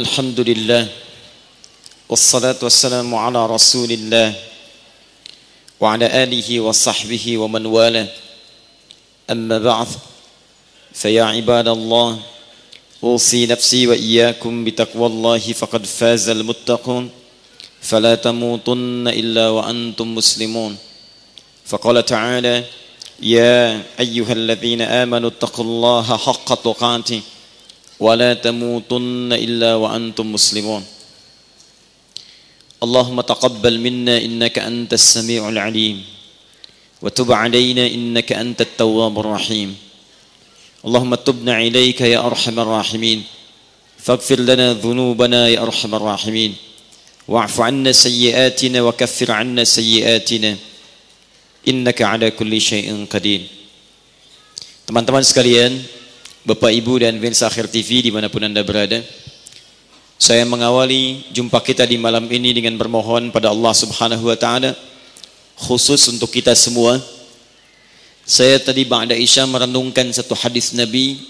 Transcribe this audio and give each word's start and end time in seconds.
الحمد 0.00 0.40
لله 0.40 0.88
والصلاة 2.08 2.56
والسلام 2.62 3.14
على 3.14 3.40
رسول 3.46 3.90
الله 3.92 4.28
وعلى 5.80 6.06
آله 6.22 6.48
وصحبه 6.60 7.24
ومن 7.38 7.66
والاه. 7.66 8.08
أما 9.30 9.58
بعد 9.58 9.88
فيا 10.92 11.24
عباد 11.24 11.68
الله 11.68 12.18
أوصي 13.04 13.46
نفسي 13.46 13.86
وإياكم 13.86 14.64
بتقوى 14.64 15.06
الله 15.06 15.44
فقد 15.60 15.82
فاز 15.86 16.28
المتقون 16.28 17.10
فلا 17.82 18.14
تموتن 18.14 19.08
إلا 19.08 19.48
وأنتم 19.48 20.14
مسلمون. 20.14 20.72
فقال 21.66 21.96
تعالى 22.04 22.64
يا 23.22 23.82
أيها 24.00 24.32
الذين 24.32 24.82
آمنوا 24.82 25.30
اتقوا 25.30 25.64
الله 25.64 26.16
حق 26.16 26.48
تقاته. 26.54 27.20
ولا 28.00 28.34
تموتن 28.34 29.32
إلا 29.32 29.74
وأنتم 29.74 30.32
مسلمون. 30.32 30.82
اللهم 32.80 33.20
تقبل 33.20 33.74
منا 33.80 34.24
إنك 34.24 34.58
أنت 34.58 34.92
السميع 34.92 35.48
العليم. 35.48 36.04
وتب 37.02 37.32
علينا 37.32 37.86
إنك 37.86 38.32
أنت 38.32 38.60
التواب 38.60 39.14
الرحيم. 39.20 39.76
اللهم 40.84 41.14
تبنا 41.14 41.60
إليك 41.60 42.00
يا 42.00 42.24
أرحم 42.24 42.56
الراحمين. 42.60 43.20
فاغفر 44.00 44.40
لنا 44.40 44.80
ذنوبنا 44.80 45.48
يا 45.48 45.60
أرحم 45.60 45.92
الراحمين. 45.94 46.52
واعف 47.28 47.60
عنا 47.60 47.92
سيئاتنا 47.92 48.82
وكفر 48.82 49.28
عنا 49.32 49.64
سيئاتنا. 49.64 50.56
إنك 51.68 52.02
على 52.02 52.32
كل 52.32 52.52
شيء 52.60 52.88
قدير. 53.12 53.40
Teman-teman 54.88 55.20
sekalian, 55.20 55.84
Bapak 56.40 56.72
Ibu 56.72 57.04
dan 57.04 57.20
Vince 57.20 57.44
Akhir 57.44 57.68
TV 57.68 58.00
di 58.00 58.08
mana 58.08 58.32
pun 58.32 58.40
Anda 58.40 58.64
berada 58.64 59.04
Saya 60.16 60.48
mengawali 60.48 61.28
jumpa 61.36 61.60
kita 61.60 61.84
di 61.84 62.00
malam 62.00 62.24
ini 62.32 62.56
dengan 62.56 62.80
bermohon 62.80 63.28
pada 63.28 63.52
Allah 63.52 63.76
Subhanahu 63.76 64.24
Wa 64.24 64.40
Taala 64.40 64.72
Khusus 65.60 66.08
untuk 66.08 66.32
kita 66.32 66.56
semua. 66.56 66.96
Saya 68.24 68.56
tadi 68.56 68.88
Ba'da 68.88 69.12
Isya 69.12 69.44
merenungkan 69.44 70.08
satu 70.16 70.32
hadis 70.32 70.72
Nabi 70.72 71.20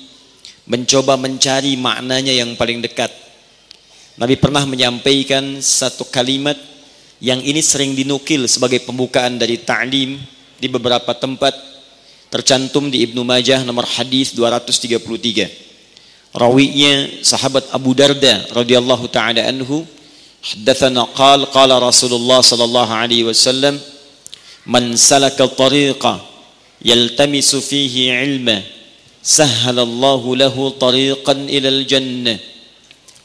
Mencoba 0.70 1.19
mencari 1.19 1.74
maknanya 1.74 2.30
yang 2.30 2.55
paling 2.55 2.78
dekat. 2.78 3.11
Nabi 4.14 4.39
pernah 4.39 4.62
menyampaikan 4.62 5.58
satu 5.58 6.06
kalimat 6.06 6.55
Yang 7.19 7.50
ini 7.50 7.61
sering 7.67 7.92
dinukil 7.98 8.47
sebagai 8.47 8.78
pembukaan 8.86 9.42
dari 9.42 9.58
ta'lim 9.58 10.22
Di 10.55 10.70
beberapa 10.70 11.11
tempat 11.19 11.80
tercantum 12.31 12.89
di 12.89 13.03
Ibnu 13.05 13.27
Majah 13.27 13.67
nomor 13.67 13.84
hadis 13.84 14.33
233. 14.39 15.50
Rawinya 16.31 17.27
sahabat 17.27 17.75
Abu 17.75 17.91
Darda 17.91 18.47
radhiyallahu 18.55 19.11
taala 19.11 19.42
anhu 19.50 19.83
haddatsana 20.41 21.11
qala 21.11 21.51
qala 21.51 21.83
Rasulullah 21.83 22.39
sallallahu 22.39 22.92
alaihi 22.95 23.27
wasallam 23.27 23.83
man 24.62 24.95
salaka 24.95 25.51
tariqa 25.51 26.23
yaltamisu 26.78 27.58
fihi 27.58 28.14
ilma 28.14 28.62
sahhala 29.19 29.83
Allah 29.83 30.23
lahu 30.47 30.70
tariqan 30.78 31.51
ila 31.51 31.69
al-jannah 31.69 32.39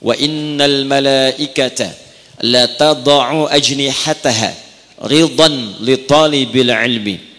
wa 0.02 0.17
innal 0.17 0.83
malaikata 0.89 1.94
la 2.42 2.67
tad'u 2.73 3.48
ajnihataha 3.53 4.50
ridan 5.08 5.78
li 5.86 5.95
talibil 6.09 6.73
ilmi 6.73 7.34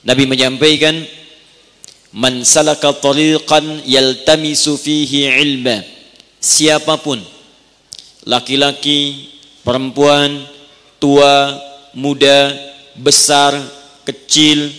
Nabi 0.00 0.24
menyampaikan 0.24 0.96
man 2.16 2.40
salaka 2.42 2.96
tariqan 2.96 3.84
yaltamisu 3.84 4.80
fihi 4.80 5.28
ilma. 5.28 5.84
Siapa 6.40 6.96
pun 7.04 7.20
laki-laki 8.24 9.28
perempuan 9.60 10.40
tua 10.96 11.52
muda 11.92 12.52
besar 12.96 13.52
kecil 14.08 14.72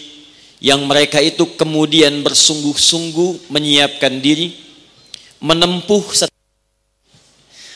yang 0.61 0.85
mereka 0.89 1.21
itu 1.21 1.57
kemudian 1.57 2.21
bersungguh-sungguh 2.25 3.49
menyiapkan 3.49 4.21
diri 4.21 4.53
menempuh 5.41 6.29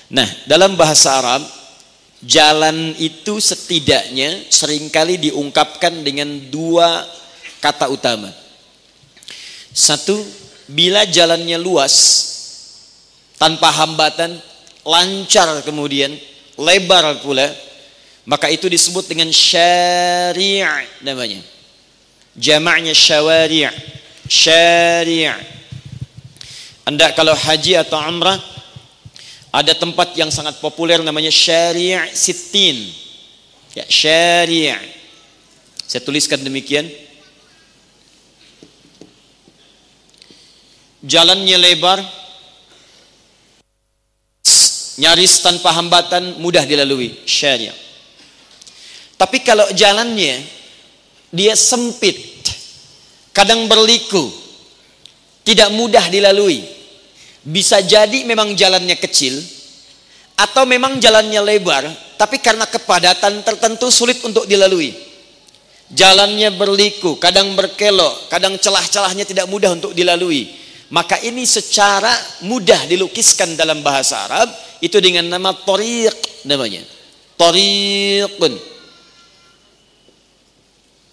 Nah, 0.05 0.29
dalam 0.45 0.77
bahasa 0.77 1.17
Arab 1.17 1.41
jalan 2.21 2.93
itu 3.01 3.41
setidaknya 3.41 4.45
sering 4.53 4.93
kali 4.93 5.17
diungkapkan 5.17 6.05
dengan 6.05 6.29
dua 6.53 7.01
kata 7.65 7.89
utama. 7.89 8.29
Satu, 9.73 10.21
bila 10.69 11.01
jalannya 11.09 11.57
luas, 11.57 11.95
tanpa 13.41 13.73
hambatan, 13.73 14.37
lancar 14.85 15.65
kemudian, 15.65 16.13
lebar 16.61 17.17
pula, 17.25 17.49
maka 18.29 18.53
itu 18.53 18.69
disebut 18.69 19.09
dengan 19.09 19.33
syari' 19.33 20.61
namanya. 21.01 21.41
Jamaknya 22.37 22.91
syawari' 22.91 23.65
syari' 24.27 25.29
Anda 26.85 27.15
kalau 27.15 27.33
haji 27.33 27.79
atau 27.79 27.97
umrah 27.97 28.37
ada 29.55 29.71
tempat 29.71 30.13
yang 30.19 30.29
sangat 30.29 30.59
populer 30.59 30.99
namanya 30.99 31.31
syari' 31.31 31.95
sittin. 32.11 32.91
Ya, 33.75 33.85
syari' 33.87 34.73
Saya 35.85 36.01
tuliskan 36.01 36.41
demikian. 36.41 37.04
Jalannya 41.05 41.57
lebar 41.61 42.01
nyaris 44.97 45.45
tanpa 45.45 45.69
hambatan 45.77 46.41
mudah 46.41 46.65
dilalui 46.65 47.13
syariah. 47.29 47.75
Tapi 49.15 49.45
kalau 49.45 49.69
jalannya 49.71 50.43
dia 51.31 51.53
sempit 51.55 52.49
kadang 53.31 53.69
berliku 53.69 54.27
tidak 55.45 55.69
mudah 55.71 56.09
dilalui. 56.09 56.65
Bisa 57.45 57.77
jadi 57.85 58.25
memang 58.25 58.57
jalannya 58.57 58.97
kecil 58.97 59.37
atau 60.33 60.65
memang 60.65 60.97
jalannya 60.97 61.39
lebar 61.45 61.85
tapi 62.17 62.41
karena 62.41 62.65
kepadatan 62.65 63.45
tertentu 63.45 63.93
sulit 63.93 64.17
untuk 64.25 64.49
dilalui. 64.49 64.89
Jalannya 65.85 66.49
berliku 66.57 67.21
kadang 67.21 67.53
berkelok 67.53 68.25
kadang 68.25 68.57
celah-celahnya 68.57 69.21
tidak 69.21 69.45
mudah 69.45 69.77
untuk 69.77 69.93
dilalui 69.93 70.64
maka 70.95 71.19
ini 71.19 71.43
secara 71.43 72.15
mudah 72.47 72.87
dilukiskan 72.87 73.59
dalam 73.59 73.83
bahasa 73.83 74.15
Arab 74.23 74.47
itu 74.79 74.95
dengan 75.03 75.27
nama 75.27 75.51
tariq 75.51 76.47
namanya. 76.47 76.87
Tariqun. 77.35 78.55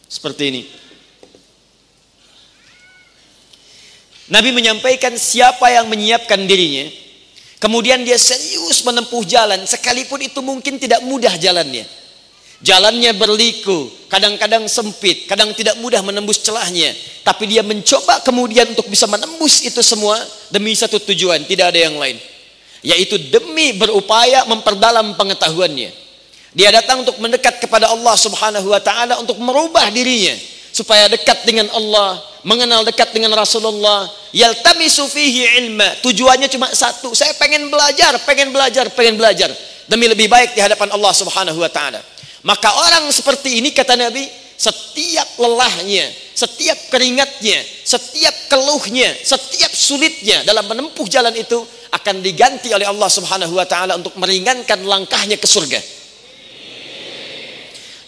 Seperti 0.06 0.42
ini. 0.54 0.62
Nabi 4.30 4.54
menyampaikan 4.54 5.18
siapa 5.18 5.66
yang 5.74 5.90
menyiapkan 5.90 6.46
dirinya 6.46 6.86
kemudian 7.58 8.00
dia 8.06 8.16
serius 8.16 8.80
menempuh 8.80 9.26
jalan 9.28 9.60
sekalipun 9.68 10.24
itu 10.24 10.40
mungkin 10.40 10.80
tidak 10.80 11.04
mudah 11.04 11.36
jalannya 11.36 11.84
Jalannya 12.62 13.10
berliku, 13.18 13.90
kadang-kadang 14.06 14.70
sempit, 14.70 15.26
kadang 15.26 15.50
tidak 15.50 15.74
mudah 15.82 15.98
menembus 15.98 16.38
celahnya. 16.38 16.94
Tapi 17.26 17.50
dia 17.50 17.66
mencoba 17.66 18.22
kemudian 18.22 18.70
untuk 18.70 18.86
bisa 18.86 19.10
menembus 19.10 19.66
itu 19.66 19.82
semua 19.82 20.14
demi 20.46 20.70
satu 20.78 21.02
tujuan, 21.02 21.42
tidak 21.42 21.74
ada 21.74 21.90
yang 21.90 21.98
lain. 21.98 22.14
Yaitu 22.86 23.18
demi 23.34 23.74
berupaya 23.74 24.46
memperdalam 24.46 25.18
pengetahuannya. 25.18 25.90
Dia 26.54 26.70
datang 26.70 27.02
untuk 27.02 27.18
mendekat 27.18 27.58
kepada 27.58 27.90
Allah 27.90 28.14
Subhanahu 28.14 28.70
wa 28.70 28.78
taala 28.78 29.18
untuk 29.18 29.42
merubah 29.42 29.90
dirinya 29.90 30.38
supaya 30.70 31.10
dekat 31.10 31.42
dengan 31.42 31.66
Allah, 31.74 32.22
mengenal 32.46 32.86
dekat 32.86 33.10
dengan 33.10 33.34
Rasulullah. 33.34 34.06
Yaltamisu 34.30 35.10
fihi 35.10 35.66
ilma. 35.66 35.98
Tujuannya 35.98 36.46
cuma 36.46 36.70
satu, 36.70 37.10
saya 37.10 37.34
pengen 37.42 37.66
belajar, 37.74 38.14
pengen 38.22 38.54
belajar, 38.54 38.86
pengen 38.94 39.18
belajar 39.18 39.50
demi 39.90 40.06
lebih 40.06 40.30
baik 40.30 40.54
di 40.54 40.60
hadapan 40.62 40.94
Allah 40.94 41.10
Subhanahu 41.10 41.58
wa 41.58 41.70
taala. 41.72 42.11
Maka 42.42 42.68
orang 42.74 43.06
seperti 43.14 43.62
ini 43.62 43.70
kata 43.70 43.94
Nabi, 43.94 44.26
setiap 44.58 45.38
lelahnya, 45.38 46.06
setiap 46.34 46.78
keringatnya, 46.90 47.58
setiap 47.82 48.34
keluhnya, 48.50 49.10
setiap 49.22 49.70
sulitnya 49.74 50.42
dalam 50.46 50.66
menempuh 50.66 51.06
jalan 51.06 51.34
itu 51.34 51.62
akan 51.92 52.22
diganti 52.22 52.70
oleh 52.74 52.86
Allah 52.86 53.10
Subhanahu 53.10 53.54
wa 53.54 53.66
taala 53.66 53.98
untuk 53.98 54.14
meringankan 54.18 54.82
langkahnya 54.86 55.38
ke 55.38 55.46
surga. 55.46 55.80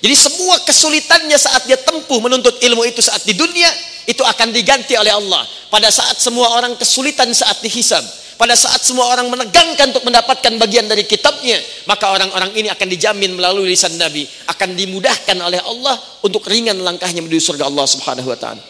Jadi 0.04 0.14
semua 0.20 0.60
kesulitannya 0.68 1.38
saat 1.40 1.64
dia 1.64 1.80
tempuh 1.80 2.20
menuntut 2.20 2.60
ilmu 2.60 2.84
itu 2.84 3.00
saat 3.00 3.24
di 3.24 3.32
dunia 3.32 3.70
itu 4.04 4.20
akan 4.20 4.52
diganti 4.52 4.94
oleh 5.00 5.10
Allah. 5.10 5.48
Pada 5.72 5.88
saat 5.88 6.20
semua 6.20 6.54
orang 6.60 6.76
kesulitan 6.76 7.32
saat 7.32 7.58
dihisab, 7.64 8.04
pada 8.34 8.58
saat 8.58 8.82
semua 8.82 9.06
orang 9.14 9.30
menegangkan 9.30 9.94
untuk 9.94 10.04
mendapatkan 10.10 10.52
bagian 10.58 10.90
dari 10.90 11.06
kitabnya, 11.06 11.54
maka 11.86 12.10
orang-orang 12.10 12.50
ini 12.58 12.68
akan 12.70 12.86
dijamin 12.90 13.38
melalui 13.38 13.70
lisan 13.70 13.94
Nabi, 13.94 14.26
akan 14.50 14.74
dimudahkan 14.74 15.38
oleh 15.38 15.62
Allah 15.62 15.94
untuk 16.26 16.42
ringan 16.50 16.82
langkahnya 16.82 17.22
menuju 17.22 17.54
surga 17.54 17.70
Allah 17.70 17.86
Subhanahu 17.86 18.26
wa 18.26 18.38
taala. 18.38 18.62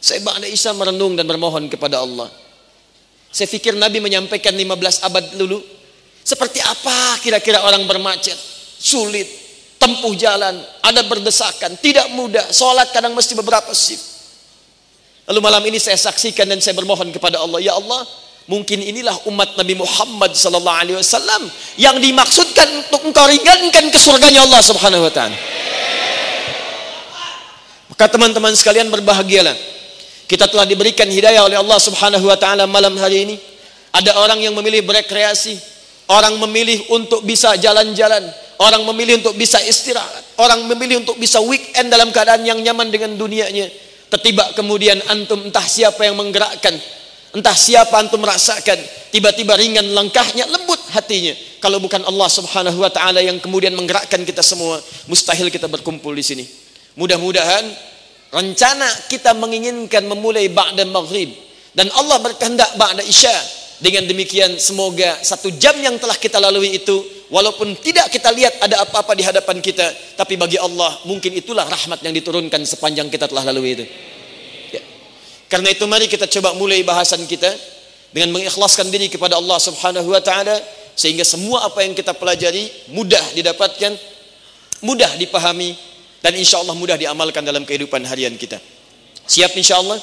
Saya 0.00 0.24
Ba'da 0.24 0.48
Isa 0.48 0.72
merenung 0.72 1.12
dan 1.12 1.28
bermohon 1.28 1.68
kepada 1.68 2.00
Allah. 2.00 2.32
Saya 3.30 3.46
pikir 3.46 3.76
Nabi 3.76 4.00
menyampaikan 4.00 4.56
15 4.56 5.06
abad 5.06 5.24
dulu. 5.36 5.60
Seperti 6.24 6.64
apa 6.64 7.20
kira-kira 7.20 7.60
orang 7.62 7.84
bermacet? 7.84 8.36
Sulit, 8.80 9.28
tempuh 9.76 10.16
jalan, 10.16 10.56
ada 10.80 11.00
berdesakan, 11.04 11.76
tidak 11.78 12.08
mudah. 12.16 12.48
Sholat 12.48 12.90
kadang 12.96 13.12
mesti 13.12 13.36
beberapa 13.36 13.70
shift. 13.76 14.09
Lalu 15.30 15.46
malam 15.46 15.62
ini 15.62 15.78
saya 15.78 15.94
saksikan 15.94 16.50
dan 16.50 16.58
saya 16.58 16.74
bermohon 16.74 17.14
kepada 17.14 17.38
Allah, 17.38 17.62
ya 17.62 17.78
Allah, 17.78 18.02
mungkin 18.50 18.82
inilah 18.82 19.14
umat 19.30 19.54
Nabi 19.54 19.78
Muhammad 19.78 20.34
sallallahu 20.34 20.74
alaihi 20.74 20.98
wasallam 20.98 21.46
yang 21.78 22.02
dimaksudkan 22.02 22.66
untuk 22.82 23.06
engkau 23.06 23.30
ringankan 23.30 23.94
ke 23.94 23.98
surganya 24.02 24.42
Allah 24.42 24.58
Subhanahu 24.58 25.06
wa 25.06 25.12
taala. 25.14 25.38
Maka 27.94 28.10
teman-teman 28.10 28.58
sekalian 28.58 28.90
berbahagialah 28.90 29.54
kita 30.26 30.50
telah 30.50 30.66
diberikan 30.66 31.06
hidayah 31.06 31.46
oleh 31.46 31.62
Allah 31.62 31.78
Subhanahu 31.78 32.26
wa 32.26 32.34
taala 32.34 32.66
malam 32.66 32.98
hari 32.98 33.30
ini. 33.30 33.36
Ada 33.94 34.18
orang 34.18 34.42
yang 34.42 34.58
memilih 34.58 34.82
berekreasi, 34.82 35.54
orang 36.10 36.42
memilih 36.42 36.90
untuk 36.90 37.22
bisa 37.22 37.54
jalan-jalan, 37.54 38.26
orang 38.58 38.82
memilih 38.82 39.22
untuk 39.22 39.38
bisa 39.38 39.62
istirahat, 39.62 40.26
orang 40.42 40.66
memilih 40.66 41.06
untuk 41.06 41.14
bisa 41.22 41.38
weekend 41.38 41.86
dalam 41.86 42.10
keadaan 42.10 42.42
yang 42.42 42.58
nyaman 42.58 42.90
dengan 42.90 43.14
dunianya. 43.14 43.89
Tetiba 44.10 44.50
kemudian 44.58 44.98
antum 45.06 45.46
entah 45.46 45.62
siapa 45.62 46.02
yang 46.02 46.18
menggerakkan, 46.18 46.74
entah 47.30 47.54
siapa 47.54 47.94
antum 47.94 48.18
merasakan, 48.18 48.78
tiba-tiba 49.14 49.54
ringan 49.54 49.86
langkahnya, 49.94 50.50
lembut 50.50 50.82
hatinya. 50.90 51.30
Kalau 51.62 51.78
bukan 51.78 52.02
Allah 52.02 52.26
Subhanahu 52.26 52.82
wa 52.82 52.90
taala 52.90 53.22
yang 53.22 53.38
kemudian 53.38 53.70
menggerakkan 53.72 54.26
kita 54.26 54.42
semua, 54.42 54.82
mustahil 55.06 55.46
kita 55.46 55.70
berkumpul 55.70 56.10
di 56.10 56.26
sini. 56.26 56.44
Mudah-mudahan 56.98 57.90
Rencana 58.30 58.86
kita 59.10 59.34
menginginkan 59.34 60.06
memulai 60.06 60.46
ba'da 60.46 60.86
maghrib 60.86 61.34
dan 61.74 61.90
Allah 61.98 62.22
berkehendak 62.22 62.78
ba'da 62.78 63.02
isya. 63.02 63.34
Dengan 63.80 64.04
demikian 64.04 64.60
semoga 64.60 65.24
satu 65.24 65.48
jam 65.56 65.72
yang 65.80 65.96
telah 65.96 66.12
kita 66.20 66.36
lalui 66.36 66.76
itu 66.76 67.00
walaupun 67.32 67.72
tidak 67.80 68.12
kita 68.12 68.28
lihat 68.28 68.60
ada 68.60 68.84
apa-apa 68.84 69.16
di 69.16 69.24
hadapan 69.24 69.56
kita 69.64 69.88
tapi 70.20 70.36
bagi 70.36 70.60
Allah 70.60 71.00
mungkin 71.08 71.32
itulah 71.32 71.64
rahmat 71.64 72.04
yang 72.04 72.12
diturunkan 72.12 72.60
sepanjang 72.68 73.08
kita 73.08 73.24
telah 73.24 73.48
lalui 73.48 73.80
itu. 73.80 73.84
Ya. 74.76 74.84
Karena 75.48 75.72
itu 75.72 75.88
mari 75.88 76.12
kita 76.12 76.28
coba 76.28 76.52
mulai 76.60 76.84
bahasan 76.84 77.24
kita 77.24 77.48
dengan 78.12 78.36
mengikhlaskan 78.36 78.92
diri 78.92 79.08
kepada 79.08 79.40
Allah 79.40 79.56
Subhanahu 79.56 80.12
wa 80.12 80.20
taala 80.20 80.60
sehingga 80.92 81.24
semua 81.24 81.64
apa 81.64 81.80
yang 81.80 81.96
kita 81.96 82.12
pelajari 82.12 82.68
mudah 82.92 83.32
didapatkan, 83.32 83.96
mudah 84.84 85.16
dipahami 85.16 85.72
dan 86.20 86.36
insya 86.36 86.60
Allah 86.60 86.76
mudah 86.76 87.00
diamalkan 87.00 87.40
dalam 87.40 87.64
kehidupan 87.64 88.04
harian 88.04 88.36
kita. 88.36 88.60
Siap 89.24 89.56
insya 89.56 89.80
Allah? 89.80 89.96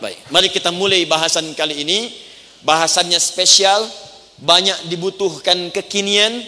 Baik, 0.00 0.16
mari 0.32 0.48
kita 0.48 0.72
mulai 0.72 1.04
bahasan 1.04 1.52
kali 1.52 1.84
ini. 1.84 2.27
Bahasannya 2.62 3.18
spesial, 3.22 3.86
banyak 4.38 4.90
dibutuhkan 4.90 5.70
kekinian 5.74 6.42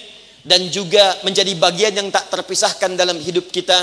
dan 0.47 0.71
juga 0.73 1.21
menjadi 1.27 1.53
bagian 1.59 1.95
yang 1.95 2.09
tak 2.09 2.31
terpisahkan 2.33 2.97
dalam 2.97 3.19
hidup 3.21 3.51
kita, 3.53 3.77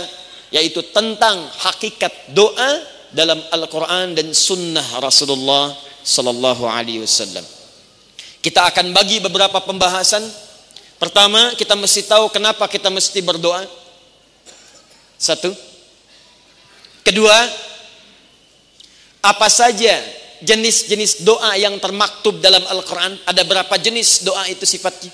yaitu 0.50 0.82
tentang 0.92 1.48
hakikat 1.68 2.12
doa 2.34 2.82
dalam 3.12 3.40
Al-Quran 3.52 4.16
dan 4.16 4.28
Sunnah 4.36 5.00
Rasulullah 5.00 5.76
Sallallahu 6.04 6.64
Alaihi 6.68 7.04
Wasallam. 7.04 7.44
Kita 8.40 8.68
akan 8.72 8.96
bagi 8.96 9.20
beberapa 9.20 9.60
pembahasan. 9.60 10.24
Pertama, 10.98 11.54
kita 11.60 11.76
mesti 11.76 12.08
tahu 12.08 12.32
kenapa 12.32 12.66
kita 12.66 12.88
mesti 12.88 13.20
berdoa. 13.22 13.68
Satu. 15.20 15.52
Kedua, 17.04 17.36
apa 19.24 19.48
saja 19.52 20.00
jenis-jenis 20.42 21.24
doa 21.25 21.57
yang 21.57 21.78
termaktub 21.81 22.42
dalam 22.42 22.62
Al-Quran? 22.66 23.18
Ada 23.25 23.42
berapa 23.45 23.75
jenis 23.78 24.25
doa 24.28 24.45
itu 24.50 24.66
sifatnya? 24.66 25.13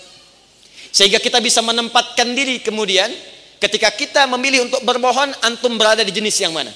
Sehingga 0.94 1.18
kita 1.18 1.42
bisa 1.42 1.62
menempatkan 1.66 2.32
diri 2.38 2.62
kemudian 2.62 3.10
ketika 3.58 3.90
kita 3.94 4.30
memilih 4.30 4.68
untuk 4.70 4.84
bermohon, 4.86 5.32
antum 5.44 5.76
berada 5.76 6.06
di 6.06 6.14
jenis 6.14 6.36
yang 6.44 6.54
mana? 6.54 6.70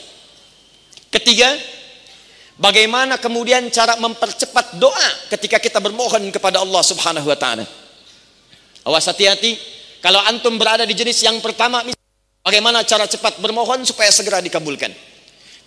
Ketiga, 1.14 1.54
bagaimana 2.58 3.22
kemudian 3.22 3.70
cara 3.70 3.96
mempercepat 4.00 4.82
doa 4.82 5.10
ketika 5.38 5.62
kita 5.62 5.80
bermohon 5.80 6.34
kepada 6.34 6.60
Allah 6.64 6.82
Subhanahu 6.82 7.28
wa 7.30 7.38
taala? 7.38 7.66
Awas 8.88 9.06
hati-hati, 9.06 9.60
kalau 10.00 10.24
antum 10.26 10.56
berada 10.56 10.88
di 10.88 10.96
jenis 10.96 11.22
yang 11.22 11.38
pertama 11.44 11.84
Bagaimana 12.48 12.80
cara 12.88 13.04
cepat 13.04 13.44
bermohon 13.44 13.84
supaya 13.84 14.08
segera 14.08 14.40
dikabulkan? 14.40 14.88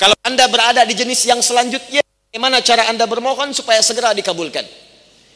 Kalau 0.01 0.17
Anda 0.25 0.49
berada 0.49 0.81
di 0.89 0.97
jenis 0.97 1.29
yang 1.29 1.45
selanjutnya, 1.45 2.00
bagaimana 2.31 2.63
cara 2.63 2.87
Anda 2.87 3.11
bermohon 3.11 3.51
supaya 3.51 3.83
segera 3.83 4.15
dikabulkan? 4.15 4.63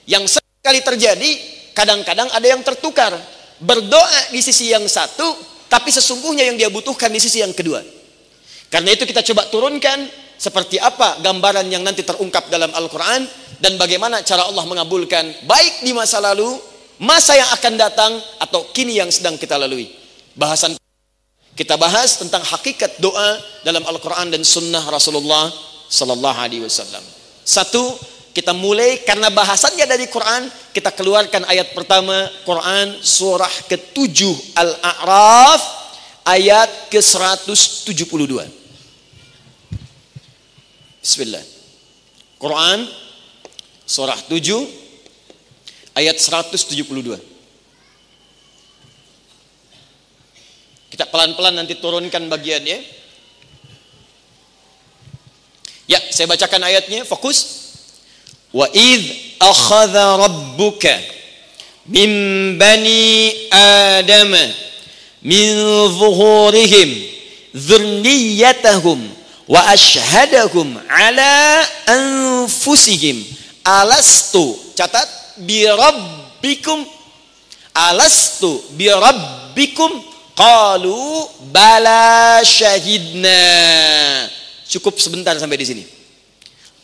Yang 0.06 0.38
sekali 0.38 0.78
terjadi, 0.78 1.30
kadang-kadang 1.74 2.30
ada 2.30 2.46
yang 2.46 2.62
tertukar. 2.62 3.10
Berdoa 3.58 4.30
di 4.30 4.38
sisi 4.38 4.70
yang 4.70 4.86
satu, 4.86 5.34
tapi 5.66 5.90
sesungguhnya 5.90 6.46
yang 6.46 6.54
dia 6.54 6.70
butuhkan 6.70 7.10
di 7.10 7.18
sisi 7.18 7.42
yang 7.42 7.50
kedua. 7.50 7.82
Karena 8.70 8.94
itu 8.94 9.02
kita 9.02 9.26
coba 9.26 9.50
turunkan 9.50 10.06
seperti 10.38 10.78
apa 10.78 11.18
gambaran 11.18 11.66
yang 11.66 11.82
nanti 11.82 12.06
terungkap 12.06 12.46
dalam 12.46 12.70
Al-Quran 12.70 13.26
dan 13.58 13.74
bagaimana 13.74 14.22
cara 14.22 14.46
Allah 14.46 14.62
mengabulkan 14.62 15.46
baik 15.50 15.82
di 15.82 15.90
masa 15.90 16.22
lalu, 16.22 16.46
masa 17.02 17.34
yang 17.34 17.50
akan 17.58 17.74
datang, 17.74 18.12
atau 18.38 18.70
kini 18.70 19.02
yang 19.02 19.10
sedang 19.10 19.34
kita 19.34 19.58
lalui. 19.58 19.90
Bahasan 20.38 20.78
kita 21.58 21.74
bahas 21.74 22.18
tentang 22.22 22.42
hakikat 22.42 23.02
doa 23.02 23.38
dalam 23.66 23.82
Al-Quran 23.82 24.30
dan 24.30 24.42
Sunnah 24.46 24.82
Rasulullah 24.90 25.73
Sallallahu 25.88 26.38
Alaihi 26.38 26.62
Wasallam. 26.64 27.04
Satu, 27.44 27.94
kita 28.34 28.50
mulai 28.50 29.04
karena 29.06 29.30
bahasannya 29.30 29.86
dari 29.86 30.10
Quran, 30.10 30.50
kita 30.74 30.90
keluarkan 30.90 31.46
ayat 31.46 31.70
pertama 31.70 32.26
Quran 32.42 32.98
surah 32.98 33.52
ke-7 33.70 34.18
Al-A'raf 34.58 35.62
ayat 36.26 36.90
ke-172. 36.90 38.34
Bismillah. 40.98 41.44
Quran 42.40 42.90
surah 43.86 44.18
7 44.26 44.34
ayat 45.94 46.16
172. 46.18 47.20
Kita 50.90 51.04
pelan-pelan 51.10 51.54
nanti 51.58 51.78
turunkan 51.78 52.26
bagiannya. 52.26 53.03
Ya, 55.84 56.00
saya 56.08 56.24
bacakan 56.30 56.64
ayatnya, 56.64 57.04
fokus. 57.04 57.62
Wa 58.54 58.70
id 58.70 59.02
akhadha 59.42 60.16
rabbuka 60.16 60.94
min 61.90 62.10
bani 62.56 63.34
Adam 63.50 64.30
min 65.26 65.46
zuhurihim 65.90 66.88
dhurriyyatahum 67.50 69.02
wa 69.50 69.60
ashhadahum 69.74 70.78
ala 70.86 71.66
anfusihim 71.90 73.20
alastu 73.66 74.54
catat 74.78 75.10
bi 75.42 75.66
rabbikum 75.66 76.86
alastu 77.74 78.62
bi 78.78 78.86
rabbikum 78.88 80.14
Qalu 80.34 81.30
bala 81.54 82.42
syahidna. 82.42 83.38
Cukup 84.74 84.98
sebentar 84.98 85.38
sampai 85.38 85.54
di 85.54 85.66
sini. 85.70 85.84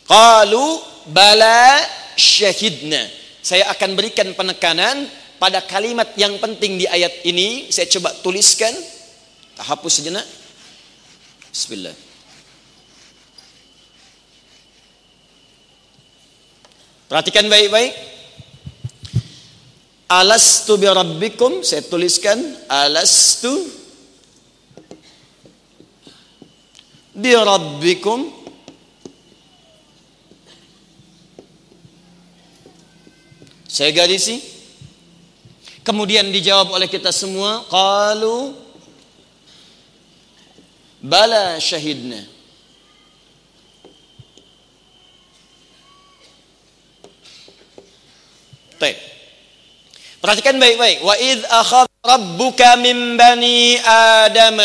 Qalu 0.07 0.67
bala 1.11 1.83
syahidna. 2.15 3.03
Saya 3.43 3.67
akan 3.75 3.99
berikan 3.99 4.31
penekanan 4.39 5.11
pada 5.43 5.59
kalimat 5.67 6.15
yang 6.15 6.39
penting 6.39 6.79
di 6.79 6.87
ayat 6.87 7.27
ini. 7.27 7.67
Saya 7.75 7.91
coba 7.91 8.15
tuliskan. 8.23 8.71
Tak 9.59 9.67
hapus 9.75 9.93
sejenak. 9.99 10.23
Bismillah. 11.51 11.97
Perhatikan 17.11 17.51
baik-baik. 17.51 17.91
Alastu 20.11 20.79
bi 20.79 20.87
rabbikum 20.91 21.63
saya 21.63 21.87
tuliskan 21.87 22.39
alastu 22.67 23.51
bi 27.21 27.37
rabbikum 27.37 28.33
saya 33.69 33.93
garisi 33.93 34.41
kemudian 35.85 36.33
dijawab 36.33 36.73
oleh 36.73 36.89
kita 36.89 37.13
semua 37.13 37.63
qalu 37.69 38.57
bala 41.05 41.61
syahidna 41.61 42.41
Baik. 48.81 48.97
Perhatikan 50.25 50.57
baik-baik. 50.57 51.05
Wa 51.05 51.13
id 51.21 51.45
akhadha 51.45 52.01
rabbuka 52.01 52.81
min 52.81 53.21
bani 53.21 53.77
Adam. 53.85 54.57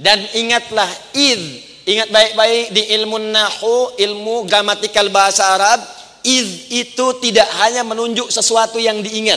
Dan 0.00 0.24
ingatlah 0.32 0.88
id. 1.12 1.60
Ingat 1.84 2.08
baik-baik 2.08 2.72
di 2.72 2.82
ilmu 2.96 3.20
nahu, 3.20 4.00
ilmu 4.00 4.48
gramatikal 4.48 5.08
bahasa 5.12 5.52
Arab. 5.52 5.80
iz 6.24 6.72
itu 6.72 7.20
tidak 7.20 7.44
hanya 7.60 7.84
menunjuk 7.84 8.32
sesuatu 8.32 8.80
yang 8.80 9.04
diingat. 9.04 9.36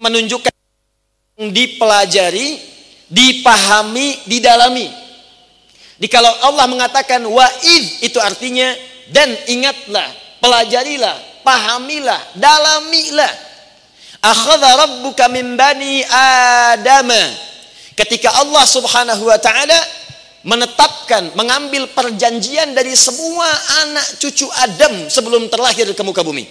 Menunjukkan 0.00 0.48
dipelajari, 1.36 2.56
dipahami, 3.12 4.24
didalami. 4.24 4.88
Di 6.00 6.08
kalau 6.08 6.32
Allah 6.48 6.64
mengatakan 6.64 7.20
wa 7.28 7.44
iz 7.60 8.00
itu 8.00 8.16
artinya 8.16 8.72
dan 9.12 9.28
ingatlah, 9.44 10.08
pelajarilah, 10.40 11.44
pahamilah, 11.44 12.20
dalamilah. 12.32 13.32
Akhadha 14.24 14.88
rabbuka 14.88 15.28
min 15.28 15.60
bani 15.60 16.00
Adam. 16.08 17.12
Ketika 17.92 18.32
Allah 18.40 18.64
Subhanahu 18.64 19.28
wa 19.28 19.36
taala 19.36 19.76
menetapkan, 20.42 21.34
mengambil 21.38 21.86
perjanjian 21.94 22.74
dari 22.74 22.98
semua 22.98 23.46
anak 23.86 24.18
cucu 24.18 24.46
Adam 24.58 25.06
sebelum 25.06 25.46
terlahir 25.46 25.86
ke 25.94 26.02
muka 26.02 26.26
bumi. 26.26 26.46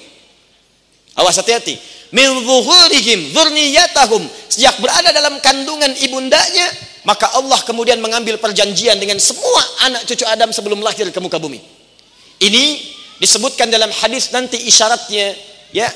Awas 1.20 1.36
hati-hati. 1.36 1.76
Min 2.16 2.28
zuhurihim 2.44 3.36
dzurriyyatahum. 3.36 4.24
Sejak 4.48 4.80
berada 4.80 5.12
dalam 5.12 5.40
kandungan 5.44 5.92
ibundanya, 6.04 6.68
maka 7.04 7.36
Allah 7.36 7.60
kemudian 7.68 8.00
mengambil 8.00 8.40
perjanjian 8.40 8.96
dengan 8.96 9.20
semua 9.20 9.64
anak 9.88 10.08
cucu 10.08 10.24
Adam 10.24 10.56
sebelum 10.56 10.80
lahir 10.80 11.08
ke 11.12 11.20
muka 11.20 11.40
bumi. 11.40 11.60
Ini 12.40 12.64
disebutkan 13.20 13.68
dalam 13.68 13.92
hadis 13.92 14.32
nanti 14.32 14.60
isyaratnya, 14.60 15.36
ya. 15.76 15.88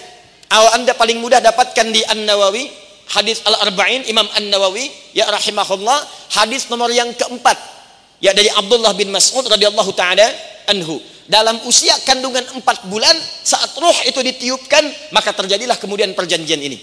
Anda 0.52 0.96
paling 0.96 1.20
mudah 1.20 1.44
dapatkan 1.44 1.92
di 1.92 2.00
An-Nawawi, 2.06 2.70
hadis 3.12 3.44
Al-Arba'in 3.44 4.08
Imam 4.08 4.28
An-Nawawi, 4.36 4.88
ya 5.12 5.28
rahimahullah, 5.28 6.00
hadis 6.32 6.72
nomor 6.72 6.88
yang 6.92 7.12
keempat 7.12 7.75
ya 8.20 8.32
dari 8.32 8.52
Abdullah 8.52 8.94
bin 8.96 9.12
Mas'ud 9.12 9.44
radhiyallahu 9.48 9.92
taala 9.96 10.26
anhu. 10.70 11.00
Dalam 11.26 11.58
usia 11.66 11.98
kandungan 12.06 12.46
empat 12.54 12.86
bulan 12.86 13.18
saat 13.42 13.74
roh 13.82 13.98
itu 14.06 14.22
ditiupkan 14.22 14.86
maka 15.10 15.34
terjadilah 15.34 15.74
kemudian 15.82 16.14
perjanjian 16.14 16.62
ini. 16.62 16.78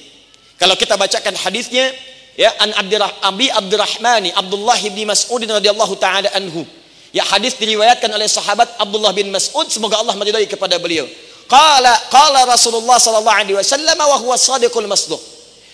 Kalau 0.58 0.74
kita 0.74 0.98
bacakan 0.98 1.38
hadisnya 1.38 1.94
ya 2.34 2.50
an 2.58 2.74
Abdirah, 2.74 3.22
Abi 3.22 3.46
Abdurrahmani 3.54 4.34
Abdullah 4.34 4.78
bin 4.82 5.06
Mas'ud 5.06 5.46
radhiyallahu 5.46 5.94
taala 5.98 6.26
anhu. 6.34 6.66
Ya 7.12 7.22
hadis 7.28 7.54
diriwayatkan 7.60 8.08
oleh 8.08 8.26
sahabat 8.26 8.66
Abdullah 8.80 9.14
bin 9.14 9.30
Mas'ud 9.30 9.68
semoga 9.70 10.00
Allah 10.00 10.18
meridai 10.18 10.48
kepada 10.50 10.80
beliau. 10.82 11.06
Qala 11.46 11.92
qala 12.08 12.48
Rasulullah 12.48 12.96
sallallahu 12.96 13.38
alaihi 13.38 13.56
wasallam 13.60 13.98
wa 13.98 14.16
huwa 14.16 14.34
shadiqul 14.34 14.88
masduq 14.88 15.20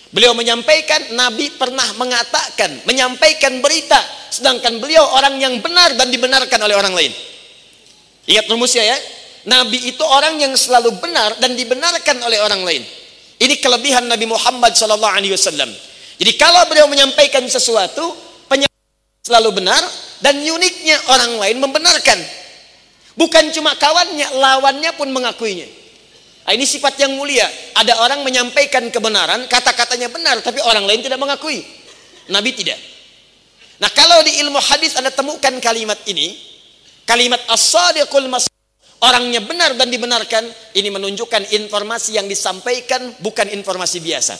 Beliau 0.09 0.33
menyampaikan, 0.33 1.13
Nabi 1.13 1.53
pernah 1.53 1.85
mengatakan, 1.93 2.81
menyampaikan 2.89 3.61
berita, 3.61 4.01
sedangkan 4.33 4.81
beliau 4.81 5.05
orang 5.13 5.37
yang 5.37 5.61
benar 5.61 5.93
dan 5.93 6.09
dibenarkan 6.09 6.57
oleh 6.65 6.73
orang 6.73 6.97
lain. 6.97 7.13
Ingat 8.25 8.45
rumusnya 8.49 8.83
ya, 8.89 8.97
Nabi 9.45 9.93
itu 9.93 10.01
orang 10.01 10.41
yang 10.41 10.53
selalu 10.57 10.97
benar 10.97 11.37
dan 11.37 11.53
dibenarkan 11.53 12.17
oleh 12.25 12.41
orang 12.41 12.61
lain. 12.65 12.81
Ini 13.39 13.55
kelebihan 13.61 14.09
Nabi 14.09 14.25
Muhammad 14.25 14.73
Wasallam. 14.75 15.71
Jadi 16.19 16.31
kalau 16.35 16.65
beliau 16.67 16.89
menyampaikan 16.89 17.45
sesuatu, 17.47 18.29
selalu 19.29 19.61
benar 19.61 19.79
dan 20.25 20.41
uniknya 20.41 20.97
orang 21.13 21.37
lain 21.37 21.57
membenarkan. 21.61 22.19
Bukan 23.13 23.53
cuma 23.53 23.77
kawannya, 23.77 24.27
lawannya 24.33 24.91
pun 24.97 25.13
mengakuinya. 25.13 25.78
Nah, 26.47 26.51
ini 26.57 26.65
sifat 26.65 26.97
yang 27.01 27.13
mulia. 27.13 27.45
Ada 27.77 28.01
orang 28.03 28.25
menyampaikan 28.25 28.87
kebenaran, 28.89 29.45
kata-katanya 29.45 30.09
benar, 30.09 30.41
tapi 30.41 30.59
orang 30.65 30.85
lain 30.85 31.01
tidak 31.05 31.21
mengakui. 31.21 31.61
Nabi 32.29 32.53
tidak. 32.53 32.79
Nah, 33.79 33.89
kalau 33.95 34.19
di 34.25 34.43
ilmu 34.43 34.59
hadis 34.59 34.97
Anda 34.99 35.13
temukan 35.13 35.55
kalimat 35.63 35.97
ini, 36.09 36.35
kalimat 37.07 37.39
as-sadiqul 37.47 38.27
mas 38.27 38.49
orangnya 38.99 39.39
benar 39.39 39.73
dan 39.79 39.87
dibenarkan, 39.87 40.43
ini 40.75 40.89
menunjukkan 40.91 41.55
informasi 41.55 42.19
yang 42.19 42.27
disampaikan 42.27 43.15
bukan 43.23 43.47
informasi 43.47 44.03
biasa. 44.03 44.35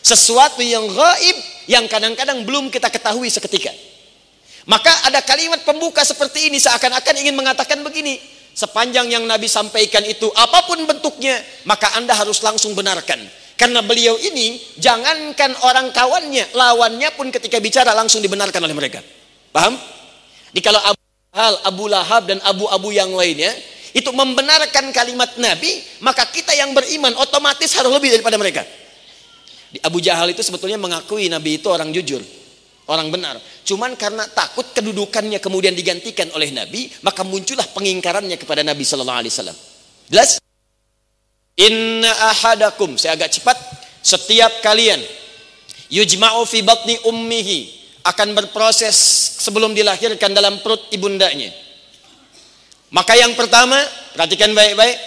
Sesuatu 0.00 0.64
yang 0.64 0.86
gaib 0.86 1.36
yang 1.68 1.84
kadang-kadang 1.90 2.46
belum 2.46 2.72
kita 2.72 2.88
ketahui 2.88 3.28
seketika. 3.28 3.74
Maka 4.70 4.92
ada 5.08 5.20
kalimat 5.24 5.60
pembuka 5.66 6.06
seperti 6.06 6.52
ini 6.52 6.62
seakan-akan 6.62 7.14
ingin 7.20 7.34
mengatakan 7.34 7.82
begini, 7.82 8.20
Sepanjang 8.60 9.08
yang 9.08 9.24
Nabi 9.24 9.48
sampaikan 9.48 10.04
itu 10.04 10.28
apa 10.36 10.68
pun 10.68 10.76
bentuknya, 10.84 11.40
maka 11.64 11.96
Anda 11.96 12.12
harus 12.12 12.44
langsung 12.44 12.76
benarkan. 12.76 13.16
Karena 13.56 13.80
beliau 13.80 14.20
ini 14.20 14.60
jangankan 14.76 15.56
orang 15.64 15.88
kawannya, 15.96 16.52
lawannya 16.52 17.08
pun 17.16 17.32
ketika 17.32 17.56
bicara 17.56 17.96
langsung 17.96 18.20
dibenarkan 18.20 18.60
oleh 18.60 18.76
mereka. 18.76 19.00
Paham? 19.48 19.80
Di 20.52 20.60
kalau 20.60 20.76
Abu 20.76 21.00
Hal, 21.32 21.54
Abu 21.64 21.84
Lahab 21.88 22.28
dan 22.28 22.36
Abu-Abu 22.44 22.92
yang 22.92 23.08
lainnya 23.16 23.48
itu 23.96 24.12
membenarkan 24.12 24.92
kalimat 24.92 25.32
Nabi, 25.40 25.80
maka 26.04 26.28
kita 26.28 26.52
yang 26.52 26.76
beriman 26.76 27.16
otomatis 27.16 27.72
harus 27.72 27.88
lebih 27.96 28.12
daripada 28.12 28.36
mereka. 28.36 28.60
Di 29.72 29.80
Abu 29.80 30.04
Jahal 30.04 30.36
itu 30.36 30.44
sebetulnya 30.44 30.76
mengakui 30.76 31.32
Nabi 31.32 31.56
itu 31.62 31.70
orang 31.72 31.94
jujur 31.96 32.20
orang 32.90 33.06
benar. 33.08 33.38
Cuman 33.62 33.94
karena 33.94 34.26
takut 34.26 34.66
kedudukannya 34.74 35.38
kemudian 35.38 35.72
digantikan 35.78 36.26
oleh 36.34 36.50
Nabi, 36.50 36.90
maka 37.06 37.22
muncullah 37.22 37.64
pengingkarannya 37.70 38.34
kepada 38.34 38.66
Nabi 38.66 38.82
Sallallahu 38.82 39.20
Alaihi 39.22 39.32
Wasallam. 39.32 39.58
Jelas? 40.10 40.42
Inna 41.54 42.10
ahadakum, 42.34 42.98
saya 42.98 43.14
agak 43.14 43.30
cepat. 43.30 43.54
Setiap 44.02 44.58
kalian 44.64 44.98
yujma'u 45.92 46.42
fi 46.48 46.66
batni 46.66 46.98
ummihi 47.06 47.78
akan 48.02 48.34
berproses 48.34 48.96
sebelum 49.38 49.70
dilahirkan 49.70 50.34
dalam 50.34 50.58
perut 50.58 50.90
ibundanya. 50.90 51.52
Maka 52.90 53.14
yang 53.14 53.38
pertama, 53.38 53.78
perhatikan 54.18 54.50
baik-baik. 54.50 54.98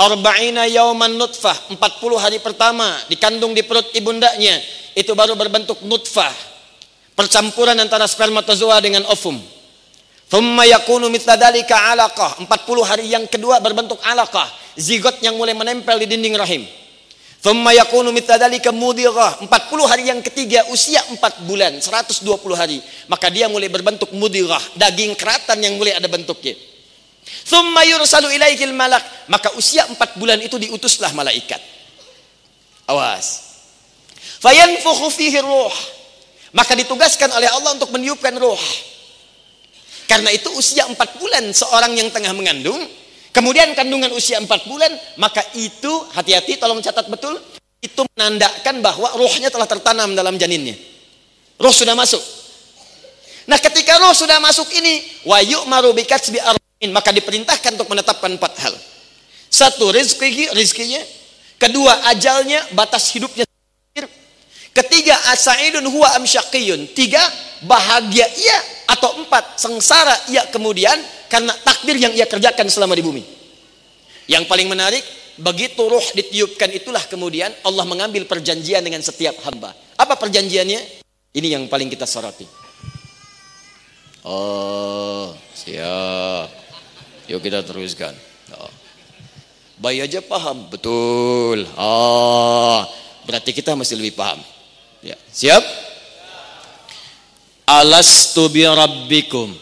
Arba'ina 0.00 0.64
yauman 0.64 1.20
nutfah, 1.20 1.52
40 1.68 1.76
hari 2.16 2.40
pertama 2.40 2.88
dikandung 3.12 3.52
di 3.52 3.60
perut 3.60 3.92
ibundanya, 3.92 4.56
itu 4.96 5.12
baru 5.12 5.36
berbentuk 5.36 5.84
nutfah 5.84 6.32
percampuran 7.20 7.76
antara 7.76 8.08
spermatozoa 8.08 8.80
dengan 8.80 9.04
ovum. 9.12 9.36
Thumma 10.32 10.64
yakunu 10.64 11.12
mithla 11.12 11.36
dalika 11.36 11.92
alaqah. 11.92 12.40
40 12.40 12.48
hari 12.88 13.12
yang 13.12 13.28
kedua 13.28 13.60
berbentuk 13.60 14.00
alaqah, 14.00 14.48
zigot 14.80 15.20
yang 15.20 15.36
mulai 15.36 15.52
menempel 15.52 16.00
di 16.00 16.08
dinding 16.08 16.40
rahim. 16.40 16.64
Thumma 17.44 17.76
yakunu 17.76 18.08
mithla 18.08 18.40
dalika 18.40 18.72
mudirah. 18.72 19.36
40 19.44 19.52
hari 19.84 20.08
yang 20.08 20.24
ketiga 20.24 20.64
usia 20.72 21.04
4 21.12 21.44
bulan, 21.44 21.76
120 21.76 22.24
hari, 22.56 22.80
maka 23.04 23.28
dia 23.28 23.52
mulai 23.52 23.68
berbentuk 23.68 24.08
mudirah, 24.16 24.62
daging 24.80 25.12
keratan 25.12 25.60
yang 25.60 25.76
mulai 25.76 26.00
ada 26.00 26.08
bentuknya. 26.08 26.56
Thumma 27.44 27.84
yursalu 27.84 28.32
ilaihil 28.32 28.72
malak. 28.72 29.04
Maka 29.28 29.52
usia 29.60 29.84
4 29.84 29.92
bulan 30.16 30.40
itu 30.40 30.56
diutuslah 30.56 31.12
malaikat. 31.12 31.60
Awas. 32.88 33.52
Fayanfukhu 34.40 35.12
fihi 35.12 35.44
ruh 35.44 35.99
maka 36.50 36.74
ditugaskan 36.74 37.30
oleh 37.30 37.48
Allah 37.50 37.78
untuk 37.78 37.90
meniupkan 37.94 38.34
roh. 38.38 38.58
Karena 40.10 40.34
itu 40.34 40.50
usia 40.58 40.90
empat 40.90 41.22
bulan 41.22 41.54
seorang 41.54 41.94
yang 41.94 42.10
tengah 42.10 42.34
mengandung, 42.34 42.82
kemudian 43.30 43.70
kandungan 43.78 44.10
usia 44.10 44.42
empat 44.42 44.66
bulan, 44.66 44.90
maka 45.22 45.42
itu 45.54 45.92
hati-hati 46.10 46.58
tolong 46.58 46.82
catat 46.82 47.06
betul, 47.06 47.38
itu 47.78 48.02
menandakan 48.14 48.82
bahwa 48.82 49.08
rohnya 49.14 49.48
telah 49.48 49.70
tertanam 49.70 50.12
dalam 50.18 50.34
janinnya. 50.34 50.74
Roh 51.60 51.70
sudah 51.70 51.94
masuk. 51.94 52.20
Nah 53.46 53.58
ketika 53.62 54.02
roh 54.02 54.10
sudah 54.10 54.42
masuk 54.42 54.66
ini, 54.74 55.02
wayu 55.26 55.62
marubikat 55.70 56.26
arba'in, 56.26 56.90
maka 56.90 57.14
diperintahkan 57.14 57.78
untuk 57.78 57.88
menetapkan 57.90 58.34
empat 58.34 58.52
hal. 58.66 58.74
Satu, 59.50 59.90
rizki, 59.90 60.46
rizkinya. 60.54 61.02
Kedua, 61.58 62.08
ajalnya, 62.08 62.64
batas 62.72 63.12
hidupnya 63.12 63.44
Ketiga, 64.90 65.14
asaidun 65.30 65.86
huwa 65.86 66.18
amsyaqiyun. 66.18 66.90
Tiga, 66.98 67.22
bahagia 67.62 68.26
ia 68.26 68.58
atau 68.90 69.22
empat, 69.22 69.54
sengsara 69.54 70.34
ia 70.34 70.42
kemudian 70.50 70.98
karena 71.30 71.54
takdir 71.62 71.94
yang 71.94 72.10
ia 72.10 72.26
kerjakan 72.26 72.66
selama 72.66 72.98
di 72.98 73.06
bumi. 73.06 73.22
Yang 74.26 74.50
paling 74.50 74.66
menarik, 74.66 75.06
begitu 75.38 75.78
roh 75.86 76.02
ditiupkan 76.02 76.74
itulah 76.74 77.06
kemudian 77.06 77.54
Allah 77.62 77.86
mengambil 77.86 78.26
perjanjian 78.26 78.82
dengan 78.82 78.98
setiap 78.98 79.38
hamba. 79.46 79.70
Apa 79.94 80.18
perjanjiannya? 80.18 80.82
Ini 81.38 81.48
yang 81.54 81.70
paling 81.70 81.86
kita 81.86 82.10
soroti. 82.10 82.50
Oh, 84.26 85.38
siap. 85.54 86.50
Yuk 87.30 87.38
kita 87.38 87.62
teruskan. 87.62 88.10
Oh. 88.58 88.74
Bayi 89.78 90.02
aja 90.02 90.18
paham, 90.18 90.66
betul. 90.66 91.62
Oh, 91.78 92.82
berarti 93.22 93.54
kita 93.54 93.78
masih 93.78 93.94
lebih 93.94 94.18
paham. 94.18 94.42
Ya, 95.00 95.16
siap? 95.32 95.64
Alastu 97.64 98.50
bi 98.52 98.66
rabbikum. 98.66 99.52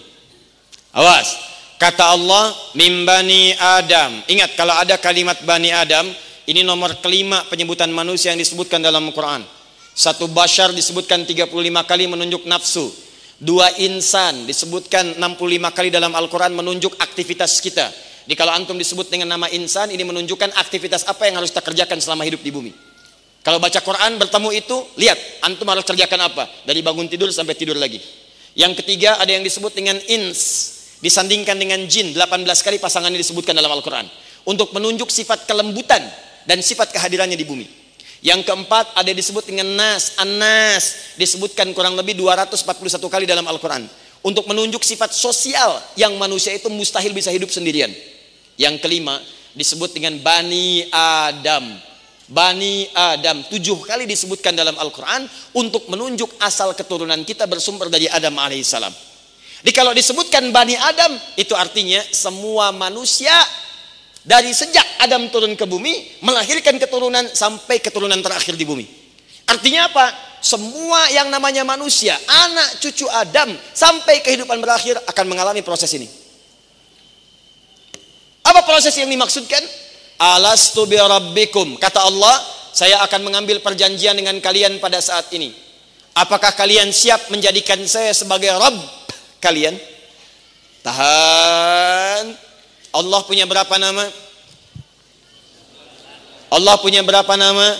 Awas. 0.96 1.46
Kata 1.78 2.10
Allah, 2.10 2.50
min 2.74 3.06
bani 3.06 3.54
Adam. 3.54 4.18
Ingat 4.26 4.58
kalau 4.58 4.74
ada 4.74 4.98
kalimat 4.98 5.38
bani 5.46 5.70
Adam, 5.70 6.10
ini 6.50 6.66
nomor 6.66 6.98
kelima 6.98 7.46
penyebutan 7.46 7.86
manusia 7.94 8.34
yang 8.34 8.40
disebutkan 8.42 8.82
dalam 8.82 9.06
Al-Quran. 9.06 9.46
Satu 9.94 10.26
bashar 10.26 10.74
disebutkan 10.74 11.22
35 11.22 11.54
kali 11.86 12.10
menunjuk 12.10 12.50
nafsu. 12.50 12.90
Dua 13.38 13.70
insan 13.78 14.50
disebutkan 14.50 15.14
65 15.22 15.70
kali 15.70 15.94
dalam 15.94 16.10
Al-Quran 16.18 16.58
menunjuk 16.58 16.98
aktivitas 16.98 17.62
kita. 17.62 17.86
Di 18.26 18.34
kalau 18.34 18.50
antum 18.50 18.74
disebut 18.74 19.06
dengan 19.06 19.38
nama 19.38 19.46
insan, 19.54 19.94
ini 19.94 20.02
menunjukkan 20.02 20.58
aktivitas 20.58 21.06
apa 21.06 21.30
yang 21.30 21.38
harus 21.38 21.54
kita 21.54 21.62
kerjakan 21.62 22.02
selama 22.02 22.26
hidup 22.26 22.42
di 22.42 22.50
bumi. 22.50 22.87
Kalau 23.48 23.64
baca 23.64 23.80
Quran 23.80 24.20
bertemu 24.20 24.48
itu, 24.60 24.76
lihat 25.00 25.16
antum 25.40 25.64
harus 25.72 25.80
kerjakan 25.80 26.20
apa 26.20 26.44
dari 26.68 26.84
bangun 26.84 27.08
tidur 27.08 27.32
sampai 27.32 27.56
tidur 27.56 27.80
lagi. 27.80 27.96
Yang 28.52 28.84
ketiga 28.84 29.16
ada 29.16 29.32
yang 29.32 29.40
disebut 29.40 29.72
dengan 29.72 29.96
ins, 30.04 30.68
disandingkan 31.00 31.56
dengan 31.56 31.80
jin 31.88 32.12
18 32.12 32.44
kali 32.44 32.76
pasangannya 32.76 33.16
disebutkan 33.16 33.56
dalam 33.56 33.72
Al-Qur'an 33.72 34.04
untuk 34.44 34.76
menunjuk 34.76 35.08
sifat 35.08 35.48
kelembutan 35.48 36.04
dan 36.44 36.60
sifat 36.60 36.92
kehadirannya 36.92 37.40
di 37.40 37.48
bumi. 37.48 37.64
Yang 38.20 38.52
keempat 38.52 38.92
ada 38.92 39.12
disebut 39.16 39.48
dengan 39.48 39.80
nas, 39.80 40.20
an-nas 40.20 41.16
disebutkan 41.16 41.72
kurang 41.72 41.96
lebih 41.96 42.20
241 42.20 43.00
kali 43.00 43.24
dalam 43.24 43.48
Al-Qur'an 43.48 43.88
untuk 44.28 44.44
menunjuk 44.44 44.84
sifat 44.84 45.16
sosial 45.16 45.80
yang 45.96 46.12
manusia 46.20 46.52
itu 46.52 46.68
mustahil 46.68 47.16
bisa 47.16 47.32
hidup 47.32 47.48
sendirian. 47.48 47.88
Yang 48.60 48.84
kelima 48.84 49.16
disebut 49.56 49.96
dengan 49.96 50.20
Bani 50.20 50.84
Adam. 50.92 51.87
Bani 52.28 52.84
Adam 52.92 53.40
tujuh 53.48 53.88
kali 53.88 54.04
disebutkan 54.04 54.52
dalam 54.52 54.76
Al-Quran 54.76 55.24
untuk 55.56 55.88
menunjuk 55.88 56.36
asal 56.44 56.76
keturunan 56.76 57.16
kita 57.24 57.48
bersumber 57.48 57.88
dari 57.88 58.04
Adam 58.04 58.36
alaihissalam. 58.36 58.92
Jadi 59.64 59.72
kalau 59.72 59.96
disebutkan 59.96 60.52
Bani 60.52 60.76
Adam 60.76 61.16
itu 61.40 61.56
artinya 61.56 62.04
semua 62.12 62.68
manusia 62.70 63.32
dari 64.20 64.52
sejak 64.52 65.00
Adam 65.00 65.32
turun 65.32 65.56
ke 65.56 65.64
bumi 65.64 66.20
melahirkan 66.20 66.76
keturunan 66.76 67.24
sampai 67.32 67.80
keturunan 67.80 68.20
terakhir 68.20 68.60
di 68.60 68.68
bumi. 68.68 68.84
Artinya 69.48 69.88
apa? 69.88 70.06
Semua 70.44 71.08
yang 71.10 71.32
namanya 71.32 71.64
manusia, 71.64 72.14
anak 72.28 72.78
cucu 72.78 73.08
Adam 73.08 73.56
sampai 73.72 74.20
kehidupan 74.20 74.60
berakhir 74.60 75.00
akan 75.08 75.24
mengalami 75.26 75.64
proses 75.64 75.90
ini. 75.96 76.06
Apa 78.44 78.62
proses 78.68 78.92
yang 79.00 79.08
dimaksudkan? 79.08 79.87
Alastu 80.18 80.84
bi 80.90 80.98
rabbikum. 80.98 81.78
Kata 81.78 82.02
Allah, 82.02 82.34
saya 82.74 82.98
akan 83.06 83.22
mengambil 83.22 83.62
perjanjian 83.62 84.18
dengan 84.18 84.34
kalian 84.42 84.82
pada 84.82 84.98
saat 84.98 85.30
ini. 85.34 85.54
Apakah 86.18 86.50
kalian 86.58 86.90
siap 86.90 87.30
menjadikan 87.30 87.78
saya 87.86 88.10
sebagai 88.10 88.50
Rabb 88.50 88.74
kalian? 89.38 89.78
Tahan. 90.82 92.34
Allah 92.90 93.20
punya 93.22 93.46
berapa 93.46 93.70
nama? 93.78 94.02
Allah 96.50 96.74
punya 96.82 97.06
berapa 97.06 97.34
nama? 97.38 97.78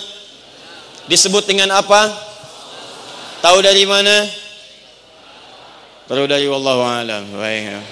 Disebut 1.11 1.49
dengan 1.51 1.75
apa? 1.75 2.15
Tahu 3.43 3.59
dari 3.65 3.83
mana? 3.89 4.29
Tahu 6.07 6.25
dari 6.31 6.47
wallahu 6.47 6.85
alam. 6.85 7.27
Baik. 7.35 7.83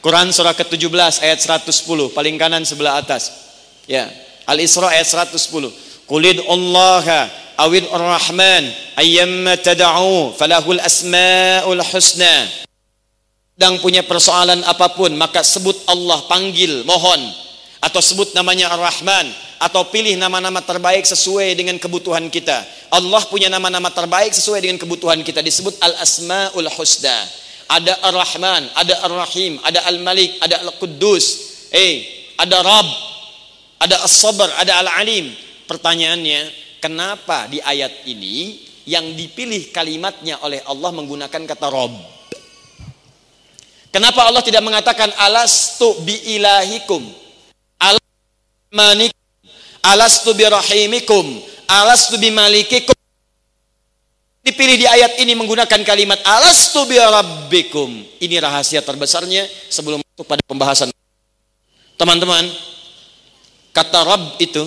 Quran 0.00 0.32
surah 0.32 0.56
ke-17 0.56 1.20
ayat 1.20 1.38
110 1.44 2.16
paling 2.16 2.40
kanan 2.40 2.64
sebelah 2.64 3.04
atas. 3.04 3.28
Ya, 3.84 4.08
Al-Isra 4.48 4.88
ayat 4.88 5.04
110. 5.04 5.36
Qulid 6.08 6.40
Allah 6.48 7.28
awid 7.60 7.84
ar-Rahman 7.92 8.64
ayyamma 8.96 9.60
tad'u 9.60 10.32
falahul 10.32 10.80
asmaul 10.80 11.84
husna. 11.84 12.48
Sedang 13.60 13.76
punya 13.84 14.00
persoalan 14.00 14.64
apa 14.64 14.96
pun 14.96 15.12
maka 15.20 15.44
sebut 15.44 15.76
Allah 15.84 16.24
panggil 16.32 16.80
mohon 16.88 17.20
atau 17.84 18.00
sebut 18.00 18.32
namanya 18.32 18.72
Ar-Rahman 18.72 19.28
atau 19.60 19.84
pilih 19.92 20.16
nama-nama 20.16 20.64
terbaik 20.64 21.04
sesuai 21.04 21.52
dengan 21.52 21.76
kebutuhan 21.76 22.24
kita. 22.32 22.56
Allah 22.88 23.20
punya 23.28 23.52
nama-nama 23.52 23.92
terbaik 23.92 24.32
sesuai 24.32 24.64
dengan 24.64 24.80
kebutuhan 24.80 25.20
kita 25.20 25.44
disebut 25.44 25.76
Al-Asmaul 25.76 26.72
Husna 26.72 27.28
ada 27.70 27.94
Ar-Rahman, 28.02 28.66
ada 28.74 28.94
Ar-Rahim, 29.06 29.62
ada 29.62 29.86
Al-Malik, 29.86 30.42
ada 30.42 30.58
Al-Quddus, 30.66 31.24
eh, 31.70 32.02
ada 32.34 32.66
Rab, 32.66 32.88
ada 33.78 34.02
As-Sabr, 34.02 34.50
ada 34.58 34.82
Al-Alim. 34.82 35.30
Pertanyaannya, 35.70 36.50
kenapa 36.82 37.46
di 37.46 37.62
ayat 37.62 38.10
ini 38.10 38.58
yang 38.90 39.14
dipilih 39.14 39.70
kalimatnya 39.70 40.42
oleh 40.42 40.58
Allah 40.66 40.90
menggunakan 40.90 41.42
kata 41.46 41.66
Rob? 41.70 41.94
Kenapa 43.94 44.26
Allah 44.26 44.42
tidak 44.42 44.66
mengatakan 44.66 45.14
alastu 45.14 46.02
bi 46.02 46.18
ilahikum? 46.34 47.06
Alastu 49.80 50.34
bi 50.34 50.44
rahimikum, 50.44 51.26
alastu 51.70 52.18
bi 52.18 52.34
malikikum 52.34 52.99
dipilih 54.40 54.76
di 54.80 54.86
ayat 54.88 55.20
ini 55.20 55.36
menggunakan 55.36 55.80
kalimat 55.84 56.20
alastu 56.24 56.88
bi 56.88 56.96
rabbikum. 56.96 57.88
Ini 58.20 58.36
rahasia 58.40 58.80
terbesarnya 58.80 59.46
sebelum 59.68 60.00
masuk 60.00 60.26
pada 60.26 60.42
pembahasan. 60.44 60.88
Teman-teman, 62.00 62.48
kata 63.76 64.00
Rabb 64.04 64.40
itu 64.40 64.64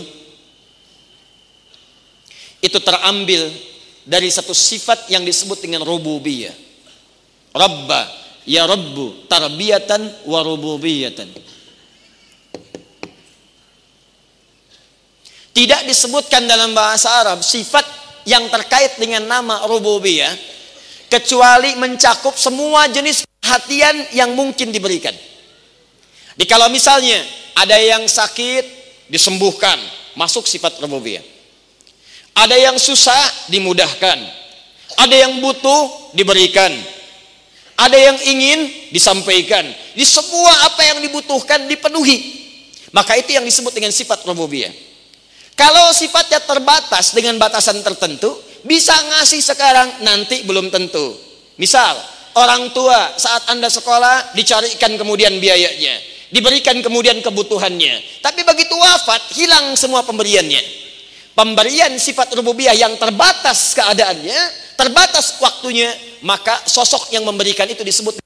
itu 2.64 2.80
terambil 2.80 3.52
dari 4.08 4.30
satu 4.32 4.56
sifat 4.56 5.12
yang 5.12 5.26
disebut 5.26 5.60
dengan 5.60 5.84
rububiyah. 5.84 6.54
Rabba, 7.54 8.02
ya 8.48 8.64
Rabbu, 8.70 9.28
tarbiyatan 9.28 10.30
wa 10.30 10.40
rububiyatan. 10.46 11.30
Tidak 15.54 15.86
disebutkan 15.86 16.50
dalam 16.50 16.74
bahasa 16.74 17.14
Arab 17.14 17.46
sifat 17.46 18.03
yang 18.24 18.48
terkait 18.48 18.96
dengan 19.00 19.24
nama 19.28 19.68
rububiyah 19.68 20.32
kecuali 21.12 21.78
mencakup 21.78 22.34
semua 22.40 22.90
jenis 22.90 23.28
perhatian 23.40 24.10
yang 24.16 24.34
mungkin 24.34 24.74
diberikan. 24.74 25.14
Di 26.34 26.50
kalau 26.50 26.72
misalnya 26.74 27.22
ada 27.54 27.78
yang 27.78 28.10
sakit 28.10 28.66
disembuhkan, 29.12 29.78
masuk 30.18 30.50
sifat 30.50 30.82
rububiyah. 30.82 31.22
Ada 32.34 32.58
yang 32.58 32.82
susah 32.82 33.22
dimudahkan. 33.54 34.18
Ada 34.98 35.16
yang 35.30 35.38
butuh 35.38 36.14
diberikan. 36.18 36.74
Ada 37.78 37.98
yang 37.98 38.18
ingin 38.26 38.90
disampaikan. 38.90 39.66
Di 39.94 40.02
semua 40.02 40.66
apa 40.66 40.82
yang 40.82 40.98
dibutuhkan 41.06 41.70
dipenuhi. 41.70 42.42
Maka 42.90 43.18
itu 43.18 43.38
yang 43.38 43.46
disebut 43.46 43.74
dengan 43.74 43.94
sifat 43.94 44.26
rububiyah. 44.26 44.74
Kalau 45.54 45.94
sifatnya 45.94 46.42
terbatas 46.42 47.14
dengan 47.14 47.38
batasan 47.38 47.86
tertentu, 47.86 48.34
bisa 48.66 48.94
ngasih 48.94 49.42
sekarang, 49.44 50.02
nanti 50.02 50.42
belum 50.48 50.74
tentu. 50.74 51.14
Misal, 51.62 51.94
orang 52.34 52.74
tua 52.74 53.14
saat 53.20 53.46
Anda 53.54 53.70
sekolah 53.70 54.34
dicarikan 54.34 54.98
kemudian 54.98 55.38
biayanya, 55.38 55.94
diberikan 56.34 56.82
kemudian 56.82 57.22
kebutuhannya. 57.22 58.24
Tapi 58.26 58.42
begitu 58.42 58.74
wafat, 58.74 59.38
hilang 59.38 59.78
semua 59.78 60.02
pemberiannya. 60.02 60.82
Pemberian 61.34 61.94
sifat 61.98 62.34
rububiyah 62.34 62.74
yang 62.74 62.98
terbatas 62.98 63.78
keadaannya, 63.78 64.40
terbatas 64.78 65.38
waktunya, 65.38 65.90
maka 66.26 66.62
sosok 66.66 67.14
yang 67.14 67.26
memberikan 67.26 67.70
itu 67.70 67.82
disebut 67.86 68.24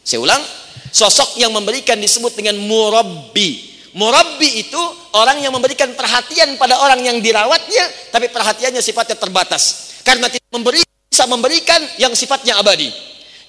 saya 0.00 0.26
ulang, 0.26 0.42
sosok 0.90 1.38
yang 1.38 1.54
memberikan 1.54 1.94
disebut 1.94 2.34
dengan 2.34 2.58
murabbi 2.58 3.69
Murabbi 3.90 4.62
itu 4.62 4.78
orang 5.18 5.42
yang 5.42 5.50
memberikan 5.50 5.90
perhatian 5.98 6.54
pada 6.54 6.78
orang 6.78 7.02
yang 7.02 7.18
dirawatnya, 7.18 8.14
tapi 8.14 8.30
perhatiannya 8.30 8.78
sifatnya 8.78 9.18
terbatas. 9.18 9.94
Karena 10.06 10.30
tidak 10.30 10.46
memberi, 10.54 10.78
bisa 11.10 11.26
memberikan 11.26 11.82
yang 11.98 12.14
sifatnya 12.14 12.54
abadi. 12.62 12.86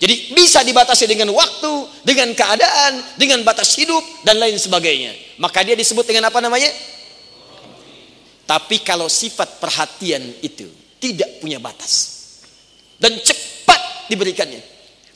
Jadi 0.01 0.33
bisa 0.33 0.65
dibatasi 0.65 1.05
dengan 1.05 1.29
waktu, 1.29 2.01
dengan 2.01 2.33
keadaan, 2.33 3.05
dengan 3.21 3.45
batas 3.45 3.77
hidup, 3.77 4.01
dan 4.25 4.41
lain 4.41 4.57
sebagainya. 4.57 5.13
Maka 5.37 5.61
dia 5.61 5.77
disebut 5.77 6.09
dengan 6.09 6.33
apa 6.33 6.41
namanya? 6.41 6.73
Tapi 8.49 8.81
kalau 8.81 9.05
sifat 9.05 9.61
perhatian 9.61 10.41
itu 10.41 10.65
tidak 10.97 11.37
punya 11.37 11.61
batas. 11.61 12.17
Dan 12.97 13.21
cepat 13.21 14.09
diberikannya. 14.09 14.61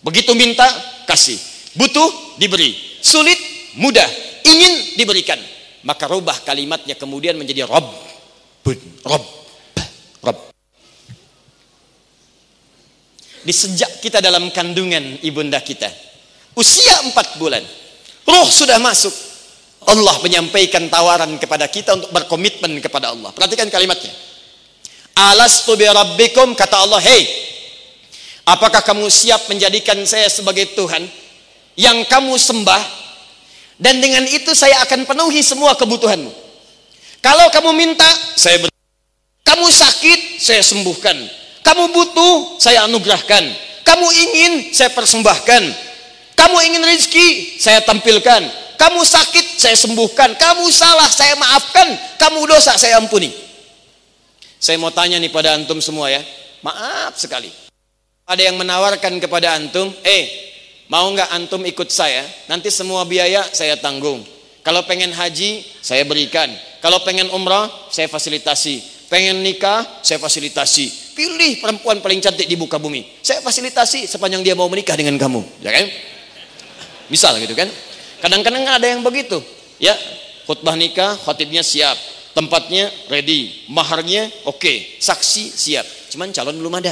Begitu 0.05 0.37
minta, 0.37 0.69
kasih. 1.09 1.41
Butuh, 1.73 2.37
diberi. 2.37 2.77
Sulit, 3.01 3.37
mudah 3.81 4.34
ingin 4.45 4.95
diberikan. 4.95 5.41
Maka 5.85 6.09
rubah 6.09 6.41
kalimatnya 6.41 6.97
kemudian 6.97 7.37
menjadi 7.37 7.65
Rob. 7.65 7.85
Rob. 9.05 9.23
Rob. 10.25 10.37
Di 13.45 13.53
sejak 13.53 14.01
kita 14.01 14.21
dalam 14.21 14.49
kandungan 14.49 15.21
ibunda 15.21 15.61
kita 15.61 15.85
usia 16.55 17.03
empat 17.05 17.37
bulan 17.37 17.61
roh 18.25 18.47
sudah 18.49 18.79
masuk. 18.81 19.13
Allah 19.85 20.17
menyampaikan 20.25 20.89
tawaran 20.89 21.37
kepada 21.37 21.69
kita 21.69 21.93
untuk 21.93 22.09
berkomitmen 22.09 22.81
kepada 22.81 23.13
Allah. 23.13 23.29
Perhatikan 23.29 23.69
kalimatnya. 23.69 24.09
Alastu 25.13 25.77
bi 25.77 25.85
rabbikum 25.85 26.57
kata 26.57 26.89
Allah 26.89 26.97
hei 27.05 27.21
apakah 28.49 28.81
kamu 28.81 29.05
siap 29.13 29.45
menjadikan 29.45 30.01
saya 30.09 30.25
sebagai 30.25 30.73
Tuhan 30.73 31.05
yang 31.77 32.01
kamu 32.09 32.33
sembah 32.33 33.04
dan 33.75 33.99
dengan 33.99 34.23
itu 34.23 34.55
saya 34.55 34.79
akan 34.87 35.03
penuhi 35.03 35.43
semua 35.43 35.75
kebutuhanmu. 35.75 36.31
Kalau 37.19 37.49
kamu 37.51 37.71
minta, 37.75 38.07
saya 38.37 38.61
ber 38.61 38.69
Kamu 39.45 39.65
sakit, 39.69 40.41
saya 40.41 40.61
sembuhkan. 40.65 41.15
Kamu 41.61 41.93
butuh, 41.93 42.57
saya 42.57 42.85
anugerahkan. 42.89 43.43
Kamu 43.85 44.07
ingin 44.09 44.53
saya 44.73 44.89
persembahkan. 44.89 45.63
Kamu 46.33 46.57
ingin 46.65 46.81
rezeki, 46.81 47.57
saya 47.61 47.81
tampilkan. 47.85 48.41
Kamu 48.75 49.01
sakit, 49.05 49.61
saya 49.61 49.77
sembuhkan. 49.77 50.33
Kamu 50.35 50.65
salah, 50.73 51.07
saya 51.09 51.37
maafkan. 51.37 51.93
Kamu 52.17 52.41
dosa, 52.49 52.73
saya 52.75 52.97
ampuni. 52.97 53.29
Saya 54.57 54.81
mau 54.81 54.89
tanya 54.89 55.21
nih 55.21 55.29
pada 55.29 55.53
antum 55.53 55.77
semua 55.77 56.09
ya. 56.09 56.25
Maaf 56.65 57.21
sekali. 57.21 57.53
Ada 58.25 58.49
yang 58.49 58.57
menawarkan 58.57 59.21
kepada 59.21 59.53
antum, 59.53 59.93
eh, 60.01 60.44
mau 60.89 61.09
nggak 61.11 61.29
antum 61.33 61.61
ikut 61.65 61.89
saya? 61.89 62.25
Nanti 62.49 62.69
semua 62.69 63.05
biaya 63.05 63.45
saya 63.53 63.77
tanggung. 63.79 64.21
Kalau 64.65 64.81
pengen 64.89 65.13
haji, 65.13 65.61
saya 65.81 66.01
berikan. 66.09 66.49
Kalau 66.81 66.97
pengen 67.05 67.29
umrah, 67.29 67.69
saya 67.93 68.09
fasilitasi. 68.09 68.81
Pengen 69.05 69.45
nikah, 69.45 69.85
saya 70.01 70.17
fasilitasi. 70.17 71.13
Pilih 71.13 71.61
perempuan 71.61 72.01
paling 72.01 72.17
cantik 72.17 72.49
di 72.49 72.57
muka 72.57 72.81
bumi. 72.81 73.05
Saya 73.21 73.45
fasilitasi 73.45 74.09
sepanjang 74.09 74.41
dia 74.41 74.57
mau 74.57 74.65
menikah 74.65 74.97
dengan 74.97 75.21
kamu. 75.21 75.61
Ya 75.61 75.69
kan? 75.69 75.85
Misal 77.13 77.37
gitu 77.37 77.53
kan. 77.53 77.69
Kadang-kadang 78.25 78.65
ada 78.65 78.89
yang 78.89 79.05
begitu. 79.05 79.37
Ya, 79.77 79.93
khutbah 80.49 80.73
nikah, 80.73 81.13
khatibnya 81.13 81.61
siap. 81.61 81.93
Tempatnya 82.33 82.89
ready. 83.07 83.69
Maharnya 83.69 84.27
oke. 84.49 84.59
Okay. 84.59 84.97
Saksi 84.97 85.53
siap. 85.53 85.85
Cuman 86.09 86.33
calon 86.33 86.57
belum 86.57 86.73
ada. 86.73 86.91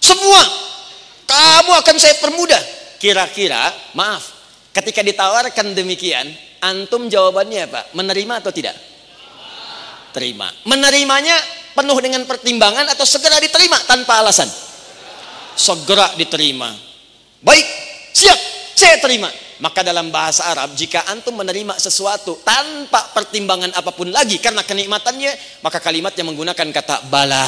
Semua 0.00 0.63
kamu 1.34 1.72
akan 1.82 1.96
saya 1.98 2.14
permudah. 2.22 2.62
Kira-kira, 3.02 3.68
maaf, 3.92 4.34
Ketika 4.74 5.06
ditawarkan 5.06 5.70
demikian, 5.70 6.26
antum 6.58 7.06
jawabannya 7.06 7.70
apa? 7.70 7.94
Menerima 7.94 8.42
atau 8.42 8.50
tidak? 8.50 8.74
Terima. 10.10 10.50
Menerimanya 10.66 11.38
penuh 11.78 11.94
dengan 12.02 12.26
pertimbangan 12.26 12.90
atau 12.90 13.06
segera 13.06 13.38
diterima 13.38 13.78
tanpa 13.86 14.18
alasan? 14.18 14.50
Segera 15.54 16.10
diterima. 16.18 16.74
Baik, 17.38 17.66
siap, 18.10 18.38
saya 18.74 18.98
terima. 18.98 19.30
Maka 19.62 19.86
dalam 19.86 20.10
bahasa 20.10 20.50
Arab, 20.50 20.74
jika 20.74 21.06
antum 21.06 21.38
menerima 21.38 21.78
sesuatu 21.78 22.42
tanpa 22.42 23.14
pertimbangan 23.14 23.70
apa 23.78 23.94
pun 23.94 24.10
lagi 24.10 24.42
karena 24.42 24.66
kenikmatannya, 24.66 25.62
maka 25.62 25.78
kalimatnya 25.78 26.26
menggunakan 26.26 26.68
kata 26.74 27.06
bala. 27.06 27.46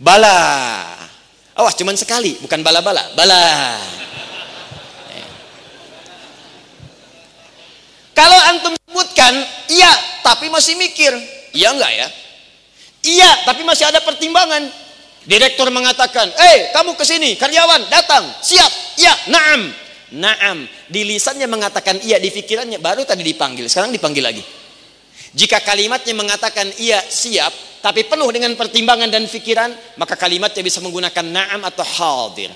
Bala. 0.00 0.40
Awas, 1.54 1.78
cuman 1.78 1.94
sekali, 1.94 2.34
bukan 2.42 2.66
bala-bala. 2.66 3.14
Bala. 3.14 3.42
Kalau 8.14 8.38
antum 8.50 8.74
sebutkan, 8.74 9.34
iya, 9.70 9.90
tapi 10.22 10.50
masih 10.50 10.74
mikir. 10.74 11.14
Iya 11.54 11.74
enggak 11.74 11.92
ya? 11.94 12.08
Iya, 13.06 13.30
tapi 13.46 13.62
masih 13.62 13.86
ada 13.86 14.02
pertimbangan. 14.02 14.66
Direktur 15.24 15.70
mengatakan, 15.70 16.28
eh 16.36 16.74
kamu 16.74 16.98
ke 16.98 17.04
sini, 17.06 17.38
karyawan 17.38 17.86
datang, 17.88 18.28
siap, 18.42 18.70
iya, 18.98 19.14
naam. 19.30 19.72
Naam, 20.14 20.70
di 20.86 21.02
lisannya 21.02 21.50
mengatakan 21.50 21.98
iya, 22.06 22.22
di 22.22 22.30
pikirannya 22.30 22.78
baru 22.78 23.02
tadi 23.02 23.26
dipanggil, 23.26 23.66
sekarang 23.66 23.90
dipanggil 23.90 24.22
lagi. 24.22 24.42
Jika 25.34 25.58
kalimatnya 25.66 26.14
mengatakan 26.14 26.70
iya, 26.78 27.02
siap, 27.02 27.50
tapi 27.82 28.06
penuh 28.06 28.30
dengan 28.30 28.54
pertimbangan 28.54 29.10
dan 29.10 29.26
pikiran, 29.26 29.74
maka 29.98 30.14
kalimatnya 30.14 30.62
bisa 30.62 30.78
menggunakan 30.78 31.26
naam 31.26 31.60
atau 31.66 31.82
hadir. 31.82 32.54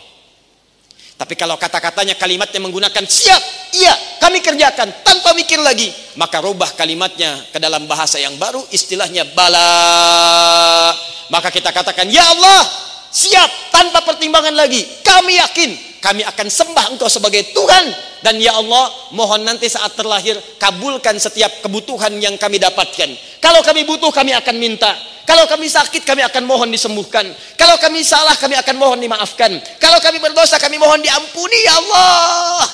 Tapi 1.18 1.34
kalau 1.34 1.58
kata-katanya 1.58 2.14
kalimatnya 2.14 2.62
menggunakan 2.62 3.02
siap, 3.02 3.42
iya, 3.74 3.90
kami 4.22 4.38
kerjakan 4.38 5.02
tanpa 5.02 5.34
mikir 5.34 5.58
lagi, 5.58 5.90
maka 6.14 6.38
rubah 6.38 6.70
kalimatnya 6.78 7.50
ke 7.50 7.58
dalam 7.58 7.90
bahasa 7.90 8.22
yang 8.22 8.38
baru, 8.38 8.62
istilahnya 8.70 9.26
bala. 9.34 10.94
Maka 11.34 11.50
kita 11.50 11.74
katakan, 11.74 12.06
ya 12.06 12.22
Allah, 12.22 12.62
siap 13.10 13.74
tanpa 13.74 14.06
pertimbangan 14.06 14.54
lagi. 14.54 14.86
Kami 15.02 15.42
yakin 15.42 15.87
kami 15.98 16.22
akan 16.22 16.46
sembah 16.46 16.94
Engkau 16.94 17.10
sebagai 17.10 17.50
Tuhan 17.50 17.86
dan 18.22 18.38
ya 18.42 18.54
Allah, 18.58 18.90
mohon 19.14 19.46
nanti 19.46 19.70
saat 19.70 19.94
terlahir 19.94 20.34
kabulkan 20.58 21.14
setiap 21.18 21.62
kebutuhan 21.62 22.18
yang 22.18 22.34
kami 22.34 22.58
dapatkan. 22.58 23.10
Kalau 23.38 23.62
kami 23.62 23.86
butuh 23.86 24.10
kami 24.10 24.34
akan 24.34 24.56
minta. 24.58 24.90
Kalau 25.28 25.44
kami 25.44 25.68
sakit, 25.68 26.08
kami 26.08 26.24
akan 26.24 26.48
mohon 26.48 26.72
disembuhkan. 26.72 27.28
Kalau 27.60 27.76
kami 27.76 28.00
salah, 28.00 28.32
kami 28.40 28.56
akan 28.56 28.80
mohon 28.80 28.96
dimaafkan. 28.96 29.60
Kalau 29.76 30.00
kami 30.00 30.24
berdosa, 30.24 30.56
kami 30.56 30.80
mohon 30.80 31.04
diampuni, 31.04 31.68
ya 31.68 31.76
Allah. 31.76 32.64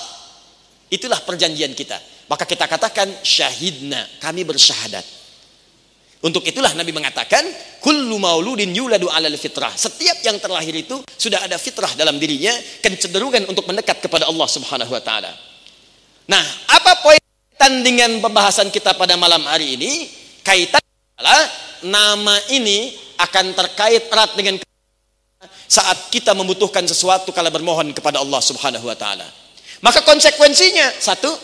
Itulah 0.86 1.18
perjanjian 1.26 1.74
kita. 1.74 1.98
Maka 2.30 2.46
kita 2.46 2.70
katakan 2.70 3.10
syahidna, 3.26 4.06
kami 4.22 4.46
bersyahadat. 4.46 5.23
Untuk 6.24 6.40
itulah 6.48 6.72
Nabi 6.72 6.88
mengatakan, 6.88 7.44
kullu 7.84 8.16
mauludin 8.16 8.72
yuladu 8.72 9.12
alal 9.12 9.36
fitrah. 9.36 9.68
Setiap 9.76 10.24
yang 10.24 10.40
terlahir 10.40 10.72
itu 10.72 11.04
sudah 11.20 11.44
ada 11.44 11.60
fitrah 11.60 11.92
dalam 12.00 12.16
dirinya, 12.16 12.56
kecenderungan 12.80 13.44
untuk 13.44 13.68
mendekat 13.68 14.00
kepada 14.00 14.24
Allah 14.24 14.48
Subhanahu 14.48 14.88
wa 14.88 15.02
taala. 15.04 15.28
Nah, 16.24 16.40
apa 16.72 17.04
poin 17.04 17.20
dengan 17.84 18.24
pembahasan 18.24 18.72
kita 18.72 18.96
pada 18.96 19.20
malam 19.20 19.44
hari 19.44 19.76
ini? 19.76 20.08
Kaitan 20.40 20.80
adalah 21.20 21.44
nama 21.84 22.36
ini 22.48 22.96
akan 23.20 23.52
terkait 23.52 24.08
erat 24.08 24.32
dengan 24.32 24.56
saat 25.68 26.08
kita 26.08 26.32
membutuhkan 26.32 26.88
sesuatu 26.88 27.36
kalau 27.36 27.52
bermohon 27.52 27.92
kepada 27.92 28.24
Allah 28.24 28.40
Subhanahu 28.40 28.88
wa 28.88 28.96
taala. 28.96 29.28
Maka 29.84 30.00
konsekuensinya 30.00 30.88
satu 30.96 31.36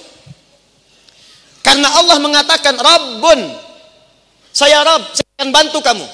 karena 1.60 1.88
Allah 2.00 2.16
mengatakan 2.16 2.80
Rabbun 2.80 3.68
saya 4.50 4.82
Rabb, 4.82 5.14
saya 5.14 5.28
akan 5.38 5.48
bantu 5.54 5.78
kamu. 5.82 6.06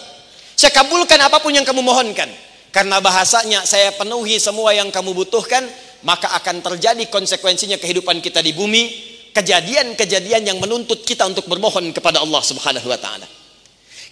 Saya 0.56 0.72
kabulkan 0.72 1.20
apa 1.20 1.40
pun 1.40 1.52
yang 1.52 1.64
kamu 1.64 1.84
mohonkan. 1.84 2.28
Karena 2.72 3.00
bahasanya 3.00 3.64
saya 3.64 3.92
penuhi 3.96 4.36
semua 4.36 4.76
yang 4.76 4.92
kamu 4.92 5.16
butuhkan, 5.16 5.64
maka 6.04 6.28
akan 6.36 6.60
terjadi 6.60 7.08
konsekuensinya 7.08 7.80
kehidupan 7.80 8.20
kita 8.20 8.44
di 8.44 8.52
bumi, 8.52 8.92
kejadian-kejadian 9.32 10.44
yang 10.44 10.58
menuntut 10.60 11.00
kita 11.04 11.24
untuk 11.24 11.48
bermohon 11.48 11.92
kepada 11.92 12.20
Allah 12.20 12.40
Subhanahu 12.44 12.88
wa 12.88 13.00
taala. 13.00 13.24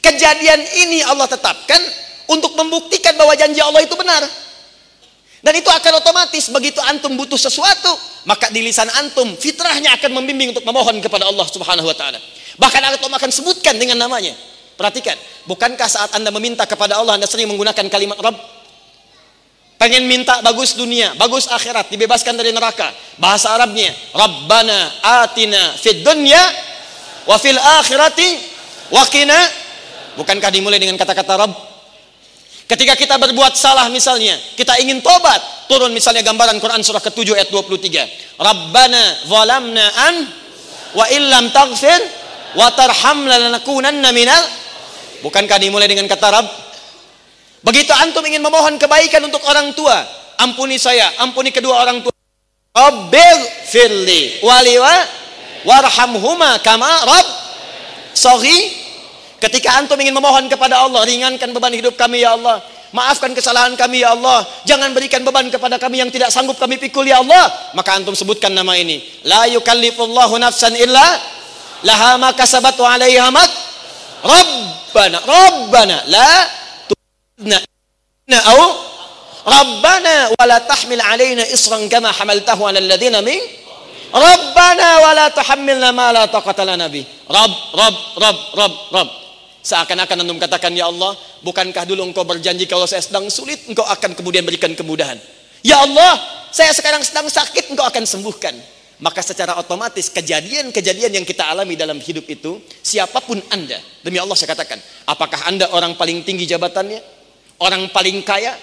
Kejadian 0.01 0.61
ini 0.85 1.01
Allah 1.05 1.29
tetapkan 1.29 1.81
untuk 2.29 2.57
membuktikan 2.57 3.17
bahwa 3.17 3.33
janji 3.37 3.61
Allah 3.61 3.85
itu 3.85 3.97
benar. 3.97 4.21
Dan 5.45 5.53
itu 5.61 5.69
akan 5.69 6.01
otomatis 6.01 6.49
begitu 6.49 6.81
antum 6.89 7.13
butuh 7.21 7.37
sesuatu, 7.37 7.93
maka 8.25 8.49
di 8.49 8.65
lisan 8.65 8.89
antum 8.97 9.37
fitrahnya 9.37 9.93
akan 10.01 10.17
membimbing 10.17 10.57
untuk 10.57 10.65
memohon 10.65 11.05
kepada 11.05 11.29
Allah 11.29 11.45
Subhanahu 11.49 11.85
wa 11.85 11.97
taala. 11.97 12.17
Bahkan 12.59 12.81
antum 12.83 13.11
akan 13.11 13.31
sebutkan 13.31 13.75
dengan 13.79 13.99
namanya. 13.99 14.35
Perhatikan, 14.75 15.15
bukankah 15.47 15.87
saat 15.87 16.11
Anda 16.19 16.35
meminta 16.35 16.67
kepada 16.67 16.99
Allah 16.99 17.15
Anda 17.15 17.31
sering 17.31 17.47
menggunakan 17.47 17.87
kalimat 17.87 18.19
Rabb? 18.19 18.39
Pengen 19.79 20.07
minta 20.07 20.41
bagus 20.43 20.75
dunia, 20.79 21.15
bagus 21.19 21.51
akhirat, 21.51 21.91
dibebaskan 21.91 22.35
dari 22.35 22.51
neraka. 22.55 22.91
Bahasa 23.19 23.55
Arabnya, 23.55 23.91
Rabbana 24.15 25.03
atina 25.23 25.79
fid 25.79 26.03
dunya 26.03 26.41
wa 27.27 27.37
fil 27.39 27.59
akhirati 27.59 28.29
wa 28.91 29.03
qina 29.11 29.65
Bukankah 30.15 30.51
dimulai 30.55 30.79
dengan 30.79 30.95
kata-kata 30.95 31.35
Rabb? 31.35 31.55
Ketika 32.65 32.97
kita 32.97 33.21
berbuat 33.21 33.59
salah 33.59 33.93
misalnya, 33.93 34.39
kita 34.57 34.79
ingin 34.81 35.05
tobat, 35.05 35.69
turun 35.69 35.93
misalnya 35.93 36.25
gambaran 36.25 36.57
Quran 36.63 36.81
surah 36.81 37.03
ke-7 37.03 37.37
ayat 37.37 37.49
23. 37.53 38.41
Rabbana 38.41 39.03
zalamna 39.29 39.85
an 40.09 40.15
wa 40.97 41.05
illam 41.13 41.51
taghfir 41.53 42.24
minal 44.15 44.43
Bukankah 45.25 45.57
dimulai 45.57 45.89
dengan 45.89 46.05
kata 46.05 46.29
Rabb? 46.29 46.49
Begitu 47.65 47.93
antum 47.97 48.21
ingin 48.29 48.45
memohon 48.45 48.77
kebaikan 48.77 49.25
untuk 49.25 49.41
orang 49.49 49.73
tua, 49.73 49.97
ampuni 50.37 50.77
saya, 50.77 51.17
ampuni 51.17 51.49
kedua 51.49 51.81
orang 51.81 52.05
tua. 52.05 52.13
Rabbil 52.77 53.39
firli 53.65 54.45
waliwa 54.45 54.93
warhamhuma 55.65 56.61
kama 56.61 56.93
Rabb 57.09 57.29
sahih 58.13 58.85
Ketika 59.45 59.77
antum 59.77 60.01
ingin 60.01 60.17
memohon 60.17 60.49
kepada 60.49 60.89
Allah, 60.89 61.05
ringankan 61.05 61.53
beban 61.53 61.77
hidup 61.77 62.01
kami 62.01 62.25
ya 62.25 62.33
Allah. 62.33 62.65
Maafkan 62.97 63.37
kesalahan 63.37 63.77
kami 63.77 64.01
ya 64.01 64.17
Allah. 64.17 64.41
Jangan 64.65 64.97
berikan 64.97 65.21
beban 65.21 65.53
kepada 65.53 65.77
kami 65.77 66.01
yang 66.01 66.09
tidak 66.09 66.33
sanggup 66.33 66.57
kami 66.57 66.81
pikul 66.81 67.05
ya 67.05 67.21
Allah. 67.21 67.53
Maka 67.77 67.93
antum 67.93 68.17
sebutkan 68.17 68.57
nama 68.57 68.73
ini. 68.81 69.05
La 69.29 69.45
yukallifullahu 69.53 70.41
nafsan 70.41 70.73
illa 70.81 71.05
laha 71.85 72.17
ma 72.19 72.33
kasabat 72.33 72.75
wa 72.81 72.89
'alaiha 72.97 73.29
mak 73.31 73.51
Rabbana 74.25 75.19
Rabbana 75.21 75.97
la 76.09 76.31
tu'na 76.89 78.39
au 78.51 78.63
Rabbana 79.45 80.33
wa 80.33 80.45
la 80.49 80.59
tahmil 80.65 81.01
'alaina 81.05 81.45
isran 81.53 81.85
kama 81.93 82.09
hamaltahu 82.09 82.65
'ala 82.65 82.81
alladhina 82.81 83.21
min 83.21 83.37
Rabbana 84.11 84.89
wa 85.05 85.11
la 85.13 85.27
tuhammilna 85.29 85.93
ma 85.93 86.09
la 86.11 86.25
taqata 86.27 86.65
lana 86.65 86.89
bi 86.89 87.05
Rabb 87.29 87.53
Rabb 87.77 87.97
Rabb 88.17 88.39
Rabb 88.57 88.77
Rabb 88.91 89.11
Seakan-akan 89.65 90.29
antum 90.29 90.37
katakan, 90.37 90.77
Ya 90.77 90.85
Allah, 90.93 91.17
bukankah 91.41 91.89
dulu 91.89 92.05
engkau 92.05 92.21
berjanji 92.21 92.69
kalau 92.69 92.85
saya 92.85 93.01
sedang 93.01 93.33
sulit, 93.33 93.65
engkau 93.65 93.81
akan 93.81 94.13
kemudian 94.13 94.45
berikan 94.45 94.69
kemudahan. 94.77 95.17
Ya 95.65 95.81
Allah, 95.81 96.21
saya 96.53 96.69
sekarang 96.77 97.01
sedang 97.01 97.25
sakit, 97.33 97.73
engkau 97.73 97.89
akan 97.89 98.05
sembuhkan. 98.05 98.53
Maka 99.03 99.27
secara 99.27 99.59
otomatis 99.59 100.07
kejadian-kejadian 100.13 101.19
yang 101.19 101.27
kita 101.27 101.51
alami 101.51 101.75
dalam 101.75 101.99
hidup 101.99 102.31
itu, 102.31 102.63
siapa 102.79 103.19
pun 103.25 103.43
Anda, 103.51 103.77
demi 104.07 104.23
Allah 104.23 104.39
saya 104.39 104.55
katakan, 104.55 104.79
apakah 105.11 105.51
Anda 105.51 105.67
orang 105.75 105.99
paling 105.99 106.23
tinggi 106.23 106.47
jabatannya? 106.47 107.15
orang 107.63 107.91
paling 107.95 108.19
kaya, 108.25 108.55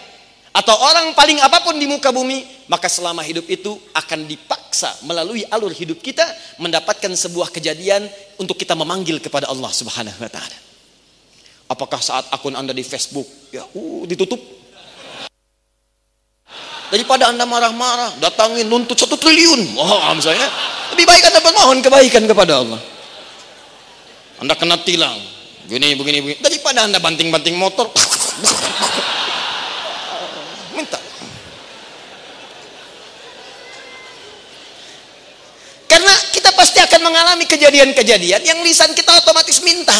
atau 0.51 0.75
orang 0.75 1.15
paling 1.15 1.39
apa 1.39 1.63
pun 1.63 1.79
di 1.79 1.87
muka 1.87 2.11
bumi, 2.11 2.67
maka 2.67 2.91
selama 2.91 3.23
hidup 3.23 3.47
itu 3.47 3.71
akan 3.95 4.27
dipaksa 4.27 4.91
melalui 5.07 5.47
alur 5.47 5.71
hidup 5.71 6.03
kita 6.03 6.27
mendapatkan 6.59 7.07
sebuah 7.15 7.55
kejadian 7.55 8.03
untuk 8.35 8.59
kita 8.59 8.75
memanggil 8.75 9.23
kepada 9.23 9.47
Allah 9.47 9.71
Subhanahu 9.71 10.19
wa 10.19 10.27
taala. 10.27 10.57
Apakah 11.71 12.03
saat 12.03 12.27
akun 12.35 12.51
Anda 12.51 12.75
di 12.75 12.83
Facebook 12.83 13.27
ya 13.55 13.63
uh, 13.63 14.03
ditutup? 14.03 14.60
Daripada 16.91 17.31
Anda 17.31 17.47
marah-marah, 17.47 18.19
datangin 18.19 18.67
nuntut 18.67 18.99
satu 18.99 19.15
triliun. 19.15 19.79
Oh, 19.79 20.11
misalnya 20.11 20.43
lebih 20.91 21.07
baik 21.07 21.23
Anda 21.31 21.39
bermohon 21.39 21.79
kebaikan 21.79 22.27
kepada 22.27 22.59
Allah. 22.59 22.83
Anda 24.43 24.59
kena 24.59 24.75
tilang, 24.83 25.15
begini, 25.71 25.95
begini, 25.95 26.17
begini. 26.19 26.37
Daripada 26.43 26.83
Anda 26.83 26.99
banting-banting 26.99 27.55
motor, 27.55 27.87
minta. 30.75 30.99
Karena 35.87 36.11
kita 36.35 36.51
pasti 36.59 36.83
akan 36.83 37.07
mengalami 37.07 37.47
kejadian-kejadian 37.47 38.43
yang 38.43 38.59
lisan 38.67 38.91
kita 38.91 39.15
otomatis 39.15 39.63
minta. 39.63 39.95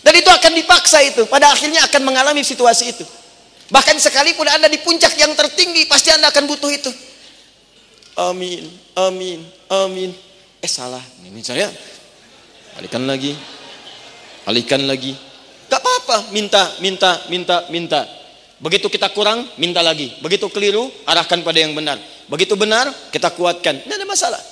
Dan 0.00 0.16
itu 0.16 0.32
akan 0.32 0.52
dipaksa 0.56 1.04
itu. 1.04 1.28
Pada 1.28 1.52
akhirnya 1.52 1.84
akan 1.84 2.08
mengalami 2.08 2.40
situasi 2.40 2.96
itu. 2.96 3.04
Bahkan 3.68 3.96
sekalipun 4.00 4.48
Anda 4.48 4.72
di 4.72 4.80
puncak 4.80 5.12
yang 5.20 5.36
tertinggi, 5.36 5.84
pasti 5.84 6.08
Anda 6.08 6.32
akan 6.32 6.44
butuh 6.48 6.70
itu. 6.72 6.90
Amin, 8.18 8.64
amin, 8.96 9.44
amin. 9.68 10.10
Eh 10.58 10.70
salah, 10.70 11.04
ini 11.22 11.38
saya. 11.44 11.70
Alihkan 12.80 13.04
lagi. 13.04 13.36
Alihkan 14.48 14.82
lagi. 14.88 15.12
Gak 15.68 15.84
apa-apa, 15.84 16.32
minta, 16.32 16.64
minta, 16.80 17.20
minta, 17.28 17.56
minta. 17.68 18.00
Begitu 18.58 18.90
kita 18.90 19.12
kurang, 19.12 19.46
minta 19.60 19.84
lagi. 19.84 20.16
Begitu 20.18 20.50
keliru, 20.50 20.90
arahkan 21.06 21.44
pada 21.44 21.60
yang 21.62 21.76
benar. 21.76 22.00
Begitu 22.26 22.56
benar, 22.56 22.90
kita 23.12 23.30
kuatkan. 23.36 23.84
Tidak 23.84 23.96
ada 24.00 24.08
masalah. 24.08 24.42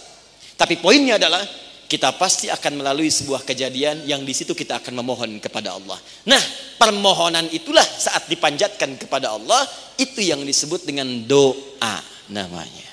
Tapi 0.55 0.79
poinnya 0.79 1.19
adalah 1.19 1.43
kita 1.87 2.19
pasti 2.19 2.51
akan 2.51 2.83
melalui 2.83 3.07
sebuah 3.07 3.47
kejadian 3.47 4.03
yang 4.11 4.27
di 4.27 4.35
situ 4.35 4.59
kita 4.59 4.83
akan 4.83 4.99
memohon 4.99 5.39
kepada 5.39 5.79
Allah. 5.79 5.99
Nah, 6.27 6.43
permohonan 6.79 7.47
itulah 7.55 7.87
saat 7.87 8.27
dipanjatkan 8.27 8.99
kepada 8.99 9.39
Allah 9.39 9.63
itu 9.95 10.19
yang 10.19 10.43
disebut 10.43 10.83
dengan 10.83 11.07
doa 11.31 11.97
namanya. 12.31 12.91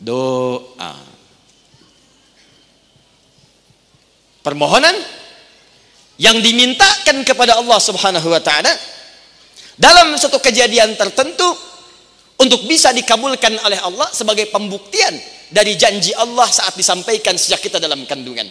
Doa. 0.00 0.96
Permohonan 4.40 4.96
yang 6.16 6.40
dimintakan 6.40 7.20
kepada 7.22 7.60
Allah 7.60 7.78
Subhanahu 7.78 8.32
wa 8.32 8.40
taala 8.40 8.72
dalam 9.76 10.16
satu 10.16 10.40
kejadian 10.40 10.96
tertentu 10.96 11.46
untuk 12.40 12.64
bisa 12.64 12.96
dikabulkan 12.96 13.60
oleh 13.60 13.78
Allah 13.78 14.08
sebagai 14.10 14.48
pembuktian 14.48 15.37
dari 15.48 15.76
janji 15.76 16.12
Allah 16.16 16.48
saat 16.48 16.76
disampaikan 16.76 17.36
sejak 17.36 17.64
kita 17.64 17.80
dalam 17.80 18.04
kandungan. 18.04 18.48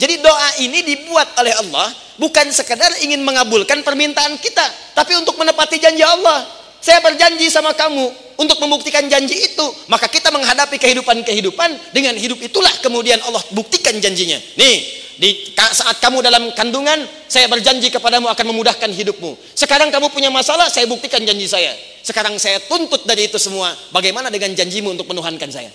Jadi 0.00 0.24
doa 0.24 0.48
ini 0.64 0.80
dibuat 0.80 1.36
oleh 1.36 1.52
Allah 1.52 1.92
bukan 2.16 2.48
sekadar 2.48 2.88
ingin 3.04 3.20
mengabulkan 3.20 3.84
permintaan 3.84 4.40
kita, 4.40 4.96
tapi 4.96 5.12
untuk 5.16 5.36
menepati 5.36 5.76
janji 5.76 6.00
Allah. 6.00 6.60
Saya 6.80 7.04
berjanji 7.04 7.52
sama 7.52 7.76
kamu 7.76 8.08
untuk 8.40 8.56
membuktikan 8.56 9.04
janji 9.04 9.36
itu, 9.36 9.66
maka 9.92 10.08
kita 10.08 10.32
menghadapi 10.32 10.80
kehidupan-kehidupan 10.80 11.92
dengan 11.92 12.16
hidup 12.16 12.40
itulah 12.40 12.72
kemudian 12.80 13.20
Allah 13.28 13.44
buktikan 13.52 13.92
janjinya. 14.00 14.40
Nih, 14.56 14.76
di 15.20 15.52
saat 15.52 16.00
kamu 16.00 16.24
dalam 16.24 16.48
kandungan, 16.56 17.04
saya 17.28 17.52
berjanji 17.52 17.92
kepadamu 17.92 18.32
akan 18.32 18.46
memudahkan 18.56 18.88
hidupmu. 18.88 19.36
Sekarang 19.52 19.92
kamu 19.92 20.08
punya 20.08 20.32
masalah, 20.32 20.72
saya 20.72 20.88
buktikan 20.88 21.20
janji 21.20 21.44
saya. 21.44 21.76
Sekarang 22.00 22.40
saya 22.40 22.56
tuntut 22.64 23.04
dari 23.04 23.28
itu 23.28 23.36
semua. 23.36 23.76
Bagaimana 23.92 24.32
dengan 24.32 24.56
janjimu 24.56 24.96
untuk 24.96 25.04
menuhankan 25.12 25.52
saya? 25.52 25.68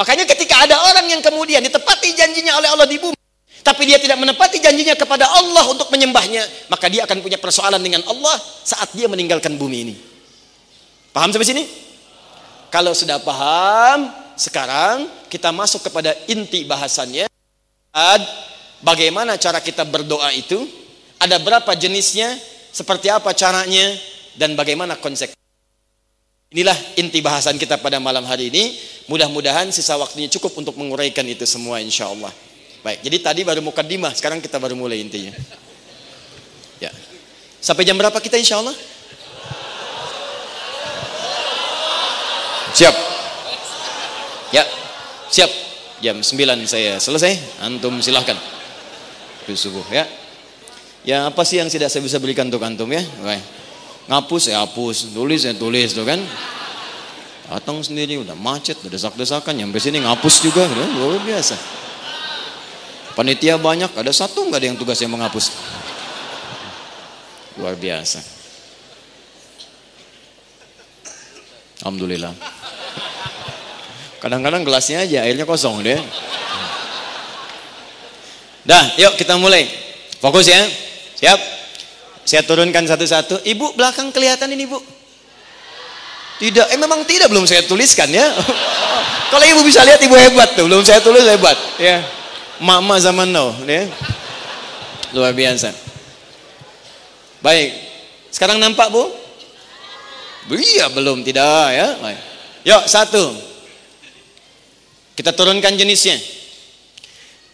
Makanya 0.00 0.24
ketika 0.24 0.64
ada 0.64 0.80
orang 0.88 1.12
yang 1.12 1.20
kemudian 1.20 1.60
ditepati 1.60 2.16
janjinya 2.16 2.56
oleh 2.56 2.72
Allah 2.72 2.88
di 2.88 2.96
bumi, 2.96 3.20
tapi 3.60 3.84
dia 3.84 4.00
tidak 4.00 4.16
menepati 4.16 4.56
janjinya 4.56 4.96
kepada 4.96 5.28
Allah 5.28 5.68
untuk 5.68 5.92
menyembahnya, 5.92 6.72
maka 6.72 6.88
dia 6.88 7.04
akan 7.04 7.20
punya 7.20 7.36
persoalan 7.36 7.76
dengan 7.84 8.00
Allah 8.08 8.40
saat 8.64 8.88
dia 8.96 9.12
meninggalkan 9.12 9.60
bumi 9.60 9.78
ini. 9.84 9.94
Paham 11.12 11.28
sampai 11.28 11.44
sini? 11.44 11.64
Kalau 12.72 12.96
sudah 12.96 13.20
paham, 13.20 14.08
sekarang 14.40 15.04
kita 15.28 15.52
masuk 15.52 15.84
kepada 15.92 16.16
inti 16.32 16.64
bahasannya. 16.64 17.28
Bagaimana 18.80 19.36
cara 19.36 19.60
kita 19.60 19.84
berdoa 19.84 20.32
itu? 20.32 20.64
Ada 21.20 21.36
berapa 21.36 21.76
jenisnya? 21.76 22.40
Seperti 22.72 23.12
apa 23.12 23.36
caranya? 23.36 24.00
Dan 24.32 24.56
bagaimana 24.56 24.96
konsekuensinya? 24.96 25.39
Inilah 26.50 26.74
inti 26.98 27.22
bahasan 27.22 27.62
kita 27.62 27.78
pada 27.78 28.02
malam 28.02 28.26
hari 28.26 28.50
ini. 28.50 28.74
Mudah-mudahan 29.06 29.70
sisa 29.70 29.94
waktunya 29.94 30.26
cukup 30.26 30.58
untuk 30.58 30.74
menguraikan 30.74 31.22
itu 31.22 31.46
semua 31.46 31.78
insya 31.78 32.10
Allah. 32.10 32.34
Baik, 32.82 33.06
jadi 33.06 33.16
tadi 33.22 33.40
baru 33.46 33.62
mukadimah, 33.62 34.10
sekarang 34.18 34.42
kita 34.42 34.58
baru 34.58 34.74
mulai 34.74 34.98
intinya. 34.98 35.30
Ya. 36.82 36.90
Sampai 37.62 37.86
jam 37.86 37.94
berapa 37.94 38.18
kita 38.18 38.34
insya 38.34 38.58
Allah? 38.58 38.74
Siap. 42.74 42.94
Ya, 44.50 44.66
siap. 45.30 45.50
Jam 46.02 46.18
9 46.18 46.66
saya 46.66 46.98
selesai. 46.98 47.62
Antum 47.62 48.02
silahkan. 48.02 48.34
Ya. 49.94 50.04
Ya 51.06 51.18
apa 51.30 51.46
sih 51.46 51.62
yang 51.62 51.70
tidak 51.70 51.94
saya 51.94 52.02
bisa 52.02 52.18
berikan 52.18 52.50
untuk 52.50 52.66
antum 52.66 52.90
ya? 52.90 53.06
Baik 53.22 53.59
ngapus 54.10 54.50
ya 54.50 54.66
hapus. 54.66 55.14
Tulis 55.14 55.46
ya 55.46 55.54
tulis 55.54 55.94
tuh 55.94 56.02
kan. 56.02 56.18
Datang 57.46 57.82
sendiri 57.82 58.18
udah 58.18 58.34
macet 58.34 58.74
udah 58.82 58.90
desak-desakan. 58.90 59.54
Nyampe 59.54 59.78
sini 59.78 60.02
ngapus 60.02 60.34
juga. 60.42 60.66
Udah 60.66 60.86
luar 60.98 61.22
biasa. 61.22 61.54
Panitia 63.14 63.54
banyak 63.58 63.94
ada 63.94 64.10
satu 64.10 64.50
nggak 64.50 64.58
ada 64.58 64.66
yang 64.66 64.78
tugasnya 64.78 65.06
menghapus? 65.06 65.54
Luar 67.58 67.78
biasa. 67.78 68.18
Alhamdulillah. 71.80 72.34
Kadang-kadang 74.20 74.68
gelasnya 74.68 75.06
aja 75.06 75.24
airnya 75.24 75.48
kosong 75.48 75.80
deh. 75.80 75.96
Dah 78.68 78.84
yuk 79.00 79.16
kita 79.16 79.40
mulai. 79.40 79.64
Fokus 80.20 80.46
ya. 80.46 80.60
Siap 81.16 81.59
saya 82.24 82.44
turunkan 82.44 82.84
satu-satu. 82.86 83.42
Ibu 83.42 83.74
belakang 83.74 84.12
kelihatan 84.12 84.52
ini, 84.52 84.68
Bu? 84.68 84.78
Tidak. 86.40 86.72
Eh 86.72 86.78
memang 86.80 87.04
tidak 87.04 87.28
belum 87.28 87.44
saya 87.44 87.64
tuliskan 87.68 88.08
ya. 88.08 88.24
Kalau 89.32 89.44
ibu 89.44 89.60
bisa 89.62 89.84
lihat 89.84 90.00
ibu 90.00 90.16
hebat 90.16 90.56
tuh. 90.56 90.64
Belum 90.66 90.80
saya 90.80 91.04
tulis 91.04 91.22
hebat. 91.24 91.56
Ya. 91.76 92.00
Mama 92.60 93.00
zaman 93.00 93.28
now, 93.28 93.52
ya. 93.64 93.88
Luar 95.16 95.32
biasa. 95.32 95.72
Baik. 97.40 97.72
Sekarang 98.32 98.60
nampak, 98.60 98.92
Bu? 98.92 99.08
Iya, 100.48 100.88
belum 100.92 101.24
tidak 101.24 101.66
ya. 101.72 101.88
Baik. 102.00 102.20
Yuk, 102.68 102.82
satu. 102.88 103.32
Kita 105.16 105.32
turunkan 105.36 105.76
jenisnya. 105.76 106.16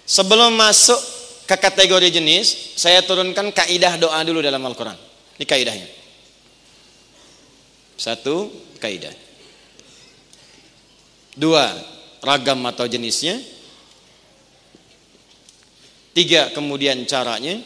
Sebelum 0.06 0.54
masuk 0.54 0.98
ke 1.46 1.56
kategori 1.56 2.10
jenis, 2.10 2.74
saya 2.74 3.06
turunkan 3.06 3.54
kaidah 3.54 3.94
doa 3.96 4.18
dulu 4.26 4.42
dalam 4.42 4.60
Al-Quran. 4.66 4.98
Ini 5.38 5.44
kaidahnya. 5.46 5.88
Satu, 7.96 8.50
kaidah. 8.82 9.14
Dua, 11.38 11.70
ragam 12.20 12.60
atau 12.66 12.84
jenisnya. 12.90 13.38
Tiga, 16.16 16.50
kemudian 16.50 17.06
caranya. 17.06 17.62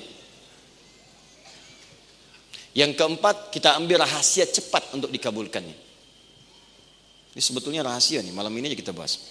Yang 2.74 2.92
keempat, 2.98 3.50
kita 3.50 3.74
ambil 3.80 4.02
rahasia 4.02 4.46
cepat 4.46 4.94
untuk 4.94 5.10
dikabulkannya. 5.10 5.74
Ini 7.30 7.42
sebetulnya 7.42 7.86
rahasia 7.86 8.22
nih, 8.26 8.34
malam 8.34 8.50
ini 8.58 8.70
aja 8.70 8.78
kita 8.78 8.90
bahas. 8.90 9.22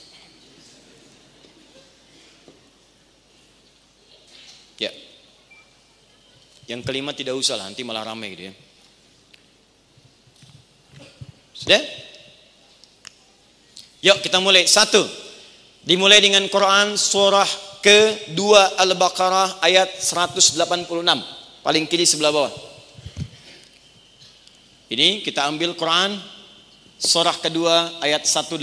Ya. 4.79 4.95
Yang 6.69 6.85
kelima 6.85 7.17
tidak 7.17 7.33
usah 7.33 7.57
lah, 7.57 7.65
nanti 7.65 7.81
malah 7.81 8.05
ramai 8.05 8.37
gitu 8.37 8.43
ya. 8.45 8.53
Sudah? 11.57 11.81
Yuk 14.05 14.21
kita 14.21 14.37
mulai. 14.37 14.69
Satu. 14.69 15.01
Dimulai 15.81 16.21
dengan 16.21 16.45
Quran 16.45 16.93
surah 16.93 17.49
ke-2 17.81 18.41
Al-Baqarah 18.77 19.65
ayat 19.65 19.97
186. 19.97 20.61
Paling 21.65 21.83
kiri 21.89 22.05
sebelah 22.05 22.29
bawah. 22.29 22.53
Ini 24.89 25.25
kita 25.25 25.49
ambil 25.49 25.73
Quran 25.73 26.21
surah 27.01 27.33
kedua 27.41 27.97
ayat 28.03 28.29
186. 28.29 28.61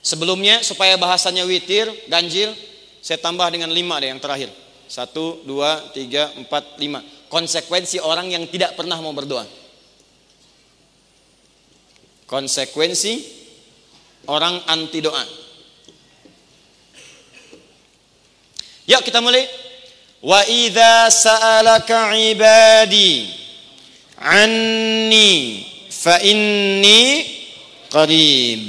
Sebelumnya 0.00 0.64
supaya 0.64 0.96
bahasanya 0.96 1.44
witir, 1.44 1.86
ganjil, 2.08 2.56
Saya 3.00 3.16
tambah 3.16 3.48
dengan 3.48 3.72
lima 3.72 3.96
deh 3.96 4.12
yang 4.12 4.20
terakhir. 4.20 4.52
Satu, 4.90 5.40
dua, 5.48 5.90
tiga, 5.96 6.28
empat, 6.36 6.76
lima. 6.76 7.00
Konsekuensi 7.32 8.02
orang 8.02 8.28
yang 8.28 8.44
tidak 8.50 8.76
pernah 8.76 9.00
mau 9.00 9.14
berdoa. 9.16 9.48
Konsekuensi 12.28 13.12
orang 14.28 14.62
anti 14.68 14.98
doa. 15.00 15.24
Yuk 18.90 19.02
kita 19.06 19.22
mulai. 19.22 19.46
Wa 20.20 20.44
idza 20.44 21.08
sa'alaka 21.08 22.12
ibadi 22.12 23.30
anni 24.20 25.64
fa 25.88 26.20
inni 26.20 27.24
qarib. 27.88 28.68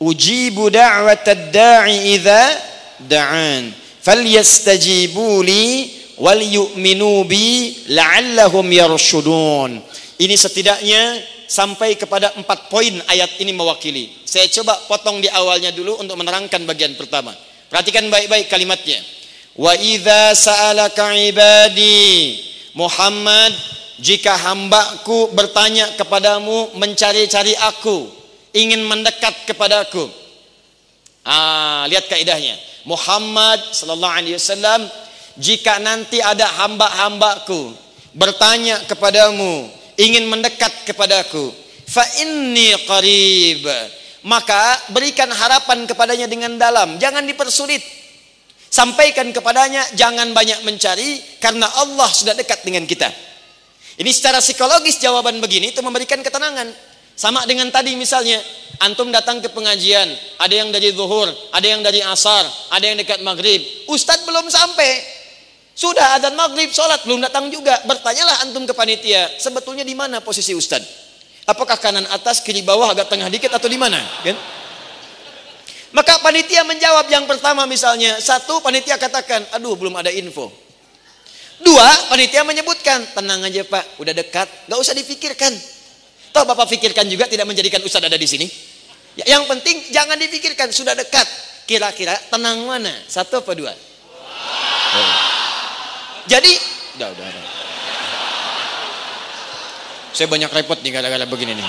Ujibu 0.00 0.68
da'watad 0.68 1.48
da'i 1.48 2.18
idza 2.18 2.69
da'an. 3.06 3.72
Falyastajibu 4.00 5.44
li 5.44 5.92
wal 6.20 6.40
yu'minu 6.40 7.24
bi 7.24 7.76
la'allahum 7.92 8.66
yarshudun. 8.68 9.80
Ini 10.20 10.34
setidaknya 10.36 11.20
sampai 11.48 11.96
kepada 11.96 12.36
empat 12.36 12.68
poin 12.68 13.00
ayat 13.08 13.40
ini 13.40 13.56
mewakili. 13.56 14.12
Saya 14.24 14.46
coba 14.60 14.76
potong 14.88 15.24
di 15.24 15.28
awalnya 15.32 15.72
dulu 15.72 15.96
untuk 15.96 16.16
menerangkan 16.20 16.64
bagian 16.68 16.92
pertama. 16.94 17.32
Perhatikan 17.72 18.08
baik-baik 18.12 18.52
kalimatnya. 18.52 19.00
Wa 19.56 19.74
idza 19.76 20.36
sa'alaka 20.36 21.10
ibadi 21.16 22.38
Muhammad 22.78 23.52
jika 24.00 24.32
hambaku 24.32 25.34
bertanya 25.36 25.92
kepadamu 25.98 26.72
mencari-cari 26.78 27.52
aku 27.58 28.08
ingin 28.56 28.80
mendekat 28.86 29.44
kepadaku 29.44 30.08
ah 31.22 31.84
lihat 31.86 32.08
kaidahnya 32.08 32.56
Muhammad 32.84 33.60
sallallahu 33.72 34.14
alaihi 34.14 34.36
wasallam 34.36 34.88
jika 35.36 35.80
nanti 35.80 36.20
ada 36.20 36.46
hamba-hambaku 36.60 37.72
bertanya 38.12 38.80
kepadamu 38.90 39.68
ingin 39.96 40.26
mendekat 40.26 40.72
kepadaku 40.84 41.52
fa 41.86 42.02
inni 42.22 42.74
qarib 42.84 43.64
maka 44.26 44.76
berikan 44.92 45.30
harapan 45.32 45.88
kepadanya 45.88 46.26
dengan 46.28 46.56
dalam 46.60 47.00
jangan 47.00 47.24
dipersulit 47.24 47.80
Sampaikan 48.70 49.34
kepadanya 49.34 49.82
jangan 49.98 50.30
banyak 50.30 50.62
mencari 50.62 51.18
karena 51.42 51.66
Allah 51.82 52.06
sudah 52.06 52.38
dekat 52.38 52.62
dengan 52.62 52.86
kita. 52.86 53.10
Ini 53.98 54.06
secara 54.14 54.38
psikologis 54.38 55.02
jawaban 55.02 55.42
begini 55.42 55.74
itu 55.74 55.82
memberikan 55.82 56.22
ketenangan. 56.22 56.70
Sama 57.18 57.42
dengan 57.50 57.66
tadi 57.74 57.98
misalnya, 57.98 58.38
antum 58.80 59.12
datang 59.12 59.44
ke 59.44 59.52
pengajian, 59.52 60.08
ada 60.40 60.54
yang 60.56 60.72
dari 60.72 60.90
zuhur, 60.96 61.28
ada 61.52 61.66
yang 61.68 61.84
dari 61.84 62.00
asar, 62.00 62.48
ada 62.72 62.84
yang 62.84 62.96
dekat 62.96 63.20
maghrib. 63.20 63.60
Ustadz 63.86 64.24
belum 64.24 64.48
sampai, 64.48 65.20
sudah 65.76 66.16
adzan 66.16 66.34
maghrib, 66.36 66.72
sholat 66.72 67.04
belum 67.04 67.20
datang 67.20 67.52
juga. 67.52 67.76
Bertanyalah 67.84 68.48
antum 68.48 68.64
ke 68.64 68.72
panitia, 68.72 69.36
sebetulnya 69.36 69.84
di 69.84 69.92
mana 69.92 70.24
posisi 70.24 70.56
ustadz? 70.56 71.08
Apakah 71.44 71.76
kanan 71.76 72.04
atas, 72.08 72.40
kiri 72.40 72.64
bawah, 72.64 72.92
agak 72.92 73.08
tengah 73.08 73.28
dikit 73.28 73.52
atau 73.52 73.68
di 73.68 73.76
mana? 73.76 73.98
Kan? 74.24 74.36
Maka 75.90 76.22
panitia 76.22 76.62
menjawab 76.62 77.10
yang 77.10 77.26
pertama 77.26 77.66
misalnya, 77.66 78.16
satu 78.22 78.62
panitia 78.62 78.94
katakan, 78.94 79.42
aduh 79.50 79.74
belum 79.74 79.98
ada 79.98 80.08
info. 80.14 80.48
Dua, 81.60 81.88
panitia 82.08 82.46
menyebutkan, 82.46 83.04
tenang 83.12 83.44
aja 83.44 83.66
pak, 83.66 84.00
udah 84.00 84.14
dekat, 84.14 84.48
gak 84.70 84.78
usah 84.78 84.94
difikirkan. 84.96 85.52
Toh 86.30 86.46
bapak 86.46 86.70
pikirkan 86.70 87.10
juga 87.10 87.26
tidak 87.26 87.42
menjadikan 87.42 87.82
ustadz 87.82 88.06
ada 88.06 88.14
di 88.14 88.28
sini. 88.30 88.46
Ya, 89.18 89.38
yang 89.38 89.44
penting 89.50 89.90
jangan 89.90 90.14
difikirkan, 90.20 90.70
sudah 90.70 90.94
dekat. 90.94 91.26
Kira-kira 91.66 92.14
tenang 92.30 92.66
mana? 92.66 92.90
Satu 93.06 93.42
apa 93.42 93.54
dua? 93.54 93.70
Oh. 93.70 95.14
Jadi, 96.26 96.52
udah, 96.98 97.08
udah, 97.14 97.26
udah. 97.26 97.44
Saya 100.10 100.26
banyak 100.26 100.50
repot 100.50 100.78
nih 100.82 100.90
gara-gara 100.90 101.26
begini 101.26 101.54
nih. 101.54 101.66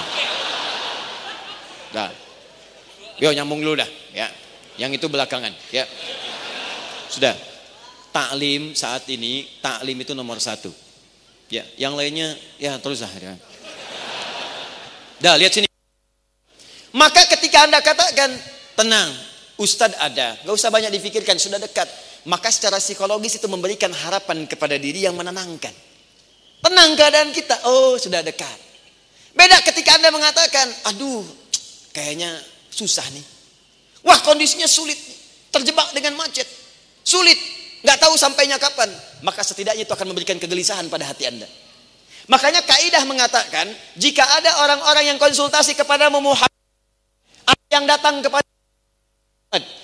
Dah. 1.94 2.10
Yo 3.22 3.30
nyambung 3.30 3.62
dulu 3.62 3.78
dah, 3.78 3.90
ya. 4.14 4.26
Yang 4.82 5.02
itu 5.02 5.06
belakangan, 5.10 5.54
ya. 5.70 5.86
Sudah. 7.10 7.38
Taklim 8.12 8.76
saat 8.76 9.08
ini, 9.08 9.48
taklim 9.64 9.96
itu 10.04 10.12
nomor 10.12 10.36
satu. 10.36 10.68
Ya, 11.48 11.64
yang 11.80 11.96
lainnya 11.96 12.36
ya 12.60 12.76
terus 12.80 13.00
lah. 13.00 13.12
Ya. 13.16 13.40
Dah, 15.24 15.40
lihat 15.40 15.56
sini. 15.56 15.68
Maka 16.92 17.24
ketika 17.38 17.68
Anda 17.68 17.80
katakan, 17.80 18.30
tenang, 18.76 19.10
Ustadz 19.56 20.00
ada, 20.00 20.36
gak 20.44 20.56
usah 20.56 20.74
banyak 20.74 20.92
difikirkan, 20.92 21.40
sudah 21.40 21.62
dekat. 21.62 21.88
Maka 22.28 22.54
secara 22.54 22.78
psikologis 22.78 23.42
itu 23.42 23.48
memberikan 23.50 23.90
harapan 23.90 24.46
kepada 24.46 24.78
diri 24.78 25.08
yang 25.08 25.16
menenangkan. 25.18 25.74
Tenang 26.62 26.94
keadaan 26.94 27.34
kita, 27.34 27.66
oh 27.66 27.98
sudah 27.98 28.22
dekat. 28.22 28.58
Beda 29.34 29.58
ketika 29.66 29.98
Anda 29.98 30.12
mengatakan, 30.14 30.68
aduh 30.92 31.24
kayaknya 31.96 32.36
susah 32.70 33.08
nih. 33.16 33.26
Wah 34.06 34.20
kondisinya 34.22 34.68
sulit, 34.68 34.98
terjebak 35.50 35.94
dengan 35.96 36.20
macet, 36.20 36.46
sulit, 37.02 37.38
nggak 37.82 37.98
tahu 37.98 38.14
sampainya 38.20 38.62
kapan. 38.62 38.90
Maka 39.26 39.42
setidaknya 39.42 39.86
itu 39.86 39.94
akan 39.94 40.14
memberikan 40.14 40.38
kegelisahan 40.38 40.90
pada 40.90 41.10
hati 41.10 41.30
anda. 41.30 41.48
Makanya 42.30 42.62
kaidah 42.62 43.04
mengatakan 43.10 43.66
jika 43.98 44.22
ada 44.22 44.62
orang-orang 44.62 45.16
yang 45.16 45.18
konsultasi 45.18 45.74
kepada 45.74 46.10
Muhammad, 46.14 46.61
yang 47.72 47.88
datang 47.88 48.20
kepada 48.20 48.46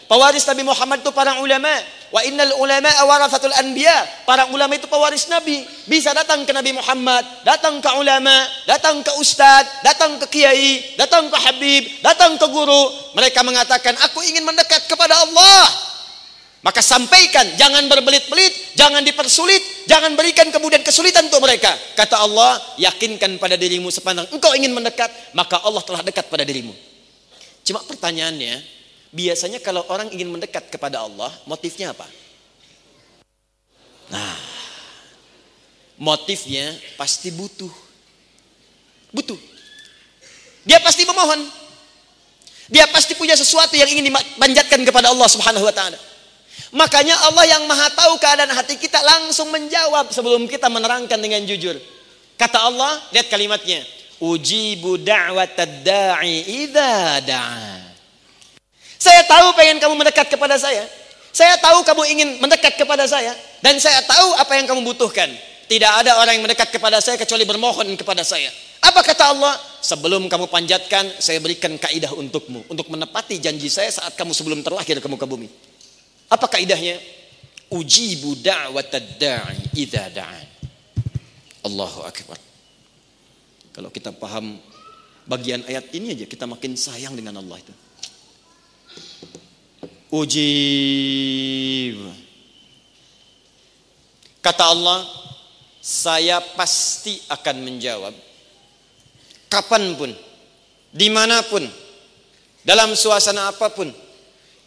Pewaris 0.07 0.47
Nabi 0.47 0.63
Muhammad 0.63 1.03
itu 1.03 1.11
para 1.11 1.43
ulama. 1.43 1.67
Wa 2.07 2.23
innal 2.23 2.55
ulama 2.63 2.87
warathatul 2.87 3.51
anbiya. 3.59 4.07
Para 4.23 4.47
ulama 4.47 4.79
itu 4.79 4.87
pewaris 4.87 5.27
Nabi. 5.27 5.67
Bisa 5.83 6.15
datang 6.15 6.47
ke 6.47 6.55
Nabi 6.55 6.71
Muhammad, 6.71 7.27
datang 7.43 7.83
ke 7.83 7.91
ulama, 7.99 8.31
datang 8.63 9.03
ke 9.03 9.11
ustad, 9.19 9.67
datang 9.83 10.15
ke 10.23 10.31
kiai, 10.31 10.95
datang 10.95 11.27
ke 11.27 11.35
habib, 11.35 11.83
datang 11.99 12.39
ke 12.39 12.47
guru. 12.47 13.11
Mereka 13.19 13.43
mengatakan, 13.43 13.99
aku 14.07 14.23
ingin 14.23 14.47
mendekat 14.47 14.87
kepada 14.87 15.19
Allah. 15.19 15.67
Maka 16.63 16.79
sampaikan, 16.79 17.43
jangan 17.59 17.85
berbelit-belit, 17.91 18.79
jangan 18.79 19.03
dipersulit, 19.03 19.59
jangan 19.91 20.15
berikan 20.15 20.47
kemudian 20.49 20.81
kesulitan 20.87 21.27
untuk 21.27 21.43
mereka. 21.43 21.69
Kata 21.99 22.23
Allah, 22.23 22.59
yakinkan 22.79 23.35
pada 23.37 23.59
dirimu 23.59 23.91
sepandang 23.91 24.25
engkau 24.31 24.55
ingin 24.55 24.71
mendekat, 24.71 25.11
maka 25.35 25.59
Allah 25.63 25.83
telah 25.83 25.99
dekat 25.99 26.31
pada 26.31 26.47
dirimu. 26.47 26.96
Cuma 27.67 27.83
pertanyaannya, 27.83 28.77
Biasanya 29.17 29.63
kalau 29.63 29.87
orang 29.87 30.11
ingin 30.11 30.27
mendekat 30.27 30.67
kepada 30.67 31.07
Allah, 31.07 31.31
motifnya 31.47 31.95
apa? 31.95 32.03
Nah, 34.11 34.35
motifnya 35.95 36.75
pasti 36.99 37.31
butuh. 37.31 37.71
Butuh. 39.15 39.39
Dia 40.67 40.83
pasti 40.83 41.07
memohon. 41.07 41.39
Dia 42.67 42.83
pasti 42.91 43.15
punya 43.15 43.33
sesuatu 43.39 43.79
yang 43.79 43.87
ingin 43.87 44.11
dimanjatkan 44.11 44.83
kepada 44.83 45.07
Allah 45.07 45.27
Subhanahu 45.31 45.63
wa 45.63 45.71
taala. 45.71 45.95
Makanya 46.75 47.15
Allah 47.31 47.47
yang 47.47 47.63
Maha 47.63 47.87
tahu 47.95 48.19
keadaan 48.19 48.51
hati 48.51 48.75
kita 48.75 48.99
langsung 48.99 49.47
menjawab 49.55 50.11
sebelum 50.11 50.51
kita 50.51 50.67
menerangkan 50.67 51.15
dengan 51.15 51.47
jujur. 51.47 51.79
Kata 52.35 52.59
Allah, 52.59 52.99
lihat 53.15 53.31
kalimatnya. 53.31 53.87
Ujibu 54.17 54.97
da'watad 54.97 55.85
da'i 55.85 56.65
idza 56.65 57.21
da'a. 57.21 57.85
Saya 58.97 59.21
tahu 59.29 59.53
pengen 59.53 59.77
kamu 59.77 59.93
mendekat 59.93 60.25
kepada 60.25 60.57
saya. 60.57 60.89
Saya 61.29 61.53
tahu 61.61 61.85
kamu 61.85 62.03
ingin 62.17 62.29
mendekat 62.41 62.73
kepada 62.73 63.05
saya. 63.05 63.37
Dan 63.61 63.77
saya 63.77 64.01
tahu 64.09 64.33
apa 64.41 64.57
yang 64.57 64.65
kamu 64.65 64.81
butuhkan. 64.81 65.29
Tidak 65.69 65.91
ada 66.01 66.17
orang 66.17 66.41
yang 66.41 66.49
mendekat 66.49 66.73
kepada 66.73 66.97
saya 66.97 67.13
kecuali 67.19 67.45
bermohon 67.45 67.93
kepada 67.93 68.25
saya. 68.25 68.49
Apa 68.81 69.05
kata 69.05 69.37
Allah? 69.37 69.53
Sebelum 69.85 70.25
kamu 70.25 70.49
panjatkan, 70.49 71.21
saya 71.21 71.37
berikan 71.37 71.77
kaidah 71.77 72.09
untukmu. 72.17 72.65
Untuk 72.73 72.89
menepati 72.89 73.37
janji 73.37 73.69
saya 73.69 73.93
saat 73.93 74.17
kamu 74.17 74.33
sebelum 74.33 74.65
terlahir 74.65 74.97
ke 74.97 75.07
bumi. 75.29 75.45
Apa 76.31 76.49
kaidahnya? 76.49 76.97
Ujibu 77.69 78.33
da'watad 78.39 79.19
da'i 79.19 79.61
idha 79.77 80.09
da'an. 80.09 80.47
Allahu 81.67 82.01
Akbar. 82.07 82.46
Kalau 83.77 83.93
kita 83.93 84.09
paham 84.09 84.57
bagian 85.29 85.61
ayat 85.69 85.93
ini 85.93 86.17
aja, 86.17 86.25
kita 86.25 86.49
makin 86.49 86.73
sayang 86.73 87.13
dengan 87.13 87.37
Allah 87.37 87.61
itu 87.61 87.73
ujib. 90.11 91.99
Kata 94.39 94.63
Allah, 94.71 95.03
saya 95.83 96.39
pasti 96.55 97.19
akan 97.27 97.55
menjawab 97.67 98.15
kapan 99.51 99.95
pun, 99.99 100.11
di 100.91 101.11
mana 101.11 101.43
pun, 101.43 101.67
dalam 102.63 102.95
suasana 102.95 103.51
apa 103.51 103.67
pun, 103.75 103.91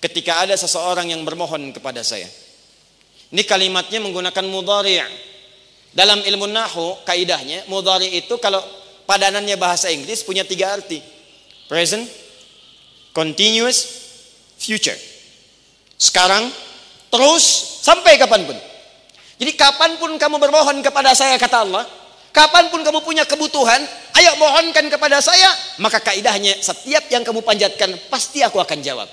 ketika 0.04 0.44
ada 0.44 0.52
seseorang 0.56 1.08
yang 1.08 1.24
bermohon 1.24 1.72
kepada 1.72 2.04
saya. 2.04 2.28
Ini 3.30 3.46
kalimatnya 3.46 4.02
menggunakan 4.02 4.44
mudhari'. 4.48 5.28
Dalam 5.90 6.22
ilmu 6.22 6.46
nahu, 6.46 7.02
kaidahnya 7.02 7.66
mudhari' 7.66 8.14
itu 8.20 8.38
kalau 8.38 8.62
padanannya 9.10 9.58
bahasa 9.58 9.90
Inggris 9.90 10.22
punya 10.22 10.46
tiga 10.46 10.78
arti. 10.78 11.02
Present, 11.66 12.06
continuous, 13.10 13.82
future. 14.54 14.98
Sekarang, 15.98 16.46
Terus 17.10 17.44
sampai 17.82 18.14
kapan 18.16 18.46
pun. 18.46 18.56
Jadi 19.36 19.52
kapan 19.58 19.98
pun 19.98 20.14
kamu 20.14 20.36
bermohon 20.38 20.78
kepada 20.78 21.10
saya 21.12 21.34
kata 21.34 21.66
Allah, 21.66 21.84
kapan 22.30 22.70
pun 22.70 22.86
kamu 22.86 23.02
punya 23.02 23.26
kebutuhan, 23.26 23.82
ayo 24.14 24.30
mohonkan 24.38 24.86
kepada 24.86 25.18
saya, 25.18 25.50
maka 25.82 25.98
kaidahnya 25.98 26.54
setiap 26.62 27.10
yang 27.10 27.26
kamu 27.26 27.42
panjatkan 27.42 27.90
pasti 28.06 28.46
aku 28.46 28.62
akan 28.62 28.78
jawab. 28.78 29.10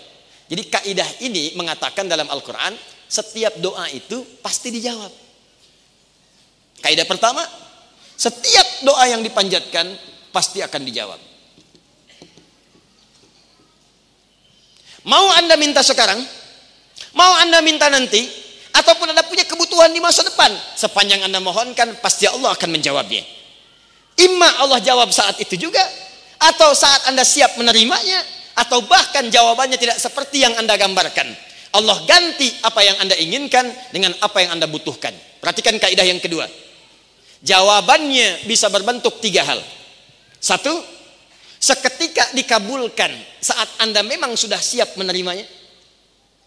Jadi 0.48 0.64
kaidah 0.70 1.10
ini 1.26 1.58
mengatakan 1.58 2.06
dalam 2.06 2.30
Al-Qur'an, 2.30 2.78
setiap 3.10 3.58
doa 3.58 3.90
itu 3.90 4.22
pasti 4.46 4.70
dijawab. 4.70 5.12
Kaidah 6.86 7.08
pertama, 7.10 7.42
setiap 8.18 8.68
doa 8.82 9.06
yang 9.06 9.22
dipanjatkan 9.22 9.94
pasti 10.34 10.66
akan 10.66 10.82
dijawab. 10.82 11.20
Mau 15.08 15.28
Anda 15.38 15.56
minta 15.56 15.86
sekarang? 15.86 16.20
Mau 17.14 17.34
Anda 17.40 17.64
minta 17.64 17.88
nanti? 17.88 18.28
Ataupun 18.76 19.14
Anda 19.14 19.24
punya 19.24 19.48
kebutuhan 19.48 19.94
di 19.94 20.02
masa 20.04 20.26
depan? 20.26 20.52
Sepanjang 20.76 21.24
Anda 21.24 21.40
mohonkan, 21.40 21.98
pasti 22.04 22.28
Allah 22.28 22.54
akan 22.54 22.70
menjawabnya. 22.74 23.24
Imma 24.18 24.66
Allah 24.66 24.82
jawab 24.84 25.14
saat 25.14 25.38
itu 25.40 25.56
juga, 25.56 25.82
atau 26.38 26.74
saat 26.74 27.08
Anda 27.10 27.24
siap 27.24 27.58
menerimanya, 27.58 28.22
atau 28.58 28.82
bahkan 28.86 29.30
jawabannya 29.30 29.78
tidak 29.78 29.98
seperti 30.02 30.42
yang 30.44 30.54
Anda 30.58 30.76
gambarkan. 30.76 31.30
Allah 31.74 31.98
ganti 32.10 32.50
apa 32.66 32.82
yang 32.82 32.98
Anda 33.02 33.16
inginkan 33.18 33.66
dengan 33.94 34.14
apa 34.22 34.42
yang 34.42 34.58
Anda 34.58 34.66
butuhkan. 34.66 35.14
Perhatikan 35.42 35.78
kaidah 35.78 36.06
yang 36.06 36.18
kedua. 36.18 36.46
Jawabannya 37.46 38.50
bisa 38.50 38.70
berbentuk 38.74 39.22
tiga 39.22 39.46
hal. 39.46 39.62
Satu, 40.42 40.74
seketika 41.62 42.34
dikabulkan 42.34 43.14
saat 43.42 43.70
Anda 43.82 44.02
memang 44.02 44.34
sudah 44.34 44.58
siap 44.58 44.98
menerimanya. 44.98 45.46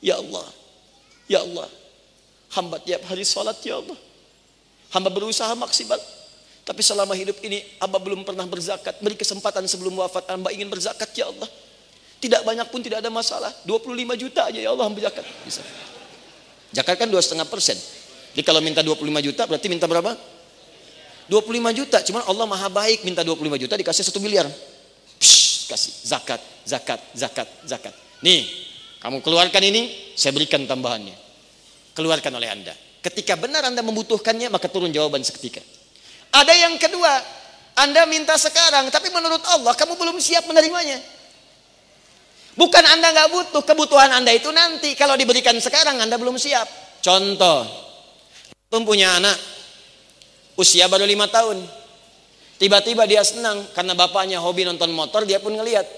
Ya 0.01 0.17
Allah, 0.17 0.47
ya 1.29 1.45
Allah, 1.45 1.69
hamba 2.57 2.81
tiap 2.81 3.05
hari 3.07 3.23
sholat 3.23 3.61
ya 3.63 3.79
Allah. 3.79 3.99
Hamba 4.91 5.13
berusaha 5.13 5.53
maksimal. 5.55 6.01
Tapi 6.67 6.83
selama 6.83 7.15
hidup 7.15 7.39
ini 7.43 7.63
hamba 7.79 8.03
belum 8.03 8.27
pernah 8.27 8.47
berzakat. 8.47 8.99
Beri 8.99 9.15
kesempatan 9.15 9.67
sebelum 9.71 9.95
wafat 9.99 10.27
hamba 10.31 10.51
ingin 10.51 10.67
berzakat 10.67 11.11
ya 11.15 11.31
Allah. 11.31 11.47
Tidak 12.21 12.43
banyak 12.43 12.67
pun 12.69 12.83
tidak 12.83 13.01
ada 13.01 13.11
masalah. 13.13 13.55
25 13.65 13.95
juta 14.19 14.51
aja 14.51 14.59
ya 14.59 14.71
Allah 14.75 14.87
hamba 14.91 15.01
zakat. 15.07 15.25
Bisa. 15.47 15.63
Zakat 16.75 16.97
kan 16.99 17.09
2,5 17.11 17.47
persen. 17.47 17.79
Jadi 18.35 18.43
kalau 18.47 18.63
minta 18.63 18.83
25 18.83 19.03
juta 19.23 19.43
berarti 19.47 19.67
minta 19.67 19.87
berapa? 19.91 20.15
25 21.31 21.79
juta. 21.79 22.03
Cuman 22.03 22.27
Allah 22.27 22.47
maha 22.51 22.67
baik 22.67 23.07
minta 23.07 23.23
25 23.23 23.63
juta 23.63 23.75
dikasih 23.79 24.03
1 24.03 24.19
miliar. 24.19 24.51
Psh, 25.23 25.71
kasih 25.71 25.93
zakat, 26.03 26.43
zakat, 26.67 27.01
zakat, 27.15 27.49
zakat. 27.63 27.95
Nih, 28.27 28.51
kamu 28.99 29.23
keluarkan 29.23 29.63
ini, 29.63 30.13
saya 30.19 30.35
berikan 30.35 30.67
tambahannya. 30.67 31.15
Keluarkan 31.95 32.35
oleh 32.35 32.51
Anda. 32.51 32.75
Ketika 33.01 33.39
benar 33.39 33.63
Anda 33.65 33.81
membutuhkannya, 33.81 34.51
maka 34.51 34.67
turun 34.67 34.91
jawaban 34.91 35.23
seketika. 35.23 35.63
Ada 36.35 36.53
yang 36.53 36.75
kedua, 36.77 37.09
Anda 37.79 38.05
minta 38.11 38.35
sekarang, 38.35 38.91
tapi 38.91 39.09
menurut 39.15 39.41
Allah 39.47 39.73
kamu 39.79 39.97
belum 39.97 40.19
siap 40.19 40.45
menerimanya. 40.51 40.99
Bukan 42.59 42.85
Anda 42.85 43.15
nggak 43.15 43.29
butuh, 43.33 43.63
kebutuhan 43.65 44.11
Anda 44.21 44.35
itu 44.35 44.51
nanti. 44.53 44.93
Kalau 44.99 45.15
diberikan 45.17 45.57
sekarang, 45.57 45.97
Anda 46.03 46.21
belum 46.21 46.37
siap. 46.37 47.01
Contoh, 47.01 47.65
punya 48.69 49.17
anak, 49.17 49.39
usia 50.61 50.85
baru 50.93 51.09
lima 51.09 51.25
tahun. 51.25 51.65
Tiba-tiba 52.61 53.09
dia 53.09 53.25
senang 53.25 53.65
karena 53.73 53.97
bapaknya 53.97 54.37
hobi 54.37 54.69
nonton 54.69 54.93
motor, 54.93 55.25
dia 55.25 55.41
pun 55.41 55.57
ngeliat. 55.57 55.89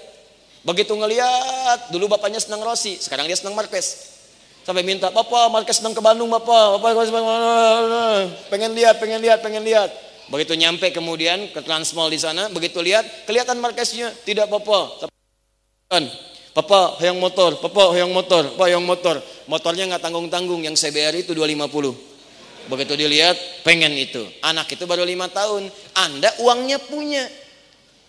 Begitu 0.63 0.95
ngeliat, 0.95 1.91
dulu 1.91 2.07
bapaknya 2.15 2.39
senang 2.39 2.63
Rossi, 2.63 2.95
sekarang 2.95 3.27
dia 3.27 3.35
senang 3.35 3.51
Marquez. 3.51 4.15
Sampai 4.63 4.79
minta, 4.79 5.11
Bapak 5.11 5.51
Marquez 5.51 5.83
senang 5.83 5.91
ke 5.91 5.99
Bandung, 5.99 6.31
Bapak. 6.31 6.79
Bapak 6.79 7.03
pengen 8.47 8.71
lihat, 8.71 8.95
pengen 8.95 9.19
lihat, 9.19 9.43
pengen 9.43 9.59
lihat. 9.67 9.91
Begitu 10.31 10.55
nyampe 10.55 10.87
kemudian 10.95 11.51
ke 11.51 11.59
Transmall 11.59 12.07
di 12.07 12.15
sana, 12.15 12.47
begitu 12.47 12.79
lihat, 12.79 13.27
kelihatan 13.27 13.59
Marqueznya, 13.59 14.15
tidak 14.23 14.47
Bapak. 14.47 15.11
Papa 16.53 16.95
yang 17.03 17.19
motor, 17.19 17.59
papa 17.59 17.91
yang 17.97 18.13
motor, 18.13 18.55
papa 18.55 18.71
yang 18.71 18.85
motor. 18.87 19.19
Motornya 19.51 19.83
nggak 19.89 19.99
tanggung-tanggung, 19.99 20.63
yang 20.63 20.79
CBR 20.79 21.27
itu 21.27 21.35
250. 21.35 22.12
Begitu 22.71 22.95
dilihat, 22.95 23.35
pengen 23.67 23.91
itu. 23.95 24.23
Anak 24.39 24.71
itu 24.71 24.87
baru 24.87 25.03
lima 25.03 25.27
tahun. 25.27 25.67
Anda 25.95 26.31
uangnya 26.39 26.79
punya. 26.79 27.27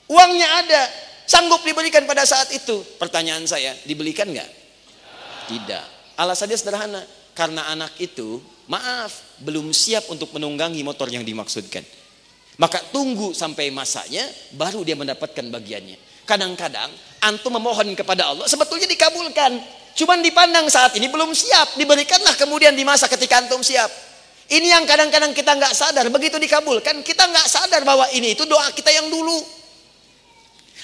Uangnya 0.07 0.49
ada. 0.63 0.83
Sanggup 1.25 1.65
diberikan 1.65 2.05
pada 2.07 2.23
saat 2.23 2.53
itu. 2.55 2.85
Pertanyaan 3.01 3.43
saya, 3.49 3.75
dibelikan 3.83 4.31
nggak? 4.31 4.51
Tidak. 5.51 5.85
Alasannya 6.21 6.59
sederhana. 6.59 7.03
Karena 7.35 7.67
anak 7.67 7.99
itu, 7.99 8.39
maaf, 8.71 9.43
belum 9.43 9.75
siap 9.75 10.07
untuk 10.07 10.31
menunggangi 10.39 10.87
motor 10.87 11.11
yang 11.11 11.27
dimaksudkan. 11.27 11.83
Maka 12.63 12.79
tunggu 12.95 13.35
sampai 13.35 13.75
masanya, 13.75 14.23
baru 14.55 14.87
dia 14.87 14.95
mendapatkan 14.95 15.43
bagiannya. 15.51 15.99
Kadang-kadang, 16.23 16.87
antum 17.27 17.59
memohon 17.59 17.91
kepada 17.99 18.31
Allah, 18.31 18.47
sebetulnya 18.47 18.87
dikabulkan. 18.87 19.59
Cuman 19.99 20.23
dipandang 20.23 20.71
saat 20.71 20.95
ini 20.95 21.11
belum 21.11 21.35
siap. 21.35 21.75
Diberikanlah 21.75 22.39
kemudian 22.39 22.75
di 22.75 22.87
masa 22.87 23.11
ketika 23.11 23.43
antum 23.43 23.63
siap. 23.63 24.14
Ini 24.45 24.77
yang 24.77 24.85
kadang-kadang 24.85 25.33
kita 25.33 25.57
nggak 25.57 25.73
sadar. 25.73 26.05
Begitu 26.13 26.37
dikabulkan, 26.37 27.01
kita 27.01 27.25
nggak 27.25 27.47
sadar 27.49 27.81
bahwa 27.81 28.05
ini 28.13 28.37
itu 28.37 28.45
doa 28.45 28.69
kita 28.77 28.93
yang 28.93 29.09
dulu. 29.09 29.41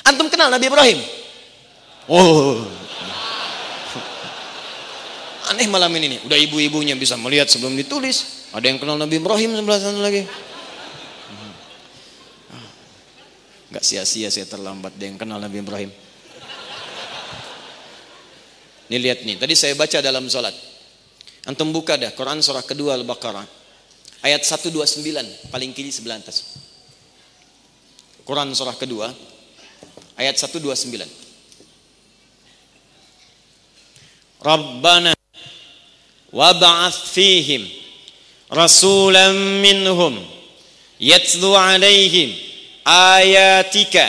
Antum 0.09 0.33
kenal 0.33 0.49
Nabi 0.49 0.73
Ibrahim? 0.73 0.99
Oh. 2.09 2.65
Aneh 5.53 5.69
malam 5.69 5.93
ini 5.99 6.17
nih. 6.17 6.21
Udah 6.25 6.39
ibu-ibunya 6.41 6.97
bisa 6.97 7.21
melihat 7.21 7.53
sebelum 7.53 7.77
ditulis. 7.77 8.49
Ada 8.57 8.73
yang 8.73 8.79
kenal 8.81 8.97
Nabi 8.97 9.21
Ibrahim 9.21 9.53
sebelah 9.59 9.79
sana 9.83 10.01
lagi. 10.01 10.25
Gak 13.71 13.85
sia-sia 13.87 14.33
saya 14.33 14.49
terlambat 14.51 14.99
dia 14.99 15.07
yang 15.13 15.19
kenal 15.21 15.39
Nabi 15.39 15.63
Ibrahim. 15.63 15.91
Ini 18.91 18.99
lihat 18.99 19.23
nih, 19.23 19.39
tadi 19.39 19.55
saya 19.55 19.79
baca 19.79 20.03
dalam 20.03 20.27
sholat. 20.27 20.70
Antum 21.51 21.74
buka 21.74 21.98
dah 21.98 22.14
Quran 22.14 22.38
surah 22.38 22.62
kedua 22.62 22.94
Al-Baqarah. 22.94 23.42
Ayat 24.22 24.46
129 24.46 25.51
paling 25.51 25.74
kiri 25.74 25.90
sebelah 25.90 26.22
atas. 26.22 26.62
Quran 28.22 28.55
surah 28.55 28.78
kedua 28.78 29.11
ayat 30.14 30.38
129. 30.38 31.11
Rabbana 34.38 35.11
wab'ath 36.30 37.11
fihim 37.11 37.66
rasulan 38.46 39.34
minhum 39.59 40.22
yatlu 41.03 41.51
alaihim 41.59 42.30
ayatika 42.86 44.07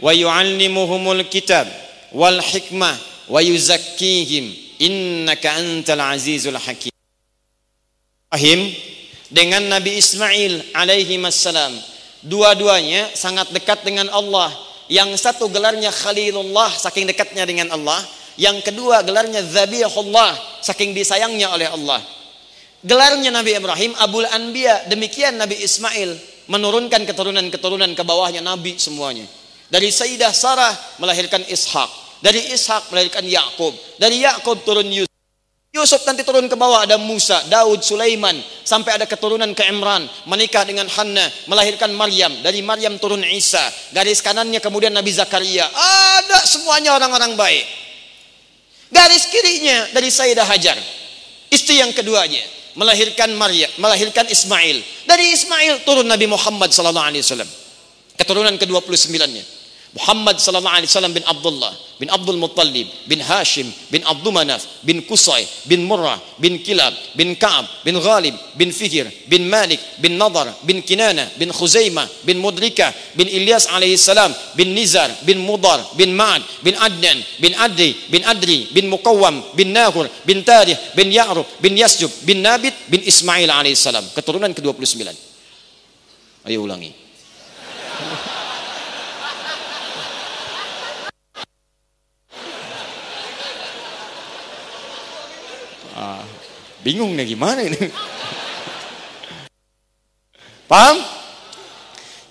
wa 0.00 0.16
yu'allimuhumul 0.16 1.20
kitab 1.28 1.68
wal 2.16 2.40
hikmah 2.40 2.96
wa 3.28 3.44
yuzakkihim 3.44 4.67
innaka 4.78 5.58
antal 5.58 6.02
azizul 6.14 6.56
hakim. 6.56 6.94
Rahim 8.28 8.60
dengan 9.28 9.64
Nabi 9.68 9.98
Ismail 9.98 10.72
alaihi 10.76 11.20
wassalam 11.20 11.74
dua-duanya 12.24 13.12
sangat 13.14 13.50
dekat 13.52 13.84
dengan 13.84 14.08
Allah. 14.10 14.50
Yang 14.88 15.20
satu 15.20 15.52
gelarnya 15.52 15.92
Khalilullah 15.92 16.72
saking 16.72 17.04
dekatnya 17.04 17.44
dengan 17.44 17.68
Allah. 17.68 18.00
Yang 18.40 18.72
kedua 18.72 19.04
gelarnya 19.04 19.44
Zabihullah 19.44 20.32
saking 20.64 20.96
disayangnya 20.96 21.52
oleh 21.52 21.68
Allah. 21.68 22.00
Gelarnya 22.80 23.28
Nabi 23.28 23.58
Ibrahim 23.58 23.92
Abul 24.00 24.24
Anbiya 24.24 24.88
demikian 24.88 25.36
Nabi 25.36 25.60
Ismail 25.60 26.16
menurunkan 26.48 27.04
keturunan-keturunan 27.04 27.92
ke 27.92 28.02
bawahnya 28.06 28.40
Nabi 28.40 28.80
semuanya. 28.80 29.28
Dari 29.68 29.92
Sayyidah 29.92 30.32
Sarah 30.32 30.72
melahirkan 30.96 31.44
Ishak 31.44 32.07
dari 32.22 32.52
Ishak 32.54 32.90
melahirkan 32.90 33.24
Yakub. 33.26 33.74
Dari 33.98 34.22
Yakub 34.22 34.62
turun 34.66 34.88
Yusuf. 34.90 35.08
Yusuf 35.68 36.00
nanti 36.08 36.24
turun 36.24 36.48
ke 36.48 36.56
bawah 36.56 36.88
ada 36.88 36.96
Musa, 36.96 37.44
Daud, 37.52 37.84
Sulaiman, 37.84 38.34
sampai 38.64 38.96
ada 38.96 39.04
keturunan 39.04 39.52
ke 39.52 39.68
Imran, 39.68 40.08
menikah 40.24 40.64
dengan 40.64 40.88
Hanna, 40.88 41.28
melahirkan 41.44 41.92
Maryam, 41.92 42.32
dari 42.40 42.64
Maryam 42.64 42.96
turun 42.96 43.20
Isa, 43.20 43.60
garis 43.92 44.24
kanannya 44.24 44.64
kemudian 44.64 44.90
Nabi 44.90 45.12
Zakaria. 45.12 45.68
Ada 45.68 46.48
semuanya 46.48 46.96
orang-orang 46.96 47.36
baik. 47.36 47.64
Garis 48.88 49.28
kirinya 49.28 49.92
dari 49.92 50.08
Sayyidah 50.08 50.48
Hajar, 50.48 50.80
istri 51.52 51.84
yang 51.84 51.92
keduanya, 51.92 52.40
melahirkan 52.72 53.28
Maryam, 53.36 53.68
melahirkan 53.76 54.24
Ismail. 54.24 54.80
Dari 55.04 55.36
Ismail 55.36 55.84
turun 55.84 56.08
Nabi 56.08 56.24
Muhammad 56.24 56.72
sallallahu 56.72 57.08
alaihi 57.12 57.20
wasallam. 57.20 57.50
Keturunan 58.16 58.56
ke-29-nya. 58.56 59.57
Muhammad 59.98 60.38
sallallahu 60.38 60.76
alaihi 60.78 60.86
wasallam 60.86 61.10
bin 61.10 61.26
Abdullah 61.26 61.74
bin 61.98 62.06
Abdul 62.06 62.38
Muttalib 62.38 62.86
bin 63.10 63.18
Hashim 63.18 63.66
bin 63.90 64.06
Abdul 64.06 64.30
Manaf 64.30 64.62
bin 64.86 65.02
Qusay 65.02 65.42
bin 65.66 65.82
Murrah 65.82 66.22
bin 66.38 66.62
Kilab 66.62 66.94
bin 67.18 67.34
Ka'ab 67.34 67.66
bin 67.82 67.98
Ghalib 67.98 68.38
bin 68.54 68.70
Fihr 68.70 69.10
bin 69.26 69.50
Malik 69.50 69.82
bin 69.98 70.14
Nadar 70.14 70.54
bin 70.62 70.78
Kinana 70.86 71.26
bin 71.34 71.50
Khuzaimah 71.50 72.06
bin 72.22 72.38
Mudrika 72.38 72.94
bin 73.18 73.26
Ilyas 73.26 73.66
alaihi 73.74 73.98
salam 73.98 74.30
bin 74.54 74.70
Nizar 74.70 75.10
bin 75.26 75.42
Mudar 75.42 75.82
bin 75.98 76.14
Ma'ad 76.14 76.46
bin 76.62 76.78
Adnan 76.78 77.18
bin 77.42 77.58
Adri 77.58 77.90
bin 78.06 78.22
Adri 78.22 78.70
bin 78.70 78.86
Muqawwam 78.86 79.58
bin 79.58 79.74
Nahur 79.74 80.06
bin 80.22 80.46
Tarih 80.46 80.78
bin 80.94 81.10
Ya'rub 81.10 81.46
bin 81.58 81.74
Yasjub 81.74 82.10
bin 82.22 82.46
Nabit 82.46 82.74
bin 82.86 83.02
Ismail 83.02 83.50
alaihi 83.50 83.74
salam. 83.74 84.06
Keturunan 84.14 84.54
ke-29? 84.54 85.02
Ayo 86.46 86.62
ulangi 86.62 86.94
bingung 96.88 97.12
nih 97.12 97.36
gimana 97.36 97.60
ini. 97.60 97.76
Paham? 100.64 100.96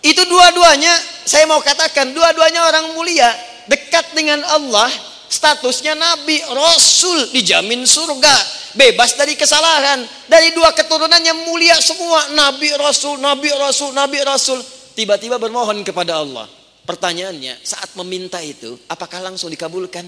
Itu 0.01 0.25
dua-duanya 0.25 0.93
saya 1.27 1.43
mau 1.43 1.59
katakan 1.59 2.15
dua-duanya 2.15 2.65
orang 2.65 2.95
mulia, 2.95 3.27
dekat 3.67 4.15
dengan 4.15 4.39
Allah, 4.47 4.87
statusnya 5.27 5.93
nabi, 5.93 6.39
rasul, 6.49 7.35
dijamin 7.35 7.83
surga, 7.83 8.35
bebas 8.79 9.19
dari 9.19 9.35
kesalahan. 9.35 10.07
Dari 10.31 10.55
dua 10.55 10.71
keturunannya 10.71 11.45
mulia 11.45 11.75
semua, 11.83 12.31
nabi, 12.31 12.71
rasul, 12.79 13.19
nabi, 13.19 13.51
rasul, 13.51 13.91
nabi, 13.91 14.23
rasul. 14.23 14.63
Tiba-tiba 14.95 15.37
bermohon 15.37 15.83
kepada 15.83 16.23
Allah. 16.23 16.47
Pertanyaannya, 16.87 17.59
saat 17.59 17.91
meminta 17.99 18.39
itu, 18.39 18.79
apakah 18.87 19.19
langsung 19.19 19.51
dikabulkan? 19.51 20.07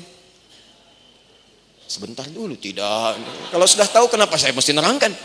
Sebentar 1.89 2.21
dulu, 2.29 2.53
tidak. 2.53 3.17
Kalau 3.49 3.65
sudah 3.65 3.89
tahu 3.89 4.13
kenapa 4.13 4.37
saya 4.37 4.53
mesti 4.53 4.77
nerangkan? 4.77 5.09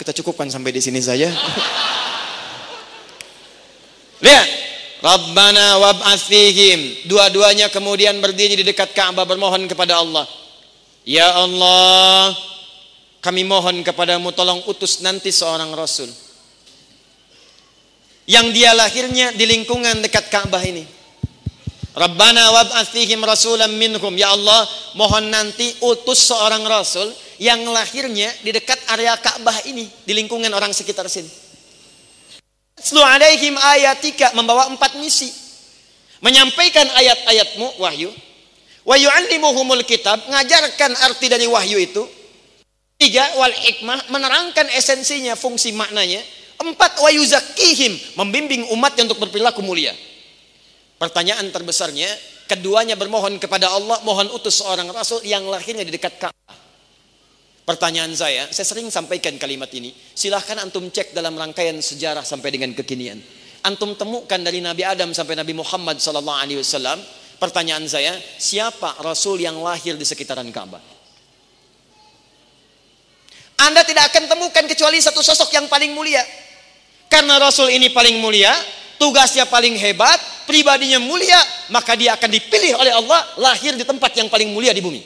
Kita 0.00 0.10
cukupkan 0.18 0.50
sampai 0.50 0.74
di 0.74 0.82
sini 0.82 0.98
saja. 0.98 1.30
Lihat. 4.26 4.48
Rabbana 5.00 5.80
wab'ats. 5.80 6.28
Dua-duanya 7.06 7.70
kemudian 7.70 8.20
berdiri 8.20 8.58
di 8.58 8.66
dekat 8.66 8.92
Ka'bah 8.92 9.24
bermohon 9.24 9.64
kepada 9.70 10.02
Allah. 10.02 10.26
Ya 11.08 11.32
Allah, 11.32 12.36
kami 13.24 13.48
mohon 13.48 13.80
kepadamu 13.80 14.28
tolong 14.36 14.60
utus 14.68 15.00
nanti 15.00 15.32
seorang 15.32 15.72
rasul. 15.72 16.12
Yang 18.28 18.46
dia 18.52 18.76
lahirnya 18.76 19.32
di 19.32 19.48
lingkungan 19.48 20.04
dekat 20.04 20.28
Ka'bah 20.28 20.60
ini. 20.60 20.99
Rabbana 21.90 22.54
wab'ats 22.54 22.94
fihim 22.94 23.18
rasulan 23.26 23.74
minhum. 23.74 24.14
Ya 24.14 24.30
Allah, 24.30 24.62
mohon 24.94 25.26
nanti 25.26 25.74
utus 25.82 26.30
seorang 26.30 26.62
rasul 26.62 27.10
yang 27.42 27.66
lahirnya 27.66 28.30
di 28.46 28.54
dekat 28.54 28.78
area 28.94 29.18
Ka'bah 29.18 29.66
ini, 29.66 29.90
di 30.06 30.12
lingkungan 30.14 30.52
orang 30.54 30.70
sekitar 30.70 31.10
sini. 31.10 31.26
Selu 32.78 33.02
alaihim 33.02 33.58
ayatika 33.58 34.32
membawa 34.38 34.70
empat 34.70 34.96
misi. 35.02 35.28
Menyampaikan 36.20 36.84
ayat-ayatmu 37.00 37.80
wahyu. 37.80 38.12
Wa 38.84 38.96
yu'allimuhumul 38.96 39.84
kitab, 39.84 40.20
ngajarkan 40.30 40.96
arti 41.04 41.26
dari 41.28 41.44
wahyu 41.48 41.80
itu. 41.80 42.04
Tiga, 43.00 43.24
wal 43.40 43.52
hikmah, 43.52 44.12
menerangkan 44.12 44.68
esensinya, 44.76 45.32
fungsi 45.32 45.72
maknanya. 45.72 46.20
Empat, 46.60 47.00
wa 47.00 47.08
yuzakihim, 47.08 48.20
membimbing 48.20 48.68
umatnya 48.68 49.08
untuk 49.08 49.24
berperilaku 49.24 49.64
mulia. 49.64 49.96
Pertanyaan 51.00 51.48
terbesarnya, 51.48 52.12
keduanya 52.44 52.92
bermohon 52.92 53.40
kepada 53.40 53.72
Allah, 53.72 54.04
mohon 54.04 54.28
utus 54.36 54.60
seorang 54.60 54.84
rasul 54.92 55.24
yang 55.24 55.48
lahirnya 55.48 55.80
di 55.80 55.96
dekat 55.96 56.20
Ka'bah. 56.20 56.52
Pertanyaan 57.64 58.12
saya, 58.12 58.52
saya 58.52 58.68
sering 58.68 58.92
sampaikan 58.92 59.40
kalimat 59.40 59.72
ini. 59.72 59.96
Silahkan 59.96 60.60
antum 60.60 60.92
cek 60.92 61.16
dalam 61.16 61.40
rangkaian 61.40 61.80
sejarah 61.80 62.20
sampai 62.20 62.52
dengan 62.52 62.76
kekinian. 62.76 63.16
Antum 63.64 63.96
temukan 63.96 64.36
dari 64.44 64.60
Nabi 64.60 64.84
Adam 64.84 65.16
sampai 65.16 65.40
Nabi 65.40 65.56
Muhammad 65.56 65.96
sallallahu 65.96 66.36
alaihi 66.36 66.60
wasallam. 66.60 67.00
Pertanyaan 67.40 67.88
saya, 67.88 68.12
siapa 68.36 69.00
rasul 69.00 69.40
yang 69.40 69.56
lahir 69.64 69.96
di 69.96 70.04
sekitaran 70.04 70.52
Ka'bah? 70.52 70.84
Anda 73.56 73.88
tidak 73.88 74.12
akan 74.12 74.28
temukan 74.28 74.64
kecuali 74.68 75.00
satu 75.00 75.24
sosok 75.24 75.48
yang 75.56 75.64
paling 75.64 75.96
mulia. 75.96 76.20
Karena 77.08 77.40
rasul 77.40 77.72
ini 77.72 77.88
paling 77.88 78.20
mulia, 78.20 78.52
tugasnya 79.00 79.48
paling 79.48 79.80
hebat, 79.80 80.20
pribadinya 80.44 81.00
mulia, 81.00 81.40
maka 81.72 81.96
dia 81.96 82.12
akan 82.20 82.28
dipilih 82.28 82.76
oleh 82.76 82.92
Allah 82.92 83.20
lahir 83.40 83.72
di 83.72 83.88
tempat 83.88 84.12
yang 84.20 84.28
paling 84.28 84.52
mulia 84.52 84.76
di 84.76 84.84
bumi. 84.84 85.00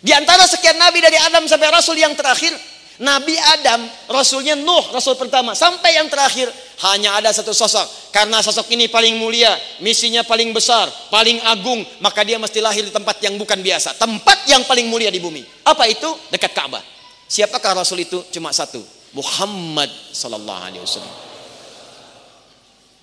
Di 0.00 0.16
antara 0.16 0.48
sekian 0.48 0.80
nabi 0.80 1.04
dari 1.04 1.20
Adam 1.20 1.44
sampai 1.44 1.68
rasul 1.68 2.00
yang 2.00 2.16
terakhir, 2.16 2.56
Nabi 2.96 3.36
Adam, 3.36 3.84
rasulnya 4.08 4.56
Nuh, 4.56 4.88
rasul 4.88 5.20
pertama, 5.20 5.52
sampai 5.52 6.00
yang 6.00 6.08
terakhir 6.08 6.48
hanya 6.88 7.20
ada 7.20 7.28
satu 7.28 7.52
sosok. 7.52 8.08
Karena 8.08 8.40
sosok 8.40 8.72
ini 8.72 8.88
paling 8.88 9.20
mulia, 9.20 9.52
misinya 9.84 10.24
paling 10.24 10.48
besar, 10.56 10.88
paling 11.12 11.36
agung, 11.44 11.84
maka 12.00 12.24
dia 12.24 12.40
mesti 12.40 12.64
lahir 12.64 12.88
di 12.88 12.92
tempat 12.92 13.20
yang 13.20 13.36
bukan 13.36 13.60
biasa, 13.60 14.00
tempat 14.00 14.48
yang 14.48 14.64
paling 14.64 14.88
mulia 14.88 15.12
di 15.12 15.20
bumi. 15.20 15.44
Apa 15.68 15.84
itu? 15.92 16.08
Dekat 16.32 16.56
Ka'bah. 16.56 16.80
Siapakah 17.28 17.84
rasul 17.84 18.00
itu? 18.00 18.24
Cuma 18.32 18.48
satu, 18.48 18.80
Muhammad 19.12 19.92
sallallahu 20.16 20.60
alaihi 20.64 20.80
wasallam. 20.80 21.25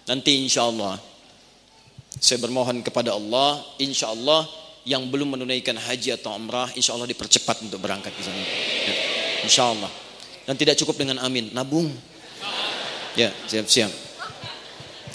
Nanti 0.03 0.43
insya 0.43 0.67
Allah 0.67 0.99
saya 2.19 2.37
bermohon 2.39 2.85
kepada 2.85 3.15
Allah, 3.17 3.59
insya 3.81 4.13
Allah 4.13 4.45
yang 4.83 5.07
belum 5.09 5.39
menunaikan 5.39 5.79
haji 5.79 6.19
atau 6.19 6.35
umrah, 6.35 6.69
insya 6.77 6.93
Allah 6.93 7.09
dipercepat 7.09 7.63
untuk 7.65 7.79
berangkat 7.81 8.13
ke 8.13 8.21
sana. 8.21 8.37
Ya, 8.39 8.93
insya 9.47 9.71
Allah. 9.71 9.89
Dan 10.43 10.59
tidak 10.59 10.75
cukup 10.79 10.99
dengan 10.99 11.23
amin, 11.23 11.49
nabung. 11.55 11.87
Ya, 13.15 13.31
siap-siap. 13.47 13.91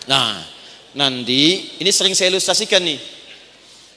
Nah, 0.08 0.40
nanti 0.96 1.68
ini 1.78 1.90
sering 1.92 2.16
saya 2.16 2.32
ilustrasikan 2.32 2.80
nih. 2.80 2.98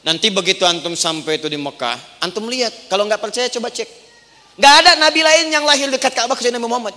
Nanti 0.02 0.28
begitu 0.34 0.66
antum 0.66 0.98
sampai 0.98 1.38
itu 1.38 1.48
di 1.48 1.60
Mekah, 1.60 2.24
antum 2.24 2.50
lihat. 2.50 2.90
Kalau 2.90 3.06
nggak 3.06 3.22
percaya 3.22 3.48
coba 3.48 3.70
cek. 3.70 3.88
Nggak 4.60 4.74
ada 4.84 4.92
nabi 5.00 5.22
lain 5.24 5.48
yang 5.52 5.64
lahir 5.64 5.88
dekat 5.88 6.12
Ka'bah 6.12 6.36
kecuali 6.36 6.58
Nabi 6.58 6.68
Muhammad. 6.68 6.96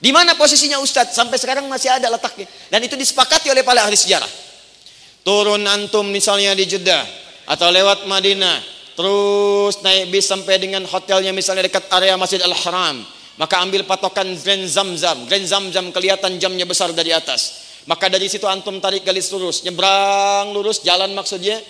Di 0.00 0.10
mana 0.16 0.32
posisinya 0.32 0.80
Ustadz? 0.80 1.12
Sampai 1.12 1.36
sekarang 1.36 1.68
masih 1.68 1.92
ada 1.92 2.08
letaknya. 2.08 2.48
Dan 2.72 2.80
itu 2.80 2.96
disepakati 2.96 3.52
oleh 3.52 3.60
para 3.60 3.84
ahli 3.84 3.92
sejarah. 3.92 4.28
Turun 5.20 5.60
antum 5.68 6.08
misalnya 6.08 6.56
di 6.56 6.64
Jeddah 6.64 7.04
atau 7.44 7.68
lewat 7.68 8.08
Madinah, 8.08 8.56
terus 8.96 9.84
naik 9.84 10.08
bis 10.08 10.24
sampai 10.24 10.56
dengan 10.56 10.80
hotelnya 10.88 11.36
misalnya 11.36 11.68
dekat 11.68 11.92
area 11.92 12.16
Masjid 12.16 12.40
Al-Haram, 12.40 13.04
maka 13.36 13.60
ambil 13.60 13.84
patokan 13.84 14.32
Grand 14.40 14.64
Zamzam. 14.64 15.28
Grand 15.28 15.44
Zamzam 15.44 15.92
kelihatan 15.92 16.40
jamnya 16.40 16.64
besar 16.64 16.96
dari 16.96 17.12
atas. 17.12 17.68
Maka 17.84 18.08
dari 18.08 18.32
situ 18.32 18.48
antum 18.48 18.80
tarik 18.80 19.04
garis 19.04 19.28
lurus, 19.28 19.60
nyebrang 19.60 20.56
lurus 20.56 20.80
jalan 20.80 21.12
maksudnya 21.12 21.60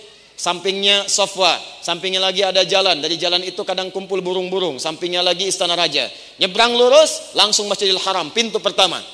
sampingnya 0.41 1.05
Sofwa, 1.05 1.61
sampingnya 1.84 2.24
lagi 2.24 2.41
ada 2.41 2.64
jalan. 2.64 2.97
Dari 3.05 3.20
jalan 3.20 3.45
itu 3.45 3.61
kadang 3.61 3.93
kumpul 3.93 4.24
burung-burung, 4.24 4.80
sampingnya 4.80 5.20
lagi 5.20 5.53
Istana 5.53 5.76
Raja. 5.76 6.09
Nyebrang 6.41 6.72
lurus, 6.72 7.36
langsung 7.36 7.68
Masjidil 7.68 8.01
Haram, 8.01 8.32
pintu 8.32 8.57
pertama. 8.57 9.05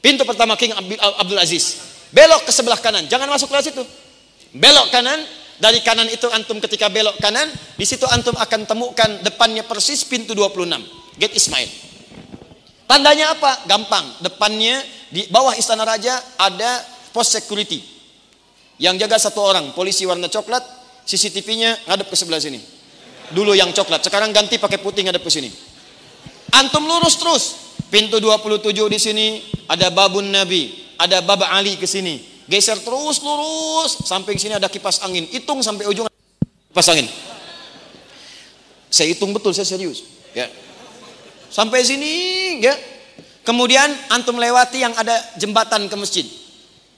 Pintu 0.00 0.24
pertama 0.24 0.56
King 0.56 0.72
Abdul 0.96 1.36
Aziz. 1.36 1.84
Belok 2.08 2.48
ke 2.48 2.52
sebelah 2.56 2.80
kanan, 2.80 3.04
jangan 3.12 3.28
masuk 3.28 3.52
ke 3.52 3.68
situ. 3.68 3.84
Belok 4.56 4.88
kanan, 4.88 5.20
dari 5.60 5.84
kanan 5.84 6.08
itu 6.08 6.24
antum 6.32 6.56
ketika 6.64 6.88
belok 6.88 7.20
kanan, 7.20 7.52
di 7.76 7.84
situ 7.84 8.08
antum 8.08 8.32
akan 8.32 8.64
temukan 8.64 9.10
depannya 9.20 9.68
persis 9.68 10.08
pintu 10.08 10.32
26, 10.32 10.64
Gate 11.20 11.36
Ismail. 11.36 11.68
Tandanya 12.88 13.36
apa? 13.36 13.68
Gampang. 13.68 14.24
Depannya 14.24 14.80
di 15.12 15.28
bawah 15.28 15.52
Istana 15.52 15.84
Raja 15.84 16.16
ada 16.40 16.80
pos 17.12 17.28
security 17.28 17.97
yang 18.78 18.94
jaga 18.94 19.18
satu 19.18 19.42
orang, 19.42 19.74
polisi 19.74 20.06
warna 20.06 20.30
coklat, 20.30 20.62
CCTV-nya 21.02 21.90
ngadep 21.90 22.06
ke 22.10 22.16
sebelah 22.16 22.38
sini. 22.38 22.62
Dulu 23.34 23.52
yang 23.52 23.74
coklat, 23.74 24.06
sekarang 24.06 24.30
ganti 24.30 24.56
pakai 24.56 24.78
putih 24.78 25.02
ngadep 25.02 25.22
ke 25.22 25.30
sini. 25.30 25.50
Antum 26.54 26.86
lurus 26.86 27.18
terus. 27.18 27.44
Pintu 27.88 28.20
27 28.20 28.68
di 28.92 29.00
sini 29.00 29.26
ada 29.64 29.88
babun 29.88 30.28
Nabi, 30.28 30.92
ada 31.00 31.24
baba 31.24 31.48
Ali 31.56 31.80
ke 31.80 31.88
sini. 31.88 32.20
Geser 32.44 32.80
terus 32.80 33.20
lurus 33.24 34.04
sampai 34.04 34.36
sini 34.36 34.56
ada 34.56 34.68
kipas 34.68 35.00
angin. 35.04 35.24
Hitung 35.28 35.64
sampai 35.64 35.88
ujung 35.88 36.04
kipas 36.68 36.88
angin. 36.92 37.08
Saya 38.88 39.12
hitung 39.12 39.32
betul, 39.36 39.52
saya 39.52 39.68
serius. 39.68 40.04
Ya. 40.32 40.48
Sampai 41.48 41.84
sini, 41.84 42.12
ya. 42.60 42.76
Kemudian 43.44 43.88
antum 44.12 44.36
lewati 44.36 44.84
yang 44.84 44.92
ada 44.92 45.16
jembatan 45.40 45.88
ke 45.88 45.96
masjid. 45.96 46.26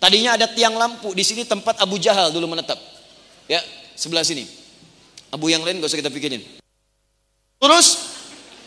Tadinya 0.01 0.34
ada 0.34 0.48
tiang 0.48 0.74
lampu 0.80 1.12
di 1.12 1.20
sini 1.20 1.44
tempat 1.44 1.76
Abu 1.78 2.01
Jahal 2.01 2.32
dulu 2.32 2.48
menetap. 2.48 2.80
Ya, 3.44 3.61
sebelah 3.92 4.24
sini. 4.24 4.48
Abu 5.30 5.53
yang 5.53 5.61
lain 5.61 5.78
gak 5.78 5.92
usah 5.92 6.01
kita 6.01 6.11
pikirin. 6.11 6.40
Terus 7.61 7.86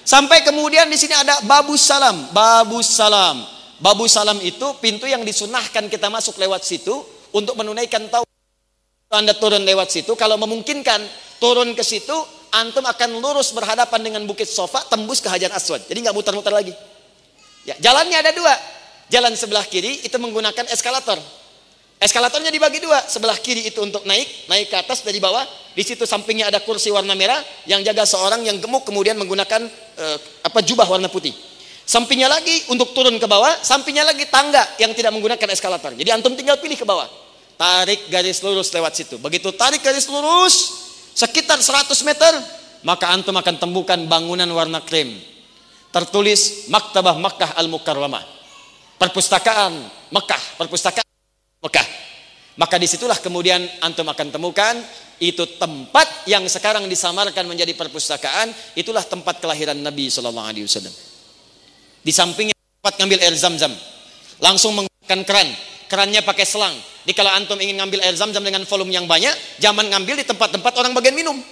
sampai 0.05 0.45
kemudian 0.45 0.85
di 0.87 0.95
sini 0.95 1.17
ada 1.17 1.41
Babus 1.43 1.81
Salam, 1.81 2.29
Babus 2.31 2.87
Salam. 2.87 3.53
Babu 3.83 4.07
salam 4.07 4.39
itu 4.39 4.63
pintu 4.79 5.03
yang 5.11 5.27
disunahkan 5.27 5.91
kita 5.91 6.07
masuk 6.07 6.39
lewat 6.39 6.63
situ 6.63 7.03
untuk 7.35 7.59
menunaikan 7.59 8.07
tahu. 8.07 8.23
Anda 9.11 9.35
turun 9.35 9.67
lewat 9.67 9.91
situ, 9.91 10.15
kalau 10.15 10.39
memungkinkan 10.39 11.03
turun 11.37 11.75
ke 11.75 11.83
situ, 11.83 12.15
antum 12.55 12.87
akan 12.87 13.19
lurus 13.19 13.51
berhadapan 13.51 13.99
dengan 13.99 14.23
bukit 14.23 14.47
sofa, 14.47 14.87
tembus 14.87 15.19
ke 15.19 15.27
Hajar 15.27 15.51
Aswad. 15.51 15.83
Jadi 15.83 15.99
nggak 15.99 16.15
muter-muter 16.15 16.55
lagi. 16.55 16.71
Ya, 17.67 17.75
jalannya 17.83 18.17
ada 18.23 18.31
dua. 18.31 18.55
Jalan 19.13 19.37
sebelah 19.37 19.61
kiri 19.69 20.01
itu 20.01 20.17
menggunakan 20.17 20.65
eskalator. 20.73 21.21
Eskalatornya 22.01 22.49
dibagi 22.49 22.81
dua. 22.81 22.97
Sebelah 23.05 23.37
kiri 23.37 23.69
itu 23.69 23.77
untuk 23.85 24.01
naik, 24.09 24.49
naik 24.49 24.73
ke 24.73 24.77
atas 24.81 25.05
dari 25.05 25.21
bawah. 25.21 25.45
Di 25.77 25.85
situ 25.85 26.01
sampingnya 26.09 26.49
ada 26.49 26.65
kursi 26.65 26.89
warna 26.89 27.13
merah 27.13 27.37
yang 27.69 27.85
jaga 27.85 28.09
seorang 28.09 28.41
yang 28.41 28.57
gemuk 28.57 28.81
kemudian 28.81 29.13
menggunakan 29.21 29.69
uh, 30.01 30.17
apa 30.49 30.65
jubah 30.65 30.89
warna 30.89 31.13
putih. 31.13 31.29
Sampingnya 31.85 32.25
lagi 32.25 32.73
untuk 32.73 32.89
turun 32.97 33.21
ke 33.21 33.27
bawah, 33.29 33.53
sampingnya 33.61 34.01
lagi 34.01 34.25
tangga 34.33 34.65
yang 34.81 34.97
tidak 34.97 35.13
menggunakan 35.13 35.45
eskalator. 35.53 35.93
Jadi 35.93 36.09
antum 36.09 36.33
tinggal 36.33 36.57
pilih 36.57 36.79
ke 36.79 36.87
bawah. 36.87 37.05
Tarik 37.53 38.09
garis 38.09 38.41
lurus 38.41 38.73
lewat 38.73 38.97
situ. 38.97 39.21
Begitu 39.21 39.53
tarik 39.53 39.85
garis 39.85 40.09
lurus 40.09 40.73
sekitar 41.13 41.61
100 41.61 41.93
meter, 42.01 42.33
maka 42.81 43.13
antum 43.13 43.37
akan 43.37 43.61
temukan 43.61 43.99
bangunan 44.09 44.49
warna 44.57 44.81
krem. 44.81 45.21
Tertulis 45.93 46.65
Maktabah 46.73 47.13
Makkah 47.21 47.53
Al-Mukarramah. 47.61 48.42
Perpustakaan 49.03 49.83
Mekah, 50.15 50.43
perpustakaan 50.55 51.03
Mekah. 51.59 51.87
Maka 52.55 52.79
di 52.79 52.87
situlah 52.87 53.19
kemudian 53.19 53.59
antum 53.83 54.07
akan 54.07 54.31
temukan 54.31 54.79
itu 55.19 55.43
tempat 55.59 56.23
yang 56.23 56.47
sekarang 56.47 56.87
disamarkan 56.87 57.43
menjadi 57.43 57.75
perpustakaan, 57.75 58.55
itulah 58.79 59.03
tempat 59.03 59.43
kelahiran 59.43 59.75
Nabi 59.75 60.07
Shallallahu 60.07 60.47
Alaihi 60.47 60.63
Wasallam. 60.63 60.95
Di 61.99 62.15
sampingnya 62.15 62.55
tempat 62.55 62.93
ngambil 63.03 63.19
air 63.27 63.35
zam-zam. 63.35 63.75
Langsung 64.39 64.71
menggunakan 64.71 65.19
keran. 65.27 65.51
Kerannya 65.91 66.23
pakai 66.23 66.47
selang. 66.47 66.71
Jadi 67.03 67.11
kalau 67.11 67.31
antum 67.35 67.59
ingin 67.59 67.83
ngambil 67.83 68.07
air 68.07 68.15
zam-zam 68.15 68.39
dengan 68.39 68.63
volume 68.63 68.95
yang 68.95 69.03
banyak, 69.03 69.35
jangan 69.59 69.83
ngambil 69.83 70.23
di 70.23 70.25
tempat-tempat 70.31 70.79
orang 70.79 70.95
bagian 70.95 71.11
minum. 71.11 71.43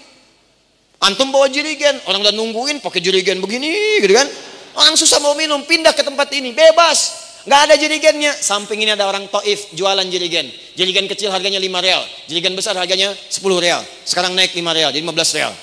Antum 1.03 1.35
bawa 1.35 1.51
jerigen, 1.51 1.99
orang 2.07 2.23
udah 2.23 2.31
nungguin 2.31 2.79
pakai 2.79 3.03
jerigen 3.03 3.43
begini, 3.43 3.99
gitu 3.99 4.15
kan? 4.15 4.27
Orang 4.71 4.95
susah 4.95 5.19
mau 5.19 5.35
minum, 5.35 5.67
pindah 5.67 5.91
ke 5.91 5.99
tempat 5.99 6.31
ini, 6.31 6.55
bebas. 6.55 7.30
Nggak 7.41 7.61
ada 7.69 7.75
jerigennya. 7.77 8.31
Samping 8.37 8.85
ini 8.85 8.93
ada 8.93 9.09
orang 9.09 9.25
Taif 9.25 9.73
jualan 9.73 10.05
jerigen. 10.09 10.49
Jerigen 10.77 11.09
kecil 11.09 11.33
harganya 11.33 11.57
5 11.57 11.81
real. 11.81 12.01
Jerigen 12.29 12.53
besar 12.53 12.77
harganya 12.77 13.13
10 13.13 13.41
real. 13.57 13.81
Sekarang 14.05 14.37
naik 14.37 14.53
5 14.53 14.61
real, 14.77 14.89
jadi 14.93 15.01
15 15.01 15.37
real. 15.37 15.53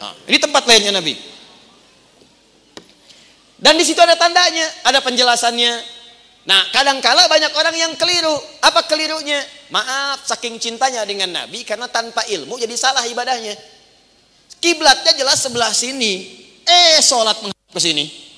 Nah, 0.00 0.12
ini 0.26 0.38
tempat 0.40 0.62
lainnya 0.66 0.96
Nabi. 0.96 1.14
Dan 3.60 3.76
di 3.76 3.84
situ 3.84 4.00
ada 4.00 4.16
tandanya, 4.16 4.64
ada 4.88 5.04
penjelasannya. 5.04 6.00
Nah, 6.48 6.62
kadangkala 6.72 7.28
banyak 7.28 7.52
orang 7.52 7.76
yang 7.76 7.92
keliru. 8.00 8.32
Apa 8.64 8.88
kelirunya? 8.88 9.44
Maaf, 9.68 10.24
saking 10.24 10.56
cintanya 10.56 11.04
dengan 11.04 11.30
Nabi 11.30 11.62
karena 11.62 11.86
tanpa 11.86 12.24
ilmu 12.24 12.56
jadi 12.56 12.72
salah 12.74 13.04
ibadahnya. 13.04 13.52
Kiblatnya 14.58 15.12
jelas 15.14 15.44
sebelah 15.44 15.70
sini. 15.70 16.40
Eh, 16.64 16.98
sholat 17.04 17.44
menghadap 17.44 17.72
ke 17.76 17.80
sini. 17.80 18.29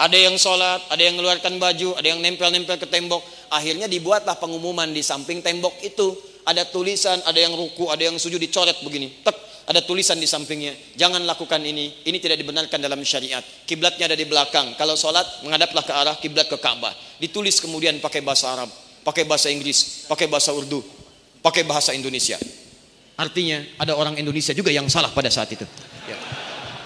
Ada 0.00 0.16
yang 0.16 0.40
sholat, 0.40 0.80
ada 0.88 1.02
yang 1.04 1.20
mengeluarkan 1.20 1.60
baju, 1.60 1.92
ada 2.00 2.08
yang 2.08 2.24
nempel-nempel 2.24 2.80
ke 2.80 2.88
tembok. 2.88 3.20
Akhirnya 3.52 3.84
dibuatlah 3.84 4.40
pengumuman 4.40 4.88
di 4.96 5.04
samping 5.04 5.44
tembok 5.44 5.76
itu. 5.84 6.16
Ada 6.48 6.64
tulisan, 6.72 7.20
ada 7.28 7.36
yang 7.36 7.52
ruku, 7.52 7.92
ada 7.92 8.08
yang 8.08 8.16
sujud 8.16 8.40
dicoret 8.40 8.80
begini. 8.80 9.20
Tek, 9.20 9.36
ada 9.68 9.84
tulisan 9.84 10.16
di 10.16 10.24
sampingnya. 10.24 10.72
Jangan 10.96 11.20
lakukan 11.28 11.60
ini. 11.60 12.00
Ini 12.00 12.16
tidak 12.16 12.40
dibenarkan 12.40 12.80
dalam 12.80 12.96
syariat. 13.04 13.44
Kiblatnya 13.68 14.08
ada 14.08 14.16
di 14.16 14.24
belakang. 14.24 14.72
Kalau 14.80 14.96
sholat 14.96 15.44
menghadaplah 15.44 15.84
ke 15.84 15.92
arah 15.92 16.16
kiblat 16.16 16.48
ke 16.48 16.56
Ka'bah. 16.56 16.96
Ditulis 17.20 17.60
kemudian 17.60 18.00
pakai 18.00 18.24
bahasa 18.24 18.56
Arab, 18.56 18.72
pakai 19.04 19.28
bahasa 19.28 19.52
Inggris, 19.52 20.08
pakai 20.08 20.32
bahasa 20.32 20.56
Urdu, 20.56 20.80
pakai 21.44 21.68
bahasa 21.68 21.92
Indonesia. 21.92 22.40
Artinya 23.20 23.60
ada 23.76 24.00
orang 24.00 24.16
Indonesia 24.16 24.56
juga 24.56 24.72
yang 24.72 24.88
salah 24.88 25.12
pada 25.12 25.28
saat 25.28 25.52
itu. 25.52 25.68
Ya. 26.08 26.16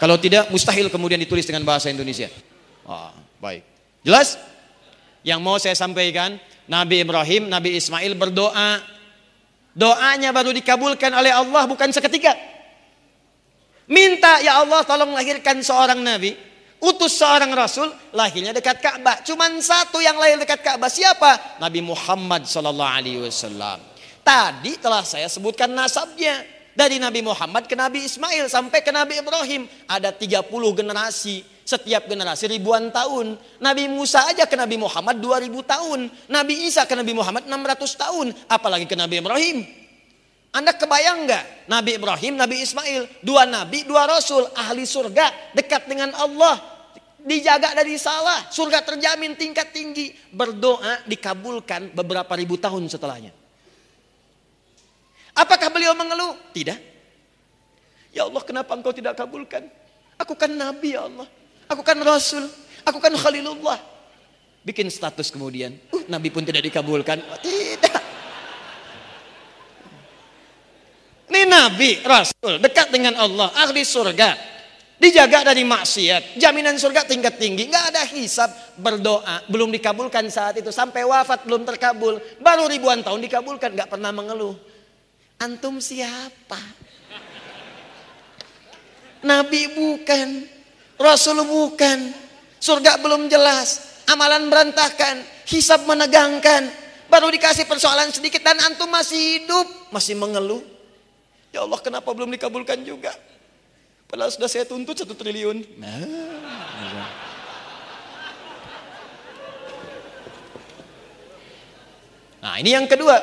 Kalau 0.02 0.18
tidak 0.18 0.50
mustahil 0.50 0.90
kemudian 0.90 1.22
ditulis 1.22 1.46
dengan 1.46 1.62
bahasa 1.62 1.94
Indonesia. 1.94 2.26
Ah, 2.84 3.12
baik. 3.40 3.64
Jelas? 4.04 4.36
Yang 5.24 5.40
mau 5.40 5.56
saya 5.56 5.72
sampaikan, 5.72 6.36
Nabi 6.68 7.04
Ibrahim, 7.04 7.48
Nabi 7.48 7.80
Ismail 7.80 8.12
berdoa. 8.16 8.80
Doanya 9.74 10.30
baru 10.30 10.54
dikabulkan 10.54 11.10
oleh 11.10 11.34
Allah 11.34 11.66
bukan 11.66 11.90
seketika. 11.90 12.36
Minta 13.90 14.40
ya 14.40 14.64
Allah 14.64 14.80
tolong 14.86 15.12
lahirkan 15.12 15.60
seorang 15.60 16.00
nabi, 16.00 16.32
utus 16.80 17.20
seorang 17.20 17.52
rasul, 17.52 17.90
lahirnya 18.16 18.56
dekat 18.56 18.80
Ka'bah. 18.80 19.20
Cuman 19.26 19.60
satu 19.60 20.00
yang 20.00 20.16
lahir 20.16 20.40
dekat 20.40 20.62
Ka'bah. 20.64 20.88
Siapa? 20.88 21.60
Nabi 21.60 21.84
Muhammad 21.84 22.48
sallallahu 22.48 22.92
alaihi 22.96 23.20
wasallam. 23.20 23.80
Tadi 24.24 24.80
telah 24.80 25.04
saya 25.04 25.28
sebutkan 25.28 25.68
nasabnya. 25.72 26.52
Dari 26.74 26.98
Nabi 26.98 27.22
Muhammad 27.22 27.70
ke 27.70 27.78
Nabi 27.78 28.02
Ismail 28.02 28.50
sampai 28.50 28.82
ke 28.82 28.90
Nabi 28.90 29.22
Ibrahim. 29.22 29.70
Ada 29.86 30.10
30 30.10 30.42
generasi. 30.74 31.46
Setiap 31.64 32.06
generasi 32.06 32.44
ribuan 32.46 32.92
tahun. 32.92 33.40
Nabi 33.58 33.88
Musa 33.88 34.20
aja 34.28 34.44
ke 34.44 34.52
Nabi 34.52 34.76
Muhammad 34.76 35.16
2000 35.16 35.48
tahun. 35.64 36.00
Nabi 36.28 36.68
Isa 36.68 36.84
ke 36.84 36.92
Nabi 36.92 37.16
Muhammad 37.16 37.48
600 37.48 37.96
tahun. 37.96 38.26
Apalagi 38.52 38.84
ke 38.84 38.92
Nabi 38.92 39.24
Ibrahim. 39.24 39.64
Anda 40.54 40.70
kebayang 40.70 41.26
nggak? 41.26 41.44
Nabi 41.66 41.98
Ibrahim, 41.98 42.38
Nabi 42.38 42.62
Ismail, 42.62 43.10
dua 43.26 43.42
nabi, 43.42 43.82
dua 43.82 44.06
rasul, 44.06 44.46
ahli 44.54 44.86
surga, 44.86 45.50
dekat 45.50 45.90
dengan 45.90 46.14
Allah, 46.14 46.62
dijaga 47.26 47.74
dari 47.74 47.98
salah, 47.98 48.46
surga 48.54 48.86
terjamin 48.86 49.34
tingkat 49.34 49.74
tinggi, 49.74 50.14
berdoa 50.30 51.02
dikabulkan 51.10 51.90
beberapa 51.90 52.30
ribu 52.38 52.54
tahun 52.54 52.86
setelahnya. 52.86 53.34
Apakah 55.34 55.74
beliau 55.74 55.98
mengeluh? 55.98 56.38
Tidak. 56.54 56.78
Ya 58.14 58.22
Allah, 58.22 58.42
kenapa 58.46 58.78
engkau 58.78 58.94
tidak 58.94 59.18
kabulkan? 59.18 59.66
Aku 60.22 60.38
kan 60.38 60.54
nabi 60.54 60.94
ya 60.94 61.10
Allah. 61.10 61.26
Aku 61.68 61.82
kan 61.84 61.96
rasul. 62.00 62.44
Aku 62.84 63.00
kan 63.00 63.12
khalilullah. 63.16 63.80
Bikin 64.64 64.88
status 64.88 65.28
kemudian. 65.28 65.76
Uh, 65.92 66.04
nabi 66.08 66.32
pun 66.32 66.44
tidak 66.44 66.64
dikabulkan. 66.64 67.20
Oh, 67.20 67.40
tidak. 67.40 68.04
Ini 71.34 71.50
Nabi, 71.50 71.98
Rasul, 72.04 72.62
dekat 72.62 72.94
dengan 72.94 73.18
Allah, 73.18 73.50
ahli 73.58 73.82
surga. 73.82 74.54
Dijaga 74.94 75.50
dari 75.50 75.66
maksiat, 75.66 76.38
jaminan 76.38 76.78
surga 76.78 77.02
tingkat 77.02 77.34
tinggi, 77.42 77.66
nggak 77.66 77.84
ada 77.90 78.06
hisap, 78.14 78.46
berdoa, 78.78 79.42
belum 79.50 79.74
dikabulkan 79.74 80.30
saat 80.30 80.62
itu, 80.62 80.70
sampai 80.70 81.02
wafat 81.02 81.42
belum 81.42 81.66
terkabul, 81.66 82.22
baru 82.38 82.70
ribuan 82.70 83.02
tahun 83.02 83.18
dikabulkan, 83.26 83.74
nggak 83.74 83.90
pernah 83.90 84.14
mengeluh. 84.14 84.54
Antum 85.42 85.82
siapa? 85.82 86.62
Nabi 89.26 89.74
bukan, 89.74 90.46
Rasul 90.94 91.42
bukan, 91.42 92.14
surga 92.62 93.02
belum 93.02 93.26
jelas, 93.26 94.02
amalan 94.06 94.46
berantakan, 94.46 95.26
hisap 95.50 95.82
menegangkan, 95.84 96.70
baru 97.10 97.28
dikasih 97.34 97.66
persoalan 97.66 98.14
sedikit 98.14 98.42
dan 98.46 98.58
antum 98.62 98.86
masih 98.86 99.42
hidup, 99.42 99.66
masih 99.90 100.14
mengeluh. 100.14 100.62
Ya 101.50 101.62
Allah 101.62 101.78
kenapa 101.82 102.10
belum 102.10 102.30
dikabulkan 102.34 102.82
juga? 102.82 103.14
Padahal 104.10 104.30
sudah 104.30 104.46
saya 104.46 104.66
tuntut 104.66 104.94
satu 104.94 105.14
triliun. 105.14 105.62
Nah, 112.42 112.54
ini 112.60 112.70
yang 112.76 112.86
kedua. 112.86 113.16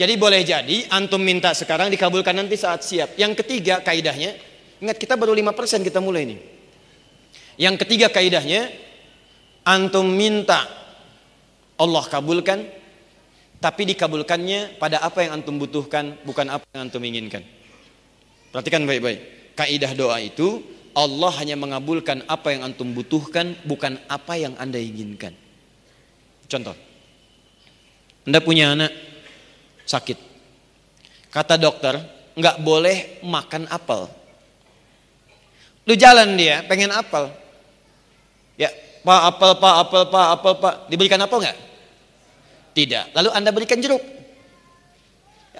Jadi 0.00 0.16
boleh 0.16 0.40
jadi 0.40 0.88
antum 0.88 1.20
minta 1.20 1.52
sekarang 1.52 1.92
dikabulkan 1.92 2.32
nanti 2.32 2.56
saat 2.56 2.80
siap. 2.80 3.20
Yang 3.20 3.44
ketiga 3.44 3.84
kaidahnya, 3.84 4.32
ingat 4.80 4.96
kita 4.96 5.12
baru 5.12 5.36
5% 5.36 5.84
kita 5.84 6.00
mulai 6.00 6.24
ini. 6.24 6.59
Yang 7.60 7.84
ketiga 7.84 8.08
kaidahnya, 8.08 8.72
antum 9.68 10.08
minta 10.08 10.64
Allah 11.76 12.04
kabulkan, 12.08 12.64
tapi 13.60 13.84
dikabulkannya 13.92 14.80
pada 14.80 15.04
apa 15.04 15.28
yang 15.28 15.36
antum 15.36 15.60
butuhkan, 15.60 16.16
bukan 16.24 16.48
apa 16.48 16.64
yang 16.72 16.88
antum 16.88 17.04
inginkan. 17.04 17.44
Perhatikan 18.48 18.88
baik-baik. 18.88 19.52
Kaidah 19.60 19.92
doa 19.92 20.16
itu 20.24 20.64
Allah 20.96 21.28
hanya 21.36 21.60
mengabulkan 21.60 22.24
apa 22.24 22.56
yang 22.56 22.64
antum 22.64 22.96
butuhkan, 22.96 23.52
bukan 23.68 24.00
apa 24.08 24.40
yang 24.40 24.56
anda 24.56 24.80
inginkan. 24.80 25.36
Contoh, 26.48 26.72
anda 28.24 28.40
punya 28.40 28.72
anak 28.72 28.90
sakit. 29.84 30.16
Kata 31.28 31.60
dokter, 31.60 32.00
nggak 32.40 32.56
boleh 32.64 33.20
makan 33.20 33.68
apel. 33.68 34.08
Lu 35.84 35.92
jalan 35.92 36.40
dia, 36.40 36.64
pengen 36.64 36.90
apel. 36.90 37.39
Ya, 38.60 38.68
pak 39.00 39.20
apel, 39.32 39.50
pak 39.56 39.74
apel, 39.88 40.02
pak 40.12 40.26
apel, 40.36 40.52
pak. 40.60 40.74
Diberikan 40.92 41.16
apel 41.24 41.48
nggak? 41.48 41.56
Tidak. 42.76 43.04
Lalu 43.16 43.28
anda 43.32 43.50
berikan 43.56 43.80
jeruk. 43.80 44.04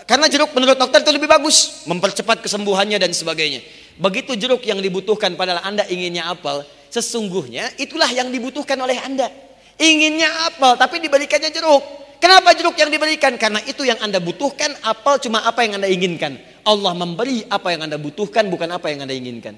Karena 0.05 0.29
jeruk 0.29 0.53
menurut 0.53 0.77
dokter 0.77 1.01
itu 1.03 1.13
lebih 1.13 1.29
bagus, 1.29 1.85
mempercepat 1.89 2.45
kesembuhannya 2.45 3.01
dan 3.01 3.11
sebagainya. 3.11 3.65
Begitu 4.01 4.33
jeruk 4.39 4.65
yang 4.65 4.81
dibutuhkan 4.81 5.37
padahal 5.37 5.61
Anda 5.61 5.85
inginnya 5.91 6.31
apel, 6.31 6.65
sesungguhnya 6.89 7.77
itulah 7.77 8.09
yang 8.09 8.33
dibutuhkan 8.33 8.79
oleh 8.81 8.97
Anda. 8.97 9.29
Inginnya 9.77 10.49
apel, 10.49 10.77
tapi 10.81 11.05
diberikannya 11.05 11.53
jeruk. 11.53 11.83
Kenapa 12.21 12.53
jeruk 12.53 12.77
yang 12.77 12.89
diberikan? 12.93 13.37
Karena 13.37 13.61
itu 13.65 13.85
yang 13.85 14.01
Anda 14.01 14.21
butuhkan, 14.21 14.77
apel 14.85 15.21
cuma 15.25 15.45
apa 15.45 15.65
yang 15.65 15.81
Anda 15.81 15.89
inginkan. 15.89 16.37
Allah 16.65 16.93
memberi 16.97 17.45
apa 17.49 17.73
yang 17.73 17.89
Anda 17.89 17.97
butuhkan, 17.97 18.49
bukan 18.49 18.69
apa 18.73 18.93
yang 18.93 19.05
Anda 19.05 19.17
inginkan. 19.17 19.57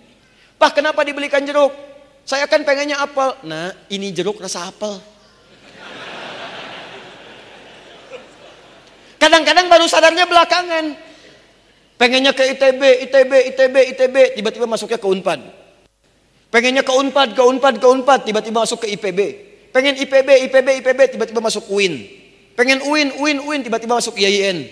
Pak, 0.58 0.78
kenapa 0.78 1.02
dibelikan 1.02 1.42
jeruk? 1.42 1.91
Saya 2.22 2.46
kan 2.46 2.62
pengennya 2.62 3.02
apel. 3.02 3.34
Nah, 3.46 3.74
ini 3.90 4.14
jeruk 4.14 4.38
rasa 4.38 4.70
apel. 4.70 4.98
Kadang-kadang 9.22 9.70
baru 9.70 9.86
sadarnya 9.86 10.26
belakangan. 10.26 10.98
Pengennya 11.94 12.34
ke 12.34 12.42
ITB, 12.58 12.82
ITB, 13.06 13.32
ITB, 13.54 13.76
ITB, 13.94 14.16
tiba-tiba 14.34 14.66
masuknya 14.66 14.98
ke 14.98 15.06
Unpad. 15.06 15.40
Pengennya 16.50 16.82
ke 16.82 16.90
Unpad, 16.90 17.38
ke 17.38 17.42
Unpad, 17.46 17.74
ke 17.78 17.86
Unpad, 17.86 18.20
tiba-tiba 18.26 18.66
masuk 18.66 18.82
ke 18.82 18.90
IPB. 18.98 19.20
Pengen 19.70 19.94
IPB, 20.02 20.50
IPB, 20.50 20.68
IPB, 20.82 21.00
tiba-tiba 21.14 21.38
masuk 21.38 21.70
UIN. 21.70 22.02
Pengen 22.58 22.82
UIN, 22.82 23.14
UIN, 23.16 23.38
UIN, 23.46 23.60
tiba-tiba 23.62 23.96
masuk 23.96 24.18
IAIN. 24.18 24.66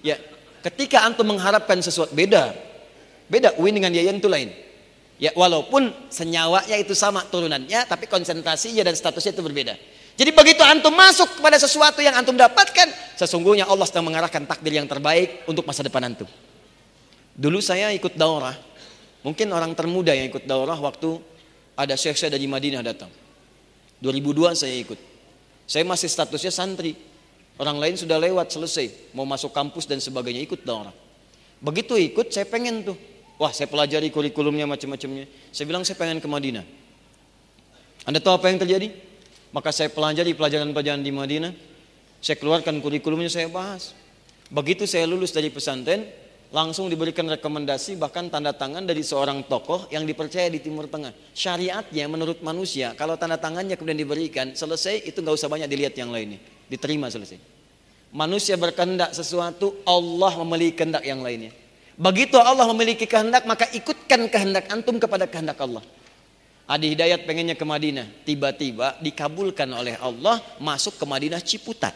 Ya, 0.00 0.16
ketika 0.64 1.04
antum 1.04 1.28
mengharapkan 1.28 1.76
sesuatu 1.84 2.16
beda. 2.16 2.56
Beda 3.30 3.54
UIN 3.60 3.78
dengan 3.78 3.92
IAIN 3.92 4.18
itu 4.18 4.26
lain. 4.26 4.50
Ya, 5.20 5.36
walaupun 5.36 5.92
senyawanya 6.08 6.80
itu 6.80 6.96
sama 6.96 7.20
turunannya, 7.28 7.84
tapi 7.84 8.08
konsentrasinya 8.08 8.80
dan 8.80 8.96
statusnya 8.96 9.36
itu 9.36 9.44
berbeda. 9.44 9.76
Jadi 10.16 10.32
begitu 10.32 10.64
antum 10.64 10.96
masuk 10.96 11.36
kepada 11.36 11.60
sesuatu 11.60 12.00
yang 12.00 12.16
antum 12.16 12.32
dapatkan, 12.32 12.88
sesungguhnya 13.20 13.68
Allah 13.68 13.84
sedang 13.84 14.08
mengarahkan 14.08 14.48
takdir 14.48 14.80
yang 14.80 14.88
terbaik 14.88 15.44
untuk 15.44 15.68
masa 15.68 15.84
depan 15.84 16.08
antum. 16.08 16.24
Dulu 17.36 17.60
saya 17.60 17.92
ikut 17.92 18.16
daurah. 18.16 18.56
Mungkin 19.20 19.52
orang 19.52 19.76
termuda 19.76 20.16
yang 20.16 20.32
ikut 20.32 20.48
daurah 20.48 20.80
waktu 20.80 21.20
ada 21.76 21.92
syekh 22.00 22.16
saya 22.16 22.32
dari 22.32 22.48
Madinah 22.48 22.80
datang. 22.80 23.12
2002 24.00 24.56
saya 24.56 24.72
ikut. 24.80 24.96
Saya 25.68 25.84
masih 25.84 26.08
statusnya 26.08 26.48
santri. 26.48 26.96
Orang 27.60 27.76
lain 27.76 27.92
sudah 27.92 28.16
lewat 28.16 28.56
selesai, 28.56 29.12
mau 29.12 29.28
masuk 29.28 29.52
kampus 29.52 29.84
dan 29.84 30.00
sebagainya 30.00 30.48
ikut 30.48 30.64
daurah. 30.64 30.96
Begitu 31.60 32.00
ikut 32.00 32.32
saya 32.32 32.48
pengen 32.48 32.88
tuh. 32.88 32.96
Wah, 33.40 33.56
saya 33.56 33.72
pelajari 33.72 34.12
kurikulumnya 34.12 34.68
macam-macamnya. 34.68 35.24
Saya 35.48 35.64
bilang 35.64 35.80
saya 35.80 35.96
pengen 35.96 36.20
ke 36.20 36.28
Madinah. 36.28 36.60
Anda 38.04 38.20
tahu 38.20 38.36
apa 38.36 38.52
yang 38.52 38.60
terjadi? 38.60 38.92
Maka 39.48 39.72
saya 39.72 39.88
pelajari 39.88 40.36
pelajaran-pelajaran 40.36 41.00
di 41.00 41.08
Madinah. 41.08 41.52
Saya 42.20 42.36
keluarkan 42.36 42.84
kurikulumnya 42.84 43.32
saya 43.32 43.48
bahas. 43.48 43.96
Begitu 44.52 44.84
saya 44.84 45.08
lulus 45.08 45.32
dari 45.32 45.48
pesantren, 45.48 46.04
langsung 46.52 46.92
diberikan 46.92 47.24
rekomendasi 47.32 47.96
bahkan 47.96 48.28
tanda 48.28 48.52
tangan 48.52 48.84
dari 48.84 49.00
seorang 49.00 49.48
tokoh 49.48 49.88
yang 49.88 50.04
dipercaya 50.04 50.52
di 50.52 50.60
Timur 50.60 50.84
Tengah. 50.92 51.16
Syariatnya 51.32 52.12
menurut 52.12 52.44
manusia, 52.44 52.92
kalau 52.92 53.16
tanda 53.16 53.40
tangannya 53.40 53.80
kemudian 53.80 54.04
diberikan, 54.04 54.52
selesai 54.52 55.08
itu 55.08 55.24
nggak 55.24 55.40
usah 55.40 55.48
banyak 55.48 55.64
dilihat 55.64 55.96
yang 55.96 56.12
lainnya. 56.12 56.36
Diterima 56.68 57.08
selesai. 57.08 57.40
Manusia 58.12 58.60
berkehendak 58.60 59.16
sesuatu, 59.16 59.80
Allah 59.88 60.36
memiliki 60.44 60.76
kehendak 60.76 61.08
yang 61.08 61.24
lainnya. 61.24 61.56
Begitu 62.00 62.40
Allah 62.40 62.64
memiliki 62.72 63.04
kehendak, 63.04 63.44
maka 63.44 63.68
ikutkan 63.76 64.24
kehendak 64.32 64.72
antum 64.72 64.96
kepada 64.96 65.28
kehendak 65.28 65.60
Allah. 65.60 65.84
Adi 66.64 66.96
Hidayat 66.96 67.28
pengennya 67.28 67.52
ke 67.52 67.66
Madinah. 67.68 68.24
Tiba-tiba 68.24 68.96
dikabulkan 69.04 69.68
oleh 69.68 70.00
Allah 70.00 70.40
masuk 70.56 70.96
ke 70.96 71.04
Madinah 71.04 71.44
Ciputat. 71.44 71.92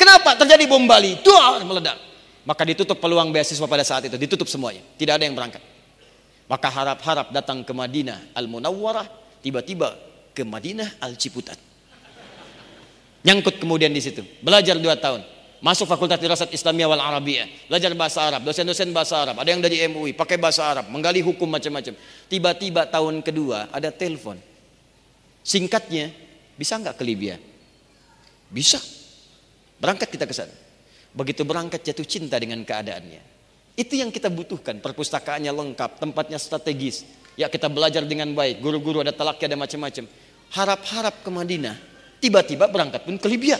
Kenapa 0.00 0.40
terjadi 0.40 0.64
bom 0.64 0.88
Bali? 0.88 1.20
Duar 1.20 1.60
meledak. 1.60 2.00
Maka 2.48 2.64
ditutup 2.64 2.96
peluang 2.96 3.28
beasiswa 3.28 3.68
pada 3.68 3.84
saat 3.84 4.08
itu. 4.08 4.16
Ditutup 4.16 4.48
semuanya. 4.48 4.80
Tidak 4.96 5.12
ada 5.20 5.28
yang 5.28 5.36
berangkat. 5.36 5.60
Maka 6.48 6.68
harap-harap 6.72 7.28
datang 7.28 7.60
ke 7.60 7.72
Madinah 7.76 8.32
Al-Munawwarah. 8.32 9.04
Tiba-tiba 9.44 9.92
ke 10.32 10.48
Madinah 10.48 10.96
Al-Ciputat. 10.96 11.60
Nyangkut 13.20 13.60
kemudian 13.60 13.92
di 13.92 14.00
situ. 14.00 14.24
Belajar 14.40 14.80
dua 14.80 14.96
tahun. 14.96 15.33
Masuk 15.62 15.88
Fakultas 15.88 16.20
Dirasat 16.20 16.50
Islamiyah 16.52 16.88
wal 16.90 17.00
Arabiyah, 17.00 17.46
belajar 17.70 17.90
bahasa 17.96 18.20
Arab, 18.26 18.44
dosen-dosen 18.44 18.90
bahasa 18.90 19.22
Arab, 19.22 19.40
ada 19.40 19.48
yang 19.48 19.62
dari 19.64 19.80
MUI, 19.88 20.12
pakai 20.12 20.36
bahasa 20.36 20.66
Arab, 20.66 20.90
menggali 20.92 21.24
hukum 21.24 21.48
macam-macam. 21.48 21.94
Tiba-tiba 22.28 22.84
tahun 22.90 23.24
kedua 23.24 23.72
ada 23.72 23.88
telepon. 23.88 24.36
Singkatnya, 25.44 26.12
bisa 26.58 26.76
nggak 26.80 26.96
ke 26.96 27.04
Libya? 27.04 27.36
Bisa. 28.52 28.80
Berangkat 29.80 30.08
kita 30.12 30.24
ke 30.28 30.34
sana. 30.36 30.54
Begitu 31.14 31.46
berangkat 31.46 31.80
jatuh 31.86 32.06
cinta 32.06 32.36
dengan 32.36 32.60
keadaannya. 32.66 33.34
Itu 33.74 33.98
yang 33.98 34.14
kita 34.14 34.30
butuhkan, 34.30 34.78
perpustakaannya 34.78 35.50
lengkap, 35.50 35.98
tempatnya 35.98 36.38
strategis. 36.38 37.02
Ya 37.34 37.50
kita 37.50 37.66
belajar 37.66 38.06
dengan 38.06 38.30
baik, 38.30 38.62
guru-guru 38.62 39.02
ada 39.02 39.10
talaknya 39.10 39.54
ada 39.54 39.58
macam-macam. 39.58 40.04
Harap-harap 40.54 41.14
ke 41.26 41.30
Madinah, 41.30 41.76
tiba-tiba 42.22 42.70
berangkat 42.70 43.02
pun 43.02 43.18
ke 43.18 43.26
Libya. 43.26 43.58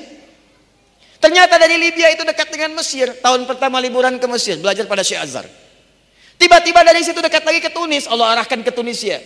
Ternyata 1.25 1.57
dari 1.57 1.81
Libya 1.81 2.13
itu 2.13 2.21
dekat 2.21 2.53
dengan 2.53 2.77
Mesir. 2.77 3.09
Tahun 3.17 3.49
pertama 3.49 3.81
liburan 3.81 4.21
ke 4.21 4.29
Mesir, 4.29 4.61
belajar 4.61 4.85
pada 4.85 5.01
Syekh 5.01 5.25
Azhar. 5.25 5.49
Tiba-tiba 6.37 6.85
dari 6.85 7.01
situ 7.01 7.17
dekat 7.25 7.49
lagi 7.49 7.65
ke 7.65 7.73
Tunis, 7.73 8.05
Allah 8.05 8.37
arahkan 8.37 8.61
ke 8.61 8.69
Tunisia. 8.69 9.17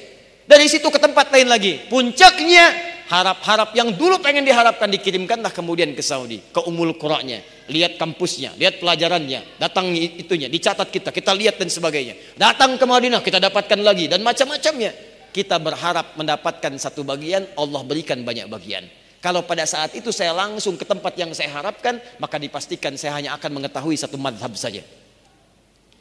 Dari 0.47 0.71
situ 0.71 0.87
ke 0.95 0.99
tempat 1.03 1.35
lain 1.35 1.51
lagi. 1.51 1.91
Puncaknya 1.91 2.71
harap-harap 3.11 3.75
yang 3.75 3.99
dulu 3.99 4.23
pengen 4.23 4.47
diharapkan 4.47 4.87
dikirimkanlah 4.95 5.51
kemudian 5.51 5.91
ke 5.91 5.99
Saudi, 5.99 6.39
ke 6.39 6.63
Umul 6.71 6.95
Qura'nya, 6.95 7.67
lihat 7.67 7.99
kampusnya, 7.99 8.55
lihat 8.55 8.79
pelajarannya, 8.79 9.59
datang 9.59 9.91
itunya, 9.99 10.47
dicatat 10.47 10.95
kita, 10.95 11.11
kita 11.11 11.35
lihat 11.35 11.59
dan 11.59 11.67
sebagainya. 11.67 12.15
Datang 12.39 12.79
ke 12.79 12.85
Madinah 12.87 13.27
kita 13.27 13.43
dapatkan 13.43 13.81
lagi 13.83 14.07
dan 14.07 14.23
macam-macamnya. 14.23 14.95
Kita 15.35 15.59
berharap 15.59 16.15
mendapatkan 16.15 16.79
satu 16.79 17.03
bagian, 17.03 17.43
Allah 17.59 17.83
berikan 17.83 18.23
banyak 18.23 18.47
bagian. 18.47 18.87
Kalau 19.19 19.43
pada 19.43 19.67
saat 19.67 19.99
itu 19.99 20.15
saya 20.15 20.31
langsung 20.31 20.79
ke 20.79 20.87
tempat 20.87 21.11
yang 21.19 21.35
saya 21.35 21.51
harapkan, 21.51 21.99
maka 22.23 22.39
dipastikan 22.39 22.95
saya 22.95 23.19
hanya 23.19 23.35
akan 23.35 23.51
mengetahui 23.59 23.99
satu 23.99 24.15
madhab 24.15 24.55
saja. 24.55 24.83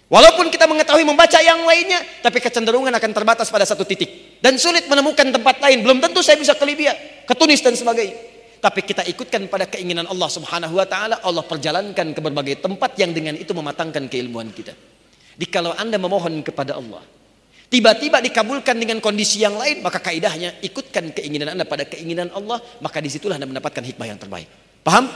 Walaupun 0.08 0.48
kita 0.48 0.70
mengetahui 0.70 1.04
membaca 1.04 1.36
yang 1.42 1.68
lainnya, 1.68 2.00
tapi 2.24 2.40
kecenderungan 2.40 2.94
akan 2.96 3.12
terbatas 3.12 3.52
pada 3.52 3.68
satu 3.68 3.84
titik. 3.84 4.40
Dan 4.40 4.56
sulit 4.56 4.88
menemukan 4.88 5.34
tempat 5.34 5.60
lain. 5.60 5.84
Belum 5.84 5.98
tentu 6.00 6.22
saya 6.24 6.38
bisa 6.40 6.54
ke 6.56 6.64
Libya, 6.64 6.96
ke 7.26 7.34
Tunis 7.36 7.60
dan 7.60 7.76
sebagainya. 7.76 8.16
Tapi 8.58 8.82
kita 8.86 9.04
ikutkan 9.06 9.50
pada 9.52 9.66
keinginan 9.70 10.08
Allah 10.10 10.30
subhanahu 10.32 10.78
wa 10.78 10.88
ta'ala, 10.88 11.22
Allah 11.22 11.44
perjalankan 11.46 12.14
ke 12.14 12.20
berbagai 12.22 12.62
tempat 12.62 12.98
yang 12.98 13.14
dengan 13.14 13.38
itu 13.38 13.52
mematangkan 13.54 14.10
keilmuan 14.10 14.50
kita. 14.50 14.74
Jikalau 15.38 15.76
anda 15.78 16.02
memohon 16.02 16.42
kepada 16.42 16.74
Allah, 16.74 17.06
tiba-tiba 17.68 18.24
dikabulkan 18.24 18.76
dengan 18.80 18.98
kondisi 19.04 19.44
yang 19.44 19.56
lain, 19.60 19.84
maka 19.84 20.00
kaidahnya 20.00 20.60
ikutkan 20.64 21.12
keinginan 21.12 21.56
Anda 21.56 21.68
pada 21.68 21.84
keinginan 21.84 22.32
Allah, 22.32 22.64
maka 22.80 23.04
di 23.04 23.12
situlah 23.12 23.36
Anda 23.36 23.48
mendapatkan 23.48 23.84
hikmah 23.84 24.08
yang 24.08 24.20
terbaik. 24.20 24.48
Paham? 24.84 25.08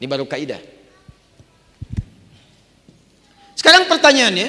Ini 0.00 0.06
baru 0.08 0.24
kaidah. 0.26 0.58
Sekarang 3.54 3.86
pertanyaannya, 3.86 4.48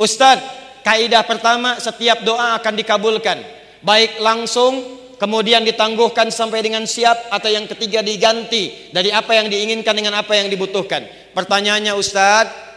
Ustadz, 0.00 0.42
kaidah 0.82 1.22
pertama 1.22 1.78
setiap 1.78 2.26
doa 2.26 2.58
akan 2.58 2.74
dikabulkan, 2.74 3.38
baik 3.86 4.18
langsung 4.18 4.98
kemudian 5.22 5.62
ditangguhkan 5.62 6.34
sampai 6.34 6.66
dengan 6.66 6.82
siap 6.82 7.30
atau 7.30 7.46
yang 7.46 7.70
ketiga 7.70 8.02
diganti 8.02 8.90
dari 8.90 9.14
apa 9.14 9.38
yang 9.38 9.46
diinginkan 9.46 9.94
dengan 9.94 10.18
apa 10.18 10.34
yang 10.34 10.50
dibutuhkan. 10.50 11.06
Pertanyaannya 11.30 11.94
Ustadz, 11.94 12.71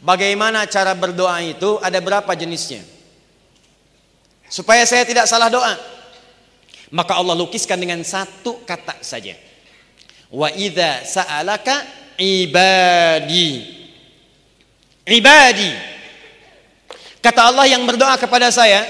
Bagaimana 0.00 0.64
cara 0.64 0.96
berdoa 0.96 1.36
itu? 1.44 1.76
Ada 1.84 2.00
berapa 2.00 2.32
jenisnya? 2.32 2.80
Supaya 4.48 4.82
saya 4.88 5.04
tidak 5.04 5.28
salah 5.28 5.52
doa. 5.52 5.76
Maka 6.90 7.14
Allah 7.20 7.36
lukiskan 7.38 7.78
dengan 7.78 8.02
satu 8.02 8.64
kata 8.66 8.98
saja. 9.04 9.36
Wa 10.32 10.50
idza 10.50 11.04
sa'alaka 11.06 11.84
ibadi. 12.18 13.78
Ibadi. 15.06 15.70
Kata 17.20 17.52
Allah 17.52 17.68
yang 17.68 17.84
berdoa 17.84 18.16
kepada 18.16 18.48
saya 18.48 18.88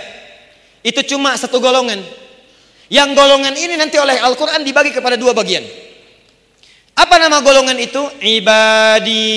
itu 0.81 1.03
cuma 1.11 1.37
satu 1.37 1.61
golongan. 1.61 2.01
Yang 2.89 3.11
golongan 3.19 3.55
ini 3.59 3.75
nanti 3.77 3.99
oleh 3.99 4.17
Al-Qur'an 4.17 4.63
dibagi 4.63 4.95
kepada 4.95 5.19
dua 5.19 5.35
bagian. 5.35 5.63
Apa 6.95 7.19
nama 7.19 7.43
golongan 7.43 7.77
itu? 7.79 8.03
Ibadi. 8.23 9.29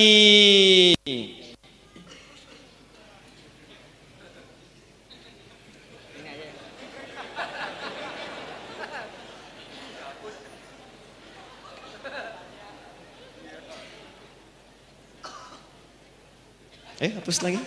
Eh, 17.03 17.11
hapus 17.11 17.43
lagi. 17.43 17.59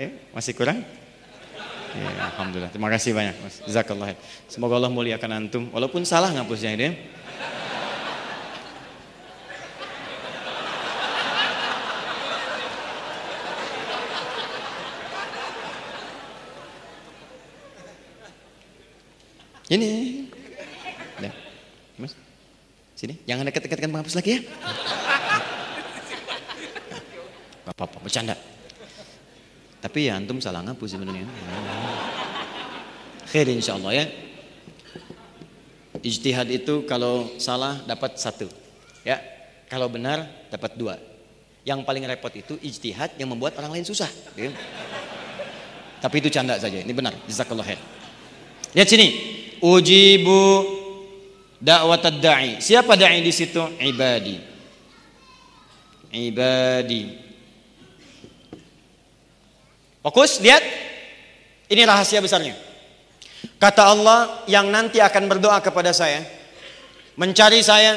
Eh, 0.00 0.08
masih 0.32 0.56
kurang? 0.56 0.80
Ya, 1.92 2.32
Alhamdulillah. 2.32 2.72
Terima 2.72 2.88
kasih 2.88 3.12
banyak. 3.12 3.36
Jazakallah. 3.68 4.16
Semoga 4.48 4.80
Allah 4.80 4.88
muliakan 4.88 5.36
antum. 5.36 5.68
Walaupun 5.68 6.00
salah 6.08 6.32
ngapusnya 6.32 6.72
ini. 6.72 6.96
Ya. 19.68 19.76
Ini. 19.76 19.92
Nah. 21.20 21.32
Mas. 22.00 22.16
Sini, 22.96 23.20
jangan 23.28 23.44
dekat-dekatkan 23.44 23.92
penghapus 23.92 24.16
lagi 24.16 24.40
ya. 24.40 25.31
Gak 27.62 27.74
apa-apa, 27.78 27.98
bercanda. 28.02 28.34
Tapi 29.82 30.06
ya 30.06 30.14
antum 30.14 30.38
salah 30.38 30.62
ngapus 30.62 30.94
sebenarnya. 30.94 31.26
Khair 33.30 33.50
insya 33.50 33.74
Allah 33.74 34.02
ya. 34.02 34.06
Ijtihad 36.02 36.50
itu 36.50 36.86
kalau 36.86 37.34
salah 37.38 37.82
dapat 37.86 38.18
satu. 38.18 38.46
Ya, 39.02 39.18
kalau 39.70 39.90
benar 39.90 40.26
dapat 40.50 40.74
dua. 40.78 40.98
Yang 41.62 41.86
paling 41.86 42.02
repot 42.06 42.34
itu 42.34 42.58
ijtihad 42.58 43.14
yang 43.18 43.30
membuat 43.30 43.54
orang 43.58 43.78
lain 43.78 43.86
susah. 43.86 44.10
Ya. 44.34 44.50
Tapi 46.02 46.18
itu 46.18 46.30
canda 46.30 46.58
saja. 46.58 46.82
Ini 46.82 46.90
benar. 46.90 47.14
Jazakallah 47.30 47.62
khair. 47.62 47.78
Lihat 48.74 48.88
sini. 48.90 49.08
Ujibu 49.62 50.66
dakwat 51.62 52.18
da'i. 52.18 52.58
Siapa 52.58 52.98
da'i 52.98 53.22
di 53.22 53.30
situ? 53.30 53.62
Ibadi. 53.78 54.36
Ibadi. 56.10 57.21
Fokus, 60.02 60.42
lihat. 60.42 60.62
Ini 61.70 61.86
rahasia 61.86 62.20
besarnya. 62.20 62.52
Kata 63.56 63.94
Allah 63.94 64.44
yang 64.50 64.68
nanti 64.68 64.98
akan 64.98 65.30
berdoa 65.30 65.62
kepada 65.62 65.94
saya, 65.94 66.20
mencari 67.16 67.62
saya, 67.62 67.96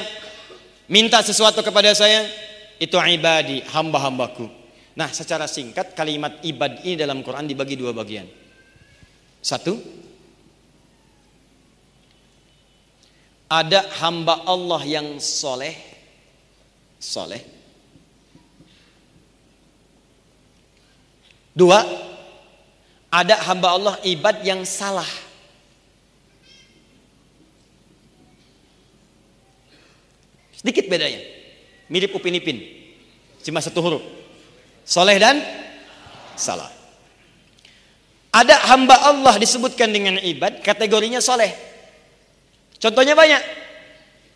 minta 0.88 1.20
sesuatu 1.26 1.66
kepada 1.66 1.92
saya, 1.92 2.24
itu 2.78 2.96
ibadi, 2.96 3.66
hamba-hambaku. 3.74 4.48
Nah, 4.96 5.12
secara 5.12 5.50
singkat 5.50 5.92
kalimat 5.92 6.40
ibad 6.46 6.86
ini 6.88 6.96
dalam 6.96 7.20
Quran 7.20 7.50
dibagi 7.50 7.76
dua 7.76 7.92
bagian. 7.92 8.30
Satu, 9.44 9.76
ada 13.50 13.86
hamba 14.02 14.46
Allah 14.48 14.82
yang 14.88 15.20
soleh, 15.20 15.76
soleh. 16.98 17.55
Dua, 21.56 21.80
ada 23.08 23.40
hamba 23.48 23.80
Allah 23.80 23.96
ibad 24.04 24.44
yang 24.44 24.68
salah. 24.68 25.08
Sedikit 30.52 30.92
bedanya. 30.92 31.24
Mirip 31.88 32.12
Upin 32.12 32.36
Ipin. 32.36 32.60
Cuma 33.40 33.64
satu 33.64 33.80
huruf. 33.80 34.04
Soleh 34.84 35.16
dan 35.16 35.40
salah. 36.36 36.68
Ada 38.36 38.68
hamba 38.76 39.00
Allah 39.00 39.40
disebutkan 39.40 39.96
dengan 39.96 40.20
ibad, 40.20 40.60
kategorinya 40.60 41.24
soleh. 41.24 41.56
Contohnya 42.84 43.16
banyak. 43.16 43.40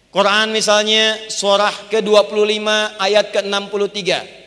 Quran 0.09 0.55
misalnya 0.55 1.19
surah 1.27 1.91
ke-25 1.91 2.67
ayat 2.95 3.35
ke-63. 3.35 4.38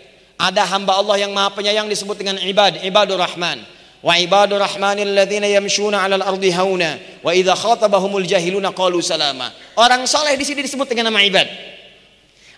Ada 0.43 0.67
hamba 0.75 0.99
Allah 0.99 1.23
yang 1.23 1.31
maha 1.31 1.55
penyayang 1.55 1.87
disebut 1.87 2.19
dengan 2.19 2.35
ibad, 2.43 2.83
ibadur 2.83 3.15
rahman. 3.23 3.63
Wa 4.03 4.19
ibadur 4.19 4.59
rahmanil 4.59 5.15
ladzina 5.15 5.47
yamshuna 5.47 6.03
'alal 6.03 6.27
ardi 6.27 6.51
hauna 6.51 6.99
wa 7.23 7.31
idza 7.31 7.55
khatabahumul 7.55 8.27
jahiluna 8.27 8.75
qalu 8.75 8.99
salama. 8.99 9.55
Orang 9.79 10.03
soleh 10.11 10.35
di 10.35 10.43
sini 10.43 10.67
disebut 10.67 10.91
dengan 10.91 11.15
nama 11.15 11.23
ibad. 11.23 11.47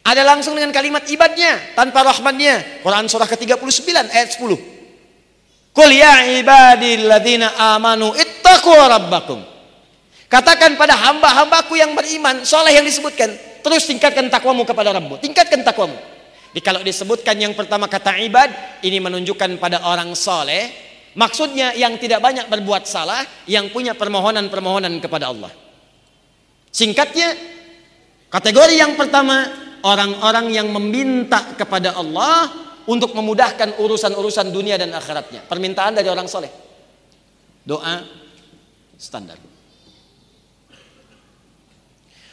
Ada 0.01 0.25
langsung 0.25 0.57
dengan 0.57 0.73
kalimat 0.73 1.05
ibadnya 1.13 1.77
tanpa 1.77 2.01
rahmatnya. 2.09 2.81
Quran 2.81 3.05
surah 3.05 3.29
ke-39 3.29 3.85
ayat 4.09 4.33
10. 4.33 5.77
Qul 5.77 5.91
ya 5.93 6.41
ibadilladzina 6.41 7.77
amanu 7.77 8.17
ittaqu 8.17 8.73
rabbakum. 8.73 9.45
Katakan 10.33 10.81
pada 10.81 10.97
hamba-hambaku 10.97 11.77
yang 11.77 11.93
beriman, 11.93 12.49
soleh 12.49 12.81
yang 12.81 12.87
disebutkan, 12.89 13.29
terus 13.61 13.85
tingkatkan 13.85 14.33
takwamu 14.33 14.65
kepada 14.65 14.91
Rabbu. 14.97 15.21
Tingkatkan 15.21 15.61
takwamu. 15.63 15.95
Jadi 16.55 16.63
kalau 16.63 16.87
disebutkan 16.87 17.35
yang 17.35 17.51
pertama 17.59 17.91
kata 17.91 18.15
ibad, 18.23 18.79
ini 18.87 19.03
menunjukkan 19.03 19.59
pada 19.59 19.91
orang 19.91 20.15
soleh, 20.15 20.71
maksudnya 21.19 21.75
yang 21.75 21.99
tidak 21.99 22.23
banyak 22.23 22.47
berbuat 22.47 22.87
salah, 22.87 23.27
yang 23.51 23.75
punya 23.75 23.99
permohonan-permohonan 23.99 25.03
kepada 25.03 25.35
Allah. 25.35 25.51
Singkatnya, 26.71 27.35
kategori 28.31 28.79
yang 28.79 28.95
pertama 28.95 29.51
orang-orang 29.83 30.55
yang 30.55 30.71
meminta 30.71 31.59
kepada 31.59 31.99
Allah 31.99 32.55
untuk 32.87 33.19
memudahkan 33.19 33.75
urusan-urusan 33.83 34.55
dunia 34.55 34.79
dan 34.79 34.95
akhiratnya. 34.95 35.43
Permintaan 35.51 35.99
dari 35.99 36.07
orang 36.07 36.31
soleh. 36.31 36.55
Doa 37.67 37.99
standar. 38.95 39.43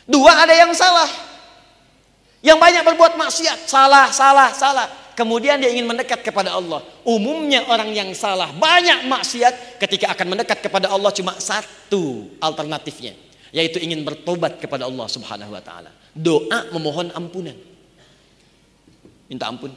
Dua 0.06 0.46
ada 0.46 0.54
yang 0.54 0.70
salah. 0.78 1.31
Yang 2.42 2.58
banyak 2.58 2.84
berbuat 2.86 3.14
maksiat. 3.22 3.70
Salah, 3.70 4.10
salah, 4.10 4.50
salah. 4.54 4.88
Kemudian 5.14 5.62
dia 5.62 5.70
ingin 5.70 5.86
mendekat 5.86 6.26
kepada 6.26 6.58
Allah. 6.58 6.82
Umumnya 7.06 7.70
orang 7.70 7.94
yang 7.94 8.10
salah 8.18 8.50
banyak 8.50 9.06
maksiat 9.06 9.78
ketika 9.78 10.10
akan 10.18 10.34
mendekat 10.34 10.66
kepada 10.66 10.90
Allah 10.90 11.14
cuma 11.14 11.38
satu 11.38 12.34
alternatifnya. 12.42 13.14
Yaitu 13.52 13.84
ingin 13.84 14.02
bertobat 14.02 14.58
kepada 14.58 14.88
Allah 14.88 15.06
subhanahu 15.12 15.52
wa 15.52 15.62
ta'ala 15.62 15.92
doa 16.16 16.68
memohon 16.76 17.12
ampunan. 17.16 17.56
Minta 19.32 19.48
ampun 19.48 19.72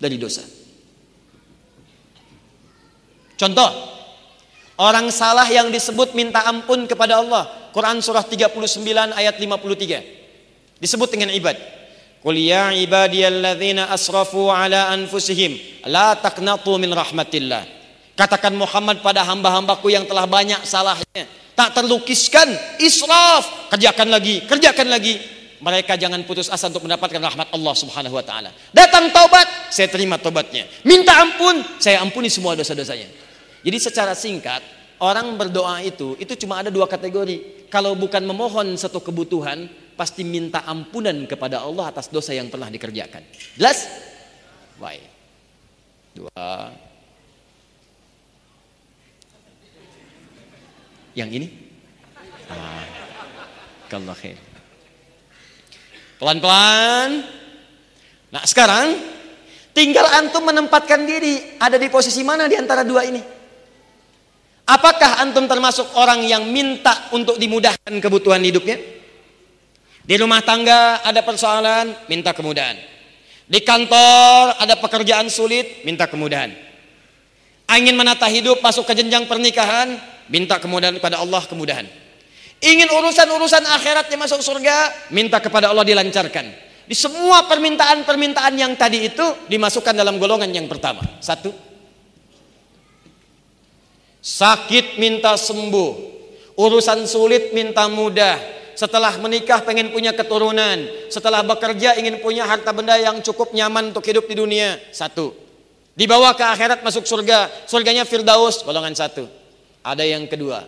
dari 0.00 0.16
dosa. 0.16 0.40
Contoh, 3.38 3.70
orang 4.80 5.12
salah 5.12 5.46
yang 5.46 5.68
disebut 5.68 6.16
minta 6.16 6.42
ampun 6.48 6.88
kepada 6.88 7.20
Allah. 7.20 7.70
Quran 7.76 8.00
surah 8.00 8.24
39 8.24 9.12
ayat 9.14 9.36
53. 9.36 10.17
Disebut 10.78 11.10
dengan 11.10 11.34
ibad. 11.34 11.58
Qul 12.18 12.38
ya 12.38 12.74
ibadiyalladzina 12.74 13.94
asrafu 13.94 14.50
ala 14.50 14.90
anfusihim 14.90 15.54
la 15.86 16.18
taqnatu 16.18 16.74
min 16.78 16.90
rahmatillah. 16.90 17.62
Katakan 18.18 18.54
Muhammad 18.58 18.98
pada 18.98 19.22
hamba-hambaku 19.22 19.94
yang 19.94 20.02
telah 20.02 20.26
banyak 20.26 20.58
salahnya. 20.66 21.26
Tak 21.54 21.78
terlukiskan 21.78 22.50
israf. 22.82 23.70
Kerjakan 23.70 24.10
lagi 24.10 24.42
kerjakan 24.46 24.90
lagi. 24.90 25.18
Mereka 25.58 25.98
jangan 25.98 26.22
putus 26.22 26.46
asa 26.46 26.70
untuk 26.70 26.86
mendapatkan 26.86 27.18
rahmat 27.18 27.50
Allah 27.50 27.74
Subhanahu 27.74 28.14
wa 28.14 28.22
taala. 28.22 28.54
Datang 28.70 29.10
taubat 29.10 29.74
saya 29.74 29.90
terima 29.90 30.14
taubatnya. 30.14 30.70
Minta 30.86 31.18
ampun 31.18 31.58
saya 31.82 31.98
ampuni 31.98 32.30
semua 32.30 32.54
dosa-dosanya. 32.54 33.10
Jadi 33.66 33.78
secara 33.82 34.14
singkat 34.14 34.62
orang 35.02 35.34
berdoa 35.34 35.82
itu 35.82 36.14
itu 36.22 36.34
cuma 36.46 36.62
ada 36.62 36.70
dua 36.70 36.86
kategori. 36.86 37.66
Kalau 37.70 37.98
bukan 37.98 38.22
memohon 38.22 38.78
satu 38.78 39.02
kebutuhan 39.02 39.66
pasti 39.98 40.22
minta 40.22 40.62
ampunan 40.62 41.26
kepada 41.26 41.66
Allah 41.66 41.90
atas 41.90 42.06
dosa 42.06 42.30
yang 42.30 42.46
pernah 42.46 42.70
dikerjakan 42.70 43.26
jelas 43.58 43.90
baik 44.78 45.02
dua 46.14 46.70
Yang 51.18 51.30
ini? 51.34 51.48
Ah, 52.46 52.86
kalau 53.90 54.14
khair. 54.14 54.38
Pelan-pelan. 56.22 57.26
Nah 58.30 58.42
sekarang 58.46 58.94
tinggal 59.74 60.06
antum 60.14 60.46
menempatkan 60.46 61.02
diri 61.02 61.58
ada 61.58 61.74
di 61.74 61.90
posisi 61.90 62.22
mana 62.22 62.46
di 62.46 62.54
antara 62.54 62.86
dua 62.86 63.02
ini. 63.02 63.18
Apakah 64.68 65.18
antum 65.26 65.50
termasuk 65.50 65.90
orang 65.98 66.22
yang 66.22 66.46
minta 66.54 67.10
untuk 67.10 67.34
dimudahkan 67.34 67.98
kebutuhan 67.98 68.38
hidupnya? 68.46 68.78
Di 70.08 70.16
rumah 70.16 70.40
tangga 70.40 71.04
ada 71.04 71.20
persoalan, 71.20 72.08
minta 72.08 72.32
kemudahan. 72.32 72.80
Di 73.44 73.60
kantor 73.60 74.56
ada 74.56 74.80
pekerjaan 74.80 75.28
sulit, 75.28 75.84
minta 75.84 76.08
kemudahan. 76.08 76.48
Ingin 77.68 77.92
menata 77.92 78.24
hidup, 78.24 78.64
masuk 78.64 78.88
ke 78.88 78.96
jenjang 78.96 79.28
pernikahan, 79.28 80.00
minta 80.32 80.56
kemudahan 80.56 80.96
kepada 80.96 81.20
Allah 81.20 81.44
kemudahan. 81.44 81.84
Ingin 82.64 82.88
urusan-urusan 82.88 83.68
akhiratnya 83.68 84.16
masuk 84.16 84.40
surga, 84.40 85.12
minta 85.12 85.44
kepada 85.44 85.68
Allah 85.68 85.84
dilancarkan. 85.84 86.56
Di 86.88 86.96
semua 86.96 87.44
permintaan-permintaan 87.44 88.56
yang 88.56 88.72
tadi 88.80 89.12
itu 89.12 89.44
dimasukkan 89.44 89.92
dalam 89.92 90.16
golongan 90.16 90.48
yang 90.48 90.64
pertama. 90.72 91.04
Satu, 91.20 91.52
sakit 94.24 94.96
minta 94.96 95.36
sembuh, 95.36 95.92
urusan 96.56 97.04
sulit 97.04 97.52
minta 97.52 97.84
mudah. 97.92 98.57
Setelah 98.78 99.18
menikah 99.18 99.66
pengen 99.66 99.90
punya 99.90 100.14
keturunan, 100.14 100.86
setelah 101.10 101.42
bekerja 101.42 101.98
ingin 101.98 102.22
punya 102.22 102.46
harta 102.46 102.70
benda 102.70 102.94
yang 102.94 103.18
cukup 103.26 103.50
nyaman 103.50 103.90
untuk 103.90 104.06
hidup 104.06 104.30
di 104.30 104.38
dunia. 104.38 104.78
Satu, 104.94 105.34
dibawa 105.98 106.30
ke 106.38 106.46
akhirat 106.46 106.86
masuk 106.86 107.02
surga, 107.02 107.50
surganya 107.66 108.06
Firdaus, 108.06 108.62
golongan 108.62 108.94
satu. 108.94 109.26
Ada 109.82 110.06
yang 110.06 110.30
kedua, 110.30 110.62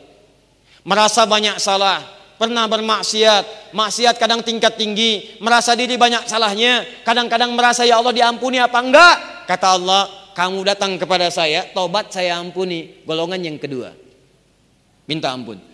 merasa 0.83 1.23
banyak 1.23 1.63
salah, 1.63 2.03
pernah 2.35 2.67
bermaksiat, 2.67 3.71
maksiat 3.79 4.19
kadang 4.19 4.43
tingkat 4.43 4.75
tinggi, 4.75 5.39
merasa 5.39 5.79
diri 5.79 5.95
banyak 5.95 6.27
salahnya, 6.27 6.83
kadang-kadang 7.07 7.55
merasa 7.55 7.87
ya 7.87 8.03
Allah 8.03 8.11
diampuni 8.11 8.59
apa 8.59 8.83
enggak? 8.83 9.17
Kata 9.47 9.79
Allah, 9.79 10.03
kamu 10.35 10.67
datang 10.67 10.99
kepada 10.99 11.31
saya, 11.31 11.63
tobat 11.71 12.11
saya 12.11 12.43
ampuni. 12.43 13.07
Golongan 13.07 13.39
yang 13.39 13.55
kedua. 13.55 13.95
Minta 15.07 15.31
ampun. 15.31 15.70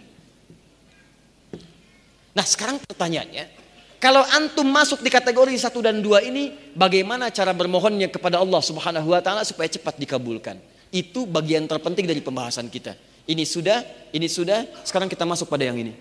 Nah 2.37 2.45
sekarang 2.45 2.77
pertanyaannya, 2.85 3.49
kalau 3.97 4.21
antum 4.37 4.69
masuk 4.69 5.01
di 5.01 5.09
kategori 5.09 5.57
satu 5.57 5.81
dan 5.81 6.05
dua 6.05 6.21
ini, 6.21 6.53
bagaimana 6.77 7.33
cara 7.33 7.57
bermohonnya 7.57 8.13
kepada 8.13 8.37
Allah 8.37 8.61
Subhanahu 8.61 9.09
wa 9.09 9.25
taala 9.25 9.41
supaya 9.41 9.73
cepat 9.73 9.97
dikabulkan? 9.97 10.61
Itu 10.93 11.25
bagian 11.25 11.65
terpenting 11.65 12.05
dari 12.05 12.21
pembahasan 12.21 12.69
kita. 12.69 12.93
Ini 13.25 13.43
sudah, 13.49 13.81
ini 14.13 14.29
sudah, 14.29 14.85
sekarang 14.85 15.09
kita 15.09 15.25
masuk 15.25 15.49
pada 15.49 15.65
yang 15.65 15.81
ini. 15.81 15.97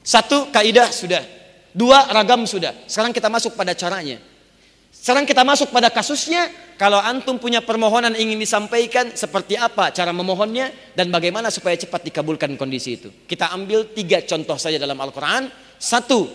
Satu 0.00 0.48
kaidah 0.54 0.88
sudah, 0.88 1.20
dua 1.74 2.08
ragam 2.14 2.46
sudah. 2.46 2.72
Sekarang 2.88 3.10
kita 3.12 3.28
masuk 3.28 3.58
pada 3.58 3.74
caranya. 3.76 4.22
Sekarang 4.98 5.24
kita 5.24 5.46
masuk 5.46 5.70
pada 5.70 5.88
kasusnya. 5.88 6.50
Kalau 6.78 7.02
antum 7.02 7.42
punya 7.42 7.58
permohonan 7.58 8.14
ingin 8.14 8.38
disampaikan, 8.38 9.10
seperti 9.10 9.58
apa 9.58 9.90
cara 9.90 10.14
memohonnya 10.14 10.70
dan 10.94 11.10
bagaimana 11.10 11.50
supaya 11.50 11.74
cepat 11.74 12.06
dikabulkan 12.06 12.54
kondisi 12.54 12.94
itu. 12.94 13.10
Kita 13.26 13.50
ambil 13.50 13.90
tiga 13.90 14.22
contoh 14.22 14.54
saja 14.54 14.78
dalam 14.78 14.94
Al-Quran. 14.94 15.50
Satu, 15.74 16.30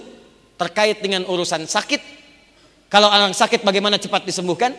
terkait 0.60 1.00
dengan 1.00 1.24
urusan 1.32 1.64
sakit. 1.64 2.02
Kalau 2.92 3.08
orang 3.08 3.32
sakit 3.32 3.64
bagaimana 3.64 3.96
cepat 3.96 4.28
disembuhkan. 4.28 4.76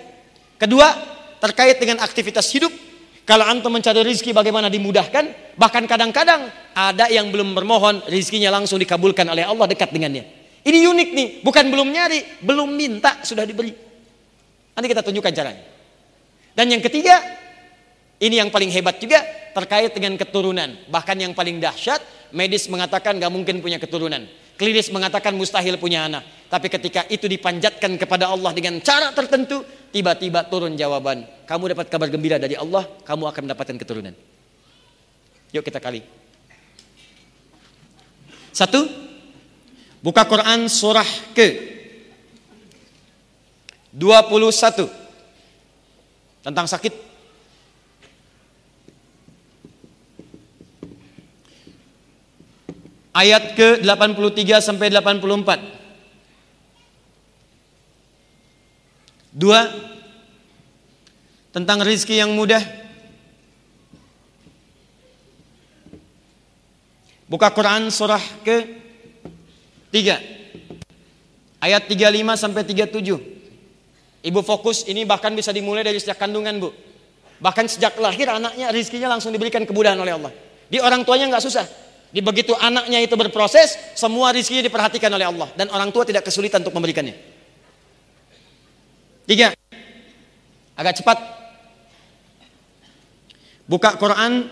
Kedua, 0.60 0.92
terkait 1.40 1.80
dengan 1.80 2.04
aktivitas 2.04 2.44
hidup. 2.52 2.72
Kalau 3.24 3.48
antum 3.48 3.72
mencari 3.72 4.04
rizki 4.04 4.36
bagaimana 4.36 4.68
dimudahkan. 4.68 5.56
Bahkan 5.56 5.84
kadang-kadang 5.88 6.52
ada 6.76 7.08
yang 7.08 7.32
belum 7.32 7.56
bermohon, 7.56 8.04
rizkinya 8.12 8.52
langsung 8.52 8.76
dikabulkan 8.76 9.24
oleh 9.32 9.48
Allah 9.48 9.64
dekat 9.64 9.88
dengannya. 9.96 10.43
Ini 10.64 10.88
unik 10.88 11.08
nih, 11.12 11.28
bukan 11.44 11.68
belum 11.68 11.88
nyari, 11.92 12.40
belum 12.40 12.72
minta 12.72 13.20
sudah 13.20 13.44
diberi. 13.44 13.68
Nanti 14.72 14.86
kita 14.88 15.04
tunjukkan 15.04 15.32
caranya. 15.36 15.62
Dan 16.56 16.72
yang 16.72 16.80
ketiga, 16.80 17.20
ini 18.16 18.40
yang 18.40 18.48
paling 18.48 18.72
hebat 18.72 18.96
juga 18.96 19.20
terkait 19.52 19.92
dengan 19.92 20.16
keturunan. 20.16 20.72
Bahkan 20.88 21.16
yang 21.20 21.36
paling 21.36 21.60
dahsyat, 21.60 22.00
medis 22.32 22.64
mengatakan 22.72 23.20
gak 23.20 23.28
mungkin 23.28 23.60
punya 23.60 23.76
keturunan. 23.76 24.24
Klinis 24.56 24.88
mengatakan 24.88 25.36
mustahil 25.36 25.76
punya 25.76 26.08
anak. 26.08 26.24
Tapi 26.48 26.70
ketika 26.70 27.04
itu 27.12 27.26
dipanjatkan 27.28 27.98
kepada 27.98 28.30
Allah 28.30 28.54
dengan 28.54 28.78
cara 28.80 29.10
tertentu, 29.12 29.66
tiba-tiba 29.92 30.46
turun 30.48 30.78
jawaban. 30.78 31.26
Kamu 31.44 31.76
dapat 31.76 31.92
kabar 31.92 32.08
gembira 32.08 32.38
dari 32.38 32.56
Allah, 32.56 32.88
kamu 33.04 33.28
akan 33.34 33.40
mendapatkan 33.50 33.76
keturunan. 33.76 34.14
Yuk 35.52 35.62
kita 35.66 35.82
kali. 35.82 36.06
Satu, 38.54 38.86
Buka 40.04 40.28
Quran 40.28 40.68
surah 40.68 41.08
ke 41.32 41.48
21 43.88 44.84
tentang 46.44 46.68
sakit. 46.68 46.92
Ayat 53.16 53.56
ke 53.56 53.80
83 53.80 54.60
sampai 54.60 54.92
84. 54.92 55.72
Dua 59.32 59.72
tentang 61.48 61.80
rizki 61.80 62.20
yang 62.20 62.36
mudah. 62.36 62.60
Buka 67.24 67.48
Quran 67.56 67.88
surah 67.88 68.20
ke 68.44 68.83
Tiga. 69.94 70.18
Ayat 71.62 71.86
35 71.86 72.34
sampai 72.34 72.66
37. 72.66 74.26
Ibu 74.26 74.40
fokus 74.42 74.82
ini 74.90 75.06
bahkan 75.06 75.30
bisa 75.30 75.54
dimulai 75.54 75.86
dari 75.86 76.02
sejak 76.02 76.18
kandungan 76.18 76.58
bu. 76.58 76.74
Bahkan 77.38 77.70
sejak 77.70 77.94
lahir 78.02 78.26
anaknya 78.26 78.74
rizkinya 78.74 79.14
langsung 79.14 79.30
diberikan 79.30 79.62
kemudahan 79.62 79.94
oleh 79.94 80.18
Allah. 80.18 80.34
Di 80.66 80.82
orang 80.82 81.06
tuanya 81.06 81.30
nggak 81.30 81.44
susah. 81.46 81.62
Di 82.10 82.18
begitu 82.18 82.58
anaknya 82.58 83.06
itu 83.06 83.14
berproses, 83.14 83.78
semua 83.94 84.34
rizkinya 84.34 84.66
diperhatikan 84.66 85.14
oleh 85.14 85.30
Allah. 85.30 85.46
Dan 85.54 85.70
orang 85.70 85.94
tua 85.94 86.02
tidak 86.02 86.26
kesulitan 86.26 86.66
untuk 86.66 86.74
memberikannya. 86.74 87.14
Tiga. 89.30 89.54
Agak 90.74 90.98
cepat. 90.98 91.18
Buka 93.70 93.94
Quran 93.94 94.50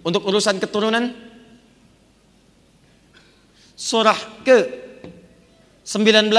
untuk 0.00 0.24
urusan 0.24 0.56
keturunan 0.56 1.23
surah 3.74 4.18
ke 4.46 4.58
19 5.84 6.30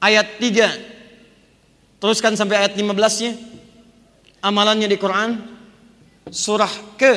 ayat 0.00 0.26
3 0.40 2.00
teruskan 2.02 2.34
sampai 2.34 2.66
ayat 2.66 2.74
15 2.76 3.22
nya 3.24 3.32
amalannya 4.42 4.88
di 4.88 4.98
Quran. 5.00 5.56
Surah 6.28 6.70
ke 7.00 7.12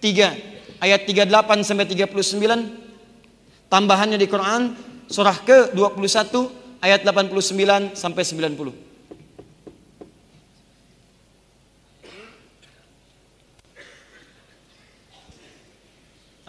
3 0.00 0.80
ayat 0.80 1.00
38 1.04 1.68
sampai 1.68 1.84
39 1.84 3.68
tambahannya 3.68 4.16
di 4.16 4.28
Quran. 4.30 4.72
Surah 5.08 5.36
ke 5.44 5.72
21 5.76 6.80
ayat 6.80 7.04
89 7.04 7.96
sampai 7.96 8.22
90 8.24 8.87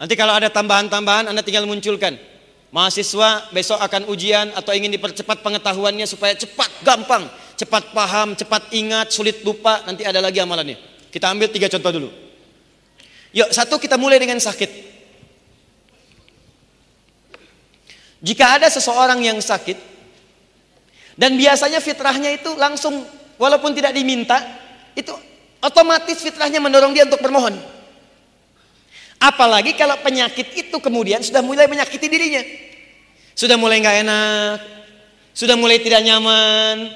Nanti 0.00 0.16
kalau 0.16 0.32
ada 0.32 0.48
tambahan-tambahan 0.48 1.28
Anda 1.28 1.44
tinggal 1.44 1.68
munculkan. 1.68 2.16
Mahasiswa 2.72 3.52
besok 3.52 3.76
akan 3.76 4.08
ujian 4.08 4.48
atau 4.56 4.72
ingin 4.72 4.88
dipercepat 4.96 5.44
pengetahuannya 5.44 6.06
supaya 6.08 6.32
cepat, 6.32 6.70
gampang, 6.80 7.28
cepat 7.58 7.92
paham, 7.92 8.32
cepat 8.32 8.72
ingat, 8.72 9.12
sulit 9.12 9.44
lupa. 9.44 9.84
Nanti 9.84 10.08
ada 10.08 10.24
lagi 10.24 10.40
amalannya. 10.40 10.80
Kita 11.12 11.28
ambil 11.28 11.52
tiga 11.52 11.68
contoh 11.68 11.90
dulu. 11.92 12.08
Yuk, 13.36 13.52
satu 13.52 13.76
kita 13.76 14.00
mulai 14.00 14.16
dengan 14.16 14.40
sakit. 14.40 14.88
Jika 18.24 18.56
ada 18.56 18.68
seseorang 18.72 19.20
yang 19.20 19.36
sakit 19.40 19.76
dan 21.16 21.36
biasanya 21.36 21.80
fitrahnya 21.80 22.36
itu 22.36 22.52
langsung 22.56 23.04
walaupun 23.36 23.72
tidak 23.76 23.92
diminta, 23.92 24.40
itu 24.96 25.12
otomatis 25.60 26.20
fitrahnya 26.20 26.60
mendorong 26.60 26.92
dia 26.96 27.04
untuk 27.04 27.20
bermohon. 27.20 27.79
Apalagi 29.20 29.76
kalau 29.76 30.00
penyakit 30.00 30.48
itu 30.56 30.76
kemudian 30.80 31.20
sudah 31.20 31.44
mulai 31.44 31.68
menyakiti 31.68 32.08
dirinya. 32.08 32.40
Sudah 33.36 33.60
mulai 33.60 33.84
nggak 33.84 33.96
enak, 34.04 34.56
sudah 35.36 35.60
mulai 35.60 35.76
tidak 35.80 36.00
nyaman. 36.00 36.88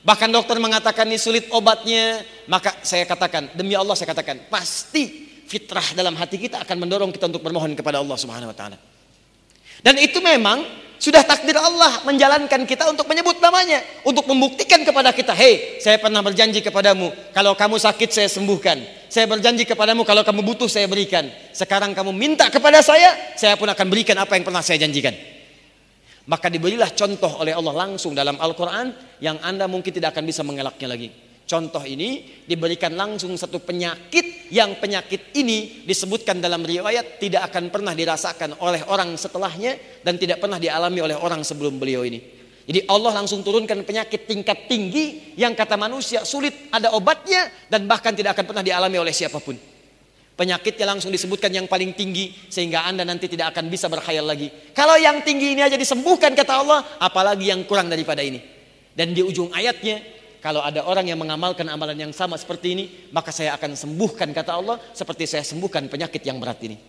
Bahkan 0.00 0.28
dokter 0.32 0.56
mengatakan 0.60 1.08
ini 1.08 1.16
sulit 1.16 1.48
obatnya. 1.52 2.20
Maka 2.48 2.84
saya 2.84 3.08
katakan, 3.08 3.52
demi 3.56 3.72
Allah 3.72 3.96
saya 3.96 4.12
katakan, 4.12 4.48
pasti 4.52 5.28
fitrah 5.48 5.96
dalam 5.96 6.16
hati 6.16 6.36
kita 6.36 6.62
akan 6.62 6.76
mendorong 6.84 7.10
kita 7.12 7.32
untuk 7.32 7.42
bermohon 7.42 7.72
kepada 7.72 8.00
Allah 8.00 8.16
Subhanahu 8.16 8.52
wa 8.52 8.56
taala. 8.56 8.76
Dan 9.80 9.96
itu 9.96 10.20
memang 10.20 10.60
sudah 11.00 11.24
takdir 11.24 11.56
Allah 11.56 12.04
menjalankan 12.04 12.68
kita 12.68 12.84
untuk 12.92 13.08
menyebut 13.08 13.40
namanya. 13.40 13.80
Untuk 14.04 14.28
membuktikan 14.28 14.84
kepada 14.84 15.16
kita. 15.16 15.32
Hei, 15.32 15.80
saya 15.80 15.96
pernah 15.96 16.20
berjanji 16.20 16.60
kepadamu. 16.60 17.08
Kalau 17.32 17.56
kamu 17.56 17.80
sakit 17.80 18.12
saya 18.12 18.28
sembuhkan. 18.28 19.08
Saya 19.08 19.24
berjanji 19.24 19.64
kepadamu 19.64 20.04
kalau 20.04 20.20
kamu 20.20 20.44
butuh 20.44 20.68
saya 20.68 20.84
berikan. 20.84 21.24
Sekarang 21.56 21.96
kamu 21.96 22.12
minta 22.12 22.52
kepada 22.52 22.84
saya. 22.84 23.16
Saya 23.32 23.56
pun 23.56 23.72
akan 23.72 23.86
berikan 23.88 24.20
apa 24.20 24.36
yang 24.36 24.44
pernah 24.44 24.60
saya 24.60 24.84
janjikan. 24.84 25.16
Maka 26.28 26.52
diberilah 26.52 26.92
contoh 26.92 27.32
oleh 27.40 27.56
Allah 27.56 27.72
langsung 27.88 28.12
dalam 28.12 28.36
Al-Quran. 28.36 28.92
Yang 29.24 29.40
anda 29.40 29.64
mungkin 29.72 29.96
tidak 29.96 30.12
akan 30.12 30.28
bisa 30.28 30.44
mengelaknya 30.44 30.84
lagi. 30.84 31.29
Contoh 31.50 31.82
ini 31.82 32.22
diberikan 32.46 32.94
langsung 32.94 33.34
satu 33.34 33.58
penyakit 33.58 34.54
yang 34.54 34.78
penyakit 34.78 35.34
ini 35.34 35.82
disebutkan 35.82 36.38
dalam 36.38 36.62
riwayat 36.62 37.18
tidak 37.18 37.50
akan 37.50 37.74
pernah 37.74 37.90
dirasakan 37.90 38.62
oleh 38.62 38.86
orang 38.86 39.18
setelahnya 39.18 39.98
dan 40.06 40.14
tidak 40.14 40.38
pernah 40.38 40.62
dialami 40.62 41.02
oleh 41.02 41.18
orang 41.18 41.42
sebelum 41.42 41.74
beliau 41.82 42.06
ini. 42.06 42.22
Jadi 42.70 42.86
Allah 42.86 43.18
langsung 43.18 43.42
turunkan 43.42 43.82
penyakit 43.82 44.30
tingkat 44.30 44.70
tinggi 44.70 45.34
yang 45.34 45.58
kata 45.58 45.74
manusia 45.74 46.22
sulit 46.22 46.70
ada 46.70 46.94
obatnya 46.94 47.50
dan 47.66 47.82
bahkan 47.90 48.14
tidak 48.14 48.38
akan 48.38 48.46
pernah 48.54 48.62
dialami 48.62 49.02
oleh 49.02 49.10
siapa 49.10 49.42
pun. 49.42 49.58
Penyakitnya 50.38 50.86
langsung 50.86 51.10
disebutkan 51.10 51.50
yang 51.50 51.66
paling 51.66 51.98
tinggi 51.98 52.30
sehingga 52.46 52.86
Anda 52.86 53.02
nanti 53.02 53.26
tidak 53.26 53.58
akan 53.58 53.66
bisa 53.66 53.90
berkhayal 53.90 54.22
lagi. 54.22 54.54
Kalau 54.70 54.94
yang 54.94 55.26
tinggi 55.26 55.58
ini 55.58 55.66
aja 55.66 55.74
disembuhkan 55.74 56.30
kata 56.30 56.62
Allah, 56.62 56.86
apalagi 57.02 57.50
yang 57.50 57.66
kurang 57.66 57.90
daripada 57.90 58.22
ini. 58.22 58.38
Dan 58.94 59.18
di 59.18 59.26
ujung 59.26 59.50
ayatnya 59.50 60.19
kalau 60.40 60.64
ada 60.64 60.80
orang 60.88 61.04
yang 61.04 61.20
mengamalkan 61.20 61.68
amalan 61.68 62.08
yang 62.08 62.16
sama 62.16 62.32
seperti 62.40 62.72
ini, 62.72 62.88
maka 63.12 63.28
saya 63.28 63.52
akan 63.60 63.76
sembuhkan 63.76 64.32
kata 64.32 64.56
Allah 64.56 64.80
seperti 64.96 65.28
saya 65.28 65.44
sembuhkan 65.44 65.84
penyakit 65.92 66.24
yang 66.24 66.40
berat 66.40 66.56
ini. 66.64 66.80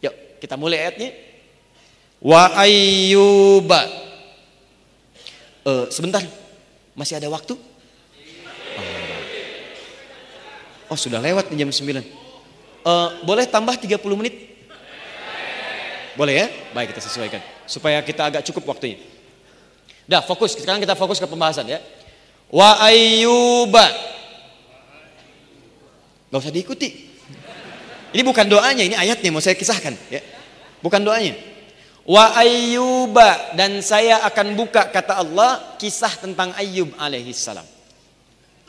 Yuk, 0.00 0.40
kita 0.40 0.56
mulai 0.56 0.88
ayatnya. 0.88 1.12
Wa 2.24 2.56
ayyuba. 2.56 3.84
Uh, 5.60 5.92
sebentar, 5.92 6.24
masih 6.96 7.20
ada 7.20 7.28
waktu? 7.28 7.52
Oh, 7.52 7.60
oh 10.96 10.96
sudah 10.96 11.20
lewat 11.20 11.52
jam 11.52 11.68
9. 11.68 11.84
Uh, 11.84 12.00
eh, 12.00 12.00
boleh 13.28 13.44
tambah 13.44 13.76
30 13.76 14.00
menit? 14.16 14.56
Boleh 16.16 16.32
ya? 16.32 16.48
Baik, 16.72 16.96
kita 16.96 17.04
sesuaikan. 17.04 17.44
Supaya 17.68 18.00
kita 18.00 18.24
agak 18.24 18.40
cukup 18.48 18.72
waktunya. 18.72 18.96
Dah, 20.08 20.24
fokus. 20.24 20.56
Sekarang 20.56 20.80
kita 20.80 20.96
fokus 20.96 21.20
ke 21.20 21.28
pembahasan 21.28 21.68
ya 21.68 21.99
wa 22.50 22.82
ayyuba 22.82 24.10
Gak 26.30 26.46
usah 26.46 26.54
diikuti. 26.54 27.10
Ini 28.14 28.22
bukan 28.22 28.46
doanya, 28.46 28.86
ini 28.86 28.94
ayatnya 28.94 29.34
mau 29.34 29.42
saya 29.42 29.58
kisahkan. 29.58 29.98
Ya. 30.06 30.22
Bukan 30.78 31.02
doanya. 31.02 31.34
Wa 32.06 32.38
ayyuba 32.38 33.54
dan 33.58 33.82
saya 33.82 34.22
akan 34.26 34.54
buka 34.54 34.88
kata 34.94 35.20
Allah 35.20 35.74
kisah 35.76 36.10
tentang 36.18 36.54
Ayyub 36.54 36.94
alaihissalam. 36.96 37.66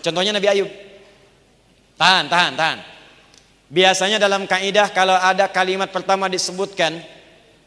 Contohnya 0.01 0.33
Nabi 0.33 0.49
Ayub. 0.49 0.69
Tahan, 1.97 2.25
tahan, 2.27 2.53
tahan. 2.57 2.79
Biasanya 3.71 4.17
dalam 4.17 4.49
kaidah 4.49 4.89
kalau 4.89 5.15
ada 5.15 5.45
kalimat 5.47 5.93
pertama 5.93 6.25
disebutkan 6.27 6.97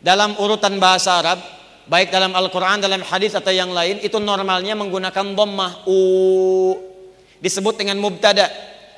dalam 0.03 0.37
urutan 0.37 0.77
bahasa 0.77 1.17
Arab, 1.23 1.39
baik 1.85 2.09
dalam 2.09 2.33
Al-Qur'an, 2.33 2.81
dalam 2.81 3.01
hadis 3.05 3.37
atau 3.37 3.53
yang 3.53 3.73
lain, 3.73 4.01
itu 4.01 4.17
normalnya 4.21 4.73
menggunakan 4.77 5.37
dhammah 5.37 5.85
u 5.89 5.99
disebut 7.41 7.77
dengan 7.77 8.01
mubtada. 8.01 8.49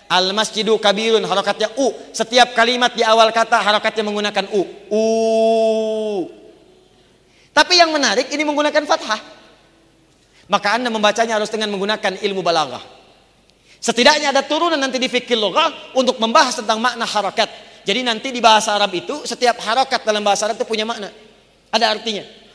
Al 0.07 0.31
masjidu 0.31 0.79
kabirun 0.79 1.27
harokatnya 1.27 1.67
u. 1.83 1.91
Setiap 2.15 2.55
kalimat 2.55 2.95
di 2.95 3.03
awal 3.03 3.35
kata 3.35 3.59
harokatnya 3.59 4.07
menggunakan 4.07 4.47
u. 4.55 4.63
U. 4.87 5.05
Tapi 7.51 7.75
yang 7.75 7.91
menarik 7.91 8.31
ini 8.31 8.47
menggunakan 8.47 8.87
fathah. 8.87 9.19
Maka 10.47 10.79
Anda 10.79 10.95
membacanya 10.95 11.43
harus 11.43 11.51
dengan 11.51 11.75
menggunakan 11.75 12.23
ilmu 12.23 12.39
balaghah. 12.39 12.85
Setidaknya 13.83 14.31
ada 14.31 14.47
turunan 14.47 14.79
nanti 14.79 15.03
di 15.03 15.11
fikih 15.11 15.35
loghah 15.35 15.99
untuk 15.99 16.23
membahas 16.23 16.63
tentang 16.63 16.79
makna 16.79 17.03
harokat. 17.03 17.51
Jadi 17.83 18.07
nanti 18.07 18.31
di 18.31 18.39
bahasa 18.39 18.79
Arab 18.79 18.95
itu 18.95 19.27
setiap 19.27 19.59
harokat 19.59 20.07
dalam 20.07 20.23
bahasa 20.23 20.47
Arab 20.47 20.55
itu 20.59 20.67
punya 20.67 20.87
makna. 20.87 21.11
Ada 21.75 21.99
artinya. 21.99 22.46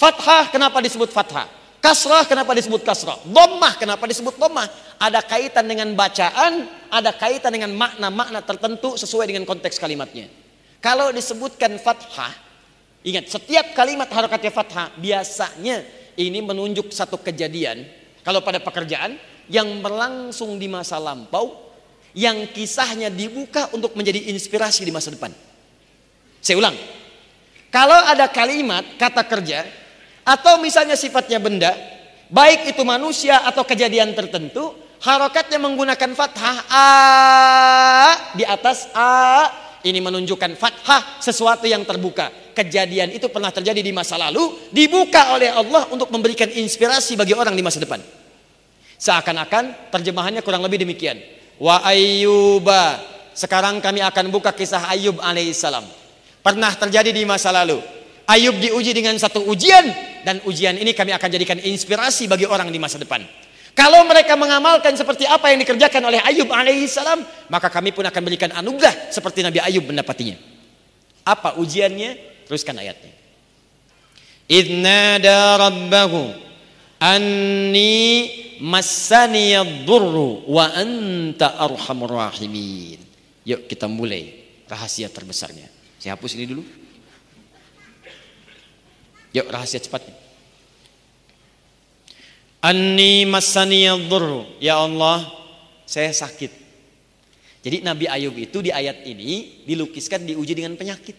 Fathah 0.00 0.48
kenapa 0.48 0.80
disebut 0.80 1.12
fathah? 1.12 1.44
Kasrah 1.84 2.24
kenapa 2.24 2.56
disebut 2.56 2.80
kasrah? 2.80 3.20
Dhammah 3.28 3.76
kenapa 3.76 4.08
disebut 4.08 4.40
dhammah? 4.40 4.64
Ada 4.96 5.20
kaitan 5.20 5.68
dengan 5.68 5.92
bacaan, 5.92 6.64
ada 6.88 7.12
kaitan 7.12 7.52
dengan 7.52 7.76
makna-makna 7.76 8.40
tertentu 8.40 8.96
sesuai 8.96 9.28
dengan 9.28 9.44
konteks 9.44 9.76
kalimatnya. 9.76 10.32
Kalau 10.80 11.12
disebutkan 11.12 11.76
fathah, 11.76 12.32
ingat 13.04 13.28
setiap 13.28 13.76
kalimat 13.76 14.08
harokatnya 14.08 14.48
fathah 14.48 14.88
biasanya 14.96 15.84
ini 16.16 16.40
menunjuk 16.40 16.96
satu 16.96 17.20
kejadian. 17.20 17.84
Kalau 18.24 18.40
pada 18.40 18.56
pekerjaan 18.56 19.20
yang 19.52 19.68
berlangsung 19.84 20.56
di 20.56 20.64
masa 20.64 20.96
lampau, 20.96 21.72
yang 22.16 22.48
kisahnya 22.56 23.12
dibuka 23.12 23.68
untuk 23.76 23.92
menjadi 23.92 24.32
inspirasi 24.32 24.80
di 24.80 24.92
masa 24.92 25.12
depan. 25.12 25.32
Saya 26.40 26.56
ulang. 26.56 26.76
Kalau 27.68 28.00
ada 28.08 28.26
kalimat 28.32 28.82
kata 28.98 29.22
kerja 29.28 29.79
atau 30.30 30.62
misalnya 30.62 30.94
sifatnya 30.94 31.42
benda, 31.42 31.74
baik 32.30 32.70
itu 32.70 32.86
manusia 32.86 33.42
atau 33.42 33.66
kejadian 33.66 34.14
tertentu, 34.14 34.70
harokatnya 35.02 35.58
menggunakan 35.58 36.14
fathah 36.14 36.56
a 36.70 36.88
di 38.38 38.46
atas 38.46 38.86
a 38.94 39.50
ini 39.82 39.98
menunjukkan 39.98 40.54
fathah 40.54 41.18
sesuatu 41.18 41.66
yang 41.66 41.82
terbuka. 41.82 42.30
Kejadian 42.54 43.10
itu 43.10 43.26
pernah 43.32 43.50
terjadi 43.50 43.82
di 43.82 43.90
masa 43.90 44.20
lalu, 44.20 44.70
dibuka 44.70 45.34
oleh 45.34 45.50
Allah 45.50 45.90
untuk 45.90 46.12
memberikan 46.14 46.46
inspirasi 46.46 47.18
bagi 47.18 47.34
orang 47.34 47.56
di 47.56 47.64
masa 47.64 47.82
depan. 47.82 47.98
Seakan-akan 49.00 49.90
terjemahannya 49.90 50.44
kurang 50.44 50.60
lebih 50.60 50.84
demikian. 50.84 51.16
Wa 51.56 51.80
ayyuba. 51.88 53.00
Sekarang 53.32 53.80
kami 53.80 54.04
akan 54.04 54.28
buka 54.28 54.52
kisah 54.52 54.92
Ayub 54.92 55.16
alaihissalam. 55.24 55.88
Pernah 56.44 56.76
terjadi 56.76 57.08
di 57.08 57.24
masa 57.24 57.48
lalu. 57.48 57.80
Ayub 58.30 58.62
diuji 58.62 58.94
dengan 58.94 59.18
satu 59.18 59.42
ujian 59.42 59.90
dan 60.22 60.38
ujian 60.46 60.78
ini 60.78 60.94
kami 60.94 61.10
akan 61.10 61.28
jadikan 61.34 61.58
inspirasi 61.58 62.30
bagi 62.30 62.46
orang 62.46 62.70
di 62.70 62.78
masa 62.78 62.94
depan. 62.94 63.26
Kalau 63.74 64.06
mereka 64.06 64.38
mengamalkan 64.38 64.94
seperti 64.94 65.26
apa 65.26 65.50
yang 65.50 65.62
dikerjakan 65.66 66.02
oleh 66.06 66.22
Ayub 66.22 66.46
alaihissalam, 66.46 67.26
maka 67.50 67.66
kami 67.66 67.90
pun 67.90 68.06
akan 68.06 68.22
berikan 68.22 68.50
anugerah 68.54 69.10
seperti 69.10 69.42
Nabi 69.42 69.58
Ayub 69.58 69.82
mendapatinya. 69.82 70.38
Apa 71.26 71.58
ujiannya? 71.58 72.44
Teruskan 72.46 72.78
ayatnya. 72.78 73.14
Idnada 74.50 75.58
rabbahu 75.58 76.34
anni 76.98 78.30
massaniyad-durru 78.58 80.50
wa 80.50 80.70
anta 80.70 81.58
arhamur 81.58 82.18
rahimin. 82.18 82.98
Yuk 83.46 83.70
kita 83.70 83.86
mulai 83.86 84.34
rahasia 84.66 85.06
terbesarnya. 85.10 85.66
Saya 85.98 86.14
hapus 86.18 86.34
ini 86.38 86.46
dulu. 86.46 86.62
Yuk 89.30 89.46
rahasia 89.46 89.78
cepatnya. 89.78 90.14
Anni 92.60 93.24
massaniyadhurru. 93.24 94.60
Ya 94.60 94.76
Allah, 94.76 95.24
saya 95.88 96.12
sakit. 96.12 96.52
Jadi 97.60 97.84
Nabi 97.84 98.08
Ayub 98.08 98.36
itu 98.36 98.64
di 98.64 98.72
ayat 98.72 99.04
ini 99.04 99.64
dilukiskan 99.68 100.24
diuji 100.24 100.56
dengan 100.56 100.76
penyakit. 100.76 101.16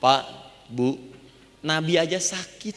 Pak, 0.00 0.24
Bu, 0.68 1.00
Nabi 1.64 1.96
aja 1.96 2.20
sakit. 2.20 2.76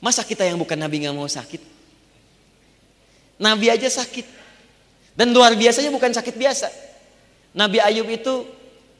Masa 0.00 0.24
kita 0.24 0.44
yang 0.44 0.56
bukan 0.60 0.76
Nabi 0.76 1.04
nggak 1.04 1.16
mau 1.16 1.28
sakit? 1.28 1.60
Nabi 3.40 3.68
aja 3.68 3.88
sakit. 3.88 4.26
Dan 5.14 5.30
luar 5.36 5.52
biasanya 5.54 5.92
bukan 5.92 6.12
sakit 6.12 6.34
biasa. 6.34 6.68
Nabi 7.54 7.78
Ayub 7.78 8.08
itu 8.10 8.44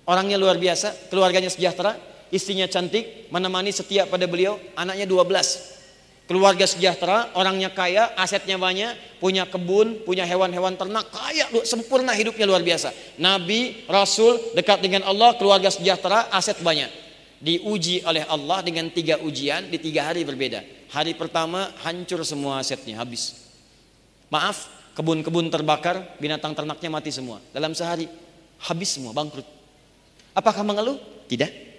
orangnya 0.06 0.38
luar 0.38 0.60
biasa, 0.60 1.10
keluarganya 1.10 1.50
sejahtera, 1.50 1.96
istrinya 2.34 2.66
cantik, 2.66 3.30
menemani 3.30 3.70
setia 3.70 4.10
pada 4.10 4.26
beliau, 4.26 4.58
anaknya 4.74 5.06
12. 5.06 6.26
Keluarga 6.26 6.64
sejahtera, 6.66 7.30
orangnya 7.36 7.70
kaya, 7.70 8.10
asetnya 8.18 8.56
banyak, 8.58 9.20
punya 9.20 9.44
kebun, 9.44 10.02
punya 10.08 10.24
hewan-hewan 10.24 10.74
ternak, 10.74 11.06
kaya, 11.12 11.46
sempurna 11.62 12.16
hidupnya 12.16 12.48
luar 12.48 12.64
biasa. 12.64 12.90
Nabi, 13.20 13.84
Rasul, 13.86 14.40
dekat 14.56 14.80
dengan 14.82 15.04
Allah, 15.04 15.36
keluarga 15.36 15.68
sejahtera, 15.68 16.32
aset 16.32 16.58
banyak. 16.64 16.88
Diuji 17.44 18.08
oleh 18.08 18.24
Allah 18.24 18.64
dengan 18.64 18.88
tiga 18.88 19.20
ujian 19.20 19.68
di 19.68 19.76
tiga 19.76 20.08
hari 20.08 20.24
berbeda. 20.24 20.64
Hari 20.96 21.12
pertama 21.12 21.68
hancur 21.84 22.24
semua 22.24 22.56
asetnya, 22.64 22.96
habis. 22.96 23.52
Maaf, 24.32 24.64
kebun-kebun 24.96 25.52
terbakar, 25.52 26.16
binatang 26.16 26.56
ternaknya 26.56 26.88
mati 26.88 27.12
semua. 27.12 27.44
Dalam 27.52 27.76
sehari, 27.76 28.08
habis 28.64 28.96
semua, 28.96 29.12
bangkrut. 29.12 29.44
Apakah 30.32 30.64
mengeluh? 30.64 30.96
Tidak. 31.28 31.73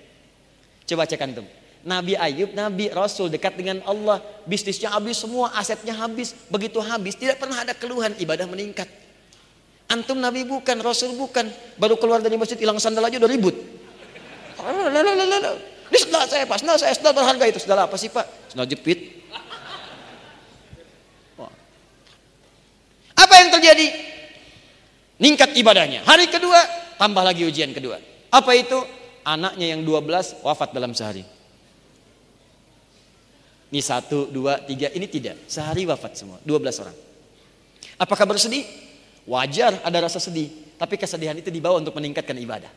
Coba 0.85 1.09
cek 1.09 1.21
antum. 1.21 1.45
Nabi 1.85 2.17
Ayub, 2.17 2.49
Nabi 2.57 2.89
Rasul 2.89 3.29
dekat 3.29 3.53
dengan 3.53 3.77
Allah, 3.85 4.17
bisnisnya 4.49 4.89
habis 4.89 5.21
semua, 5.21 5.53
asetnya 5.53 5.93
habis. 5.93 6.33
Begitu 6.49 6.81
habis, 6.81 7.13
tidak 7.13 7.37
pernah 7.37 7.61
ada 7.61 7.77
keluhan, 7.77 8.09
ibadah 8.17 8.49
meningkat. 8.49 8.89
Antum 9.85 10.17
Nabi 10.17 10.41
bukan, 10.49 10.81
Rasul 10.81 11.13
bukan. 11.13 11.45
Baru 11.77 11.93
keluar 12.01 12.25
dari 12.25 12.41
masjid 12.41 12.57
hilang 12.57 12.81
sandal 12.81 13.05
aja 13.05 13.21
udah 13.21 13.29
ribut. 13.29 13.53
Ini 15.85 15.97
sandal 16.01 16.25
saya 16.25 16.49
pak, 16.49 16.57
sandal 16.57 16.77
saya 16.81 16.93
sandal 16.97 17.13
berharga 17.13 17.45
itu. 17.45 17.61
Sandal 17.61 17.85
apa 17.85 17.95
sih 18.01 18.09
pak? 18.09 18.25
Sandal 18.49 18.65
jepit. 18.65 19.21
Apa 23.15 23.33
yang 23.45 23.49
terjadi? 23.53 23.87
Ningkat 25.21 25.53
ibadahnya. 25.53 26.01
Hari 26.03 26.33
kedua, 26.33 26.59
tambah 26.97 27.21
lagi 27.21 27.45
ujian 27.45 27.71
kedua. 27.71 28.01
Apa 28.33 28.57
itu? 28.57 29.04
Anaknya 29.25 29.73
yang 29.73 29.81
12 29.81 30.45
wafat 30.45 30.69
dalam 30.69 30.93
sehari. 30.93 31.25
Ini 33.73 33.81
satu, 33.81 34.29
dua, 34.29 34.61
tiga, 34.61 34.93
ini 34.93 35.09
tidak. 35.09 35.49
Sehari 35.49 35.89
wafat 35.89 36.13
semua, 36.13 36.37
12 36.45 36.83
orang. 36.85 36.97
Apakah 37.97 38.29
bersedih? 38.29 38.63
Wajar 39.25 39.81
ada 39.81 39.97
rasa 40.05 40.21
sedih. 40.21 40.77
Tapi 40.77 40.99
kesedihan 41.01 41.33
itu 41.33 41.49
dibawa 41.49 41.81
untuk 41.81 41.97
meningkatkan 41.97 42.37
ibadah. 42.37 42.69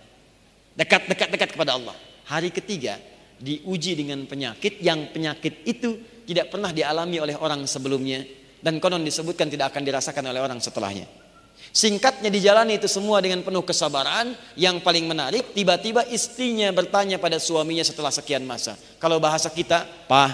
Dekat, 0.73 1.11
dekat, 1.11 1.29
dekat 1.29 1.49
kepada 1.53 1.77
Allah. 1.77 1.93
Hari 2.31 2.49
ketiga, 2.49 2.97
diuji 3.37 3.99
dengan 3.99 4.25
penyakit 4.25 4.81
yang 4.81 5.11
penyakit 5.11 5.67
itu 5.69 6.23
tidak 6.25 6.49
pernah 6.55 6.73
dialami 6.73 7.21
oleh 7.21 7.37
orang 7.37 7.67
sebelumnya. 7.69 8.25
Dan 8.59 8.83
konon 8.83 9.05
disebutkan 9.07 9.53
tidak 9.53 9.71
akan 9.75 9.83
dirasakan 9.87 10.25
oleh 10.35 10.41
orang 10.43 10.59
setelahnya. 10.59 11.07
Singkatnya 11.79 12.27
dijalani 12.27 12.75
itu 12.75 12.91
semua 12.91 13.23
dengan 13.23 13.39
penuh 13.47 13.63
kesabaran. 13.63 14.35
Yang 14.59 14.83
paling 14.83 15.07
menarik, 15.07 15.55
tiba-tiba 15.55 16.03
istrinya 16.11 16.75
bertanya 16.75 17.23
pada 17.23 17.39
suaminya 17.39 17.87
setelah 17.87 18.11
sekian 18.11 18.43
masa. 18.43 18.75
Kalau 18.99 19.23
bahasa 19.23 19.47
kita, 19.47 19.87
Pak, 20.11 20.31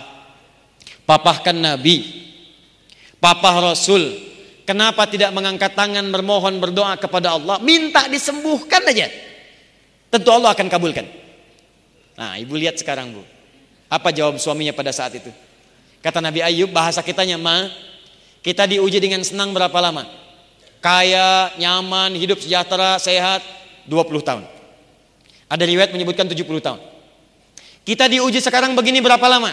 Papah 1.04 1.44
kan 1.44 1.52
Nabi, 1.52 2.00
Papa 3.20 3.60
Rasul, 3.60 4.24
kenapa 4.64 5.04
tidak 5.04 5.36
mengangkat 5.36 5.76
tangan 5.76 6.08
bermohon 6.08 6.56
berdoa 6.64 6.96
kepada 6.96 7.36
Allah, 7.36 7.60
minta 7.60 8.08
disembuhkan 8.08 8.80
aja. 8.88 9.12
Tentu 10.08 10.32
Allah 10.32 10.56
akan 10.56 10.64
kabulkan. 10.72 11.04
Nah, 12.16 12.40
ibu 12.40 12.56
lihat 12.56 12.80
sekarang 12.80 13.20
bu, 13.20 13.20
apa 13.92 14.08
jawab 14.16 14.40
suaminya 14.40 14.72
pada 14.72 14.96
saat 14.96 15.12
itu? 15.20 15.28
Kata 16.00 16.24
Nabi 16.24 16.40
Ayub, 16.40 16.72
bahasa 16.72 17.04
kitanya, 17.04 17.36
ma, 17.36 17.68
kita 18.40 18.64
diuji 18.64 18.96
dengan 18.96 19.20
senang 19.20 19.52
berapa 19.52 19.76
lama? 19.76 20.23
Kaya, 20.84 21.56
nyaman, 21.56 22.12
hidup 22.12 22.44
sejahtera, 22.44 23.00
sehat, 23.00 23.40
20 23.88 24.20
tahun. 24.20 24.44
Ada 25.48 25.64
riwayat 25.64 25.96
menyebutkan 25.96 26.28
70 26.28 26.44
tahun. 26.60 26.80
Kita 27.88 28.04
diuji 28.04 28.44
sekarang 28.44 28.76
begini 28.76 29.00
berapa 29.00 29.24
lama? 29.24 29.48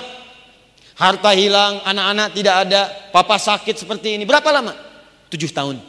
Harta 1.00 1.32
hilang, 1.32 1.80
anak-anak 1.88 2.36
tidak 2.36 2.56
ada, 2.68 2.82
papa 3.16 3.40
sakit 3.40 3.80
seperti 3.80 4.20
ini. 4.20 4.28
Berapa 4.28 4.52
lama? 4.52 4.76
Tujuh 5.32 5.56
tahun. 5.56 5.80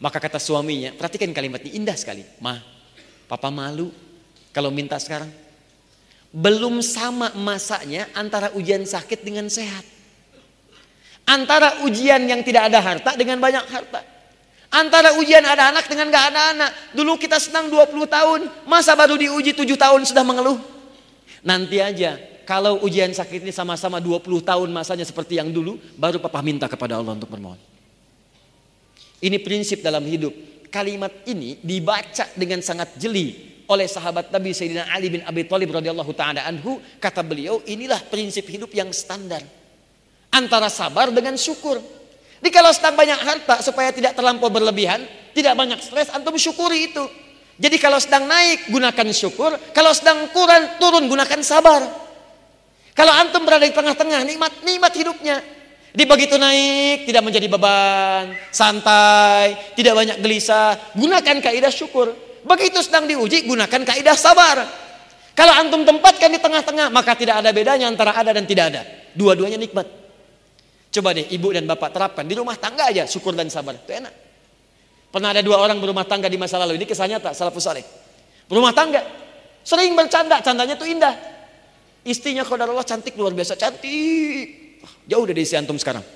Maka 0.00 0.16
kata 0.16 0.40
suaminya, 0.40 0.96
perhatikan 0.96 1.28
kalimat 1.36 1.60
ini 1.60 1.84
indah 1.84 1.96
sekali. 1.96 2.24
Ma, 2.40 2.56
papa 3.28 3.52
malu 3.52 3.92
kalau 4.56 4.72
minta 4.72 4.96
sekarang. 4.96 5.28
Belum 6.32 6.80
sama 6.80 7.28
masanya 7.36 8.08
antara 8.16 8.56
ujian 8.56 8.88
sakit 8.88 9.20
dengan 9.20 9.52
sehat. 9.52 9.84
Antara 11.28 11.84
ujian 11.84 12.24
yang 12.24 12.40
tidak 12.40 12.72
ada 12.72 12.80
harta 12.80 13.12
dengan 13.20 13.36
banyak 13.36 13.68
harta. 13.68 14.13
Antara 14.74 15.14
ujian 15.22 15.46
ada 15.46 15.70
anak 15.70 15.86
dengan 15.86 16.10
gak 16.10 16.34
ada 16.34 16.42
anak. 16.50 16.70
Dulu 16.90 17.14
kita 17.14 17.38
senang 17.38 17.70
20 17.70 17.94
tahun, 18.10 18.40
masa 18.66 18.98
baru 18.98 19.14
diuji 19.14 19.54
7 19.54 19.62
tahun 19.78 20.02
sudah 20.02 20.26
mengeluh. 20.26 20.58
Nanti 21.46 21.78
aja, 21.78 22.18
kalau 22.42 22.82
ujian 22.82 23.14
sakit 23.14 23.46
ini 23.46 23.54
sama-sama 23.54 24.02
20 24.02 24.26
tahun 24.42 24.68
masanya 24.74 25.06
seperti 25.06 25.38
yang 25.38 25.54
dulu, 25.54 25.78
baru 25.94 26.18
papa 26.18 26.42
minta 26.42 26.66
kepada 26.66 26.98
Allah 26.98 27.14
untuk 27.14 27.30
bermohon. 27.30 27.60
Ini 29.22 29.38
prinsip 29.46 29.78
dalam 29.78 30.02
hidup. 30.02 30.34
Kalimat 30.74 31.22
ini 31.30 31.54
dibaca 31.62 32.26
dengan 32.34 32.58
sangat 32.58 32.98
jeli 32.98 33.54
oleh 33.70 33.86
sahabat 33.86 34.28
Nabi 34.28 34.50
Sayyidina 34.52 34.90
Ali 34.90 35.08
bin 35.08 35.22
Abi 35.24 35.46
Thalib 35.46 35.70
radhiyallahu 35.72 36.12
taala 36.12 36.44
anhu 36.44 36.82
kata 37.00 37.24
beliau 37.24 37.62
inilah 37.64 38.02
prinsip 38.10 38.44
hidup 38.50 38.68
yang 38.74 38.90
standar 38.92 39.40
antara 40.34 40.66
sabar 40.66 41.14
dengan 41.14 41.38
syukur. 41.38 41.78
Jadi 42.44 42.52
kalau 42.52 42.76
sedang 42.76 42.92
banyak 42.92 43.16
harta 43.24 43.64
supaya 43.64 43.88
tidak 43.88 44.12
terlampau 44.12 44.52
berlebihan, 44.52 45.00
tidak 45.32 45.56
banyak 45.56 45.80
stres, 45.80 46.12
antum 46.12 46.36
syukuri 46.36 46.92
itu. 46.92 47.00
Jadi 47.56 47.80
kalau 47.80 47.96
sedang 47.96 48.28
naik 48.28 48.68
gunakan 48.68 49.08
syukur, 49.16 49.56
kalau 49.72 49.96
sedang 49.96 50.28
kurang 50.28 50.76
turun 50.76 51.08
gunakan 51.08 51.40
sabar. 51.40 51.80
Kalau 52.92 53.16
antum 53.16 53.48
berada 53.48 53.64
di 53.64 53.72
tengah-tengah 53.72 54.28
nikmat 54.28 54.60
nikmat 54.60 54.92
hidupnya. 54.92 55.40
Di 55.96 56.04
begitu 56.04 56.36
naik 56.36 57.08
tidak 57.08 57.24
menjadi 57.24 57.48
beban, 57.48 58.36
santai, 58.52 59.72
tidak 59.72 60.04
banyak 60.04 60.20
gelisah, 60.20 60.92
gunakan 61.00 61.40
kaidah 61.40 61.72
syukur. 61.72 62.12
Begitu 62.44 62.84
sedang 62.84 63.08
diuji 63.08 63.48
gunakan 63.48 63.88
kaidah 63.88 64.20
sabar. 64.20 64.68
Kalau 65.32 65.54
antum 65.56 65.88
tempatkan 65.88 66.28
di 66.28 66.36
tengah-tengah 66.44 66.92
maka 66.92 67.16
tidak 67.16 67.40
ada 67.40 67.56
bedanya 67.56 67.88
antara 67.88 68.12
ada 68.12 68.36
dan 68.36 68.44
tidak 68.44 68.68
ada. 68.68 68.84
Dua-duanya 69.16 69.56
nikmat. 69.56 70.03
Coba 70.94 71.10
deh 71.10 71.26
ibu 71.34 71.50
dan 71.50 71.66
bapak 71.66 71.90
terapkan 71.90 72.22
di 72.22 72.38
rumah 72.38 72.54
tangga 72.54 72.86
aja 72.86 73.02
syukur 73.10 73.34
dan 73.34 73.50
sabar. 73.50 73.74
Itu 73.74 73.90
enak. 73.90 74.14
Pernah 75.10 75.34
ada 75.34 75.42
dua 75.42 75.58
orang 75.58 75.82
berumah 75.82 76.06
tangga 76.06 76.30
di 76.30 76.38
masa 76.38 76.54
lalu. 76.62 76.78
Ini 76.78 76.86
kisah 76.86 77.10
nyata, 77.10 77.34
salafus 77.34 77.66
saleh. 77.66 77.82
Berumah 78.46 78.70
tangga. 78.70 79.02
Sering 79.66 79.90
bercanda, 79.98 80.38
candanya 80.38 80.78
tuh 80.78 80.86
indah. 80.86 81.14
Istrinya 82.06 82.46
Allah 82.46 82.86
cantik 82.86 83.18
luar 83.18 83.34
biasa 83.34 83.58
cantik. 83.58 84.78
Jauh 85.10 85.24
dari 85.26 85.42
si 85.42 85.58
antum 85.58 85.74
sekarang. 85.74 86.06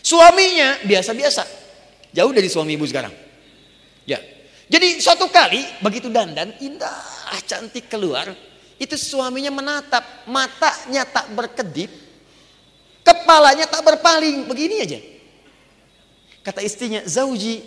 Suaminya 0.00 0.80
biasa-biasa. 0.82 1.44
Jauh 2.10 2.32
dari 2.34 2.50
suami 2.50 2.74
ibu 2.74 2.88
sekarang. 2.88 3.12
Ya. 4.08 4.18
Jadi 4.66 4.98
suatu 4.98 5.30
kali 5.30 5.62
begitu 5.78 6.10
dandan 6.10 6.56
indah 6.58 6.98
cantik 7.46 7.86
keluar, 7.86 8.34
itu 8.78 8.94
suaminya 8.98 9.50
menatap, 9.50 10.26
matanya 10.26 11.06
tak 11.06 11.30
berkedip, 11.34 11.90
kepalanya 13.02 13.66
tak 13.66 13.82
berpaling, 13.84 14.46
begini 14.46 14.82
aja. 14.82 15.00
Kata 16.40 16.64
istrinya, 16.64 17.04
"Zauji, 17.04 17.60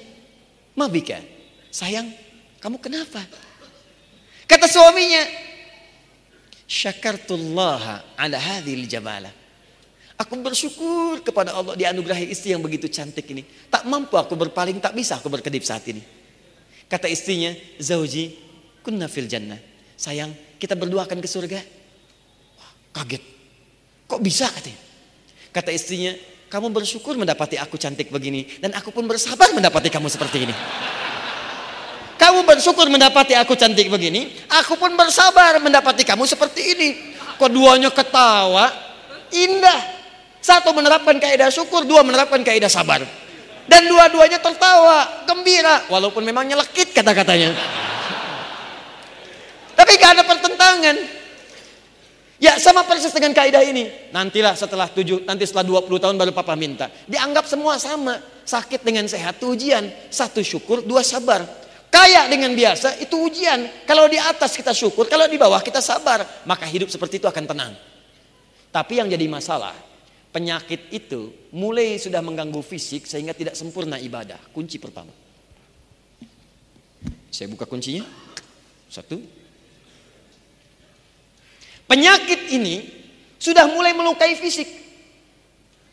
mabika." 0.74 1.22
Sayang, 1.74 2.10
kamu 2.62 2.78
kenapa? 2.78 3.22
Kata 4.46 4.70
suaminya, 4.70 5.26
Syakartullah 6.70 8.16
ala 8.18 8.38
hadhil 8.38 8.86
jamala. 8.90 9.30
Aku 10.14 10.38
bersyukur 10.38 11.26
kepada 11.26 11.52
Allah 11.52 11.74
dianugerahi 11.74 12.30
istri 12.30 12.54
yang 12.54 12.62
begitu 12.62 12.86
cantik 12.88 13.26
ini. 13.34 13.44
Tak 13.68 13.90
mampu 13.90 14.14
aku 14.16 14.38
berpaling, 14.38 14.78
tak 14.78 14.94
bisa 14.94 15.18
aku 15.18 15.28
berkedip 15.28 15.66
saat 15.66 15.84
ini. 15.90 16.02
Kata 16.86 17.10
istrinya, 17.10 17.52
Zauji, 17.82 18.38
kunna 18.86 19.10
fil 19.10 19.26
jannah. 19.26 19.58
Sayang, 19.98 20.34
kita 20.62 20.78
berdua 20.78 21.10
akan 21.10 21.18
ke 21.18 21.28
surga. 21.28 21.60
Wah, 22.62 22.72
kaget. 23.02 23.24
Kok 24.06 24.22
bisa 24.22 24.46
katanya? 24.48 24.93
Kata 25.54 25.70
istrinya, 25.70 26.18
kamu 26.50 26.74
bersyukur 26.74 27.14
mendapati 27.14 27.62
aku 27.62 27.78
cantik 27.78 28.10
begini. 28.10 28.50
Dan 28.58 28.74
aku 28.74 28.90
pun 28.90 29.06
bersabar 29.06 29.54
mendapati 29.54 29.94
kamu 29.94 30.10
seperti 30.10 30.50
ini. 30.50 30.56
Kamu 32.18 32.42
bersyukur 32.48 32.88
mendapati 32.88 33.36
aku 33.36 33.54
cantik 33.54 33.92
begini, 33.92 34.32
aku 34.48 34.80
pun 34.80 34.96
bersabar 34.96 35.60
mendapati 35.60 36.02
kamu 36.08 36.24
seperti 36.24 36.62
ini. 36.74 36.90
Keduanya 37.36 37.92
ketawa, 37.92 38.72
indah. 39.34 40.02
Satu 40.44 40.72
menerapkan 40.76 41.20
kaidah 41.20 41.52
syukur, 41.52 41.84
dua 41.84 42.04
menerapkan 42.04 42.40
kaidah 42.44 42.72
sabar. 42.72 43.04
Dan 43.68 43.88
dua-duanya 43.88 44.44
tertawa, 44.44 45.24
gembira, 45.24 45.88
walaupun 45.88 46.24
memang 46.24 46.48
nyelekit 46.48 46.92
kata-katanya. 46.92 47.56
Tapi 49.76 49.92
gak 50.00 50.12
ada 50.20 50.24
pertentangan. 50.28 50.96
Ya 52.44 52.60
sama 52.60 52.84
persis 52.84 53.16
dengan 53.16 53.32
kaidah 53.32 53.64
ini. 53.64 54.12
Nantilah 54.12 54.60
setelah 54.60 54.92
tujuh, 54.92 55.24
nanti 55.24 55.48
setelah 55.48 55.64
20 55.64 55.96
tahun 55.96 56.20
baru 56.20 56.36
papa 56.36 56.60
minta. 56.60 56.92
Dianggap 57.08 57.48
semua 57.48 57.80
sama. 57.80 58.20
Sakit 58.44 58.84
dengan 58.84 59.08
sehat 59.08 59.40
ujian. 59.40 59.88
Satu 60.12 60.44
syukur, 60.44 60.84
dua 60.84 61.08
sabar. 61.08 61.40
Kaya 61.88 62.28
dengan 62.28 62.52
biasa 62.52 63.00
itu 63.00 63.16
ujian. 63.16 63.88
Kalau 63.88 64.12
di 64.12 64.20
atas 64.20 64.60
kita 64.60 64.76
syukur, 64.76 65.08
kalau 65.08 65.24
di 65.32 65.40
bawah 65.40 65.64
kita 65.64 65.80
sabar, 65.80 66.44
maka 66.44 66.68
hidup 66.68 66.92
seperti 66.92 67.24
itu 67.24 67.32
akan 67.32 67.48
tenang. 67.48 67.72
Tapi 68.76 69.00
yang 69.00 69.08
jadi 69.08 69.24
masalah, 69.32 69.72
penyakit 70.36 70.92
itu 70.92 71.48
mulai 71.56 71.96
sudah 71.96 72.20
mengganggu 72.20 72.60
fisik 72.60 73.08
sehingga 73.08 73.32
tidak 73.32 73.56
sempurna 73.56 73.96
ibadah. 73.96 74.52
Kunci 74.52 74.84
pertama. 74.84 75.16
Saya 77.32 77.48
buka 77.48 77.64
kuncinya. 77.64 78.04
Satu. 78.92 79.43
Penyakit 81.94 82.50
ini 82.50 82.90
sudah 83.38 83.70
mulai 83.70 83.94
melukai 83.94 84.34
fisik 84.34 84.66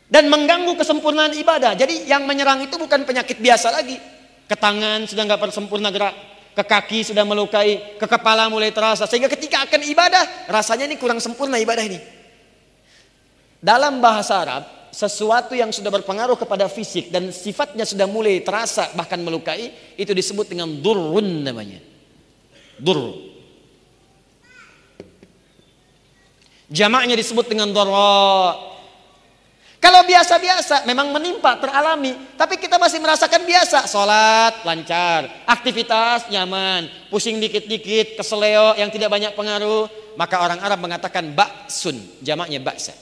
dan 0.09 0.33
mengganggu 0.33 0.73
kesempurnaan 0.73 1.29
ibadah. 1.37 1.77
Jadi 1.77 2.09
yang 2.09 2.25
menyerang 2.25 2.65
itu 2.65 2.73
bukan 2.73 3.05
penyakit 3.05 3.37
biasa 3.37 3.69
lagi, 3.69 4.01
ke 4.49 4.57
tangan 4.57 5.05
sudah 5.05 5.29
nggak 5.29 5.37
bersempurna 5.45 5.93
gerak, 5.93 6.17
ke 6.57 6.63
kaki 6.65 7.05
sudah 7.05 7.21
melukai, 7.21 8.01
ke 8.01 8.05
kepala 8.09 8.49
mulai 8.49 8.73
terasa. 8.73 9.05
Sehingga 9.05 9.29
ketika 9.29 9.61
akan 9.69 9.77
ibadah, 9.93 10.49
rasanya 10.49 10.89
ini 10.89 10.97
kurang 10.97 11.21
sempurna 11.21 11.61
ibadah 11.61 11.85
ini. 11.85 12.01
Dalam 13.61 14.01
bahasa 14.01 14.41
Arab, 14.41 14.63
sesuatu 14.89 15.53
yang 15.53 15.69
sudah 15.69 15.93
berpengaruh 15.93 16.33
kepada 16.33 16.65
fisik 16.65 17.13
dan 17.13 17.29
sifatnya 17.29 17.85
sudah 17.85 18.09
mulai 18.09 18.41
terasa 18.41 18.89
bahkan 18.97 19.21
melukai, 19.21 19.69
itu 20.01 20.17
disebut 20.17 20.49
dengan 20.49 20.81
durun 20.81 21.45
namanya. 21.45 21.77
Dur. 22.81 23.30
Jamaknya 26.71 27.19
disebut 27.19 27.51
dengan 27.51 27.67
dorot. 27.75 28.71
Kalau 29.81 30.05
biasa-biasa 30.05 30.87
memang 30.87 31.09
menimpa, 31.09 31.57
teralami. 31.57 32.15
Tapi 32.37 32.55
kita 32.55 32.77
masih 32.77 33.01
merasakan 33.01 33.43
biasa. 33.43 33.89
Sholat 33.89 34.61
lancar, 34.63 35.25
aktivitas 35.49 36.29
nyaman, 36.31 36.87
pusing 37.11 37.41
dikit-dikit, 37.41 38.15
keseleo 38.15 38.77
yang 38.79 38.93
tidak 38.93 39.11
banyak 39.11 39.33
pengaruh. 39.35 39.89
Maka 40.15 40.47
orang 40.47 40.61
Arab 40.63 40.79
mengatakan 40.79 41.33
baksun, 41.35 41.97
jamaknya 42.23 42.61
baksa. 42.63 42.95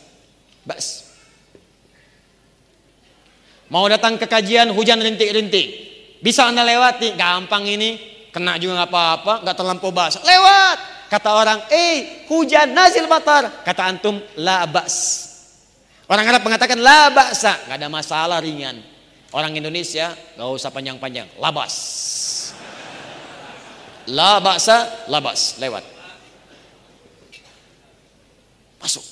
Baks. 0.64 1.12
Mau 3.70 3.86
datang 3.86 4.18
ke 4.18 4.26
kajian 4.26 4.74
hujan 4.74 4.98
rintik-rintik. 4.98 5.68
Bisa 6.24 6.50
anda 6.50 6.66
lewati, 6.66 7.14
gampang 7.14 7.70
ini. 7.70 8.02
Kena 8.34 8.58
juga 8.58 8.82
nggak 8.82 8.90
apa-apa, 8.90 9.34
nggak 9.46 9.56
terlampau 9.58 9.92
basah. 9.94 10.24
Lewat. 10.26 10.99
Kata 11.10 11.30
orang, 11.34 11.60
eh 11.74 12.26
hujan 12.30 12.70
nazil 12.70 13.10
matar. 13.10 13.66
Kata 13.66 13.82
antum, 13.90 14.22
la 14.38 14.70
baks 14.70 15.30
Orang 16.10 16.26
Arab 16.26 16.42
mengatakan 16.42 16.82
la 16.82 17.14
baksa, 17.14 17.54
nggak 17.70 17.78
ada 17.78 17.90
masalah 17.90 18.42
ringan. 18.42 18.82
Orang 19.30 19.54
Indonesia 19.54 20.10
nggak 20.34 20.50
usah 20.58 20.74
panjang-panjang, 20.74 21.30
labas. 21.38 21.74
La 24.10 24.42
baksa, 24.42 25.06
labas, 25.06 25.62
lewat. 25.62 25.86
Masuk. 28.82 29.06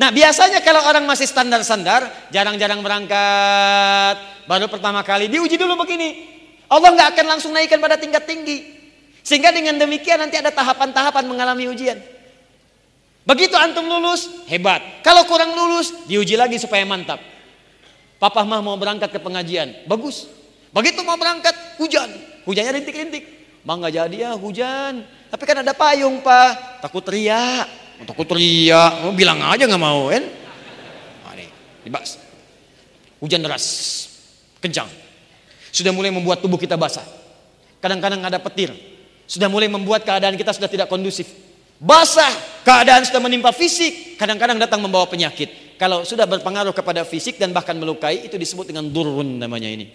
Nah 0.00 0.08
biasanya 0.12 0.64
kalau 0.64 0.80
orang 0.80 1.04
masih 1.04 1.28
standar-standar, 1.28 2.08
jarang-jarang 2.32 2.80
berangkat, 2.80 4.16
baru 4.48 4.64
pertama 4.72 5.04
kali 5.04 5.28
diuji 5.28 5.60
dulu 5.60 5.76
begini. 5.76 6.24
Allah 6.72 6.88
nggak 6.96 7.08
akan 7.12 7.26
langsung 7.36 7.52
naikkan 7.52 7.84
pada 7.84 8.00
tingkat 8.00 8.24
tinggi. 8.24 8.75
Sehingga 9.26 9.50
dengan 9.50 9.74
demikian 9.74 10.22
nanti 10.22 10.38
ada 10.38 10.54
tahapan-tahapan 10.54 11.26
mengalami 11.26 11.66
ujian. 11.66 11.98
Begitu 13.26 13.58
antum 13.58 13.82
lulus, 13.82 14.46
hebat. 14.46 15.02
Kalau 15.02 15.26
kurang 15.26 15.50
lulus, 15.50 16.06
diuji 16.06 16.38
lagi 16.38 16.62
supaya 16.62 16.86
mantap. 16.86 17.18
Papa 18.22 18.46
mah 18.46 18.62
mau 18.62 18.78
berangkat 18.78 19.10
ke 19.10 19.18
pengajian, 19.18 19.82
bagus. 19.90 20.30
Begitu 20.70 21.02
mau 21.02 21.18
berangkat, 21.18 21.58
hujan. 21.82 22.06
Hujannya 22.46 22.78
rintik-rintik. 22.78 23.26
Bang 23.66 23.82
nggak 23.82 23.98
jadi 23.98 24.30
ya 24.30 24.32
hujan. 24.38 25.02
Tapi 25.26 25.42
kan 25.42 25.66
ada 25.66 25.74
payung 25.74 26.22
pak. 26.22 26.78
Takut 26.86 27.02
teriak. 27.02 27.66
Takut 28.06 28.30
teriak. 28.30 29.02
Mau 29.02 29.10
bilang 29.10 29.42
aja 29.42 29.66
nggak 29.66 29.82
mau 29.82 30.06
kan. 30.06 30.22
Nah, 31.26 31.34
nih, 31.34 31.50
dibahas. 31.82 32.22
Hujan 33.18 33.42
deras, 33.42 33.66
kencang. 34.62 34.86
Sudah 35.74 35.90
mulai 35.90 36.14
membuat 36.14 36.38
tubuh 36.38 36.62
kita 36.62 36.78
basah. 36.78 37.02
Kadang-kadang 37.82 38.22
ada 38.22 38.38
petir. 38.38 38.70
Sudah 39.26 39.50
mulai 39.50 39.66
membuat 39.66 40.06
keadaan 40.06 40.38
kita 40.38 40.54
sudah 40.54 40.70
tidak 40.70 40.86
kondusif. 40.86 41.26
Basah, 41.76 42.32
keadaan 42.64 43.04
sudah 43.04 43.20
menimpa 43.20 43.52
fisik, 43.52 44.16
kadang-kadang 44.16 44.56
datang 44.56 44.80
membawa 44.80 45.04
penyakit. 45.04 45.76
Kalau 45.76 46.08
sudah 46.08 46.24
berpengaruh 46.24 46.72
kepada 46.72 47.04
fisik 47.04 47.36
dan 47.36 47.52
bahkan 47.52 47.76
melukai, 47.76 48.24
itu 48.24 48.40
disebut 48.40 48.72
dengan 48.72 48.88
durun 48.88 49.36
namanya 49.36 49.68
ini. 49.68 49.92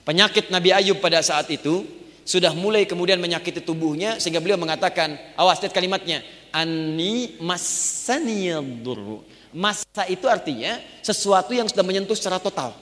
Penyakit 0.00 0.48
Nabi 0.48 0.72
Ayub 0.72 0.96
pada 1.00 1.20
saat 1.20 1.52
itu 1.52 1.84
sudah 2.24 2.56
mulai 2.56 2.88
kemudian 2.88 3.20
menyakiti 3.20 3.60
tubuhnya 3.60 4.16
sehingga 4.16 4.40
beliau 4.40 4.56
mengatakan, 4.56 5.12
awas 5.36 5.60
lihat 5.60 5.76
kalimatnya, 5.76 6.24
ani 6.56 7.36
masaniyadurru. 7.36 9.20
Masa 9.52 10.08
itu 10.08 10.24
artinya 10.24 10.80
sesuatu 11.04 11.52
yang 11.52 11.68
sudah 11.68 11.84
menyentuh 11.84 12.16
secara 12.16 12.40
total. 12.40 12.72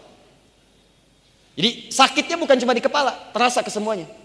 Jadi 1.58 1.90
sakitnya 1.90 2.38
bukan 2.38 2.56
cuma 2.56 2.72
di 2.72 2.80
kepala, 2.80 3.12
terasa 3.34 3.60
ke 3.66 3.68
semuanya. 3.68 4.21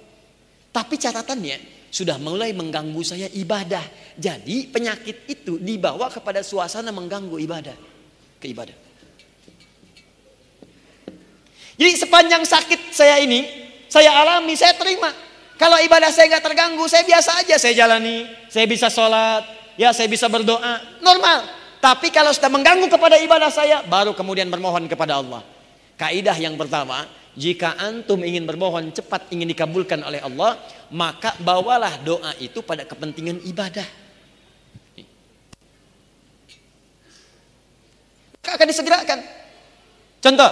Tapi 0.71 0.95
catatannya, 0.99 1.89
sudah 1.89 2.19
mulai 2.19 2.51
mengganggu 2.51 3.01
saya 3.01 3.27
ibadah. 3.31 3.81
Jadi 4.19 4.67
penyakit 4.69 5.25
itu 5.31 5.57
dibawa 5.57 6.11
kepada 6.11 6.43
suasana 6.43 6.91
mengganggu 6.91 7.37
ibadah. 7.41 7.77
Ke 8.37 8.51
ibadah. 8.51 8.75
Jadi 11.77 11.93
sepanjang 11.93 12.41
sakit 12.41 12.89
saya 12.89 13.21
ini, 13.21 13.45
saya 13.85 14.09
alami, 14.09 14.57
saya 14.57 14.73
terima. 14.73 15.13
Kalau 15.57 15.77
ibadah 15.81 16.09
saya 16.13 16.29
nggak 16.37 16.45
terganggu, 16.45 16.85
saya 16.85 17.05
biasa 17.05 17.45
aja 17.45 17.55
saya 17.57 17.73
jalani. 17.73 18.29
Saya 18.49 18.65
bisa 18.69 18.89
sholat, 18.89 19.45
ya 19.77 19.93
saya 19.93 20.09
bisa 20.09 20.29
berdoa, 20.29 21.01
normal. 21.01 21.45
Tapi 21.77 22.09
kalau 22.09 22.33
sudah 22.33 22.49
mengganggu 22.49 22.89
kepada 22.89 23.21
ibadah 23.21 23.49
saya, 23.53 23.85
baru 23.85 24.17
kemudian 24.17 24.49
bermohon 24.49 24.89
kepada 24.89 25.21
Allah. 25.21 25.45
Kaidah 25.97 26.37
yang 26.37 26.57
pertama, 26.57 27.05
jika 27.37 27.77
antum 27.77 28.25
ingin 28.25 28.49
bermohon 28.49 28.89
cepat 28.89 29.29
ingin 29.29 29.45
dikabulkan 29.53 30.01
oleh 30.01 30.17
Allah, 30.25 30.57
maka 30.89 31.37
bawalah 31.37 32.01
doa 32.01 32.33
itu 32.41 32.65
pada 32.65 32.81
kepentingan 32.81 33.45
ibadah. 33.45 33.85
Maka 38.41 38.49
akan 38.57 38.67
disegerakan. 38.73 39.19
Contoh, 40.17 40.49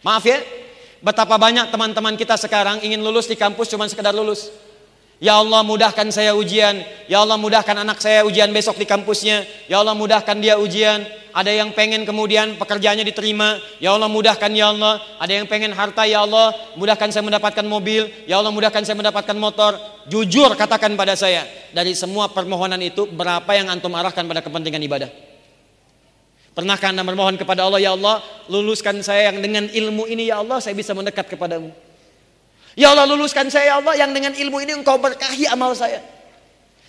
maaf 0.00 0.24
ya, 0.24 0.40
betapa 1.04 1.36
banyak 1.36 1.68
teman-teman 1.68 2.16
kita 2.16 2.40
sekarang 2.40 2.80
ingin 2.80 3.04
lulus 3.04 3.28
di 3.28 3.36
kampus 3.36 3.68
cuma 3.68 3.84
sekedar 3.84 4.16
lulus. 4.16 4.48
Ya 5.20 5.36
Allah 5.36 5.60
mudahkan 5.60 6.08
saya 6.08 6.32
ujian. 6.32 6.80
Ya 7.04 7.20
Allah 7.20 7.36
mudahkan 7.36 7.76
anak 7.76 8.00
saya 8.00 8.24
ujian 8.24 8.48
besok 8.56 8.80
di 8.80 8.88
kampusnya. 8.88 9.44
Ya 9.68 9.76
Allah 9.76 9.92
mudahkan 9.92 10.32
dia 10.40 10.56
ujian. 10.56 11.04
Ada 11.36 11.60
yang 11.60 11.76
pengen 11.76 12.08
kemudian 12.08 12.56
pekerjaannya 12.56 13.04
diterima. 13.04 13.60
Ya 13.84 13.92
Allah 13.92 14.08
mudahkan 14.08 14.48
ya 14.48 14.72
Allah. 14.72 14.96
Ada 15.20 15.44
yang 15.44 15.46
pengen 15.46 15.76
harta 15.76 16.08
ya 16.08 16.24
Allah. 16.24 16.56
Mudahkan 16.72 17.12
saya 17.12 17.20
mendapatkan 17.20 17.60
mobil. 17.68 18.08
Ya 18.24 18.40
Allah 18.40 18.48
mudahkan 18.48 18.80
saya 18.80 18.96
mendapatkan 18.96 19.36
motor. 19.36 19.76
Jujur 20.08 20.56
katakan 20.56 20.96
pada 20.96 21.12
saya. 21.12 21.44
Dari 21.76 21.92
semua 21.92 22.32
permohonan 22.32 22.80
itu 22.80 23.04
berapa 23.04 23.52
yang 23.52 23.68
antum 23.68 23.92
arahkan 23.92 24.24
pada 24.24 24.40
kepentingan 24.40 24.80
ibadah? 24.80 25.12
Pernahkah 26.56 26.96
anda 26.96 27.04
memohon 27.04 27.36
kepada 27.36 27.68
Allah 27.68 27.78
ya 27.78 27.92
Allah 27.94 28.24
luluskan 28.50 29.04
saya 29.04 29.30
yang 29.30 29.38
dengan 29.38 29.68
ilmu 29.70 30.08
ini 30.10 30.32
ya 30.32 30.40
Allah 30.40 30.64
saya 30.64 30.72
bisa 30.72 30.96
mendekat 30.96 31.28
kepadamu. 31.28 31.89
Ya 32.80 32.96
Allah 32.96 33.04
luluskan 33.04 33.52
saya 33.52 33.76
ya 33.76 33.84
Allah 33.84 33.92
yang 33.92 34.08
dengan 34.16 34.32
ilmu 34.32 34.56
ini 34.64 34.72
engkau 34.72 34.96
berkahi 34.96 35.44
amal 35.52 35.76
saya. 35.76 36.00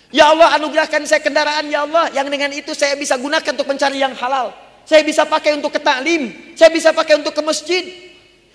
Ya 0.08 0.32
Allah 0.32 0.56
anugerahkan 0.56 1.04
saya 1.04 1.20
kendaraan 1.20 1.68
ya 1.68 1.84
Allah 1.84 2.08
yang 2.16 2.32
dengan 2.32 2.48
itu 2.48 2.72
saya 2.72 2.96
bisa 2.96 3.20
gunakan 3.20 3.52
untuk 3.52 3.68
mencari 3.68 4.00
yang 4.00 4.16
halal. 4.16 4.56
Saya 4.88 5.04
bisa 5.04 5.28
pakai 5.28 5.52
untuk 5.52 5.68
ke 5.68 5.80
taklim, 5.84 6.32
saya 6.56 6.72
bisa 6.72 6.96
pakai 6.96 7.20
untuk 7.20 7.36
ke 7.36 7.44
masjid. 7.44 7.84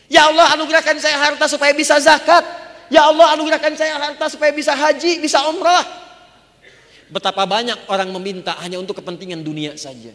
Ya 0.10 0.26
Allah 0.26 0.58
anugerahkan 0.58 0.98
saya 0.98 1.14
harta 1.22 1.46
supaya 1.46 1.78
bisa 1.78 2.02
zakat. 2.02 2.42
Ya 2.90 3.06
Allah 3.06 3.38
anugerahkan 3.38 3.78
saya 3.78 4.02
harta 4.02 4.34
supaya 4.34 4.50
bisa 4.50 4.74
haji, 4.74 5.22
bisa 5.22 5.38
umrah. 5.46 5.86
Betapa 7.14 7.46
banyak 7.46 7.86
orang 7.86 8.10
meminta 8.18 8.58
hanya 8.66 8.82
untuk 8.82 8.98
kepentingan 8.98 9.46
dunia 9.46 9.78
saja. 9.78 10.10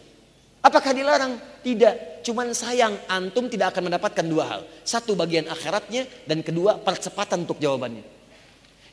Apakah 0.59 0.91
dilarang? 0.91 1.39
Tidak. 1.63 2.23
Cuman 2.23 2.51
sayang 2.51 2.95
antum 3.07 3.47
tidak 3.47 3.71
akan 3.75 3.87
mendapatkan 3.87 4.25
dua 4.27 4.43
hal. 4.47 4.61
Satu 4.83 5.15
bagian 5.15 5.47
akhiratnya 5.47 6.07
dan 6.27 6.43
kedua 6.43 6.75
percepatan 6.79 7.47
untuk 7.47 7.59
jawabannya. 7.59 8.03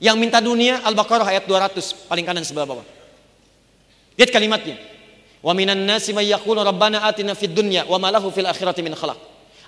Yang 0.01 0.17
minta 0.17 0.41
dunia 0.41 0.81
Al-Baqarah 0.81 1.29
ayat 1.29 1.45
200 1.45 2.09
paling 2.09 2.25
kanan 2.25 2.47
sebelah 2.47 2.65
bawah. 2.65 2.87
Lihat 4.17 4.31
kalimatnya. 4.33 4.81
Wa 5.45 5.53
minan 5.53 5.85
nasi 5.85 6.17
may 6.17 6.29
yaqulu 6.29 6.61
rabbana 6.65 7.05
atina 7.05 7.37
fid 7.37 7.53
dunya 7.53 7.85
wa 7.85 8.01
ma 8.01 8.09
lahu 8.09 8.33
fil 8.33 8.49
akhirati 8.49 8.81
min 8.81 8.97
khalaq. 8.97 9.17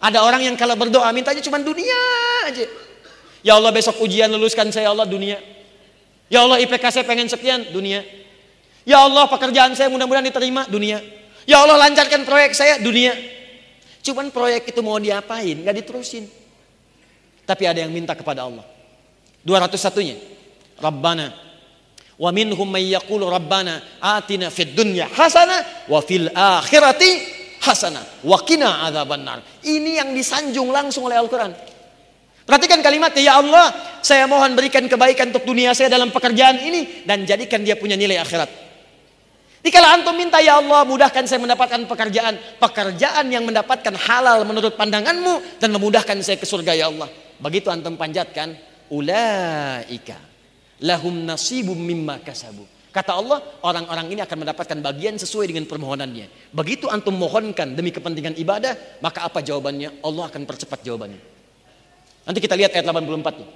Ada 0.02 0.24
orang 0.24 0.42
yang 0.42 0.56
kalau 0.58 0.74
berdoa 0.74 1.08
mintanya 1.14 1.44
cuma 1.44 1.62
dunia 1.62 2.00
aja. 2.48 2.66
Ya 3.42 3.58
Allah 3.58 3.70
besok 3.70 4.02
ujian 4.02 4.30
luluskan 4.30 4.70
saya 4.70 4.88
ya 4.88 4.90
Allah 4.90 5.06
dunia. 5.06 5.38
Ya 6.32 6.42
Allah 6.42 6.58
IPK 6.64 6.84
saya 6.90 7.04
pengen 7.04 7.28
sekian 7.28 7.70
dunia. 7.70 8.02
Ya 8.82 9.04
Allah 9.04 9.30
pekerjaan 9.30 9.76
saya 9.78 9.92
mudah-mudahan 9.92 10.26
diterima 10.26 10.66
dunia. 10.66 10.98
Ya 11.46 11.62
Allah 11.62 11.78
lancarkan 11.88 12.22
proyek 12.22 12.54
saya 12.54 12.78
dunia. 12.78 13.14
Cuman 14.02 14.34
proyek 14.34 14.74
itu 14.74 14.80
mau 14.82 14.98
diapain? 14.98 15.62
Gak 15.62 15.76
diterusin. 15.78 16.26
Tapi 17.46 17.62
ada 17.66 17.82
yang 17.82 17.90
minta 17.94 18.14
kepada 18.14 18.46
Allah. 18.46 18.66
201-nya. 19.46 20.16
Rabbana 20.82 21.30
wa 22.18 22.30
minhum 22.30 22.66
may 22.66 22.90
yaqulu 22.94 23.26
rabbana 23.26 23.82
atina 23.98 24.50
fid 24.50 24.78
dunya 24.78 25.10
hasanah 25.10 25.90
wa 25.90 25.98
fil 26.02 26.30
akhirati 26.30 27.10
hasanah 27.62 28.26
wa 28.26 28.38
qina 28.42 28.86
adzabannar. 28.86 29.42
Ini 29.62 30.02
yang 30.02 30.10
disanjung 30.14 30.70
langsung 30.70 31.06
oleh 31.06 31.18
Al-Qur'an. 31.18 31.54
Perhatikan 32.42 32.82
kalimatnya, 32.82 33.22
ya 33.22 33.34
Allah, 33.38 33.70
saya 34.02 34.26
mohon 34.26 34.58
berikan 34.58 34.82
kebaikan 34.90 35.30
untuk 35.30 35.46
dunia 35.46 35.70
saya 35.78 35.86
dalam 35.86 36.10
pekerjaan 36.10 36.58
ini 36.58 37.06
dan 37.06 37.22
jadikan 37.22 37.62
dia 37.62 37.78
punya 37.78 37.94
nilai 37.94 38.18
akhirat. 38.18 38.50
Jika 39.62 39.78
antum 39.78 40.18
minta 40.18 40.42
ya 40.42 40.58
Allah 40.58 40.82
mudahkan 40.82 41.22
saya 41.22 41.38
mendapatkan 41.38 41.86
pekerjaan, 41.86 42.34
pekerjaan 42.58 43.30
yang 43.30 43.46
mendapatkan 43.46 43.94
halal 43.94 44.42
menurut 44.42 44.74
pandanganmu 44.74 45.62
dan 45.62 45.70
memudahkan 45.70 46.18
saya 46.18 46.34
ke 46.34 46.42
surga 46.42 46.74
ya 46.74 46.90
Allah. 46.90 47.06
Begitu 47.38 47.70
antum 47.70 47.94
panjatkan, 47.94 48.58
ulaika 48.90 50.18
lahum 50.82 51.14
nasibum 51.22 51.78
mimma 51.78 52.18
kasabu. 52.26 52.66
Kata 52.92 53.16
Allah, 53.16 53.40
orang-orang 53.64 54.12
ini 54.12 54.20
akan 54.20 54.44
mendapatkan 54.44 54.78
bagian 54.84 55.16
sesuai 55.16 55.48
dengan 55.48 55.64
permohonannya. 55.64 56.52
Begitu 56.52 56.92
antum 56.92 57.16
mohonkan 57.16 57.72
demi 57.72 57.88
kepentingan 57.88 58.36
ibadah, 58.36 59.00
maka 59.00 59.24
apa 59.24 59.40
jawabannya? 59.40 60.04
Allah 60.04 60.28
akan 60.28 60.42
percepat 60.44 60.84
jawabannya. 60.84 61.22
Nanti 62.28 62.38
kita 62.42 62.52
lihat 62.52 62.76
ayat 62.76 62.84
84-nya. 62.84 63.48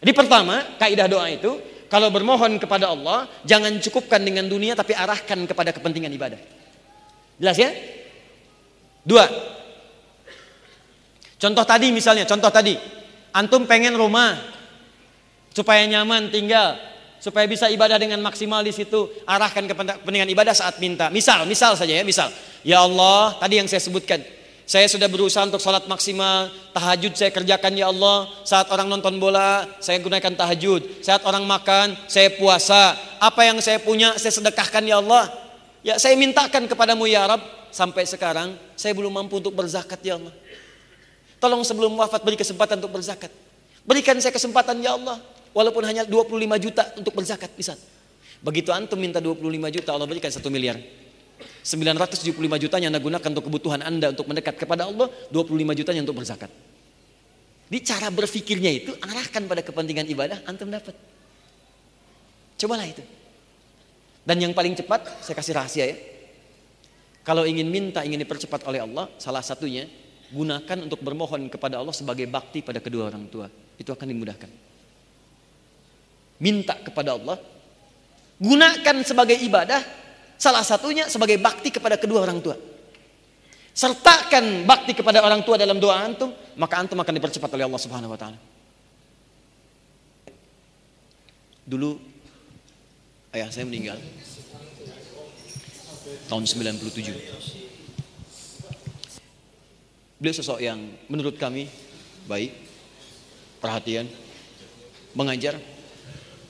Jadi 0.00 0.12
pertama, 0.16 0.64
kaidah 0.80 1.06
doa 1.12 1.28
itu 1.28 1.60
kalau 1.90 2.06
bermohon 2.14 2.62
kepada 2.62 2.86
Allah, 2.86 3.26
jangan 3.42 3.74
cukupkan 3.82 4.22
dengan 4.22 4.46
dunia 4.46 4.78
tapi 4.78 4.94
arahkan 4.94 5.42
kepada 5.42 5.74
kepentingan 5.74 6.14
ibadah. 6.14 6.38
Jelas 7.42 7.58
ya? 7.58 7.74
Dua. 9.02 9.26
Contoh 11.34 11.66
tadi 11.66 11.90
misalnya, 11.90 12.22
contoh 12.30 12.46
tadi. 12.46 12.78
Antum 13.34 13.66
pengen 13.66 13.98
rumah 13.98 14.38
supaya 15.50 15.82
nyaman 15.90 16.30
tinggal, 16.30 16.78
supaya 17.18 17.50
bisa 17.50 17.66
ibadah 17.66 17.98
dengan 17.98 18.22
maksimal 18.22 18.62
di 18.62 18.70
situ, 18.70 19.10
arahkan 19.26 19.66
kepentingan 19.66 20.30
ibadah 20.30 20.54
saat 20.54 20.78
minta. 20.78 21.10
Misal, 21.10 21.42
misal 21.42 21.74
saja 21.74 21.90
ya, 21.90 22.06
misal. 22.06 22.30
Ya 22.62 22.86
Allah, 22.86 23.34
tadi 23.42 23.58
yang 23.58 23.66
saya 23.66 23.82
sebutkan, 23.82 24.22
saya 24.70 24.86
sudah 24.86 25.10
berusaha 25.10 25.42
untuk 25.42 25.58
sholat 25.58 25.90
maksimal. 25.90 26.46
Tahajud 26.70 27.18
saya 27.18 27.34
kerjakan 27.34 27.74
ya 27.74 27.90
Allah. 27.90 28.30
Saat 28.46 28.70
orang 28.70 28.86
nonton 28.86 29.18
bola, 29.18 29.66
saya 29.82 29.98
gunakan 29.98 30.30
tahajud. 30.30 31.02
Saat 31.02 31.26
orang 31.26 31.42
makan, 31.42 31.98
saya 32.06 32.30
puasa. 32.38 32.94
Apa 33.18 33.50
yang 33.50 33.58
saya 33.58 33.82
punya, 33.82 34.14
saya 34.14 34.30
sedekahkan 34.30 34.86
ya 34.86 35.02
Allah. 35.02 35.26
Ya 35.82 35.98
saya 35.98 36.14
mintakan 36.14 36.70
kepadamu 36.70 37.10
ya 37.10 37.26
Rab. 37.26 37.42
Sampai 37.74 38.06
sekarang, 38.06 38.54
saya 38.78 38.94
belum 38.94 39.10
mampu 39.10 39.42
untuk 39.42 39.50
berzakat 39.58 39.98
ya 40.06 40.22
Allah. 40.22 40.30
Tolong 41.42 41.66
sebelum 41.66 41.90
wafat 41.98 42.22
beri 42.22 42.38
kesempatan 42.38 42.78
untuk 42.78 42.94
berzakat. 42.94 43.34
Berikan 43.82 44.14
saya 44.22 44.30
kesempatan 44.30 44.78
ya 44.86 44.94
Allah. 44.94 45.18
Walaupun 45.50 45.82
hanya 45.82 46.06
25 46.06 46.30
juta 46.62 46.86
untuk 46.94 47.10
berzakat 47.18 47.50
bisa. 47.58 47.74
Begitu 48.38 48.70
antum 48.70 49.02
minta 49.02 49.18
25 49.18 49.50
juta, 49.50 49.90
Allah 49.98 50.06
berikan 50.06 50.30
1 50.30 50.46
miliar. 50.46 50.78
975 51.60 52.36
jutanya 52.56 52.88
Anda 52.88 53.00
gunakan 53.00 53.28
untuk 53.36 53.46
kebutuhan 53.52 53.80
Anda 53.84 54.12
untuk 54.16 54.26
mendekat 54.28 54.56
kepada 54.56 54.88
Allah, 54.88 55.12
25 55.28 55.76
jutanya 55.76 56.00
untuk 56.00 56.16
berzakat. 56.16 56.48
Di 57.70 57.78
cara 57.86 58.10
berfikirnya 58.10 58.72
itu 58.72 58.90
arahkan 58.98 59.46
pada 59.46 59.62
kepentingan 59.62 60.06
ibadah, 60.10 60.42
antum 60.48 60.66
dapat. 60.66 60.96
Cobalah 62.58 62.86
itu. 62.88 63.04
Dan 64.26 64.42
yang 64.42 64.52
paling 64.52 64.74
cepat, 64.74 65.22
saya 65.22 65.38
kasih 65.38 65.54
rahasia 65.54 65.84
ya. 65.86 65.96
Kalau 67.22 67.46
ingin 67.46 67.68
minta, 67.68 68.02
ingin 68.02 68.18
dipercepat 68.20 68.66
oleh 68.66 68.82
Allah, 68.82 69.06
salah 69.20 69.44
satunya 69.44 69.86
gunakan 70.34 70.78
untuk 70.86 71.02
bermohon 71.04 71.46
kepada 71.46 71.78
Allah 71.78 71.92
sebagai 71.94 72.24
bakti 72.26 72.64
pada 72.64 72.82
kedua 72.82 73.06
orang 73.12 73.28
tua. 73.28 73.46
Itu 73.76 73.92
akan 73.92 74.06
dimudahkan. 74.08 74.50
Minta 76.40 76.74
kepada 76.80 77.14
Allah, 77.14 77.36
gunakan 78.40 78.96
sebagai 79.04 79.36
ibadah, 79.36 79.99
Salah 80.40 80.64
satunya 80.64 81.04
sebagai 81.04 81.36
bakti 81.36 81.68
kepada 81.68 82.00
kedua 82.00 82.24
orang 82.24 82.40
tua. 82.40 82.56
sertakan 83.70 84.66
bakti 84.66 84.98
kepada 84.98 85.22
orang 85.22 85.46
tua 85.46 85.54
dalam 85.54 85.78
doa 85.78 85.94
antum, 85.94 86.34
maka 86.58 86.74
antum 86.82 86.98
akan 86.98 87.14
dipercepat 87.16 87.48
oleh 87.54 87.64
Allah 87.70 87.80
Subhanahu 87.80 88.12
wa 88.12 88.18
taala. 88.18 88.36
Dulu 91.64 91.94
ayah 93.30 93.46
saya 93.54 93.62
meninggal 93.62 93.94
tahun 96.26 96.44
97. 96.50 96.82
Beliau 100.18 100.34
sosok 100.34 100.58
yang 100.60 100.82
menurut 101.06 101.38
kami 101.38 101.70
baik, 102.26 102.52
perhatian, 103.62 104.10
mengajar. 105.14 105.56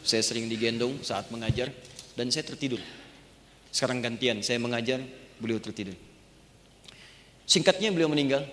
Saya 0.01 0.25
sering 0.25 0.49
digendong 0.49 1.05
saat 1.05 1.29
mengajar 1.29 1.69
dan 2.17 2.33
saya 2.33 2.49
tertidur. 2.49 2.81
Sekarang 3.71 4.03
gantian, 4.03 4.43
saya 4.43 4.59
mengajar, 4.59 4.99
beliau 5.39 5.63
tertidur. 5.63 5.95
Singkatnya 7.47 7.91
beliau 7.91 8.07
meninggal 8.07 8.47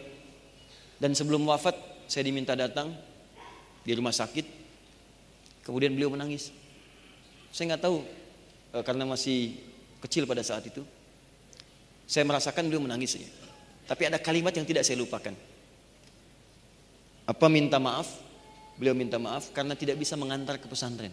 dan 0.97 1.13
sebelum 1.13 1.45
wafat 1.45 1.77
saya 2.09 2.25
diminta 2.25 2.57
datang 2.57 2.93
di 3.85 3.93
rumah 3.93 4.15
sakit. 4.15 4.45
Kemudian 5.61 5.93
beliau 5.93 6.09
menangis. 6.09 6.49
Saya 7.53 7.75
nggak 7.75 7.83
tahu 7.83 7.97
eh, 8.73 8.83
karena 8.85 9.03
masih 9.05 9.53
kecil 10.01 10.25
pada 10.25 10.41
saat 10.41 10.65
itu. 10.65 10.81
Saya 12.07 12.23
merasakan 12.23 12.71
beliau 12.71 12.81
menangis. 12.81 13.19
Tapi 13.85 14.03
ada 14.07 14.17
kalimat 14.17 14.55
yang 14.55 14.65
tidak 14.65 14.87
saya 14.87 14.97
lupakan. 14.97 15.35
Apa 17.27 17.45
minta 17.51 17.77
maaf? 17.77 18.07
Beliau 18.79 18.95
minta 18.95 19.19
maaf 19.19 19.51
karena 19.51 19.75
tidak 19.75 19.99
bisa 19.99 20.15
mengantar 20.15 20.57
ke 20.57 20.65
pesantren. 20.65 21.11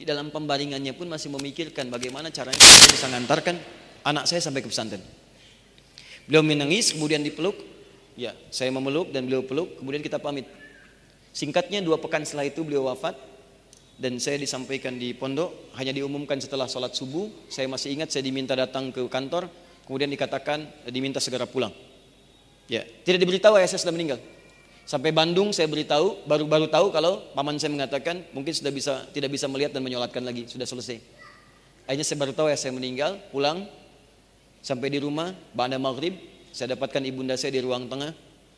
Di 0.00 0.08
dalam 0.08 0.32
pembaringannya 0.32 0.96
pun 0.96 1.12
masih 1.12 1.28
memikirkan 1.28 1.92
bagaimana 1.92 2.32
caranya 2.32 2.56
saya 2.56 2.88
bisa 2.88 3.06
mengantarkan 3.12 3.60
anak 4.00 4.24
saya 4.24 4.40
sampai 4.40 4.64
ke 4.64 4.72
pesantren. 4.72 5.04
Beliau 6.24 6.40
menangis, 6.40 6.96
kemudian 6.96 7.20
dipeluk. 7.20 7.52
Ya, 8.16 8.32
saya 8.48 8.72
memeluk 8.72 9.12
dan 9.12 9.28
beliau 9.28 9.44
peluk, 9.44 9.76
kemudian 9.76 10.00
kita 10.00 10.16
pamit. 10.16 10.48
Singkatnya 11.36 11.84
dua 11.84 12.00
pekan 12.00 12.24
setelah 12.24 12.48
itu 12.48 12.64
beliau 12.64 12.88
wafat 12.88 13.12
dan 14.00 14.16
saya 14.16 14.40
disampaikan 14.40 14.96
di 14.96 15.12
pondok 15.12 15.76
hanya 15.76 15.92
diumumkan 15.92 16.40
setelah 16.40 16.64
sholat 16.64 16.96
subuh 16.96 17.28
saya 17.52 17.68
masih 17.68 17.92
ingat 17.92 18.08
saya 18.08 18.24
diminta 18.24 18.56
datang 18.56 18.88
ke 18.88 19.04
kantor 19.12 19.52
kemudian 19.84 20.08
dikatakan 20.08 20.88
diminta 20.88 21.20
segera 21.20 21.44
pulang 21.44 21.68
ya 22.64 22.80
tidak 23.04 23.20
diberitahu 23.20 23.60
ayah 23.60 23.68
saya 23.68 23.84
sudah 23.84 23.92
meninggal 23.92 24.16
sampai 24.90 25.14
Bandung 25.14 25.54
saya 25.54 25.70
beritahu 25.70 26.18
baru 26.26 26.50
baru 26.50 26.66
tahu 26.66 26.90
kalau 26.90 27.22
paman 27.30 27.62
saya 27.62 27.70
mengatakan 27.70 28.26
mungkin 28.34 28.50
sudah 28.50 28.74
bisa 28.74 29.06
tidak 29.14 29.30
bisa 29.30 29.46
melihat 29.46 29.70
dan 29.70 29.86
menyolatkan 29.86 30.26
lagi 30.26 30.50
sudah 30.50 30.66
selesai 30.66 30.98
akhirnya 31.86 32.06
saya 32.06 32.18
baru 32.18 32.32
tahu 32.34 32.50
ayah 32.50 32.58
saya 32.58 32.74
meninggal 32.74 33.22
pulang 33.30 33.70
sampai 34.66 34.90
di 34.90 34.98
rumah 34.98 35.30
pada 35.54 35.78
maghrib 35.78 36.18
saya 36.50 36.74
dapatkan 36.74 37.06
ibunda 37.06 37.38
saya 37.38 37.54
di 37.54 37.62
ruang 37.62 37.86
tengah 37.86 38.10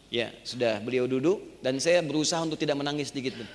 ya 0.09 0.33
sudah 0.41 0.81
beliau 0.81 1.05
duduk 1.05 1.61
dan 1.61 1.77
saya 1.77 2.01
berusaha 2.01 2.41
untuk 2.41 2.57
tidak 2.57 2.81
menangis 2.81 3.13
sedikit 3.13 3.37
pun 3.37 3.49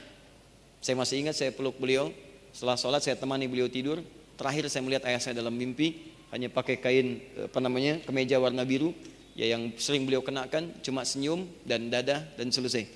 saya 0.82 0.96
masih 0.98 1.26
ingat 1.26 1.36
saya 1.38 1.52
peluk 1.54 1.78
beliau. 1.82 2.14
Setelah 2.54 2.78
sholat 2.78 3.02
saya 3.02 3.18
temani 3.18 3.50
beliau 3.50 3.70
tidur. 3.70 4.02
Terakhir 4.38 4.70
saya 4.70 4.86
melihat 4.86 5.04
ayah 5.10 5.22
saya 5.22 5.36
dalam 5.38 5.54
mimpi. 5.54 6.16
Hanya 6.30 6.52
pakai 6.52 6.78
kain 6.78 7.24
apa 7.40 7.60
namanya 7.64 8.04
kemeja 8.04 8.38
warna 8.38 8.64
biru. 8.68 8.94
Ya 9.38 9.54
yang 9.54 9.70
sering 9.78 10.10
beliau 10.10 10.26
kenakan. 10.26 10.74
Cuma 10.82 11.06
senyum 11.06 11.46
dan 11.62 11.94
dada 11.94 12.26
dan 12.34 12.50
selesai. 12.50 12.90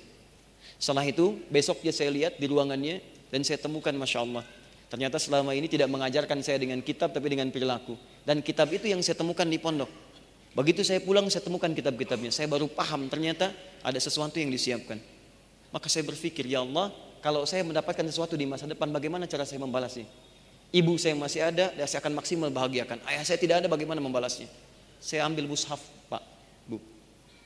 Setelah 0.82 1.06
itu 1.06 1.38
besoknya 1.46 1.94
saya 1.94 2.10
lihat 2.10 2.42
di 2.42 2.50
ruangannya. 2.50 2.98
Dan 3.30 3.46
saya 3.46 3.56
temukan 3.62 3.94
Masya 3.94 4.18
Allah. 4.26 4.44
Ternyata 4.92 5.16
selama 5.16 5.56
ini 5.56 5.70
tidak 5.70 5.88
mengajarkan 5.88 6.44
saya 6.44 6.60
dengan 6.60 6.84
kitab 6.84 7.16
tapi 7.16 7.32
dengan 7.32 7.48
perilaku. 7.48 7.96
Dan 8.26 8.44
kitab 8.44 8.68
itu 8.68 8.90
yang 8.90 9.00
saya 9.00 9.16
temukan 9.16 9.48
di 9.48 9.56
pondok. 9.56 9.88
Begitu 10.52 10.84
saya 10.84 11.00
pulang 11.00 11.24
saya 11.32 11.40
temukan 11.40 11.72
kitab-kitabnya. 11.72 12.28
Saya 12.28 12.44
baru 12.44 12.68
paham 12.68 13.08
ternyata 13.08 13.56
ada 13.80 13.96
sesuatu 13.96 14.36
yang 14.36 14.52
disiapkan. 14.52 15.00
Maka 15.72 15.88
saya 15.88 16.04
berpikir, 16.04 16.44
ya 16.44 16.60
Allah, 16.60 16.92
kalau 17.24 17.48
saya 17.48 17.64
mendapatkan 17.64 18.04
sesuatu 18.04 18.36
di 18.36 18.44
masa 18.44 18.68
depan, 18.68 18.92
bagaimana 18.92 19.24
cara 19.24 19.48
saya 19.48 19.56
membalasnya? 19.64 20.04
Ibu 20.68 21.00
saya 21.00 21.16
masih 21.16 21.40
ada, 21.40 21.72
dan 21.72 21.88
saya 21.88 22.04
akan 22.04 22.20
maksimal 22.20 22.52
bahagiakan. 22.52 23.00
Ayah 23.08 23.24
saya 23.24 23.40
tidak 23.40 23.64
ada, 23.64 23.68
bagaimana 23.72 23.96
membalasnya? 24.04 24.52
Saya 25.00 25.24
ambil 25.24 25.48
mushaf, 25.48 25.80
Pak. 26.12 26.20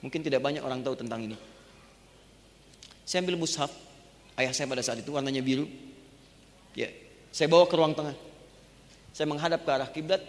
Mungkin 0.06 0.22
tidak 0.22 0.38
banyak 0.38 0.62
orang 0.62 0.86
tahu 0.86 0.94
tentang 0.94 1.26
ini. 1.26 1.34
Saya 3.02 3.26
ambil 3.26 3.42
mushaf, 3.42 3.74
ayah 4.38 4.54
saya 4.54 4.70
pada 4.70 4.86
saat 4.86 5.02
itu 5.02 5.10
warnanya 5.10 5.42
biru. 5.42 5.66
Ya, 6.78 6.94
saya 7.34 7.50
bawa 7.50 7.66
ke 7.66 7.74
ruang 7.74 7.90
tengah. 7.90 8.14
Saya 9.10 9.26
menghadap 9.26 9.66
ke 9.66 9.70
arah 9.74 9.90
kiblat, 9.90 10.22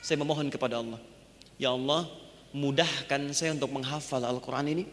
saya 0.00 0.16
memohon 0.24 0.48
kepada 0.48 0.80
Allah. 0.80 0.96
Ya 1.60 1.76
Allah, 1.76 2.08
mudahkan 2.56 3.36
saya 3.36 3.52
untuk 3.52 3.68
menghafal 3.68 4.24
Al-Quran 4.24 4.80
ini 4.80 4.84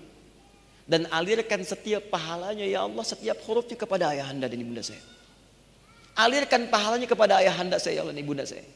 dan 0.83 1.07
alirkan 1.15 1.63
setiap 1.63 2.11
pahalanya 2.11 2.67
ya 2.67 2.83
Allah 2.83 3.07
setiap 3.07 3.39
hurufnya 3.47 3.79
kepada 3.79 4.11
ayahanda 4.11 4.51
dan 4.51 4.59
ibunda 4.59 4.83
saya. 4.83 4.99
Alirkan 6.19 6.67
pahalanya 6.67 7.07
kepada 7.07 7.39
ayahanda 7.39 7.79
saya 7.79 7.99
ya 7.99 8.01
Allah 8.03 8.11
dan 8.11 8.19
ibunda 8.19 8.43
saya. 8.43 8.67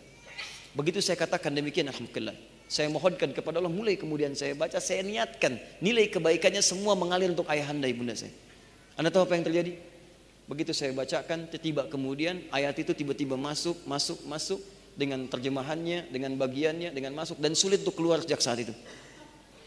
Begitu 0.71 1.03
saya 1.03 1.19
katakan 1.19 1.51
demikian 1.51 1.91
alhamdulillah. 1.91 2.58
Saya 2.69 2.85
mohonkan 2.93 3.33
kepada 3.33 3.57
Allah 3.57 3.73
mulai 3.73 3.97
kemudian 3.97 4.37
saya 4.37 4.53
baca 4.53 4.77
saya 4.77 5.01
niatkan 5.01 5.57
nilai 5.81 6.05
kebaikannya 6.13 6.61
semua 6.61 6.93
mengalir 6.93 7.33
untuk 7.33 7.49
ayahanda 7.49 7.89
ibunda 7.89 8.13
saya. 8.13 8.29
Anda 8.93 9.09
tahu 9.09 9.25
apa 9.25 9.33
yang 9.33 9.45
terjadi? 9.49 9.73
Begitu 10.45 10.77
saya 10.77 10.93
bacakan 10.93 11.49
tiba 11.49 11.89
kemudian 11.89 12.45
ayat 12.53 12.77
itu 12.77 12.93
tiba-tiba 12.93 13.33
masuk 13.41 13.73
masuk 13.89 14.21
masuk 14.29 14.61
dengan 14.93 15.25
terjemahannya, 15.25 16.13
dengan 16.13 16.37
bagiannya, 16.37 16.93
dengan 16.93 17.17
masuk 17.17 17.41
dan 17.41 17.57
sulit 17.57 17.81
untuk 17.81 17.97
keluar 17.97 18.21
sejak 18.21 18.37
saat 18.37 18.61
itu. 18.61 18.73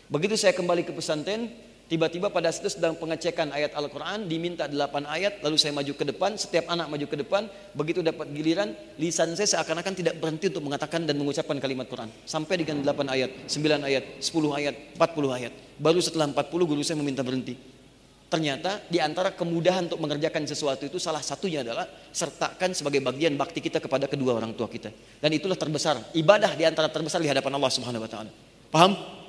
Begitu 0.06 0.38
saya 0.38 0.54
kembali 0.54 0.86
ke 0.86 0.94
pesantren, 0.94 1.50
Tiba-tiba 1.90 2.32
pada 2.32 2.48
situ 2.48 2.72
sedang 2.72 2.96
pengecekan 2.96 3.52
ayat 3.52 3.76
Al-Quran, 3.76 4.24
diminta 4.24 4.64
8 4.64 5.04
ayat, 5.04 5.44
lalu 5.44 5.60
saya 5.60 5.76
maju 5.76 5.92
ke 5.92 6.08
depan, 6.08 6.40
setiap 6.40 6.72
anak 6.72 6.88
maju 6.88 7.04
ke 7.04 7.16
depan, 7.20 7.52
begitu 7.76 8.00
dapat 8.00 8.32
giliran, 8.32 8.72
lisan 8.96 9.36
saya 9.36 9.60
seakan-akan 9.60 9.92
tidak 9.92 10.16
berhenti 10.16 10.48
untuk 10.48 10.64
mengatakan 10.64 11.04
dan 11.04 11.20
mengucapkan 11.20 11.60
kalimat 11.60 11.84
Quran. 11.90 12.08
Sampai 12.24 12.64
dengan 12.64 12.80
8 12.80 13.12
ayat, 13.12 13.30
9 13.44 13.84
ayat, 13.84 14.04
10 14.24 14.56
ayat, 14.56 14.74
40 14.96 15.36
ayat. 15.36 15.52
Baru 15.76 16.00
setelah 16.00 16.32
40 16.32 16.70
guru 16.70 16.80
saya 16.80 16.96
meminta 16.96 17.20
berhenti. 17.20 17.60
Ternyata 18.32 18.88
di 18.88 18.96
antara 18.96 19.36
kemudahan 19.36 19.92
untuk 19.92 20.00
mengerjakan 20.00 20.48
sesuatu 20.48 20.88
itu 20.88 20.96
salah 20.96 21.20
satunya 21.20 21.60
adalah 21.60 21.84
sertakan 22.08 22.72
sebagai 22.72 23.04
bagian 23.04 23.36
bakti 23.36 23.60
kita 23.60 23.76
kepada 23.76 24.08
kedua 24.08 24.40
orang 24.40 24.56
tua 24.56 24.72
kita. 24.72 24.88
Dan 25.20 25.36
itulah 25.36 25.60
terbesar, 25.60 26.00
ibadah 26.16 26.56
di 26.56 26.64
antara 26.64 26.88
terbesar 26.88 27.20
di 27.20 27.28
hadapan 27.28 27.60
Allah 27.60 27.68
Subhanahu 27.68 28.00
wa 28.00 28.08
taala. 28.08 28.32
Paham? 28.72 29.21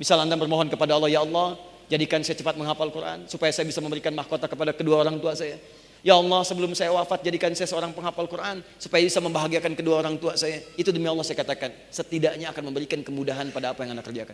Misal 0.00 0.16
Anda 0.24 0.32
bermohon 0.32 0.72
kepada 0.72 0.96
Allah, 0.96 1.12
Ya 1.12 1.20
Allah, 1.20 1.60
jadikan 1.92 2.24
saya 2.24 2.40
cepat 2.40 2.56
menghafal 2.56 2.88
Quran, 2.88 3.28
supaya 3.28 3.52
saya 3.52 3.68
bisa 3.68 3.84
memberikan 3.84 4.16
mahkota 4.16 4.48
kepada 4.48 4.72
kedua 4.72 5.04
orang 5.04 5.20
tua 5.20 5.36
saya. 5.36 5.60
Ya 6.00 6.16
Allah, 6.16 6.40
sebelum 6.40 6.72
saya 6.72 6.88
wafat, 6.96 7.20
jadikan 7.20 7.52
saya 7.52 7.68
seorang 7.68 7.92
penghafal 7.92 8.24
Quran, 8.24 8.64
supaya 8.80 9.04
bisa 9.04 9.20
membahagiakan 9.20 9.76
kedua 9.76 10.00
orang 10.00 10.16
tua 10.16 10.32
saya. 10.40 10.64
Itu 10.80 10.88
demi 10.88 11.04
Allah 11.04 11.20
saya 11.20 11.36
katakan, 11.44 11.68
setidaknya 11.92 12.48
akan 12.48 12.72
memberikan 12.72 13.04
kemudahan 13.04 13.52
pada 13.52 13.76
apa 13.76 13.84
yang 13.84 13.92
Anda 13.92 14.00
kerjakan. 14.00 14.32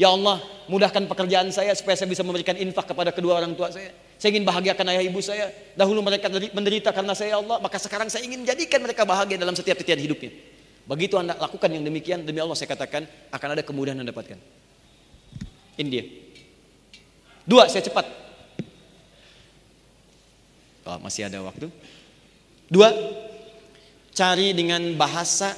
Ya 0.00 0.08
Allah, 0.08 0.40
mudahkan 0.72 1.04
pekerjaan 1.04 1.52
saya 1.52 1.76
supaya 1.76 2.00
saya 2.00 2.08
bisa 2.08 2.24
memberikan 2.24 2.56
infak 2.56 2.88
kepada 2.88 3.12
kedua 3.12 3.36
orang 3.36 3.52
tua 3.52 3.68
saya. 3.68 3.92
Saya 4.16 4.32
ingin 4.32 4.48
bahagiakan 4.48 4.96
ayah 4.96 5.04
ibu 5.04 5.20
saya. 5.20 5.52
Dahulu 5.76 6.00
mereka 6.00 6.32
menderita 6.32 6.96
karena 6.96 7.12
saya 7.12 7.36
ya 7.36 7.38
Allah, 7.44 7.60
maka 7.60 7.76
sekarang 7.76 8.08
saya 8.08 8.24
ingin 8.24 8.48
jadikan 8.48 8.80
mereka 8.80 9.04
bahagia 9.04 9.36
dalam 9.36 9.52
setiap 9.52 9.76
titian 9.76 10.00
hidupnya. 10.00 10.32
Begitu 10.88 11.20
Anda 11.20 11.36
lakukan 11.36 11.68
yang 11.68 11.84
demikian, 11.84 12.24
demi 12.24 12.40
Allah 12.40 12.56
saya 12.56 12.72
katakan 12.72 13.04
akan 13.28 13.48
ada 13.52 13.60
kemudahan 13.60 14.00
yang 14.00 14.08
dapatkan. 14.08 14.40
Ini 15.76 15.88
dia. 15.92 16.04
Dua, 17.44 17.68
saya 17.68 17.84
cepat. 17.84 18.08
Oh, 20.86 20.98
masih 21.02 21.28
ada 21.28 21.42
waktu. 21.44 21.68
Dua, 22.66 22.90
cari 24.16 24.56
dengan 24.56 24.82
bahasa 24.96 25.54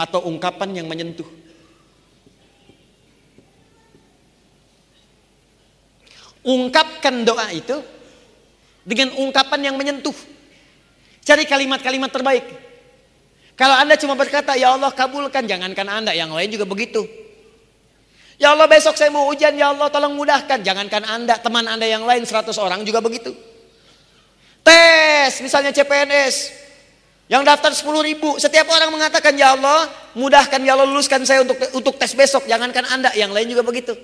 atau 0.00 0.24
ungkapan 0.26 0.82
yang 0.82 0.86
menyentuh. 0.88 1.28
Ungkapkan 6.46 7.26
doa 7.26 7.50
itu 7.50 7.82
dengan 8.86 9.10
ungkapan 9.18 9.70
yang 9.70 9.76
menyentuh. 9.76 10.14
Cari 11.26 11.42
kalimat-kalimat 11.42 12.10
terbaik. 12.14 12.46
Kalau 13.58 13.74
Anda 13.74 13.98
cuma 13.98 14.14
berkata, 14.14 14.54
"Ya 14.54 14.70
Allah, 14.70 14.94
kabulkan," 14.94 15.42
jangankan 15.42 15.88
Anda, 15.90 16.14
yang 16.14 16.30
lain 16.30 16.54
juga 16.54 16.62
begitu. 16.62 17.25
Ya 18.36 18.52
Allah 18.52 18.68
besok 18.68 19.00
saya 19.00 19.08
mau 19.08 19.24
ujian, 19.32 19.56
ya 19.56 19.72
Allah 19.72 19.88
tolong 19.88 20.12
mudahkan. 20.12 20.60
Jangankan 20.60 21.08
anda, 21.08 21.40
teman 21.40 21.64
anda 21.64 21.88
yang 21.88 22.04
lain 22.04 22.28
100 22.28 22.52
orang 22.60 22.84
juga 22.84 23.00
begitu. 23.00 23.32
Tes, 24.60 25.40
misalnya 25.40 25.72
CPNS. 25.72 26.66
Yang 27.26 27.42
daftar 27.42 27.72
10 27.74 28.06
ribu, 28.06 28.38
setiap 28.38 28.70
orang 28.70 28.92
mengatakan 28.92 29.34
ya 29.34 29.58
Allah 29.58 29.90
mudahkan 30.14 30.62
ya 30.62 30.78
Allah 30.78 30.86
luluskan 30.86 31.26
saya 31.26 31.42
untuk 31.42 31.58
untuk 31.74 31.98
tes 31.98 32.14
besok. 32.14 32.46
Jangankan 32.46 32.86
anda, 32.86 33.10
yang 33.18 33.34
lain 33.34 33.50
juga 33.50 33.66
begitu. 33.66 33.96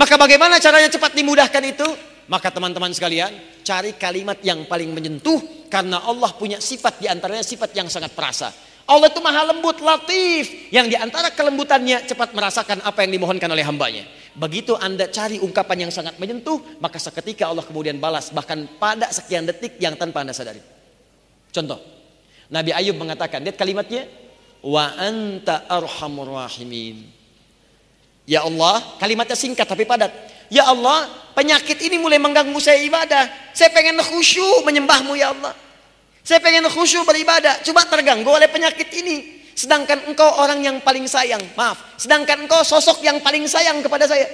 Maka 0.00 0.16
bagaimana 0.16 0.56
caranya 0.56 0.88
cepat 0.88 1.12
dimudahkan 1.12 1.62
itu? 1.66 1.88
Maka 2.26 2.50
teman-teman 2.50 2.90
sekalian, 2.90 3.32
cari 3.62 3.94
kalimat 3.94 4.40
yang 4.42 4.64
paling 4.64 4.90
menyentuh 4.90 5.68
karena 5.68 6.02
Allah 6.02 6.32
punya 6.34 6.58
sifat 6.58 6.98
di 6.98 7.06
antaranya 7.06 7.44
sifat 7.44 7.74
yang 7.76 7.86
sangat 7.86 8.16
perasa. 8.16 8.50
Allah 8.86 9.10
itu 9.10 9.18
maha 9.18 9.50
lembut, 9.50 9.82
latif. 9.82 10.70
Yang 10.70 10.94
di 10.94 10.96
antara 10.96 11.34
kelembutannya 11.34 12.06
cepat 12.06 12.30
merasakan 12.30 12.86
apa 12.86 13.02
yang 13.02 13.18
dimohonkan 13.18 13.50
oleh 13.50 13.66
hambanya. 13.66 14.06
Begitu 14.38 14.78
anda 14.78 15.10
cari 15.10 15.42
ungkapan 15.42 15.88
yang 15.88 15.92
sangat 15.92 16.22
menyentuh, 16.22 16.78
maka 16.78 17.02
seketika 17.02 17.50
Allah 17.50 17.66
kemudian 17.66 17.98
balas. 17.98 18.30
Bahkan 18.30 18.78
pada 18.78 19.10
sekian 19.10 19.42
detik 19.42 19.74
yang 19.82 19.98
tanpa 19.98 20.22
anda 20.22 20.30
sadari. 20.30 20.62
Contoh, 21.50 21.82
Nabi 22.46 22.70
Ayub 22.70 22.94
mengatakan, 22.94 23.42
lihat 23.42 23.58
kalimatnya, 23.58 24.06
Wa 24.66 24.98
anta 24.98 25.66
arhamur 25.70 26.34
rahimin. 26.34 27.06
Ya 28.26 28.42
Allah, 28.42 28.82
kalimatnya 28.98 29.38
singkat 29.38 29.66
tapi 29.66 29.86
padat. 29.86 30.10
Ya 30.50 30.66
Allah, 30.66 31.06
penyakit 31.34 31.78
ini 31.82 31.98
mulai 31.98 32.18
mengganggu 32.18 32.58
saya 32.58 32.82
ibadah. 32.82 33.30
Saya 33.54 33.70
pengen 33.70 33.98
khusyuk 34.02 34.66
menyembahmu 34.66 35.14
ya 35.14 35.30
Allah. 35.30 35.54
Saya 36.26 36.42
pengen 36.42 36.66
khusyuk 36.66 37.06
beribadah, 37.06 37.62
cuma 37.62 37.86
terganggu 37.86 38.26
oleh 38.26 38.50
penyakit 38.50 38.90
ini. 38.98 39.46
Sedangkan 39.54 40.10
engkau 40.10 40.26
orang 40.42 40.58
yang 40.58 40.82
paling 40.82 41.06
sayang, 41.06 41.38
maaf. 41.54 41.94
Sedangkan 41.94 42.42
engkau 42.42 42.66
sosok 42.66 42.98
yang 43.06 43.22
paling 43.22 43.46
sayang 43.46 43.78
kepada 43.78 44.10
saya. 44.10 44.26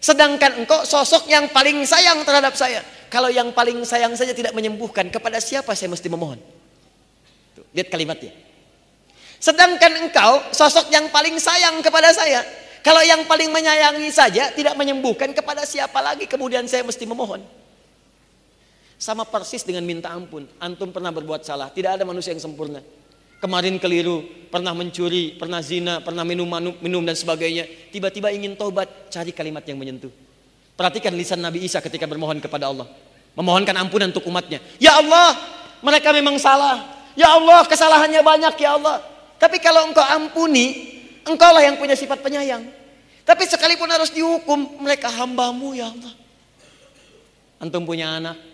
Sedangkan 0.00 0.64
engkau 0.64 0.88
sosok 0.88 1.28
yang 1.28 1.52
paling 1.52 1.84
sayang 1.84 2.24
terhadap 2.24 2.56
saya. 2.56 2.80
Kalau 3.12 3.28
yang 3.28 3.52
paling 3.52 3.84
sayang 3.84 4.16
saja 4.16 4.32
tidak 4.32 4.56
menyembuhkan, 4.56 5.12
kepada 5.12 5.36
siapa 5.36 5.76
saya 5.76 5.92
mesti 5.92 6.08
memohon? 6.08 6.40
Tuh, 7.60 7.68
lihat 7.76 7.92
kalimatnya. 7.92 8.32
Sedangkan 9.36 10.08
engkau 10.08 10.48
sosok 10.48 10.88
yang 10.88 11.12
paling 11.12 11.36
sayang 11.36 11.76
kepada 11.84 12.08
saya. 12.16 12.40
Kalau 12.80 13.04
yang 13.04 13.28
paling 13.28 13.52
menyayangi 13.52 14.08
saja 14.08 14.48
tidak 14.56 14.80
menyembuhkan, 14.80 15.36
kepada 15.36 15.68
siapa 15.68 16.00
lagi 16.00 16.24
kemudian 16.24 16.64
saya 16.64 16.82
mesti 16.88 17.04
memohon? 17.04 17.61
Sama 19.02 19.26
persis 19.26 19.66
dengan 19.66 19.82
minta 19.82 20.14
ampun. 20.14 20.46
Antum 20.62 20.94
pernah 20.94 21.10
berbuat 21.10 21.42
salah. 21.42 21.74
Tidak 21.74 21.98
ada 21.98 22.06
manusia 22.06 22.30
yang 22.30 22.38
sempurna. 22.38 22.78
Kemarin 23.42 23.82
keliru, 23.82 24.22
pernah 24.46 24.70
mencuri, 24.70 25.34
pernah 25.34 25.58
zina, 25.58 25.98
pernah 25.98 26.22
minum, 26.22 26.46
minum 26.78 27.02
dan 27.02 27.18
sebagainya. 27.18 27.66
Tiba-tiba 27.90 28.30
ingin 28.30 28.54
tobat, 28.54 29.10
cari 29.10 29.34
kalimat 29.34 29.66
yang 29.66 29.82
menyentuh. 29.82 30.14
Perhatikan 30.78 31.18
lisan 31.18 31.42
Nabi 31.42 31.66
Isa 31.66 31.82
ketika 31.82 32.06
bermohon 32.06 32.38
kepada 32.38 32.70
Allah. 32.70 32.86
Memohonkan 33.34 33.74
ampunan 33.74 34.14
untuk 34.14 34.22
umatnya. 34.30 34.62
Ya 34.78 34.94
Allah, 34.94 35.34
mereka 35.82 36.14
memang 36.14 36.38
salah. 36.38 36.86
Ya 37.18 37.34
Allah, 37.34 37.66
kesalahannya 37.66 38.22
banyak 38.22 38.54
ya 38.54 38.78
Allah. 38.78 39.02
Tapi 39.42 39.58
kalau 39.58 39.90
engkau 39.90 40.06
ampuni, 40.06 40.94
engkaulah 41.26 41.66
yang 41.66 41.74
punya 41.74 41.98
sifat 41.98 42.22
penyayang. 42.22 42.70
Tapi 43.26 43.50
sekalipun 43.50 43.90
harus 43.90 44.14
dihukum, 44.14 44.78
mereka 44.78 45.10
hambamu 45.10 45.74
ya 45.74 45.90
Allah. 45.90 46.14
Antum 47.58 47.82
punya 47.82 48.22
anak, 48.22 48.51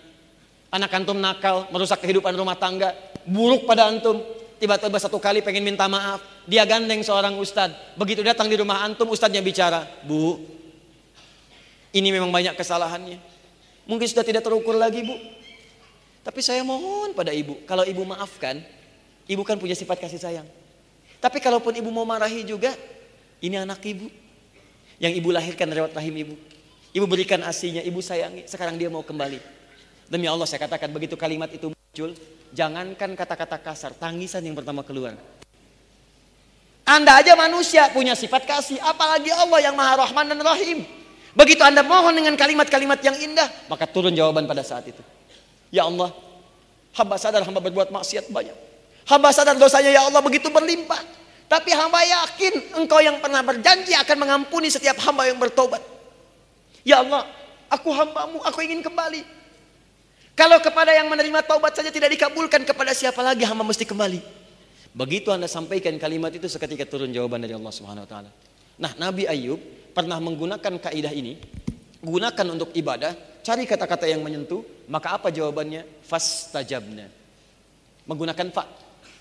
Anak 0.69 0.93
antum 0.93 1.16
nakal, 1.16 1.65
merusak 1.73 2.05
kehidupan 2.05 2.36
rumah 2.36 2.57
tangga, 2.57 2.93
buruk 3.24 3.65
pada 3.65 3.89
antum. 3.89 4.20
Tiba-tiba 4.59 4.99
satu 5.01 5.16
kali 5.23 5.40
pengen 5.40 5.62
minta 5.62 5.86
maaf, 5.86 6.20
dia 6.45 6.66
gandeng 6.66 7.01
seorang 7.01 7.39
ustad. 7.39 7.73
Begitu 7.95 8.20
datang 8.27 8.51
di 8.51 8.59
rumah 8.59 8.82
antum, 8.82 9.07
ustadnya 9.09 9.39
bicara, 9.39 9.86
Bu, 10.03 10.36
ini 11.95 12.12
memang 12.12 12.28
banyak 12.28 12.59
kesalahannya. 12.59 13.16
Mungkin 13.89 14.05
sudah 14.05 14.27
tidak 14.27 14.45
terukur 14.45 14.77
lagi, 14.77 15.01
Bu. 15.07 15.16
Tapi 16.20 16.45
saya 16.45 16.61
mohon 16.61 17.16
pada 17.16 17.32
ibu, 17.32 17.57
kalau 17.65 17.89
ibu 17.89 18.05
maafkan, 18.05 18.61
ibu 19.24 19.40
kan 19.47 19.57
punya 19.57 19.73
sifat 19.73 19.97
kasih 19.97 20.20
sayang. 20.20 20.49
Tapi 21.19 21.40
kalaupun 21.40 21.73
ibu 21.73 21.89
mau 21.89 22.05
marahi 22.05 22.45
juga, 22.45 22.77
ini 23.40 23.57
anak 23.57 23.81
ibu. 23.89 24.12
Yang 25.01 25.12
ibu 25.23 25.28
lahirkan 25.32 25.70
lewat 25.70 25.97
rahim 25.97 26.12
ibu. 26.12 26.35
Ibu 26.93 27.07
berikan 27.09 27.40
asinya, 27.47 27.81
ibu 27.81 28.03
sayangi, 28.05 28.45
sekarang 28.45 28.77
dia 28.77 28.93
mau 28.93 29.01
kembali. 29.01 29.57
Demi 30.09 30.24
Allah 30.24 30.48
saya 30.48 30.64
katakan 30.64 30.89
begitu 30.89 31.20
kalimat 31.20 31.52
itu 31.52 31.68
muncul, 31.68 32.16
jangankan 32.56 33.12
kata-kata 33.12 33.60
kasar, 33.60 33.93
tangisan 33.93 34.40
yang 34.40 34.56
pertama 34.56 34.80
keluar. 34.80 35.12
Anda 36.89 37.20
aja 37.20 37.36
manusia 37.36 37.93
punya 37.93 38.16
sifat 38.16 38.48
kasih, 38.48 38.80
apalagi 38.80 39.28
Allah 39.28 39.60
yang 39.68 39.76
Maha 39.76 40.09
Rahman 40.09 40.32
dan 40.32 40.40
Rahim. 40.40 40.89
Begitu 41.36 41.60
Anda 41.60 41.85
mohon 41.85 42.16
dengan 42.16 42.32
kalimat-kalimat 42.40 43.05
yang 43.05 43.20
indah, 43.20 43.52
maka 43.68 43.85
turun 43.85 44.16
jawaban 44.16 44.48
pada 44.48 44.64
saat 44.64 44.89
itu. 44.89 45.05
Ya 45.68 45.85
Allah, 45.85 46.09
hamba 46.97 47.20
sadar 47.20 47.44
hamba 47.44 47.60
berbuat 47.60 47.93
maksiat 47.93 48.32
banyak. 48.32 48.56
Hamba 49.05 49.28
sadar 49.36 49.60
dosanya 49.60 49.93
ya 49.93 50.09
Allah 50.09 50.24
begitu 50.24 50.48
berlimpah. 50.48 51.20
Tapi 51.48 51.72
hamba 51.72 52.01
yakin 52.05 52.80
engkau 52.80 53.01
yang 53.05 53.20
pernah 53.20 53.40
berjanji 53.44 53.93
akan 53.93 54.16
mengampuni 54.24 54.72
setiap 54.72 54.97
hamba 55.05 55.28
yang 55.28 55.36
bertobat. 55.36 55.80
Ya 56.85 57.05
Allah, 57.05 57.28
aku 57.68 57.93
hambamu, 57.93 58.40
aku 58.44 58.64
ingin 58.64 58.80
kembali. 58.80 59.38
Kalau 60.39 60.62
kepada 60.62 60.94
yang 60.94 61.10
menerima 61.10 61.43
taubat 61.43 61.74
saja 61.74 61.90
tidak 61.90 62.15
dikabulkan, 62.15 62.62
kepada 62.62 62.94
siapa 62.94 63.19
lagi 63.27 63.43
hamba 63.43 63.66
mesti 63.66 63.82
kembali? 63.82 64.23
Begitu 64.94 65.35
Anda 65.35 65.51
sampaikan 65.51 65.98
kalimat 65.98 66.31
itu 66.31 66.47
seketika 66.47 66.86
turun 66.86 67.10
jawaban 67.10 67.43
dari 67.43 67.59
Allah 67.59 67.74
Subhanahu 67.74 68.06
wa 68.06 68.10
taala. 68.10 68.31
Nah, 68.78 68.94
Nabi 69.02 69.27
Ayub 69.27 69.59
pernah 69.90 70.23
menggunakan 70.23 70.78
kaidah 70.78 71.10
ini, 71.10 71.43
gunakan 71.98 72.47
untuk 72.55 72.70
ibadah, 72.70 73.43
cari 73.43 73.66
kata-kata 73.66 74.06
yang 74.06 74.23
menyentuh, 74.23 74.62
maka 74.86 75.19
apa 75.19 75.35
jawabannya? 75.35 76.06
Fastajabna. 76.06 77.10
Menggunakan 78.06 78.47
fa. 78.55 78.62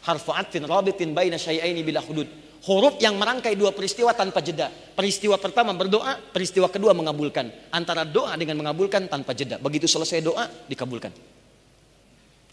Harfu 0.06 0.30
atfin 0.38 0.69
rabitin 0.69 1.18
baina 1.18 1.41
syai'aini 1.41 1.81
bila 1.81 1.98
hudud 1.99 2.30
huruf 2.66 2.98
yang 2.98 3.20
merangkai 3.20 3.54
dua 3.54 3.76
peristiwa 3.76 4.16
tanpa 4.18 4.42
jeda. 4.42 4.72
Peristiwa 4.72 5.38
pertama 5.38 5.76
berdoa, 5.78 6.18
peristiwa 6.34 6.66
kedua 6.72 6.98
mengabulkan. 6.98 7.70
Antara 7.70 8.02
doa 8.02 8.34
dengan 8.34 8.58
mengabulkan 8.66 9.06
tanpa 9.06 9.38
jeda. 9.38 9.62
Begitu 9.62 9.86
selesai 9.86 10.26
doa, 10.26 10.50
dikabulkan. 10.66 11.14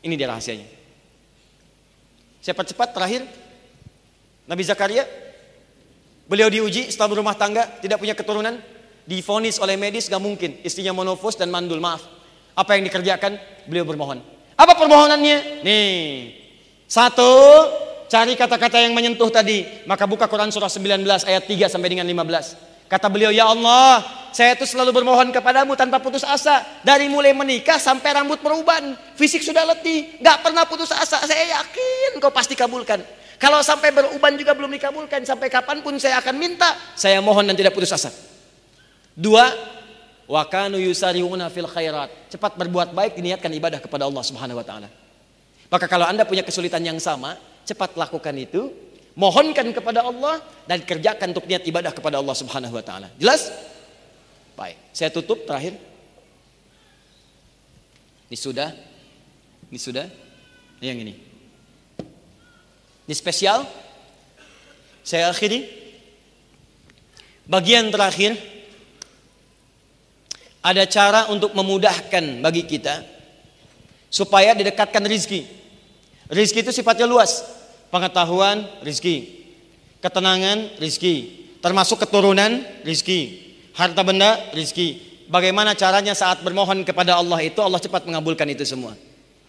Ini 0.04 0.14
dia 0.20 0.28
rahasianya. 0.28 0.68
Cepat-cepat 2.44 2.92
terakhir, 2.92 3.24
Nabi 4.44 4.62
Zakaria, 4.68 5.08
beliau 6.28 6.52
diuji 6.52 6.92
setelah 6.92 7.16
berumah 7.16 7.32
tangga, 7.32 7.64
tidak 7.80 7.96
punya 7.96 8.12
keturunan, 8.12 8.60
difonis 9.08 9.56
oleh 9.56 9.80
medis, 9.80 10.12
gak 10.12 10.20
mungkin. 10.20 10.60
Istrinya 10.60 10.92
monofos 10.92 11.40
dan 11.40 11.48
mandul, 11.48 11.80
maaf. 11.80 12.04
Apa 12.52 12.76
yang 12.76 12.84
dikerjakan? 12.84 13.40
Beliau 13.64 13.88
bermohon. 13.88 14.20
Apa 14.54 14.76
permohonannya? 14.76 15.64
Nih, 15.64 16.36
satu, 16.84 17.32
Cari 18.08 18.36
kata-kata 18.36 18.78
yang 18.80 18.92
menyentuh 18.92 19.32
tadi. 19.32 19.64
Maka 19.88 20.04
buka 20.04 20.28
Quran 20.28 20.52
surah 20.52 20.68
19 20.68 21.04
ayat 21.24 21.44
3 21.48 21.72
sampai 21.72 21.88
dengan 21.88 22.06
15. 22.06 22.88
Kata 22.88 23.08
beliau, 23.08 23.32
Ya 23.32 23.48
Allah, 23.48 24.04
saya 24.34 24.58
itu 24.58 24.66
selalu 24.66 24.90
bermohon 25.02 25.32
kepadamu 25.32 25.72
tanpa 25.78 26.02
putus 26.02 26.26
asa. 26.26 26.60
Dari 26.84 27.06
mulai 27.06 27.30
menikah 27.30 27.80
sampai 27.80 28.12
rambut 28.18 28.42
perubahan. 28.42 28.98
Fisik 29.14 29.46
sudah 29.46 29.62
letih. 29.62 30.20
Gak 30.20 30.44
pernah 30.44 30.66
putus 30.66 30.90
asa. 30.90 31.22
Saya 31.22 31.62
yakin 31.62 32.18
kau 32.18 32.34
pasti 32.34 32.58
kabulkan. 32.58 32.98
Kalau 33.38 33.62
sampai 33.62 33.94
beruban 33.94 34.34
juga 34.34 34.52
belum 34.52 34.74
dikabulkan. 34.74 35.22
Sampai 35.22 35.48
kapan 35.48 35.80
pun 35.86 35.96
saya 36.02 36.18
akan 36.18 36.34
minta. 36.34 36.74
Saya 36.98 37.22
mohon 37.22 37.46
dan 37.46 37.54
tidak 37.54 37.72
putus 37.72 37.94
asa. 37.94 38.10
Dua, 39.14 39.46
wakanu 40.26 40.82
yusariuna 40.82 41.46
fil 41.46 41.70
khairat. 41.70 42.34
Cepat 42.34 42.58
berbuat 42.58 42.90
baik 42.90 43.14
diniatkan 43.14 43.54
ibadah 43.54 43.78
kepada 43.78 44.04
Allah 44.04 44.22
Subhanahu 44.26 44.58
wa 44.58 44.66
taala. 44.66 44.90
Maka 45.70 45.86
kalau 45.86 46.10
Anda 46.10 46.26
punya 46.26 46.42
kesulitan 46.42 46.82
yang 46.82 46.98
sama, 46.98 47.38
cepat 47.64 47.96
lakukan 47.96 48.36
itu, 48.36 48.70
mohonkan 49.16 49.72
kepada 49.72 50.04
Allah 50.04 50.42
dan 50.68 50.84
kerjakan 50.84 51.32
untuk 51.32 51.48
niat 51.48 51.64
ibadah 51.64 51.90
kepada 51.90 52.20
Allah 52.20 52.36
Subhanahu 52.36 52.74
wa 52.74 52.84
taala. 52.84 53.08
Jelas? 53.16 53.50
Baik, 54.54 54.78
saya 54.94 55.10
tutup 55.10 55.42
terakhir. 55.48 55.74
Ini 58.30 58.38
sudah. 58.38 58.70
Ini 59.70 59.78
sudah. 59.78 60.06
Yang 60.78 60.98
ini. 61.08 61.14
Ini 63.08 63.14
spesial. 63.14 63.66
Saya 65.02 65.30
akhiri. 65.30 65.82
Bagian 67.44 67.92
terakhir 67.92 68.40
ada 70.64 70.88
cara 70.88 71.28
untuk 71.28 71.52
memudahkan 71.52 72.40
bagi 72.40 72.64
kita 72.64 73.04
supaya 74.08 74.56
didekatkan 74.56 75.04
rizki. 75.04 75.44
Rizki 76.34 76.66
itu 76.66 76.74
sifatnya 76.74 77.06
luas. 77.06 77.46
Pengetahuan, 77.94 78.66
rizki. 78.82 79.46
Ketenangan, 80.02 80.82
rizki. 80.82 81.46
Termasuk 81.62 82.02
keturunan, 82.02 82.58
rizki. 82.82 83.54
Harta 83.78 84.02
benda, 84.02 84.50
rizki. 84.50 84.98
Bagaimana 85.30 85.78
caranya 85.78 86.12
saat 86.12 86.42
bermohon 86.42 86.82
kepada 86.82 87.14
Allah 87.14 87.38
itu 87.40 87.62
Allah 87.62 87.78
cepat 87.78 88.02
mengabulkan 88.02 88.50
itu 88.50 88.66
semua. 88.66 88.98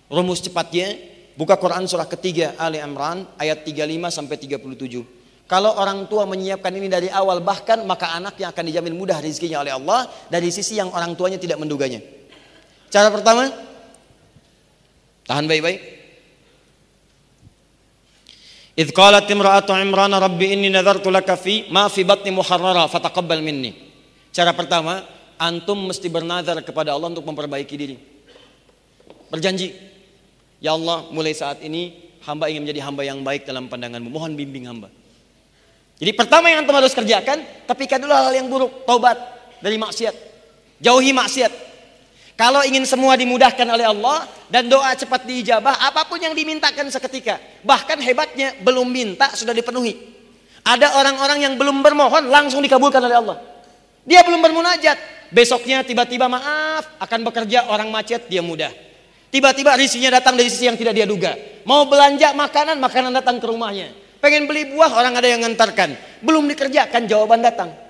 Rumus 0.08 0.46
cepatnya 0.46 0.94
buka 1.34 1.58
Quran 1.58 1.90
surah 1.90 2.06
ketiga 2.06 2.54
Ali 2.62 2.78
Imran 2.78 3.26
ayat 3.42 3.66
35 3.66 3.82
sampai 4.14 4.38
37. 4.38 5.50
Kalau 5.50 5.78
orang 5.78 6.06
tua 6.10 6.26
menyiapkan 6.30 6.74
ini 6.74 6.90
dari 6.90 7.10
awal 7.10 7.42
bahkan 7.42 7.82
maka 7.86 8.14
anak 8.14 8.38
yang 8.38 8.50
akan 8.50 8.66
dijamin 8.66 8.94
mudah 8.98 9.22
rezekinya 9.22 9.62
oleh 9.62 9.74
Allah 9.74 10.10
dari 10.30 10.50
sisi 10.50 10.78
yang 10.78 10.90
orang 10.94 11.14
tuanya 11.18 11.38
tidak 11.42 11.58
menduganya. 11.58 12.02
Cara 12.90 13.10
pertama 13.10 13.50
tahan 15.26 15.46
baik-baik. 15.50 15.95
Idh 18.76 18.92
qalat 18.92 19.32
imra'atu 19.32 19.72
Imran 19.80 20.12
rabbi 20.12 20.52
inni 20.52 20.68
nadartu 20.68 21.08
laka 21.08 21.40
fi 21.40 21.64
ma 21.72 21.88
fi 21.88 22.04
batni 22.04 22.36
muharrara 22.36 22.92
fataqabbal 22.92 23.40
minni. 23.40 23.72
Cara 24.36 24.52
pertama, 24.52 25.00
antum 25.40 25.88
mesti 25.88 26.12
bernazar 26.12 26.60
kepada 26.60 26.92
Allah 26.92 27.08
untuk 27.08 27.24
memperbaiki 27.24 27.76
diri. 27.80 27.96
Berjanji, 29.32 29.72
ya 30.60 30.76
Allah, 30.76 31.08
mulai 31.08 31.32
saat 31.32 31.64
ini 31.64 32.12
hamba 32.28 32.52
ingin 32.52 32.68
menjadi 32.68 32.84
hamba 32.84 33.08
yang 33.08 33.24
baik 33.24 33.48
dalam 33.48 33.72
pandanganmu. 33.72 34.12
Mohon 34.12 34.36
bimbing 34.36 34.68
hamba. 34.68 34.92
Jadi 35.96 36.12
pertama 36.12 36.52
yang 36.52 36.68
antum 36.68 36.76
harus 36.76 36.92
kerjakan, 36.92 37.64
tapi 37.64 37.88
kan 37.88 38.04
dulu 38.04 38.12
hal-hal 38.12 38.36
yang 38.36 38.52
buruk, 38.52 38.84
taubat 38.84 39.16
dari 39.64 39.80
maksiat. 39.80 40.16
Jauhi 40.84 41.16
maksiat. 41.16 41.75
Kalau 42.36 42.68
ingin 42.68 42.84
semua 42.84 43.16
dimudahkan 43.16 43.64
oleh 43.64 43.88
Allah 43.88 44.28
dan 44.52 44.68
doa 44.68 44.92
cepat 44.92 45.24
diijabah, 45.24 45.80
apa 45.80 46.04
pun 46.04 46.20
yang 46.20 46.36
dimintakan 46.36 46.92
seketika. 46.92 47.40
Bahkan 47.64 47.96
hebatnya 48.04 48.60
belum 48.60 48.92
minta 48.92 49.32
sudah 49.32 49.56
dipenuhi. 49.56 49.96
Ada 50.68 51.00
orang-orang 51.00 51.48
yang 51.48 51.54
belum 51.56 51.80
bermohon 51.80 52.28
langsung 52.28 52.60
dikabulkan 52.60 53.00
oleh 53.00 53.16
Allah. 53.16 53.38
Dia 54.04 54.20
belum 54.28 54.44
bermunajat, 54.44 55.32
besoknya 55.32 55.88
tiba-tiba 55.88 56.28
maaf 56.28 57.00
akan 57.00 57.20
bekerja 57.24 57.72
orang 57.72 57.88
macet 57.88 58.28
dia 58.28 58.44
mudah. 58.44 58.70
Tiba-tiba 59.32 59.72
risinya 59.80 60.20
datang 60.20 60.36
dari 60.36 60.52
sisi 60.52 60.68
yang 60.68 60.76
tidak 60.76 60.92
dia 60.92 61.08
duga. 61.08 61.40
Mau 61.64 61.88
belanja 61.88 62.36
makanan, 62.36 62.84
makanan 62.84 63.16
datang 63.16 63.40
ke 63.40 63.48
rumahnya. 63.48 63.96
Pengen 64.20 64.44
beli 64.44 64.76
buah, 64.76 64.92
orang 64.96 65.16
ada 65.16 65.28
yang 65.28 65.40
ngantarkan. 65.44 65.96
Belum 66.20 66.44
dikerjakan, 66.52 67.08
jawaban 67.08 67.46
datang. 67.46 67.85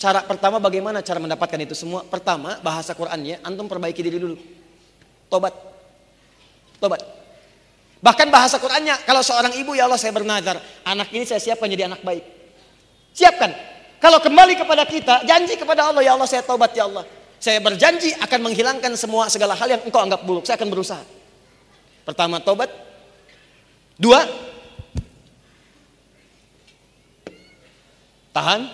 Cara 0.00 0.24
pertama 0.24 0.56
bagaimana 0.56 1.04
cara 1.04 1.20
mendapatkan 1.20 1.60
itu 1.60 1.76
semua? 1.76 2.00
Pertama, 2.08 2.56
bahasa 2.64 2.96
Qur'annya 2.96 3.44
antum 3.44 3.68
perbaiki 3.68 4.00
diri 4.00 4.16
dulu. 4.16 4.32
Tobat. 5.28 5.52
Tobat. 6.80 7.04
Bahkan 8.00 8.32
bahasa 8.32 8.56
Qur'annya 8.56 8.96
kalau 9.04 9.20
seorang 9.20 9.52
ibu 9.60 9.76
ya 9.76 9.84
Allah 9.84 10.00
saya 10.00 10.16
bernazar, 10.16 10.56
anak 10.88 11.12
ini 11.12 11.28
saya 11.28 11.36
siapkan 11.36 11.68
jadi 11.68 11.84
anak 11.84 12.00
baik. 12.00 12.24
Siapkan. 13.12 13.52
Kalau 14.00 14.24
kembali 14.24 14.56
kepada 14.56 14.88
kita, 14.88 15.20
janji 15.28 15.60
kepada 15.60 15.92
Allah 15.92 16.00
ya 16.00 16.16
Allah 16.16 16.24
saya 16.24 16.40
tobat 16.48 16.72
ya 16.72 16.88
Allah. 16.88 17.04
Saya 17.36 17.60
berjanji 17.60 18.16
akan 18.16 18.40
menghilangkan 18.40 18.96
semua 18.96 19.28
segala 19.28 19.52
hal 19.52 19.68
yang 19.68 19.84
engkau 19.84 20.00
anggap 20.00 20.24
buruk. 20.24 20.48
Saya 20.48 20.56
akan 20.56 20.72
berusaha. 20.72 21.04
Pertama 22.08 22.40
tobat. 22.40 22.72
Dua, 24.00 24.24
tahan 28.32 28.64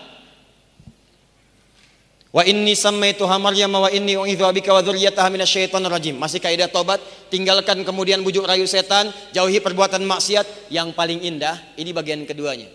Wa 2.36 2.44
inni 2.44 2.76
sammaituha 2.76 3.40
Maryam 3.40 3.72
wa 3.80 3.88
inni 3.88 4.12
u'idzuha 4.12 4.52
bika 4.52 4.68
wa 4.76 4.84
dzurriyyataha 4.84 5.32
minasyaitonir 5.32 5.88
rajim. 5.88 6.20
Masih 6.20 6.36
kaidah 6.36 6.68
tobat, 6.68 7.00
tinggalkan 7.32 7.80
kemudian 7.80 8.20
bujuk 8.20 8.44
rayu 8.44 8.68
setan, 8.68 9.08
jauhi 9.32 9.56
perbuatan 9.56 10.04
maksiat. 10.04 10.68
Yang 10.68 10.92
paling 10.92 11.24
indah 11.24 11.56
ini 11.80 11.96
bagian 11.96 12.28
keduanya. 12.28 12.68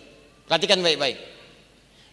Perhatikan 0.50 0.82
baik-baik. 0.82 1.14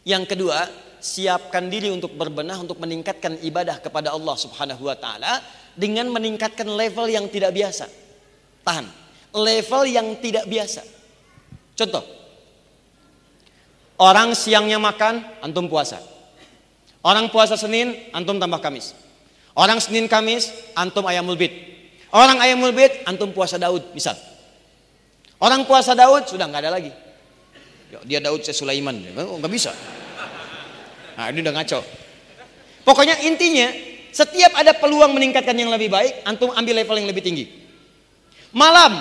Yang 0.05 0.29
kedua, 0.29 0.69
siapkan 1.01 1.73
diri 1.73 1.89
untuk 1.89 2.13
berbenah 2.13 2.61
untuk 2.61 2.77
meningkatkan 2.77 3.41
ibadah 3.41 3.81
kepada 3.81 4.13
Allah 4.13 4.35
Subhanahu 4.37 4.85
wa 4.85 4.93
taala 4.93 5.41
dengan 5.73 6.05
meningkatkan 6.13 6.69
level 6.69 7.09
yang 7.09 7.25
tidak 7.33 7.49
biasa. 7.49 7.89
Tahan. 8.61 8.85
Level 9.33 9.83
yang 9.89 10.21
tidak 10.21 10.45
biasa. 10.45 10.85
Contoh. 11.73 12.05
Orang 13.97 14.37
siangnya 14.37 14.77
makan, 14.77 15.41
antum 15.41 15.65
puasa. 15.65 16.18
Orang 16.99 17.31
puasa 17.31 17.55
Senin, 17.55 17.95
antum 18.11 18.35
tambah 18.35 18.59
Kamis. 18.59 18.91
Orang 19.55 19.79
Senin 19.79 20.11
Kamis, 20.11 20.51
antum 20.75 21.07
ayam 21.07 21.23
mulbit. 21.23 21.51
Orang 22.11 22.43
ayam 22.43 22.59
mulbit, 22.59 23.07
antum 23.07 23.31
puasa 23.31 23.55
Daud, 23.55 23.95
misal. 23.95 24.19
Orang 25.39 25.63
puasa 25.63 25.95
Daud 25.95 26.27
sudah 26.27 26.51
nggak 26.51 26.63
ada 26.67 26.71
lagi. 26.75 26.91
Dia 28.03 28.19
Daud, 28.19 28.43
saya 28.43 28.53
Sulaiman, 28.53 28.99
oh, 29.15 29.39
bisa. 29.47 29.71
Nah 31.15 31.31
ini 31.31 31.39
udah 31.39 31.55
ngaco. 31.55 31.79
Pokoknya 32.83 33.23
intinya, 33.23 33.71
setiap 34.11 34.55
ada 34.59 34.75
peluang 34.75 35.15
meningkatkan 35.15 35.55
yang 35.55 35.71
lebih 35.71 35.87
baik, 35.87 36.27
antum 36.27 36.51
ambil 36.51 36.83
level 36.83 36.99
yang 36.99 37.09
lebih 37.09 37.23
tinggi. 37.23 37.45
Malam, 38.51 38.91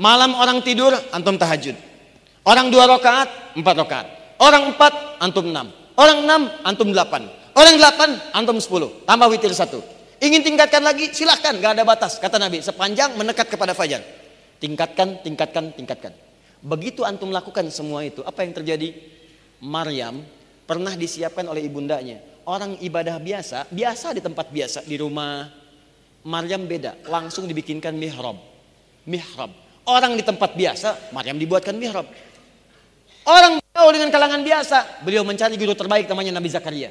malam 0.00 0.32
orang 0.38 0.64
tidur, 0.64 0.96
antum 1.12 1.36
tahajud. 1.36 1.76
Orang 2.48 2.72
dua 2.72 2.88
rakaat, 2.88 3.58
empat 3.58 3.74
rakaat. 3.84 4.06
Orang 4.40 4.72
empat, 4.72 5.20
antum 5.20 5.52
enam. 5.52 5.77
Orang 5.98 6.22
enam, 6.22 6.46
antum 6.62 6.94
delapan. 6.94 7.26
Orang 7.58 7.74
delapan, 7.74 8.14
antum 8.30 8.62
sepuluh. 8.62 9.02
Tambah 9.02 9.26
witir 9.26 9.50
satu. 9.50 9.82
Ingin 10.22 10.46
tingkatkan 10.46 10.78
lagi, 10.78 11.10
silahkan. 11.10 11.58
Gak 11.58 11.74
ada 11.74 11.82
batas, 11.82 12.22
kata 12.22 12.38
Nabi. 12.38 12.62
Sepanjang 12.62 13.18
menekat 13.18 13.50
kepada 13.50 13.74
fajar. 13.74 14.06
Tingkatkan, 14.62 15.26
tingkatkan, 15.26 15.74
tingkatkan. 15.74 16.14
Begitu 16.62 17.02
antum 17.02 17.34
lakukan 17.34 17.66
semua 17.74 18.06
itu, 18.06 18.22
apa 18.22 18.46
yang 18.46 18.54
terjadi? 18.54 18.94
Maryam 19.58 20.22
pernah 20.66 20.94
disiapkan 20.94 21.46
oleh 21.50 21.66
ibundanya. 21.66 22.22
Orang 22.46 22.78
ibadah 22.78 23.18
biasa, 23.18 23.66
biasa 23.70 24.14
di 24.14 24.22
tempat 24.22 24.54
biasa, 24.54 24.86
di 24.86 24.94
rumah. 24.98 25.50
Maryam 26.22 26.66
beda, 26.66 27.10
langsung 27.10 27.46
dibikinkan 27.50 27.94
mihrab. 27.94 28.38
Mihrab. 29.06 29.50
Orang 29.82 30.14
di 30.14 30.22
tempat 30.22 30.54
biasa, 30.54 31.10
Maryam 31.10 31.38
dibuatkan 31.38 31.74
mihrab. 31.74 32.06
Orang 33.26 33.62
tahu 33.78 33.94
dengan 33.94 34.10
kalangan 34.10 34.42
biasa, 34.42 35.06
beliau 35.06 35.22
mencari 35.22 35.54
guru 35.54 35.78
terbaik 35.78 36.10
namanya 36.10 36.42
Nabi 36.42 36.50
Zakaria. 36.50 36.90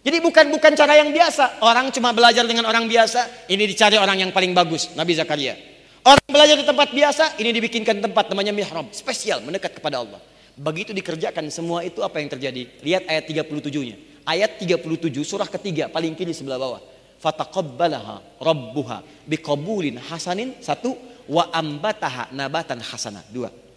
Jadi 0.00 0.24
bukan 0.24 0.48
bukan 0.48 0.72
cara 0.72 0.96
yang 0.96 1.12
biasa. 1.12 1.60
Orang 1.60 1.92
cuma 1.92 2.16
belajar 2.16 2.48
dengan 2.48 2.64
orang 2.64 2.88
biasa, 2.88 3.52
ini 3.52 3.68
dicari 3.68 4.00
orang 4.00 4.24
yang 4.24 4.30
paling 4.32 4.56
bagus, 4.56 4.96
Nabi 4.96 5.12
Zakaria. 5.12 5.52
Orang 6.00 6.24
belajar 6.32 6.56
di 6.56 6.64
tempat 6.64 6.88
biasa, 6.96 7.36
ini 7.36 7.52
dibikinkan 7.52 8.00
tempat 8.00 8.32
namanya 8.32 8.56
mihrab, 8.56 8.88
spesial 8.96 9.44
mendekat 9.44 9.76
kepada 9.76 10.00
Allah. 10.00 10.16
Begitu 10.56 10.96
dikerjakan 10.96 11.52
semua 11.52 11.84
itu 11.84 12.00
apa 12.00 12.16
yang 12.24 12.32
terjadi? 12.32 12.80
Lihat 12.80 13.04
ayat 13.04 13.24
37-nya. 13.28 13.96
Ayat 14.24 14.56
37 14.56 15.12
surah 15.28 15.48
ketiga 15.48 15.92
paling 15.92 16.16
kiri 16.16 16.32
sebelah 16.32 16.56
bawah. 16.56 16.80
Fataqabbalaha 17.20 18.40
rabbuha 18.40 19.28
biqabulin 19.28 20.00
hasanin 20.08 20.56
satu 20.64 20.96
wa 21.28 21.52
ambataha 21.52 22.32
nabatan 22.32 22.80
hasana 22.80 23.20
dua. 23.28 23.67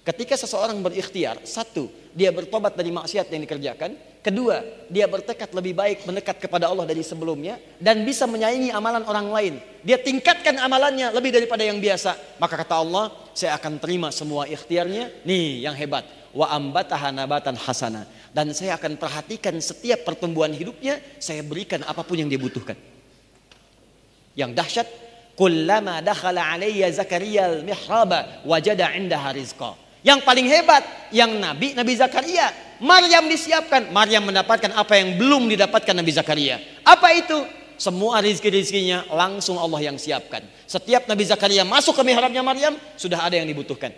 Ketika 0.00 0.32
seseorang 0.32 0.80
berikhtiar, 0.80 1.44
satu, 1.44 1.92
dia 2.16 2.32
bertobat 2.32 2.72
dari 2.72 2.88
maksiat 2.88 3.28
yang 3.28 3.44
dikerjakan. 3.44 3.92
Kedua, 4.24 4.64
dia 4.88 5.04
bertekad 5.04 5.52
lebih 5.52 5.76
baik 5.76 6.08
mendekat 6.08 6.40
kepada 6.40 6.72
Allah 6.72 6.88
dari 6.88 7.04
sebelumnya. 7.04 7.60
Dan 7.76 8.08
bisa 8.08 8.24
menyaingi 8.24 8.72
amalan 8.72 9.04
orang 9.04 9.28
lain. 9.28 9.54
Dia 9.84 10.00
tingkatkan 10.00 10.56
amalannya 10.56 11.12
lebih 11.12 11.36
daripada 11.36 11.68
yang 11.68 11.76
biasa. 11.76 12.40
Maka 12.40 12.64
kata 12.64 12.80
Allah, 12.80 13.12
saya 13.36 13.60
akan 13.60 13.76
terima 13.76 14.08
semua 14.08 14.48
ikhtiarnya. 14.48 15.24
Nih 15.28 15.68
yang 15.68 15.76
hebat. 15.76 16.08
Wa 16.32 16.48
ambataha 16.48 17.12
nabatan 17.12 17.60
hasana. 17.60 18.08
Dan 18.32 18.56
saya 18.56 18.80
akan 18.80 18.96
perhatikan 18.96 19.52
setiap 19.60 20.08
pertumbuhan 20.08 20.56
hidupnya. 20.56 20.96
Saya 21.20 21.44
berikan 21.44 21.84
apa 21.84 22.00
pun 22.00 22.16
yang 22.16 22.28
dia 22.32 22.40
butuhkan. 22.40 22.76
Yang 24.32 24.50
dahsyat, 24.56 24.88
kullama 25.36 26.00
dakhala 26.00 26.56
alayya 26.56 26.88
Zakaria 26.88 27.52
al-mihraba 27.52 28.40
wajada 28.48 28.96
indaha 28.96 29.36
rizqa. 29.36 29.89
Yang 30.00 30.24
paling 30.24 30.46
hebat, 30.48 30.82
yang 31.12 31.36
Nabi, 31.36 31.76
Nabi 31.76 31.92
Zakaria. 31.96 32.48
Maryam 32.80 33.28
disiapkan, 33.28 33.92
Maryam 33.92 34.24
mendapatkan 34.24 34.72
apa 34.72 34.96
yang 34.96 35.20
belum 35.20 35.52
didapatkan 35.52 35.92
Nabi 35.92 36.12
Zakaria. 36.16 36.56
Apa 36.80 37.12
itu? 37.12 37.36
Semua 37.76 38.20
rizki-rizkinya 38.20 39.08
langsung 39.12 39.56
Allah 39.56 39.80
yang 39.84 39.96
siapkan. 40.00 40.44
Setiap 40.64 41.08
Nabi 41.08 41.24
Zakaria 41.24 41.64
masuk 41.64 41.96
ke 41.96 42.02
mihrabnya 42.04 42.40
Maryam, 42.44 42.76
sudah 42.96 43.24
ada 43.24 43.36
yang 43.36 43.48
dibutuhkan. 43.48 43.92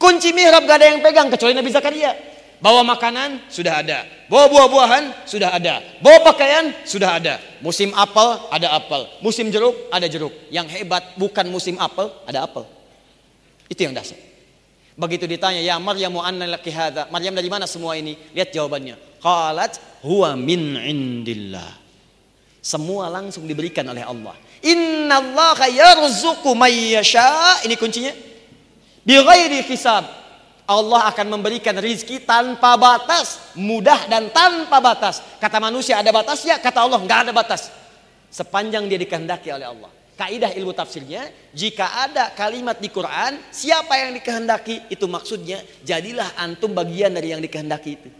Kunci 0.00 0.36
mihrab 0.36 0.68
gak 0.68 0.80
ada 0.80 0.86
yang 0.92 1.00
pegang 1.00 1.28
kecuali 1.32 1.56
Nabi 1.56 1.72
Zakaria. 1.72 2.12
Bawa 2.64 2.80
makanan 2.80 3.52
sudah 3.52 3.84
ada, 3.84 4.08
bawa 4.32 4.48
buah-buahan 4.48 5.28
sudah 5.28 5.52
ada, 5.52 5.84
bawa 6.00 6.24
pakaian 6.24 6.72
sudah 6.88 7.20
ada. 7.20 7.36
Musim 7.60 7.92
apel 7.92 8.40
ada 8.48 8.72
apel, 8.72 9.04
musim 9.20 9.52
jeruk 9.52 9.76
ada 9.92 10.08
jeruk. 10.08 10.32
Yang 10.48 10.80
hebat 10.80 11.12
bukan 11.20 11.44
musim 11.52 11.76
apel 11.76 12.08
ada 12.24 12.48
apel. 12.48 12.64
Itu 13.68 13.84
yang 13.84 13.92
dasar. 13.92 14.16
Begitu 14.94 15.26
ditanya, 15.26 15.58
"Ya 15.58 15.74
Maryam 15.82 16.14
anna 16.22 16.46
laki 16.46 16.70
hadza?" 16.70 17.10
Maryam 17.10 17.34
dari 17.34 17.50
mana 17.50 17.66
semua 17.66 17.98
ini? 17.98 18.14
Lihat 18.30 18.54
jawabannya. 18.54 19.18
Qalat 19.18 19.82
huwa 20.06 20.38
min 20.38 20.78
indillah. 20.78 21.82
Semua 22.64 23.10
langsung 23.10 23.44
diberikan 23.44 23.84
oleh 23.90 24.06
Allah. 24.06 24.32
Inna 24.64 25.20
Allah 25.20 25.58
yarzuqu 25.68 26.48
may 26.56 26.96
yasha. 26.96 27.60
Ini 27.66 27.74
kuncinya. 27.76 28.14
Bi 29.04 29.14
ghairi 29.20 29.60
hisab. 29.66 30.24
Allah 30.64 31.12
akan 31.12 31.28
memberikan 31.28 31.76
rizki 31.76 32.24
tanpa 32.24 32.80
batas, 32.80 33.52
mudah 33.52 34.08
dan 34.08 34.32
tanpa 34.32 34.80
batas. 34.80 35.20
Kata 35.36 35.60
manusia 35.60 36.00
ada 36.00 36.08
batasnya, 36.08 36.56
kata 36.56 36.88
Allah 36.88 37.04
nggak 37.04 37.28
ada 37.28 37.32
batas. 37.36 37.68
Sepanjang 38.32 38.88
dia 38.88 38.96
dikehendaki 38.96 39.52
oleh 39.52 39.68
Allah. 39.68 39.92
Kaidah 40.14 40.54
ilmu 40.54 40.70
tafsirnya, 40.70 41.26
jika 41.50 42.06
ada 42.06 42.30
kalimat 42.38 42.78
di 42.78 42.86
Quran, 42.86 43.34
siapa 43.50 43.98
yang 43.98 44.14
dikehendaki, 44.14 44.86
itu 44.86 45.10
maksudnya 45.10 45.58
jadilah 45.82 46.38
antum 46.38 46.70
bagian 46.70 47.10
dari 47.10 47.34
yang 47.34 47.42
dikehendaki 47.42 47.90
itu. 47.98 48.10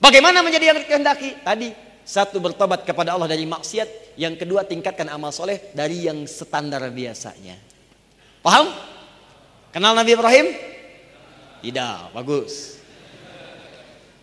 Bagaimana 0.00 0.40
menjadi 0.40 0.72
yang 0.72 0.80
dikehendaki? 0.80 1.44
Tadi, 1.44 1.68
satu 2.08 2.40
bertobat 2.40 2.88
kepada 2.88 3.12
Allah 3.12 3.28
dari 3.28 3.44
maksiat, 3.44 4.16
yang 4.16 4.32
kedua 4.40 4.64
tingkatkan 4.64 5.12
amal 5.12 5.28
soleh 5.28 5.68
dari 5.76 6.08
yang 6.08 6.24
standar 6.24 6.80
biasanya. 6.88 7.60
Paham? 8.40 8.72
Kenal 9.68 9.92
Nabi 9.92 10.16
Ibrahim? 10.16 10.46
Tidak, 11.60 12.16
bagus. 12.16 12.80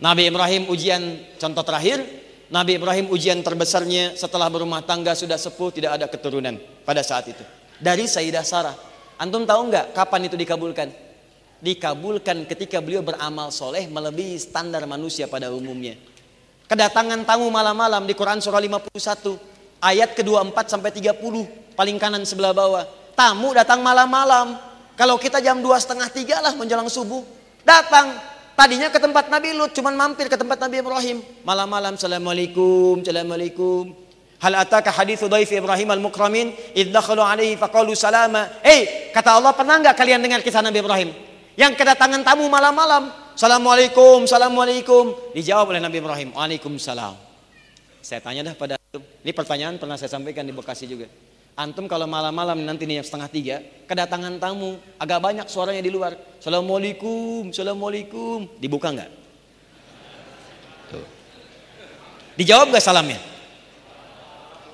Nabi 0.02 0.26
Ibrahim 0.26 0.66
ujian 0.66 1.02
contoh 1.38 1.62
terakhir, 1.62 2.02
Nabi 2.46 2.78
Ibrahim 2.78 3.10
ujian 3.10 3.42
terbesarnya 3.42 4.14
setelah 4.14 4.46
berumah 4.46 4.78
tangga 4.86 5.18
sudah 5.18 5.34
sepuh 5.34 5.74
tidak 5.74 5.98
ada 5.98 6.06
keturunan 6.06 6.54
pada 6.86 7.02
saat 7.02 7.26
itu. 7.26 7.42
Dari 7.82 8.06
Sayyidah 8.06 8.46
Sarah. 8.46 8.76
Antum 9.18 9.42
tahu 9.42 9.72
nggak 9.72 9.96
kapan 9.96 10.30
itu 10.30 10.38
dikabulkan? 10.38 10.92
Dikabulkan 11.58 12.46
ketika 12.46 12.78
beliau 12.78 13.02
beramal 13.02 13.50
soleh 13.50 13.90
melebihi 13.90 14.38
standar 14.38 14.86
manusia 14.86 15.26
pada 15.26 15.50
umumnya. 15.50 15.98
Kedatangan 16.70 17.26
tamu 17.26 17.50
malam-malam 17.50 18.06
di 18.06 18.14
Quran 18.14 18.38
surah 18.38 18.62
51 18.62 18.94
ayat 19.82 20.14
ke-24 20.14 20.58
sampai 20.70 20.90
30 20.94 21.74
paling 21.74 21.96
kanan 21.98 22.22
sebelah 22.22 22.54
bawah. 22.54 22.84
Tamu 23.18 23.56
datang 23.56 23.82
malam-malam. 23.82 24.54
Kalau 24.94 25.18
kita 25.18 25.42
jam 25.42 25.58
dua 25.58 25.82
setengah 25.82 26.08
tiga 26.14 26.38
lah 26.38 26.54
menjelang 26.54 26.86
subuh 26.86 27.26
datang 27.66 28.35
Tadinya 28.56 28.88
ke 28.88 28.96
tempat 28.96 29.28
Nabi 29.28 29.52
Lut, 29.52 29.76
cuman 29.76 29.92
mampir 29.92 30.32
ke 30.32 30.36
tempat 30.40 30.56
Nabi 30.56 30.80
Ibrahim. 30.80 31.20
Malam-malam, 31.44 32.00
Assalamualaikum, 32.00 33.04
Assalamualaikum. 33.04 33.92
Hal 34.40 34.52
ataka 34.56 34.88
hadithu 34.96 35.28
dhaif 35.28 35.52
Ibrahim 35.52 35.92
al-mukramin 35.92 36.56
idh 36.72 36.88
dakhalu 36.88 37.20
alaihi 37.20 37.60
faqalu 37.60 37.92
salama. 37.92 38.48
Eh, 38.64 39.12
kata 39.12 39.36
Allah, 39.36 39.52
pernah 39.52 39.76
enggak 39.76 39.92
kalian 40.00 40.24
dengar 40.24 40.40
kisah 40.40 40.64
Nabi 40.64 40.80
Ibrahim? 40.80 41.12
Yang 41.52 41.72
kedatangan 41.76 42.24
tamu 42.24 42.48
malam-malam. 42.48 43.12
Assalamualaikum, 43.36 44.24
Assalamualaikum. 44.24 45.36
Dijawab 45.36 45.76
oleh 45.76 45.80
Nabi 45.84 46.00
Ibrahim, 46.00 46.32
Waalaikumsalam. 46.32 47.12
Saya 48.00 48.24
tanya 48.24 48.40
dah 48.40 48.54
pada 48.56 48.80
Ini 48.96 49.36
pertanyaan 49.36 49.76
pernah 49.76 50.00
saya 50.00 50.08
sampaikan 50.08 50.48
di 50.48 50.56
Bekasi 50.56 50.88
juga. 50.88 51.04
Antum 51.56 51.88
kalau 51.88 52.04
malam-malam 52.04 52.68
nanti 52.68 52.84
nih 52.84 53.00
setengah 53.00 53.32
tiga, 53.32 53.56
kedatangan 53.88 54.36
tamu, 54.36 54.76
agak 55.00 55.24
banyak 55.24 55.48
suaranya 55.48 55.80
di 55.80 55.88
luar. 55.88 56.12
Assalamualaikum, 56.36 57.48
assalamualaikum. 57.48 58.44
Dibuka 58.60 58.92
nggak? 58.92 59.10
Tuh. 60.92 61.06
Dijawab 62.36 62.68
nggak 62.68 62.84
salamnya? 62.84 63.16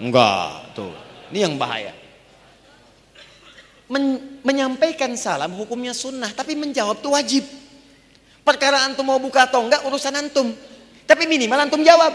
Enggak, 0.02 0.74
tuh. 0.74 0.90
Ini 1.30 1.46
yang 1.46 1.54
bahaya. 1.54 1.94
Men 3.86 4.18
menyampaikan 4.42 5.14
salam 5.14 5.54
hukumnya 5.54 5.94
sunnah, 5.94 6.34
tapi 6.34 6.58
menjawab 6.58 6.98
tuh 6.98 7.14
wajib. 7.14 7.46
Perkara 8.42 8.82
antum 8.90 9.06
mau 9.06 9.22
buka 9.22 9.46
atau 9.46 9.62
enggak 9.62 9.86
urusan 9.86 10.18
antum. 10.18 10.50
Tapi 11.06 11.30
minimal 11.30 11.62
antum 11.62 11.86
jawab. 11.86 12.10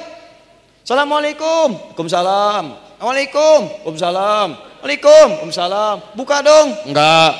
Assalamualaikum. 0.83 1.95
Waalaikumsalam. 1.95 2.86
Assalamualaikum. 2.97 3.85
Waalaikumsalam. 3.85 4.49
Waalaikumsalam. 4.81 6.17
Buka 6.17 6.41
dong. 6.41 6.73
Enggak. 6.89 7.31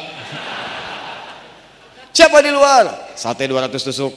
Siapa 2.14 2.46
di 2.46 2.54
luar? 2.54 3.10
Sate 3.18 3.50
200 3.50 3.74
tusuk. 3.82 4.14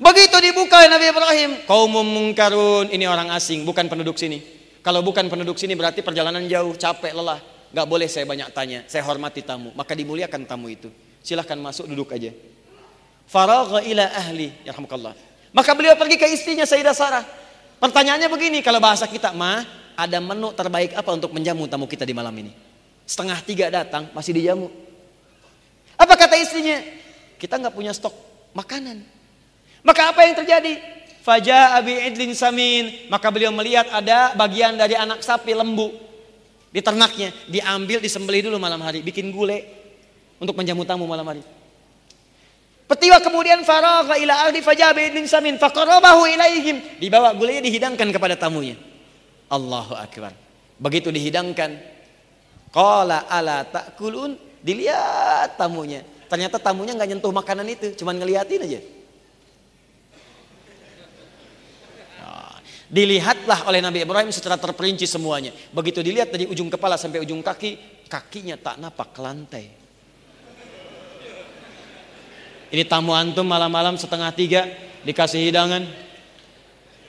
Begitu 0.00 0.36
dibuka 0.40 0.88
Nabi 0.88 1.08
Ibrahim, 1.08 1.50
kaum 1.68 1.92
mungkarun, 2.00 2.88
ini 2.92 3.04
orang 3.04 3.28
asing, 3.36 3.64
bukan 3.64 3.92
penduduk 3.92 4.16
sini. 4.16 4.40
Kalau 4.80 5.04
bukan 5.04 5.28
penduduk 5.28 5.60
sini 5.60 5.76
berarti 5.76 6.00
perjalanan 6.00 6.44
jauh, 6.48 6.72
capek, 6.80 7.12
lelah. 7.12 7.40
Gak 7.76 7.84
boleh 7.84 8.08
saya 8.08 8.24
banyak 8.24 8.56
tanya, 8.56 8.88
saya 8.88 9.04
hormati 9.04 9.44
tamu. 9.44 9.72
Maka 9.76 9.92
dimuliakan 9.92 10.48
tamu 10.48 10.72
itu. 10.72 10.88
Silahkan 11.20 11.60
masuk, 11.60 11.92
duduk 11.92 12.08
aja. 12.08 12.32
Faragha 13.28 13.84
ila 13.84 14.04
ahli, 14.16 14.48
ya 14.64 14.72
Maka 15.52 15.70
beliau 15.76 15.92
pergi 15.96 16.16
ke 16.16 16.24
istrinya 16.32 16.64
Sayyidah 16.64 16.96
Sarah. 16.96 17.24
Pertanyaannya 17.76 18.28
begini, 18.32 18.58
kalau 18.64 18.80
bahasa 18.80 19.04
kita, 19.04 19.36
mah 19.36 19.64
ada 19.96 20.18
menu 20.20 20.52
terbaik 20.52 20.96
apa 20.96 21.10
untuk 21.12 21.32
menjamu 21.32 21.68
tamu 21.68 21.84
kita 21.84 22.04
di 22.04 22.16
malam 22.16 22.32
ini? 22.36 22.52
Setengah 23.04 23.38
tiga 23.44 23.66
datang, 23.68 24.08
masih 24.12 24.32
dijamu. 24.36 24.68
Apa 25.96 26.14
kata 26.16 26.36
istrinya? 26.36 26.80
Kita 27.36 27.56
nggak 27.60 27.72
punya 27.72 27.92
stok 27.92 28.12
makanan. 28.56 29.04
Maka 29.84 30.12
apa 30.12 30.24
yang 30.24 30.34
terjadi? 30.36 30.80
Faja 31.24 31.76
abi 31.76 31.94
idlin 32.06 32.32
samin. 32.32 33.08
Maka 33.12 33.28
beliau 33.32 33.52
melihat 33.52 33.88
ada 33.92 34.32
bagian 34.36 34.76
dari 34.76 34.96
anak 34.96 35.22
sapi 35.24 35.52
lembu 35.52 35.92
di 36.72 36.80
ternaknya. 36.80 37.32
Diambil, 37.48 38.00
disembelih 38.00 38.50
dulu 38.50 38.56
malam 38.60 38.80
hari. 38.84 39.00
Bikin 39.04 39.30
gulai 39.30 39.64
untuk 40.40 40.56
menjamu 40.56 40.84
tamu 40.84 41.08
malam 41.08 41.24
hari. 41.24 41.42
Petiwa 42.86 43.18
kemudian 43.18 43.66
faragha 43.66 44.14
ila 44.14 44.46
ahli 44.46 44.62
fajabi 44.62 45.10
bin 45.10 45.26
samin 45.26 45.58
faqarabahu 45.58 46.22
ilaihim. 46.30 47.02
Dibawa 47.02 47.34
gulanya 47.34 47.66
dihidangkan 47.66 48.14
kepada 48.14 48.38
tamunya. 48.38 48.78
Allahu 49.50 49.98
akbar. 49.98 50.30
Begitu 50.78 51.10
dihidangkan, 51.10 51.82
qala 52.70 53.26
ala 53.26 53.66
ta'kulun? 53.66 54.38
Dilihat 54.62 55.58
tamunya. 55.58 56.06
Ternyata 56.26 56.62
tamunya 56.62 56.94
nggak 56.94 57.10
nyentuh 57.10 57.30
makanan 57.34 57.66
itu, 57.70 57.94
cuman 58.02 58.18
ngeliatin 58.18 58.66
aja. 58.66 58.80
Nah, 62.22 62.58
dilihatlah 62.90 63.66
oleh 63.70 63.78
Nabi 63.82 64.02
Ibrahim 64.02 64.30
secara 64.34 64.58
terperinci 64.58 65.06
semuanya. 65.06 65.54
Begitu 65.74 66.02
dilihat 66.02 66.34
dari 66.34 66.50
ujung 66.50 66.66
kepala 66.66 66.98
sampai 66.98 67.22
ujung 67.22 67.42
kaki, 67.42 68.04
kakinya 68.10 68.58
tak 68.58 68.78
napak 68.82 69.14
ke 69.14 69.20
lantai. 69.22 69.85
Ini 72.76 72.84
tamu 72.84 73.16
antum 73.16 73.48
malam-malam 73.48 73.96
setengah 73.96 74.28
tiga 74.36 74.68
dikasih 75.00 75.48
hidangan. 75.48 75.80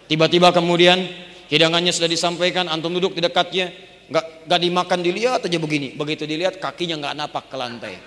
Tiba-tiba 0.07 0.55
kemudian 0.55 0.95
hidangannya 1.51 1.91
sudah 1.91 2.07
disampaikan, 2.07 2.71
antum 2.71 2.95
duduk 2.95 3.19
di 3.19 3.27
dekatnya, 3.27 3.75
nggak 4.07 4.47
nggak 4.47 4.59
dimakan 4.63 4.99
dilihat 5.03 5.43
aja 5.43 5.59
begini. 5.59 5.91
Begitu 5.91 6.23
dilihat 6.23 6.63
kakinya 6.63 6.95
nggak 7.03 7.15
napak 7.19 7.51
ke 7.51 7.59
lantai. 7.59 7.99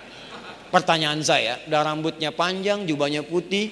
Pertanyaan 0.73 1.21
saya, 1.21 1.61
udah 1.69 1.85
rambutnya 1.85 2.33
panjang, 2.33 2.81
jubahnya 2.89 3.21
putih, 3.21 3.69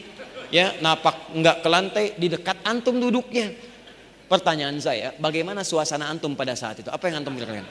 ya 0.54 0.78
napak 0.86 1.34
nggak 1.34 1.58
ke 1.66 1.70
lantai 1.74 2.06
di 2.14 2.30
dekat 2.30 2.62
antum 2.70 3.02
duduknya. 3.02 3.50
Pertanyaan 4.30 4.78
saya, 4.78 5.18
bagaimana 5.18 5.66
suasana 5.66 6.14
antum 6.14 6.38
pada 6.38 6.54
saat 6.54 6.86
itu? 6.86 6.94
Apa 6.94 7.10
yang 7.10 7.26
antum 7.26 7.34
pikirkan? 7.34 7.66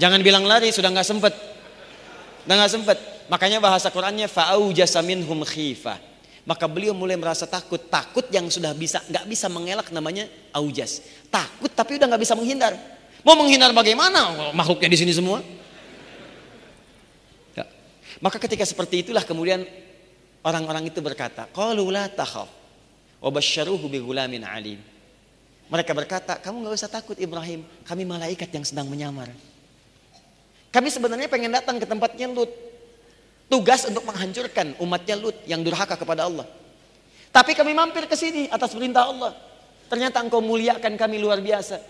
Jangan 0.00 0.24
bilang 0.24 0.48
lari, 0.48 0.72
sudah 0.72 0.88
nggak 0.88 1.04
sempet. 1.04 1.59
Udah 2.46 2.54
nggak 2.56 2.72
sempet. 2.72 2.96
Makanya 3.30 3.58
bahasa 3.62 3.92
Qurannya 3.92 4.26
fa'au 4.26 4.72
jasaminhum 4.74 5.44
khifah. 5.44 5.98
Maka 6.48 6.64
beliau 6.66 6.96
mulai 6.96 7.14
merasa 7.14 7.44
takut. 7.44 7.78
Takut 7.78 8.24
yang 8.32 8.48
sudah 8.48 8.72
bisa 8.72 8.98
nggak 9.06 9.24
bisa 9.28 9.46
mengelak 9.52 9.92
namanya 9.92 10.26
aujas. 10.56 11.04
Takut 11.28 11.70
tapi 11.70 12.00
udah 12.00 12.10
nggak 12.10 12.22
bisa 12.22 12.34
menghindar. 12.34 12.74
Mau 13.20 13.36
menghindar 13.36 13.70
bagaimana? 13.76 14.50
Makhluknya 14.56 14.88
di 14.88 14.98
sini 14.98 15.12
semua. 15.12 15.44
Ya. 17.52 17.68
Maka 18.24 18.40
ketika 18.40 18.64
seperti 18.64 19.04
itulah 19.04 19.20
kemudian 19.20 19.68
orang-orang 20.40 20.88
itu 20.88 21.04
berkata, 21.04 21.44
"Qalu 21.52 21.84
takhaf 22.16 22.48
alim." 23.20 24.80
Mereka 25.70 25.92
berkata, 25.94 26.34
"Kamu 26.40 26.66
nggak 26.66 26.74
usah 26.74 26.90
takut 26.90 27.14
Ibrahim, 27.20 27.62
kami 27.84 28.02
malaikat 28.08 28.48
yang 28.50 28.64
sedang 28.64 28.88
menyamar." 28.88 29.28
Kami 30.70 30.88
sebenarnya 30.88 31.26
pengen 31.26 31.50
datang 31.50 31.82
ke 31.82 31.86
tempatnya 31.86 32.30
Lut. 32.30 32.50
Tugas 33.50 33.82
untuk 33.90 34.06
menghancurkan 34.06 34.78
umatnya 34.78 35.18
Lut 35.18 35.34
yang 35.50 35.66
durhaka 35.66 35.98
kepada 35.98 36.30
Allah. 36.30 36.46
Tapi 37.30 37.54
kami 37.58 37.74
mampir 37.74 38.06
ke 38.06 38.14
sini 38.14 38.46
atas 38.46 38.74
perintah 38.74 39.10
Allah. 39.10 39.34
Ternyata 39.90 40.22
engkau 40.22 40.38
muliakan 40.38 40.94
kami 40.94 41.18
luar 41.18 41.42
biasa. 41.42 41.82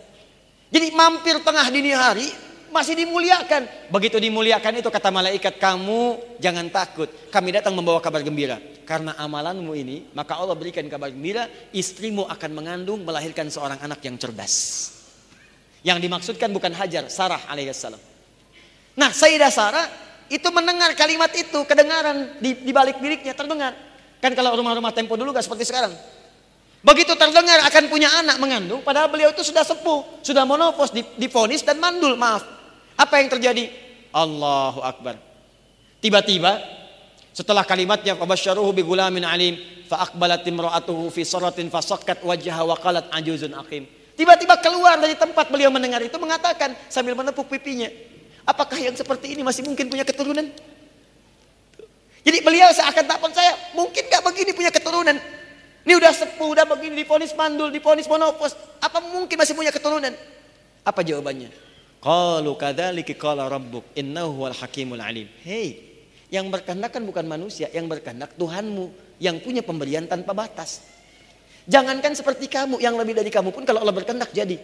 Jadi 0.72 0.88
mampir 0.96 1.36
tengah 1.44 1.68
dini 1.68 1.92
hari 1.92 2.28
masih 2.72 2.96
dimuliakan. 2.96 3.92
Begitu 3.92 4.16
dimuliakan 4.16 4.80
itu 4.80 4.88
kata 4.88 5.12
malaikat 5.12 5.60
kamu 5.60 6.16
jangan 6.40 6.72
takut. 6.72 7.12
Kami 7.28 7.52
datang 7.52 7.76
membawa 7.76 8.00
kabar 8.00 8.24
gembira. 8.24 8.56
Karena 8.88 9.12
amalanmu 9.20 9.76
ini 9.76 10.08
maka 10.16 10.40
Allah 10.40 10.56
berikan 10.56 10.88
kabar 10.88 11.12
gembira. 11.12 11.44
Istrimu 11.76 12.24
akan 12.24 12.50
mengandung 12.56 13.04
melahirkan 13.04 13.52
seorang 13.52 13.76
anak 13.84 14.00
yang 14.00 14.16
cerdas. 14.16 14.54
Yang 15.84 16.08
dimaksudkan 16.08 16.48
bukan 16.52 16.72
Hajar, 16.72 17.08
Sarah 17.12 17.44
alaihissalam. 17.48 18.09
Nah 18.98 19.10
Sayyidah 19.14 19.52
Sarah 19.52 19.86
itu 20.30 20.46
mendengar 20.54 20.94
kalimat 20.94 21.30
itu, 21.34 21.66
kedengaran 21.66 22.38
di, 22.38 22.54
di 22.62 22.70
balik 22.70 23.02
biliknya 23.02 23.34
terdengar. 23.34 23.74
Kan 24.22 24.32
kalau 24.38 24.54
rumah-rumah 24.54 24.94
tempo 24.94 25.18
dulu 25.18 25.34
gak 25.34 25.46
seperti 25.46 25.66
sekarang. 25.66 25.90
Begitu 26.80 27.12
terdengar 27.12 27.60
akan 27.68 27.92
punya 27.92 28.08
anak 28.24 28.40
mengandung, 28.40 28.80
padahal 28.80 29.12
beliau 29.12 29.34
itu 29.36 29.44
sudah 29.44 29.60
sepuh, 29.60 30.24
sudah 30.24 30.48
monopos, 30.48 30.94
difonis 31.20 31.60
dan 31.60 31.76
mandul, 31.76 32.16
maaf. 32.16 32.40
Apa 32.96 33.20
yang 33.20 33.28
terjadi? 33.28 33.68
Allahu 34.16 34.80
Akbar. 34.80 35.20
Tiba-tiba 36.00 36.56
setelah 37.36 37.68
kalimatnya 37.68 38.16
fabasyaruhu 38.16 38.72
bi 38.72 38.82
gulamin 38.82 39.28
alim 39.28 39.54
fa 39.84 40.08
aqbalat 40.08 40.40
imra'atuhu 40.48 41.12
fi 41.12 41.22
saratin 41.26 41.68
fasakkat 41.68 42.24
wajhaha 42.24 42.62
wa 42.64 42.76
qalat 42.80 43.06
ajuzun 43.12 43.52
aqim. 43.60 43.84
Tiba-tiba 44.16 44.56
keluar 44.60 45.00
dari 45.00 45.16
tempat 45.16 45.48
beliau 45.48 45.68
mendengar 45.68 46.00
itu 46.00 46.16
mengatakan 46.16 46.76
sambil 46.88 47.16
menepuk 47.16 47.48
pipinya, 47.48 47.88
Apakah 48.44 48.78
yang 48.80 48.96
seperti 48.96 49.36
ini 49.36 49.42
masih 49.44 49.64
mungkin 49.64 49.88
punya 49.88 50.04
keturunan? 50.04 50.48
Jadi 52.20 52.38
beliau 52.44 52.68
seakan 52.72 53.04
tak 53.08 53.18
percaya, 53.20 53.52
mungkin 53.72 54.02
gak 54.06 54.22
begini 54.24 54.52
punya 54.52 54.68
keturunan. 54.68 55.16
Ini 55.80 55.92
udah 55.96 56.12
sepuh, 56.12 56.48
udah 56.52 56.68
begini, 56.68 57.04
diponis 57.04 57.32
mandul, 57.32 57.72
diponis 57.72 58.04
monopos. 58.04 58.52
Apa 58.84 59.00
mungkin 59.00 59.40
masih 59.40 59.56
punya 59.56 59.72
keturunan? 59.72 60.12
Apa 60.84 61.00
jawabannya? 61.00 61.48
Qalu 62.00 62.52
kadzalika 62.56 63.12
qala 63.16 63.48
rabbuk 63.48 63.88
innahu 63.96 64.44
wal 64.44 64.56
hakimul 64.56 65.00
alim. 65.00 65.28
Hei, 65.40 65.80
yang 66.28 66.52
berkehendak 66.52 66.92
kan 66.92 67.04
bukan 67.04 67.24
manusia, 67.24 67.72
yang 67.72 67.88
berkehendak 67.88 68.36
Tuhanmu 68.36 69.10
yang 69.20 69.36
punya 69.38 69.60
pemberian 69.60 70.08
tanpa 70.08 70.32
batas. 70.32 70.80
Jangankan 71.68 72.16
seperti 72.16 72.48
kamu, 72.48 72.80
yang 72.80 72.96
lebih 72.96 73.14
dari 73.14 73.28
kamu 73.28 73.52
pun 73.52 73.68
kalau 73.68 73.84
Allah 73.84 73.92
berkehendak 73.92 74.32
jadi. 74.32 74.56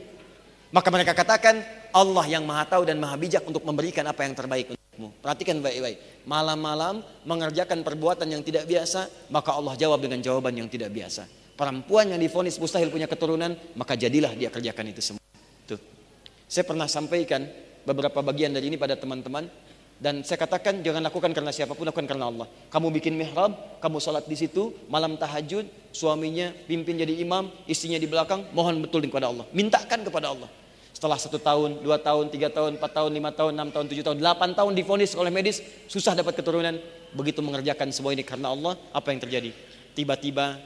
Maka 0.77 0.93
mereka 0.93 1.17
katakan 1.17 1.65
Allah 1.89 2.29
yang 2.29 2.45
maha 2.45 2.69
tahu 2.69 2.85
dan 2.85 3.01
maha 3.01 3.17
bijak 3.17 3.41
untuk 3.49 3.65
memberikan 3.65 4.05
apa 4.05 4.29
yang 4.29 4.37
terbaik 4.37 4.77
untukmu. 4.77 5.09
Perhatikan 5.25 5.65
baik-baik. 5.65 6.29
Malam-malam 6.29 7.01
mengerjakan 7.25 7.81
perbuatan 7.81 8.29
yang 8.29 8.45
tidak 8.45 8.69
biasa, 8.69 9.33
maka 9.33 9.57
Allah 9.57 9.73
jawab 9.81 10.05
dengan 10.05 10.21
jawaban 10.21 10.53
yang 10.53 10.69
tidak 10.69 10.93
biasa. 10.93 11.25
Perempuan 11.57 12.13
yang 12.13 12.21
difonis 12.21 12.61
mustahil 12.61 12.93
punya 12.93 13.09
keturunan, 13.09 13.57
maka 13.73 13.97
jadilah 13.97 14.37
dia 14.37 14.53
kerjakan 14.53 14.93
itu 14.93 15.01
semua. 15.01 15.25
Tuh. 15.65 15.81
Saya 16.45 16.69
pernah 16.69 16.85
sampaikan 16.85 17.49
beberapa 17.89 18.21
bagian 18.21 18.53
dari 18.53 18.69
ini 18.69 18.77
pada 18.77 19.01
teman-teman 19.01 19.49
dan 19.97 20.21
saya 20.29 20.37
katakan 20.45 20.85
jangan 20.85 21.01
lakukan 21.09 21.33
karena 21.33 21.57
siapa 21.57 21.73
pun, 21.73 21.89
lakukan 21.89 22.05
karena 22.05 22.29
Allah. 22.29 22.45
Kamu 22.69 22.93
bikin 22.93 23.17
mihrab, 23.17 23.81
kamu 23.81 23.97
sholat 23.97 24.29
di 24.29 24.37
situ, 24.37 24.77
malam 24.93 25.17
tahajud, 25.17 25.65
suaminya 25.89 26.53
pimpin 26.69 27.01
jadi 27.01 27.17
imam, 27.25 27.49
istrinya 27.65 27.97
di 27.97 28.05
belakang, 28.05 28.45
mohon 28.53 28.77
betul 28.85 29.01
kepada 29.09 29.33
Allah. 29.33 29.49
Mintakan 29.57 30.05
kepada 30.05 30.37
Allah. 30.37 30.53
Setelah 31.07 31.23
satu 31.23 31.39
tahun, 31.39 31.87
dua 31.87 32.03
tahun, 32.03 32.35
tiga 32.35 32.51
tahun, 32.51 32.83
empat 32.83 32.91
tahun, 32.91 33.15
lima 33.15 33.31
tahun, 33.31 33.55
enam 33.55 33.71
tahun, 33.71 33.87
tujuh 33.87 34.03
tahun, 34.03 34.19
delapan 34.19 34.59
tahun 34.59 34.75
difonis 34.75 35.15
oleh 35.15 35.31
medis, 35.31 35.63
susah 35.87 36.19
dapat 36.19 36.35
keturunan. 36.35 36.75
Begitu 37.15 37.39
mengerjakan 37.47 37.95
semua 37.95 38.11
ini 38.11 38.27
karena 38.27 38.51
Allah, 38.51 38.75
apa 38.91 39.15
yang 39.15 39.23
terjadi? 39.23 39.55
Tiba-tiba 39.95 40.59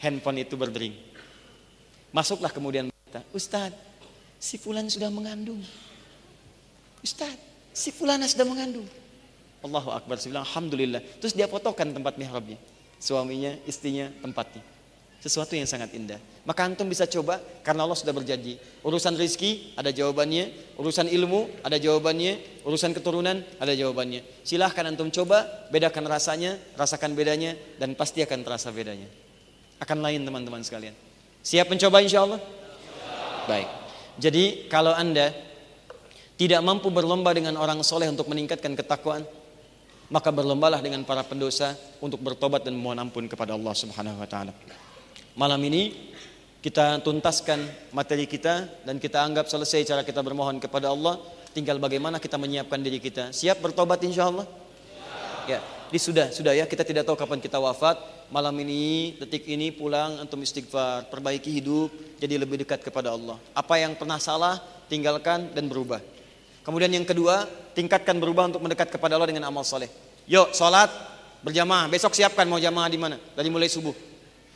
handphone 0.00 0.40
itu 0.40 0.56
berdering. 0.56 0.96
Masuklah 2.08 2.48
kemudian 2.48 2.88
berkata, 2.88 3.20
Ustadz, 3.36 3.76
si 4.40 4.56
Fulan 4.56 4.88
sudah 4.88 5.12
mengandung. 5.12 5.60
Ustadz, 7.04 7.52
Si 7.72 7.88
fulana 7.88 8.28
sudah 8.28 8.44
mengandung. 8.44 8.84
Allahu 9.64 9.92
Akbar. 9.96 10.20
Saya 10.20 10.36
bilang, 10.36 10.44
Alhamdulillah. 10.44 11.00
Terus 11.20 11.32
dia 11.32 11.48
fotokan 11.48 11.88
tempat 11.88 12.20
mihrabnya. 12.20 12.60
Suaminya, 13.00 13.56
istrinya, 13.64 14.12
tempatnya. 14.20 14.60
Sesuatu 15.22 15.54
yang 15.54 15.70
sangat 15.70 15.94
indah. 15.94 16.18
Maka 16.42 16.66
antum 16.66 16.82
bisa 16.90 17.06
coba 17.06 17.38
karena 17.62 17.86
Allah 17.86 17.94
sudah 17.94 18.10
berjanji. 18.10 18.58
Urusan 18.82 19.14
rizki 19.14 19.70
ada 19.78 19.94
jawabannya. 19.94 20.74
Urusan 20.74 21.06
ilmu 21.06 21.62
ada 21.62 21.78
jawabannya. 21.78 22.66
Urusan 22.66 22.90
keturunan 22.90 23.38
ada 23.62 23.70
jawabannya. 23.70 24.42
Silahkan 24.42 24.82
antum 24.82 25.14
coba, 25.14 25.46
bedakan 25.70 26.10
rasanya, 26.10 26.58
rasakan 26.74 27.14
bedanya. 27.14 27.54
Dan 27.78 27.94
pasti 27.94 28.18
akan 28.26 28.42
terasa 28.42 28.74
bedanya. 28.74 29.06
Akan 29.78 30.02
lain 30.02 30.26
teman-teman 30.26 30.58
sekalian. 30.66 30.94
Siap 31.46 31.70
mencoba 31.70 32.02
insya 32.02 32.26
Allah? 32.26 32.42
Baik. 33.46 33.70
Jadi 34.18 34.66
kalau 34.66 34.90
anda 34.90 35.30
tidak 36.34 36.58
mampu 36.66 36.90
berlomba 36.90 37.30
dengan 37.30 37.54
orang 37.62 37.78
soleh 37.86 38.10
untuk 38.10 38.26
meningkatkan 38.26 38.74
ketakwaan, 38.74 39.22
maka 40.10 40.34
berlombalah 40.34 40.82
dengan 40.82 41.06
para 41.06 41.22
pendosa 41.22 41.78
untuk 42.02 42.18
bertobat 42.18 42.66
dan 42.66 42.74
memohon 42.74 42.98
ampun 42.98 43.30
kepada 43.30 43.54
Allah 43.54 43.70
Subhanahu 43.70 44.18
wa 44.18 44.26
taala. 44.26 44.50
Malam 45.32 45.64
ini 45.64 45.96
kita 46.60 47.00
tuntaskan 47.00 47.64
materi 47.96 48.28
kita 48.28 48.68
dan 48.84 49.00
kita 49.00 49.24
anggap 49.24 49.48
selesai 49.48 49.88
cara 49.88 50.04
kita 50.04 50.20
bermohon 50.20 50.60
kepada 50.60 50.92
Allah. 50.92 51.16
Tinggal 51.56 51.80
bagaimana 51.80 52.20
kita 52.20 52.36
menyiapkan 52.36 52.76
diri 52.76 53.00
kita. 53.00 53.32
Siap 53.32 53.64
bertobat 53.64 53.96
insya 54.04 54.28
Allah? 54.28 54.44
Ya, 55.48 55.64
di 55.88 55.96
sudah, 55.96 56.28
sudah 56.28 56.52
ya. 56.52 56.68
Kita 56.68 56.84
tidak 56.84 57.08
tahu 57.08 57.16
kapan 57.16 57.40
kita 57.40 57.56
wafat. 57.56 57.96
Malam 58.28 58.52
ini, 58.60 59.16
detik 59.20 59.48
ini 59.48 59.72
pulang, 59.72 60.20
antum 60.20 60.40
istighfar, 60.40 61.08
perbaiki 61.08 61.48
hidup, 61.48 61.92
jadi 62.20 62.36
lebih 62.36 62.64
dekat 62.64 62.84
kepada 62.84 63.12
Allah. 63.12 63.36
Apa 63.56 63.80
yang 63.80 63.96
pernah 63.96 64.20
salah, 64.20 64.60
tinggalkan 64.88 65.52
dan 65.56 65.64
berubah. 65.68 66.00
Kemudian 66.60 66.92
yang 66.92 67.08
kedua, 67.08 67.48
tingkatkan 67.72 68.20
berubah 68.20 68.52
untuk 68.52 68.60
mendekat 68.64 68.92
kepada 68.92 69.16
Allah 69.16 69.28
dengan 69.32 69.48
amal 69.48 69.64
soleh. 69.64 69.88
Yuk, 70.28 70.52
sholat 70.52 70.92
berjamaah. 71.40 71.88
Besok 71.88 72.12
siapkan 72.16 72.44
mau 72.44 72.60
jamaah 72.60 72.88
di 72.92 73.00
mana? 73.00 73.16
Dari 73.32 73.48
mulai 73.48 73.68
subuh. 73.72 74.11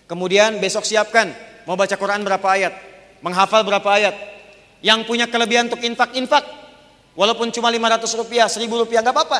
Kemudian 0.07 0.63
besok 0.63 0.87
siapkan 0.87 1.35
mau 1.67 1.75
baca 1.75 1.99
Quran 1.99 2.23
berapa 2.23 2.47
ayat, 2.47 2.75
menghafal 3.21 3.67
berapa 3.67 3.87
ayat. 3.91 4.15
Yang 4.81 5.03
punya 5.11 5.27
kelebihan 5.27 5.67
untuk 5.67 5.83
infak 5.83 6.15
infak, 6.15 6.47
walaupun 7.19 7.51
cuma 7.51 7.69
500 7.75 8.07
rupiah, 8.15 8.47
1000 8.47 8.71
rupiah 8.71 9.03
nggak 9.03 9.15
apa-apa. 9.15 9.39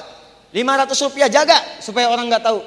500 0.51 1.07
rupiah 1.07 1.29
jaga 1.31 1.59
supaya 1.79 2.11
orang 2.11 2.27
nggak 2.27 2.43
tahu. 2.43 2.61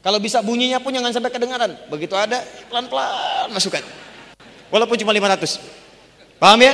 Kalau 0.00 0.16
bisa 0.16 0.40
bunyinya 0.40 0.80
pun 0.80 0.96
jangan 0.96 1.12
sampai 1.12 1.28
kedengaran. 1.28 1.76
Begitu 1.92 2.16
ada 2.16 2.40
pelan-pelan 2.72 3.52
masukkan. 3.52 3.84
Walaupun 4.72 4.96
cuma 4.96 5.12
500. 5.12 5.60
Paham 6.40 6.60
ya? 6.64 6.72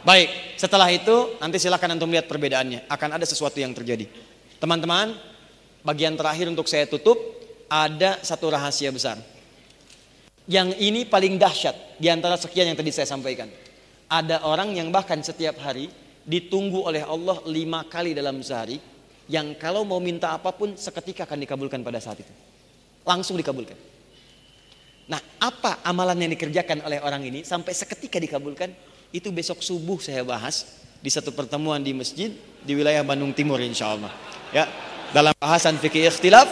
Baik, 0.00 0.56
setelah 0.56 0.88
itu 0.88 1.36
nanti 1.44 1.60
silahkan 1.60 1.92
antum 1.92 2.08
lihat 2.08 2.24
perbedaannya. 2.24 2.88
Akan 2.88 3.12
ada 3.12 3.28
sesuatu 3.28 3.60
yang 3.60 3.76
terjadi. 3.76 4.08
Teman-teman, 4.56 5.12
bagian 5.84 6.16
terakhir 6.16 6.48
untuk 6.48 6.64
saya 6.64 6.88
tutup, 6.88 7.20
ada 7.68 8.16
satu 8.24 8.48
rahasia 8.48 8.88
besar. 8.88 9.20
Yang 10.48 10.80
ini 10.80 11.04
paling 11.04 11.36
dahsyat 11.36 12.00
di 12.00 12.08
antara 12.08 12.40
sekian 12.40 12.72
yang 12.72 12.78
tadi 12.78 12.88
saya 12.88 13.04
sampaikan. 13.04 13.52
Ada 14.08 14.48
orang 14.48 14.72
yang 14.72 14.88
bahkan 14.88 15.20
setiap 15.20 15.60
hari 15.60 15.92
ditunggu 16.24 16.88
oleh 16.88 17.04
Allah 17.04 17.44
lima 17.44 17.84
kali 17.84 18.16
dalam 18.16 18.40
sehari. 18.40 18.80
Yang 19.28 19.60
kalau 19.60 19.84
mau 19.84 20.00
minta 20.00 20.32
apa 20.32 20.56
pun 20.56 20.72
seketika 20.72 21.28
akan 21.28 21.44
dikabulkan 21.44 21.84
pada 21.84 22.00
saat 22.00 22.24
itu. 22.24 22.32
Langsung 23.04 23.36
dikabulkan. 23.36 23.76
Nah 25.12 25.20
apa 25.36 25.84
amalan 25.84 26.16
yang 26.24 26.32
dikerjakan 26.32 26.80
oleh 26.80 26.96
orang 27.04 27.28
ini 27.28 27.44
sampai 27.44 27.76
seketika 27.76 28.16
dikabulkan? 28.16 28.72
Itu 29.12 29.28
besok 29.32 29.60
subuh 29.60 30.00
saya 30.00 30.24
bahas 30.24 30.64
di 31.00 31.12
satu 31.12 31.28
pertemuan 31.32 31.84
di 31.84 31.92
masjid 31.92 32.32
di 32.64 32.72
wilayah 32.72 33.04
Bandung 33.04 33.36
Timur 33.36 33.60
insya 33.60 33.92
Allah. 33.92 34.12
Ya, 34.52 34.64
dalam 35.12 35.32
bahasan 35.36 35.76
fikih 35.80 36.08
ikhtilaf, 36.08 36.48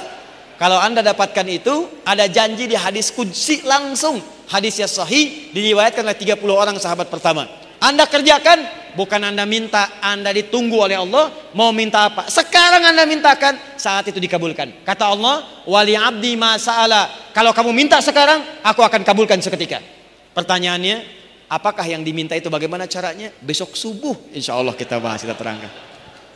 kalau 0.57 0.81
anda 0.81 1.05
dapatkan 1.05 1.47
itu 1.49 2.03
ada 2.05 2.25
janji 2.27 2.69
di 2.69 2.77
hadis 2.77 3.13
kudsi 3.13 3.61
langsung 3.65 4.21
hadis 4.49 4.81
yang 4.81 4.91
sahih 4.91 5.53
diriwayatkan 5.53 6.03
oleh 6.03 6.17
30 6.17 6.41
orang 6.49 6.77
sahabat 6.81 7.13
pertama. 7.13 7.45
Anda 7.77 8.09
kerjakan 8.09 8.65
bukan 8.97 9.21
Anda 9.21 9.45
minta, 9.45 10.01
Anda 10.01 10.33
ditunggu 10.33 10.81
oleh 10.81 10.97
Allah 10.97 11.29
mau 11.53 11.77
minta 11.77 12.09
apa. 12.09 12.25
Sekarang 12.33 12.81
Anda 12.81 13.05
mintakan, 13.05 13.77
saat 13.77 14.09
itu 14.09 14.17
dikabulkan. 14.17 14.81
Kata 14.81 15.13
Allah, 15.13 15.45
"Wali 15.69 15.93
abdi 15.93 16.41
masa'ala." 16.41 17.33
Kalau 17.37 17.53
kamu 17.53 17.77
minta 17.77 18.01
sekarang, 18.01 18.41
aku 18.65 18.81
akan 18.81 19.05
kabulkan 19.05 19.45
seketika. 19.45 19.85
Pertanyaannya, 20.33 21.17
Apakah 21.47 21.87
yang 21.87 22.03
diminta 22.03 22.35
itu 22.35 22.51
bagaimana 22.51 22.91
caranya? 22.91 23.31
Besok 23.39 23.79
subuh 23.79 24.35
insya 24.35 24.59
Allah 24.59 24.75
kita 24.75 24.99
bahas, 24.99 25.23
kita 25.23 25.39
terangkan. 25.39 25.71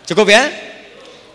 Cukup 0.07 0.31
ya? 0.31 0.47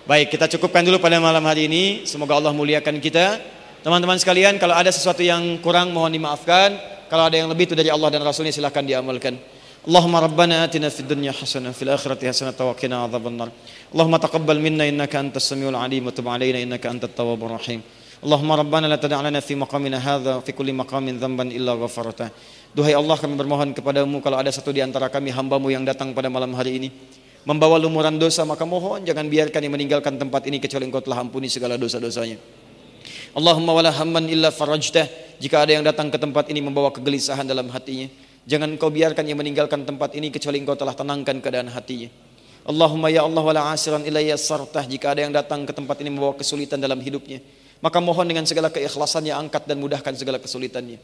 Baik, 0.05 0.37
kita 0.37 0.45
cukupkan 0.45 0.85
dulu 0.85 1.01
pada 1.01 1.17
malam 1.17 1.41
hari 1.49 1.65
ini. 1.65 2.05
Semoga 2.05 2.37
Allah 2.37 2.53
muliakan 2.53 3.01
kita. 3.01 3.41
Teman-teman 3.81 4.21
sekalian, 4.21 4.61
kalau 4.61 4.77
ada 4.77 4.93
sesuatu 4.93 5.25
yang 5.25 5.57
kurang 5.65 5.97
mohon 5.97 6.13
dimaafkan. 6.13 6.77
Kalau 7.09 7.25
ada 7.25 7.33
yang 7.33 7.49
lebih 7.49 7.65
itu 7.65 7.73
dari 7.73 7.89
Allah 7.89 8.13
dan 8.13 8.21
Rasulnya 8.21 8.53
silahkan 8.53 8.85
diamalkan. 8.85 9.33
Allahumma 9.81 10.21
rabbana 10.21 10.69
atina 10.69 10.93
fid 10.93 11.09
dunya 11.09 11.33
hasanah 11.33 11.73
fil 11.73 11.89
akhirati 11.89 12.29
hasanah 12.29 12.53
wa 12.53 12.77
qina 12.77 13.01
adzabannar. 13.09 13.49
Allahumma 13.97 14.21
taqabbal 14.21 14.61
minna 14.61 14.85
innaka 14.85 15.17
antas 15.17 15.49
samiul 15.49 15.73
alim 15.73 16.05
wa 16.05 16.13
tub 16.13 16.29
alaina 16.29 16.61
innaka 16.61 16.85
antat 16.85 17.17
tawwabur 17.17 17.57
rahim. 17.57 17.81
Allahumma 18.21 18.61
rabbana 18.61 18.85
la 18.85 19.01
tada' 19.01 19.25
lana 19.25 19.41
fi 19.41 19.57
maqamina 19.57 19.97
hadha 19.97 20.37
fi 20.45 20.53
kulli 20.53 20.69
maqamin 20.69 21.17
dhanban 21.17 21.49
illa 21.49 21.73
ghafartah. 21.73 22.29
Duhai 22.77 22.93
Allah 22.93 23.17
kami 23.17 23.33
bermohon 23.33 23.73
kepadamu 23.73 24.21
kalau 24.21 24.37
ada 24.37 24.53
satu 24.53 24.69
di 24.69 24.85
antara 24.85 25.09
kami 25.09 25.33
hambamu 25.33 25.73
yang 25.73 25.81
datang 25.81 26.13
pada 26.13 26.29
malam 26.29 26.53
hari 26.53 26.77
ini 26.77 26.89
membawa 27.45 27.77
lumuran 27.77 28.17
dosa 28.17 28.41
maka 28.43 28.65
mohon 28.65 29.05
jangan 29.05 29.29
biarkan 29.29 29.61
dia 29.61 29.71
meninggalkan 29.71 30.17
tempat 30.17 30.49
ini 30.49 30.57
kecuali 30.57 30.89
engkau 30.89 31.01
telah 31.05 31.21
ampuni 31.21 31.47
segala 31.47 31.77
dosa-dosanya. 31.77 32.41
Allahumma 33.37 33.77
wala 33.77 33.93
hamman 33.93 34.25
illa 34.27 34.49
farajtah 34.49 35.37
jika 35.37 35.61
ada 35.61 35.77
yang 35.77 35.85
datang 35.85 36.09
ke 36.09 36.17
tempat 36.17 36.49
ini 36.49 36.65
membawa 36.65 36.89
kegelisahan 36.89 37.45
dalam 37.45 37.69
hatinya 37.69 38.09
jangan 38.49 38.73
engkau 38.73 38.89
biarkan 38.89 39.23
dia 39.23 39.37
meninggalkan 39.37 39.85
tempat 39.85 40.17
ini 40.17 40.33
kecuali 40.33 40.57
engkau 40.57 40.73
telah 40.73 40.97
tenangkan 40.97 41.37
keadaan 41.39 41.69
hatinya. 41.69 42.09
Allahumma 42.65 43.13
ya 43.13 43.21
Allah 43.21 43.45
wala 43.45 43.61
asiran 43.69 44.01
ilayya 44.01 44.41
sartah 44.41 44.89
jika 44.89 45.13
ada 45.13 45.21
yang 45.21 45.29
datang 45.29 45.69
ke 45.69 45.71
tempat 45.71 46.01
ini 46.01 46.09
membawa 46.09 46.33
kesulitan 46.33 46.81
dalam 46.81 46.97
hidupnya 46.97 47.45
maka 47.85 48.01
mohon 48.01 48.25
dengan 48.25 48.49
segala 48.49 48.73
keikhlasannya 48.73 49.37
angkat 49.37 49.69
dan 49.69 49.77
mudahkan 49.77 50.17
segala 50.17 50.41
kesulitannya. 50.41 50.97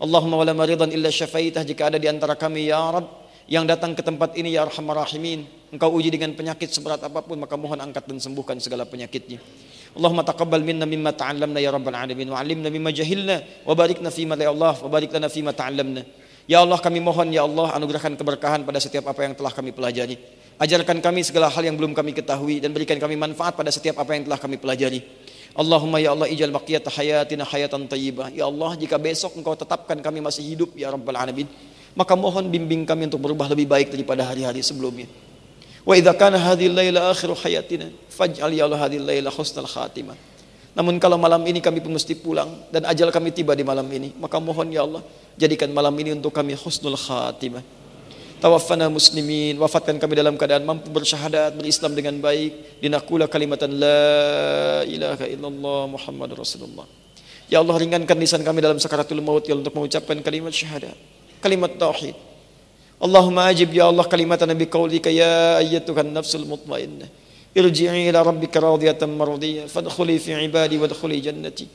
Allahumma 0.00 0.40
wala 0.40 0.56
maridan 0.56 0.88
illa 0.88 1.12
syafaitah 1.12 1.60
jika 1.68 1.92
ada 1.92 2.00
di 2.00 2.08
antara 2.08 2.32
kami 2.32 2.72
ya 2.72 2.80
Rab 2.80 3.28
yang 3.44 3.68
datang 3.68 3.92
ke 3.92 4.00
tempat 4.00 4.32
ini 4.40 4.56
ya 4.56 4.64
Arhamar 4.64 5.04
Rahimin 5.04 5.61
engkau 5.72 5.88
uji 5.96 6.12
dengan 6.12 6.36
penyakit 6.36 6.68
seberat 6.68 7.00
apa 7.00 7.24
pun 7.24 7.40
maka 7.40 7.56
mohon 7.56 7.80
angkat 7.80 8.04
dan 8.04 8.20
sembuhkan 8.20 8.60
segala 8.60 8.84
penyakitnya 8.84 9.40
Allahumma 9.92 10.24
taqabbal 10.24 10.60
minna 10.60 10.84
mimma 10.84 11.16
ta'allamna 11.16 11.60
ya 11.60 11.72
rabbal 11.72 11.96
alamin 11.96 12.28
wa 12.28 12.36
'allimna 12.36 12.68
mimma 12.68 12.92
jahilna 12.92 13.64
wa 13.64 13.72
barikna 13.72 14.12
fima 14.12 14.36
ya 14.36 14.52
Allah 14.52 14.76
wa 14.76 14.88
barik 14.92 15.10
lana 15.16 15.32
fima 15.32 15.56
ta'allamna 15.56 16.04
Ya 16.42 16.58
Allah 16.58 16.74
kami 16.74 16.98
mohon 16.98 17.30
ya 17.30 17.46
Allah 17.46 17.70
anugerahkan 17.78 18.18
keberkahan 18.18 18.66
pada 18.66 18.82
setiap 18.82 19.06
apa 19.06 19.22
yang 19.22 19.32
telah 19.38 19.54
kami 19.54 19.70
pelajari 19.70 20.18
ajarkan 20.58 20.98
kami 20.98 21.22
segala 21.22 21.46
hal 21.48 21.62
yang 21.62 21.78
belum 21.78 21.94
kami 21.94 22.12
ketahui 22.12 22.58
dan 22.58 22.74
berikan 22.74 22.98
kami 22.98 23.14
manfaat 23.14 23.54
pada 23.54 23.70
setiap 23.70 24.02
apa 24.02 24.18
yang 24.18 24.26
telah 24.26 24.42
kami 24.42 24.58
pelajari 24.58 25.00
Allahumma 25.52 26.00
ya 26.00 26.16
Allah 26.16 26.32
ijal 26.32 26.48
baqiyat 26.48 26.88
hayatina 26.88 27.44
hayatan 27.44 27.84
tayyibah. 27.84 28.32
Ya 28.32 28.48
Allah, 28.48 28.72
jika 28.72 28.96
besok 28.96 29.36
engkau 29.36 29.52
tetapkan 29.52 30.00
kami 30.00 30.24
masih 30.24 30.40
hidup 30.40 30.72
ya 30.72 30.88
Rabbal 30.88 31.12
alamin, 31.12 31.44
maka 31.92 32.16
mohon 32.16 32.48
bimbing 32.48 32.88
kami 32.88 33.12
untuk 33.12 33.20
berubah 33.20 33.52
lebih 33.52 33.68
baik 33.68 33.92
daripada 33.92 34.24
hari-hari 34.24 34.64
sebelumnya. 34.64 35.04
Wa 35.82 35.98
idza 35.98 36.14
kana 36.14 36.38
hadhil 36.38 36.74
laila 36.74 37.10
akhiru 37.10 37.34
hayatina 37.34 37.90
faj'al 38.06 38.54
ya 38.54 38.70
Allah 38.70 38.86
hadhil 38.86 39.02
laila 39.02 39.34
husnal 39.34 39.66
khatimah. 39.66 40.14
Namun 40.72 40.96
kalau 40.96 41.20
malam 41.20 41.44
ini 41.44 41.60
kami 41.60 41.84
pun 41.84 41.92
mesti 41.92 42.16
pulang 42.16 42.48
dan 42.72 42.88
ajal 42.88 43.12
kami 43.12 43.28
tiba 43.34 43.52
di 43.52 43.60
malam 43.60 43.84
ini, 43.92 44.14
maka 44.16 44.40
mohon 44.40 44.72
ya 44.72 44.88
Allah, 44.88 45.04
jadikan 45.36 45.68
malam 45.68 45.92
ini 46.00 46.16
untuk 46.16 46.32
kami 46.32 46.56
husnul 46.56 46.96
khatimah. 46.96 47.60
Tawaffana 48.42 48.90
muslimin, 48.90 49.54
wafatkan 49.60 50.02
kami 50.02 50.18
dalam 50.18 50.34
keadaan 50.34 50.66
mampu 50.66 50.90
bersyahadat, 50.90 51.54
berislam 51.54 51.94
dengan 51.94 52.18
baik. 52.18 52.82
Dinakula 52.82 53.30
kalimatan 53.30 53.78
la 53.78 54.82
ilaha 54.82 55.30
illallah 55.30 55.82
Muhammad 55.86 56.34
Rasulullah. 56.34 56.82
Ya 57.46 57.62
Allah 57.62 57.78
ringankan 57.78 58.18
lisan 58.18 58.42
kami 58.42 58.58
dalam 58.58 58.82
sakaratul 58.82 59.22
maut 59.22 59.46
ya 59.46 59.54
untuk 59.54 59.70
mengucapkan 59.78 60.18
kalimat 60.26 60.50
syahadat. 60.50 60.98
Kalimat 61.38 61.78
tauhid. 61.78 62.18
Allahumma 63.02 63.50
ajib 63.50 63.74
ya 63.74 63.90
Allah 63.90 64.06
kalimat 64.06 64.38
Nabi 64.46 64.70
qaulika 64.70 65.10
ya 65.10 65.58
ayyatuhan 65.58 66.06
nafsul 66.14 66.46
mutmainnah. 66.46 67.10
Irji'i 67.50 68.06
ila 68.14 68.22
rabbika 68.22 68.62
radiyatan 68.62 69.10
mardiyah 69.10 69.66
fadkhuli 69.66 70.22
fi 70.22 70.38
ibadi 70.38 70.78
wadkhuli 70.78 71.18
jannati. 71.18 71.66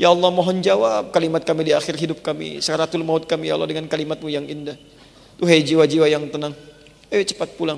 Ya 0.00 0.08
Allah 0.08 0.32
mohon 0.32 0.64
jawab 0.64 1.12
kalimat 1.12 1.44
kami 1.44 1.68
di 1.68 1.72
akhir 1.76 2.00
hidup 2.00 2.24
kami, 2.24 2.64
sakaratul 2.64 3.04
maut 3.04 3.28
kami 3.28 3.52
ya 3.52 3.60
Allah 3.60 3.68
dengan 3.68 3.84
kalimatmu 3.84 4.28
yang 4.32 4.48
indah. 4.48 4.80
Tuhai 5.36 5.60
jiwa-jiwa 5.60 6.08
yang 6.08 6.24
tenang. 6.32 6.56
Ayo 7.12 7.20
cepat 7.20 7.52
pulang. 7.60 7.76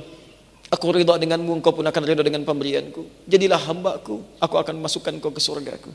Aku 0.71 0.95
ridha 0.95 1.19
denganmu, 1.19 1.51
engkau 1.59 1.75
pun 1.75 1.83
akan 1.83 2.03
ridha 2.07 2.23
dengan 2.23 2.47
pemberianku. 2.47 3.27
Jadilah 3.27 3.59
hambaku, 3.59 4.23
aku 4.39 4.55
akan 4.55 4.79
masukkan 4.79 5.12
kau 5.19 5.35
ke 5.35 5.43
surgaku. 5.43 5.91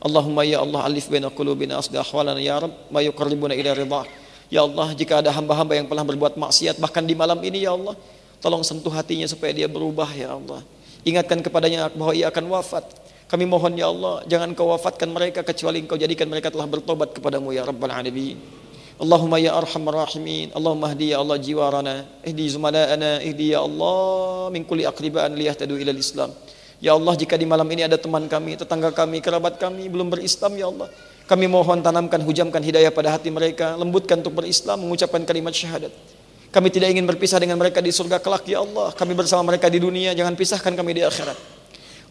Allahumma 0.00 0.48
ya 0.48 0.64
Allah 0.64 0.88
alif 0.88 1.12
baina 1.12 1.28
qulubina 1.28 1.76
asda 1.76 2.00
ahwalana 2.00 2.40
ya 2.40 2.56
Rabb 2.56 2.88
ma 2.88 3.04
yuqarribuna 3.04 3.52
ila 3.52 3.76
ridha. 3.76 4.02
Ya 4.50 4.66
Allah, 4.66 4.90
jika 4.98 5.22
ada 5.22 5.30
hamba-hamba 5.30 5.78
yang 5.78 5.86
pernah 5.86 6.02
berbuat 6.02 6.34
maksiat 6.34 6.82
bahkan 6.82 7.06
di 7.06 7.14
malam 7.14 7.38
ini 7.38 7.62
ya 7.62 7.78
Allah, 7.78 7.94
tolong 8.42 8.66
sentuh 8.66 8.90
hatinya 8.90 9.30
supaya 9.30 9.54
dia 9.54 9.70
berubah 9.70 10.10
ya 10.10 10.34
Allah. 10.34 10.66
Ingatkan 11.06 11.38
kepadanya 11.40 11.86
bahwa 11.94 12.12
ia 12.12 12.28
akan 12.28 12.50
wafat. 12.50 12.82
Kami 13.30 13.46
mohon 13.46 13.78
ya 13.78 13.86
Allah, 13.86 14.26
jangan 14.26 14.50
kau 14.58 14.74
wafatkan 14.74 15.06
mereka 15.06 15.46
kecuali 15.46 15.86
engkau 15.86 15.94
jadikan 15.94 16.26
mereka 16.26 16.50
telah 16.50 16.66
bertobat 16.66 17.14
kepadamu 17.14 17.54
ya 17.54 17.62
Rabbal 17.62 17.94
Alamin. 17.94 18.36
Allahumma 19.00 19.38
ya 19.38 19.54
arhamar 19.54 20.04
rahimin, 20.04 20.50
Allahumma 20.52 20.92
hdi 20.92 21.14
ya 21.14 21.22
Allah 21.22 21.38
jiwarana, 21.38 21.94
ihdi 22.26 22.50
zumana'ana 22.50 23.22
ihdi 23.22 23.54
ya 23.54 23.62
Allah 23.62 24.50
min 24.50 24.66
kulli 24.66 24.82
aqriba'an 24.84 25.32
liyahtadu 25.38 25.78
ila 25.78 25.94
islam 25.94 26.34
Ya 26.80 26.96
Allah, 26.96 27.12
jika 27.12 27.36
di 27.36 27.44
malam 27.44 27.64
ini 27.68 27.84
ada 27.84 28.00
teman 28.00 28.24
kami, 28.24 28.56
tetangga 28.56 28.88
kami, 28.88 29.20
kerabat 29.20 29.60
kami 29.60 29.88
belum 29.92 30.08
berislam 30.08 30.52
ya 30.56 30.72
Allah, 30.72 30.88
Kami 31.29 31.49
mohon 31.49 31.81
tanamkan, 31.81 32.21
hujamkan 32.21 32.61
hidayah 32.61 32.93
pada 32.93 33.17
hati 33.17 33.33
mereka, 33.33 33.73
lembutkan 33.75 34.21
untuk 34.21 34.37
berislam, 34.41 34.85
mengucapkan 34.85 35.25
kalimat 35.25 35.51
syahadat. 35.51 35.89
Kami 36.53 36.69
tidak 36.69 36.93
ingin 36.93 37.03
berpisah 37.09 37.41
dengan 37.41 37.57
mereka 37.57 37.81
di 37.81 37.89
surga 37.89 38.21
kelak 38.21 38.45
ya 38.45 38.61
Allah. 38.61 38.93
Kami 38.93 39.17
bersama 39.17 39.41
mereka 39.49 39.67
di 39.67 39.81
dunia, 39.81 40.13
jangan 40.13 40.37
pisahkan 40.37 40.71
kami 40.77 40.97
di 40.97 41.01
akhirat. 41.01 41.35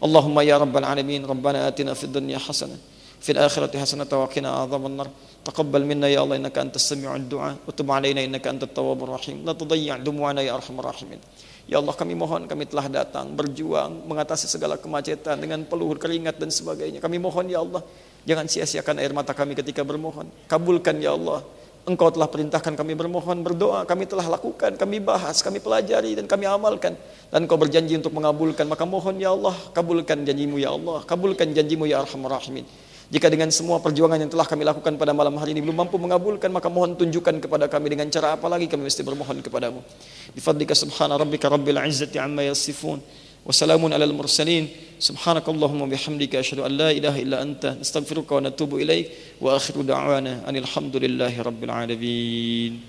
Allahumma 0.03 0.43
ya 0.43 0.59
rabbal 0.59 0.83
alamin, 0.83 1.23
rabbana 1.23 1.71
atina 1.71 1.95
fid 1.95 2.11
dunya 2.11 2.37
hasanah, 2.37 2.77
fil 3.23 3.39
akhirati 3.39 3.79
hasanah 3.79 4.05
wa 4.05 4.27
qina 4.27 4.67
adzabannar. 4.67 5.07
تقبل 5.45 5.85
منا 5.85 6.09
يا 6.09 6.25
الله 6.25 6.35
انك 6.41 6.57
انت 6.57 6.75
السميع 6.81 7.15
الدعاء 7.21 7.69
وتب 7.69 7.85
علينا 7.85 8.25
انك 8.25 8.45
انت 8.49 8.63
التواب 8.65 8.99
الرحيم 9.05 9.45
لا 9.45 9.53
تضيع 9.53 10.01
دموعنا 10.01 10.41
يا 10.41 10.57
ارحم 10.57 10.75
الراحمين 10.81 11.21
Ya 11.65 11.81
Allah 11.81 11.97
kami 11.97 12.13
mohon 12.13 12.45
kami 12.45 12.69
telah 12.69 12.85
datang 12.85 13.33
berjuang 13.33 14.05
mengatasi 14.05 14.45
segala 14.45 14.77
kemacetan 14.77 15.41
dengan 15.41 15.65
peluh 15.65 15.97
keringat 15.97 16.37
dan 16.37 16.53
sebagainya. 16.53 17.01
Kami 17.01 17.17
mohon 17.17 17.49
ya 17.49 17.57
Allah 17.57 17.81
jangan 18.28 18.46
sia-siakan 18.48 19.00
air 19.00 19.12
mata 19.14 19.32
kami 19.36 19.56
ketika 19.56 19.84
bermohon. 19.84 20.28
Kabulkan 20.50 20.98
ya 20.98 21.16
Allah. 21.16 21.44
Engkau 21.88 22.12
telah 22.12 22.28
perintahkan 22.28 22.76
kami 22.76 22.92
bermohon, 22.92 23.40
berdoa, 23.40 23.88
kami 23.88 24.04
telah 24.04 24.28
lakukan, 24.28 24.76
kami 24.76 25.00
bahas, 25.00 25.40
kami 25.40 25.64
pelajari 25.64 26.12
dan 26.12 26.28
kami 26.28 26.44
amalkan. 26.44 26.92
Dan 27.32 27.48
Engkau 27.48 27.56
berjanji 27.56 27.96
untuk 27.96 28.12
mengabulkan, 28.12 28.68
maka 28.68 28.84
mohon 28.84 29.16
ya 29.16 29.32
Allah, 29.32 29.56
kabulkan 29.72 30.22
janjimu 30.28 30.60
ya 30.60 30.76
Allah, 30.76 31.00
kabulkan 31.08 31.56
janjimu 31.56 31.88
ya 31.88 32.04
Arhamar 32.04 32.36
Rahimin. 32.36 32.68
Jika 33.10 33.26
dengan 33.26 33.50
semua 33.50 33.82
perjuangan 33.82 34.22
yang 34.22 34.30
telah 34.30 34.46
kami 34.46 34.62
lakukan 34.62 34.94
pada 34.94 35.10
malam 35.10 35.34
hari 35.34 35.50
ini 35.50 35.66
belum 35.66 35.82
mampu 35.82 35.98
mengabulkan, 35.98 36.46
maka 36.54 36.70
mohon 36.70 36.94
tunjukkan 36.94 37.42
kepada 37.42 37.66
kami 37.66 37.90
dengan 37.90 38.06
cara 38.06 38.38
apa 38.38 38.46
lagi 38.46 38.70
kami 38.70 38.86
mesti 38.86 39.02
bermohon 39.02 39.42
kepadamu. 39.42 39.82
Bifadlika 40.30 40.78
subhana 40.78 41.18
rabbika 41.18 41.50
rabbil 41.50 41.80
izzati 41.90 42.22
amma 42.22 42.46
yasifun. 42.46 43.02
Wassalamun 43.42 43.90
alal 43.90 44.14
mursalin. 44.14 44.70
Subhanakallahumma 45.00 45.88
bihamdika 45.88 46.44
asyhadu 46.44 46.60
an 46.60 46.76
la 46.76 46.92
ilaha 46.92 47.16
illa 47.16 47.40
anta 47.40 47.72
nastaghfiruka 47.72 48.36
wa 48.36 48.52
natubu 48.52 48.76
ilaik. 48.84 49.40
Wa 49.40 49.56
akhiru 49.56 49.80
da'wana 49.80 50.44
anil 50.44 50.68
hamdulillahi 50.68 51.40
rabbil 51.40 51.72
alamin. 51.72 52.84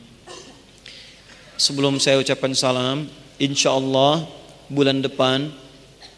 Sebelum 1.55 2.03
saya 2.03 2.19
ucapkan 2.19 2.51
salam, 2.51 3.07
insyaallah 3.39 4.27
bulan 4.67 4.99
depan 4.99 5.55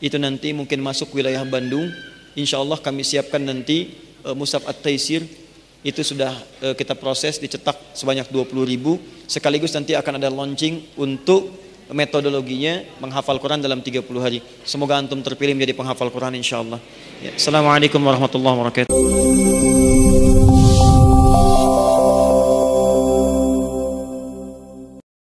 itu 0.02 0.18
nanti 0.18 0.50
mungkin 0.50 0.82
masuk 0.82 1.14
wilayah 1.14 1.46
Bandung. 1.46 1.94
Insya 2.34 2.58
Allah 2.58 2.82
kami 2.82 3.06
siapkan 3.06 3.46
nanti 3.46 3.94
uh, 4.26 4.34
Musab 4.34 4.66
At-Taisir. 4.66 5.22
Itu 5.86 6.02
sudah 6.02 6.34
uh, 6.66 6.74
kita 6.74 6.98
proses 6.98 7.38
dicetak 7.38 7.94
sebanyak 7.94 8.34
20 8.34 8.50
ribu. 8.66 8.98
Sekaligus 9.30 9.78
nanti 9.78 9.94
akan 9.94 10.18
ada 10.18 10.34
launching 10.34 10.98
untuk 10.98 11.63
metodologinya 11.92 12.86
menghafal 13.02 13.42
Quran 13.42 13.60
dalam 13.60 13.82
30 13.82 14.06
hari 14.22 14.40
semoga 14.64 14.96
antum 15.02 15.20
terpilih 15.20 15.58
menjadi 15.58 15.76
penghafal 15.76 16.08
Quran 16.14 16.38
insya 16.38 16.62
Allah 16.62 16.80
ya. 17.20 17.36
Assalamualaikum 17.36 18.00
warahmatullahi 18.00 18.56
wabarakatuh 18.56 19.63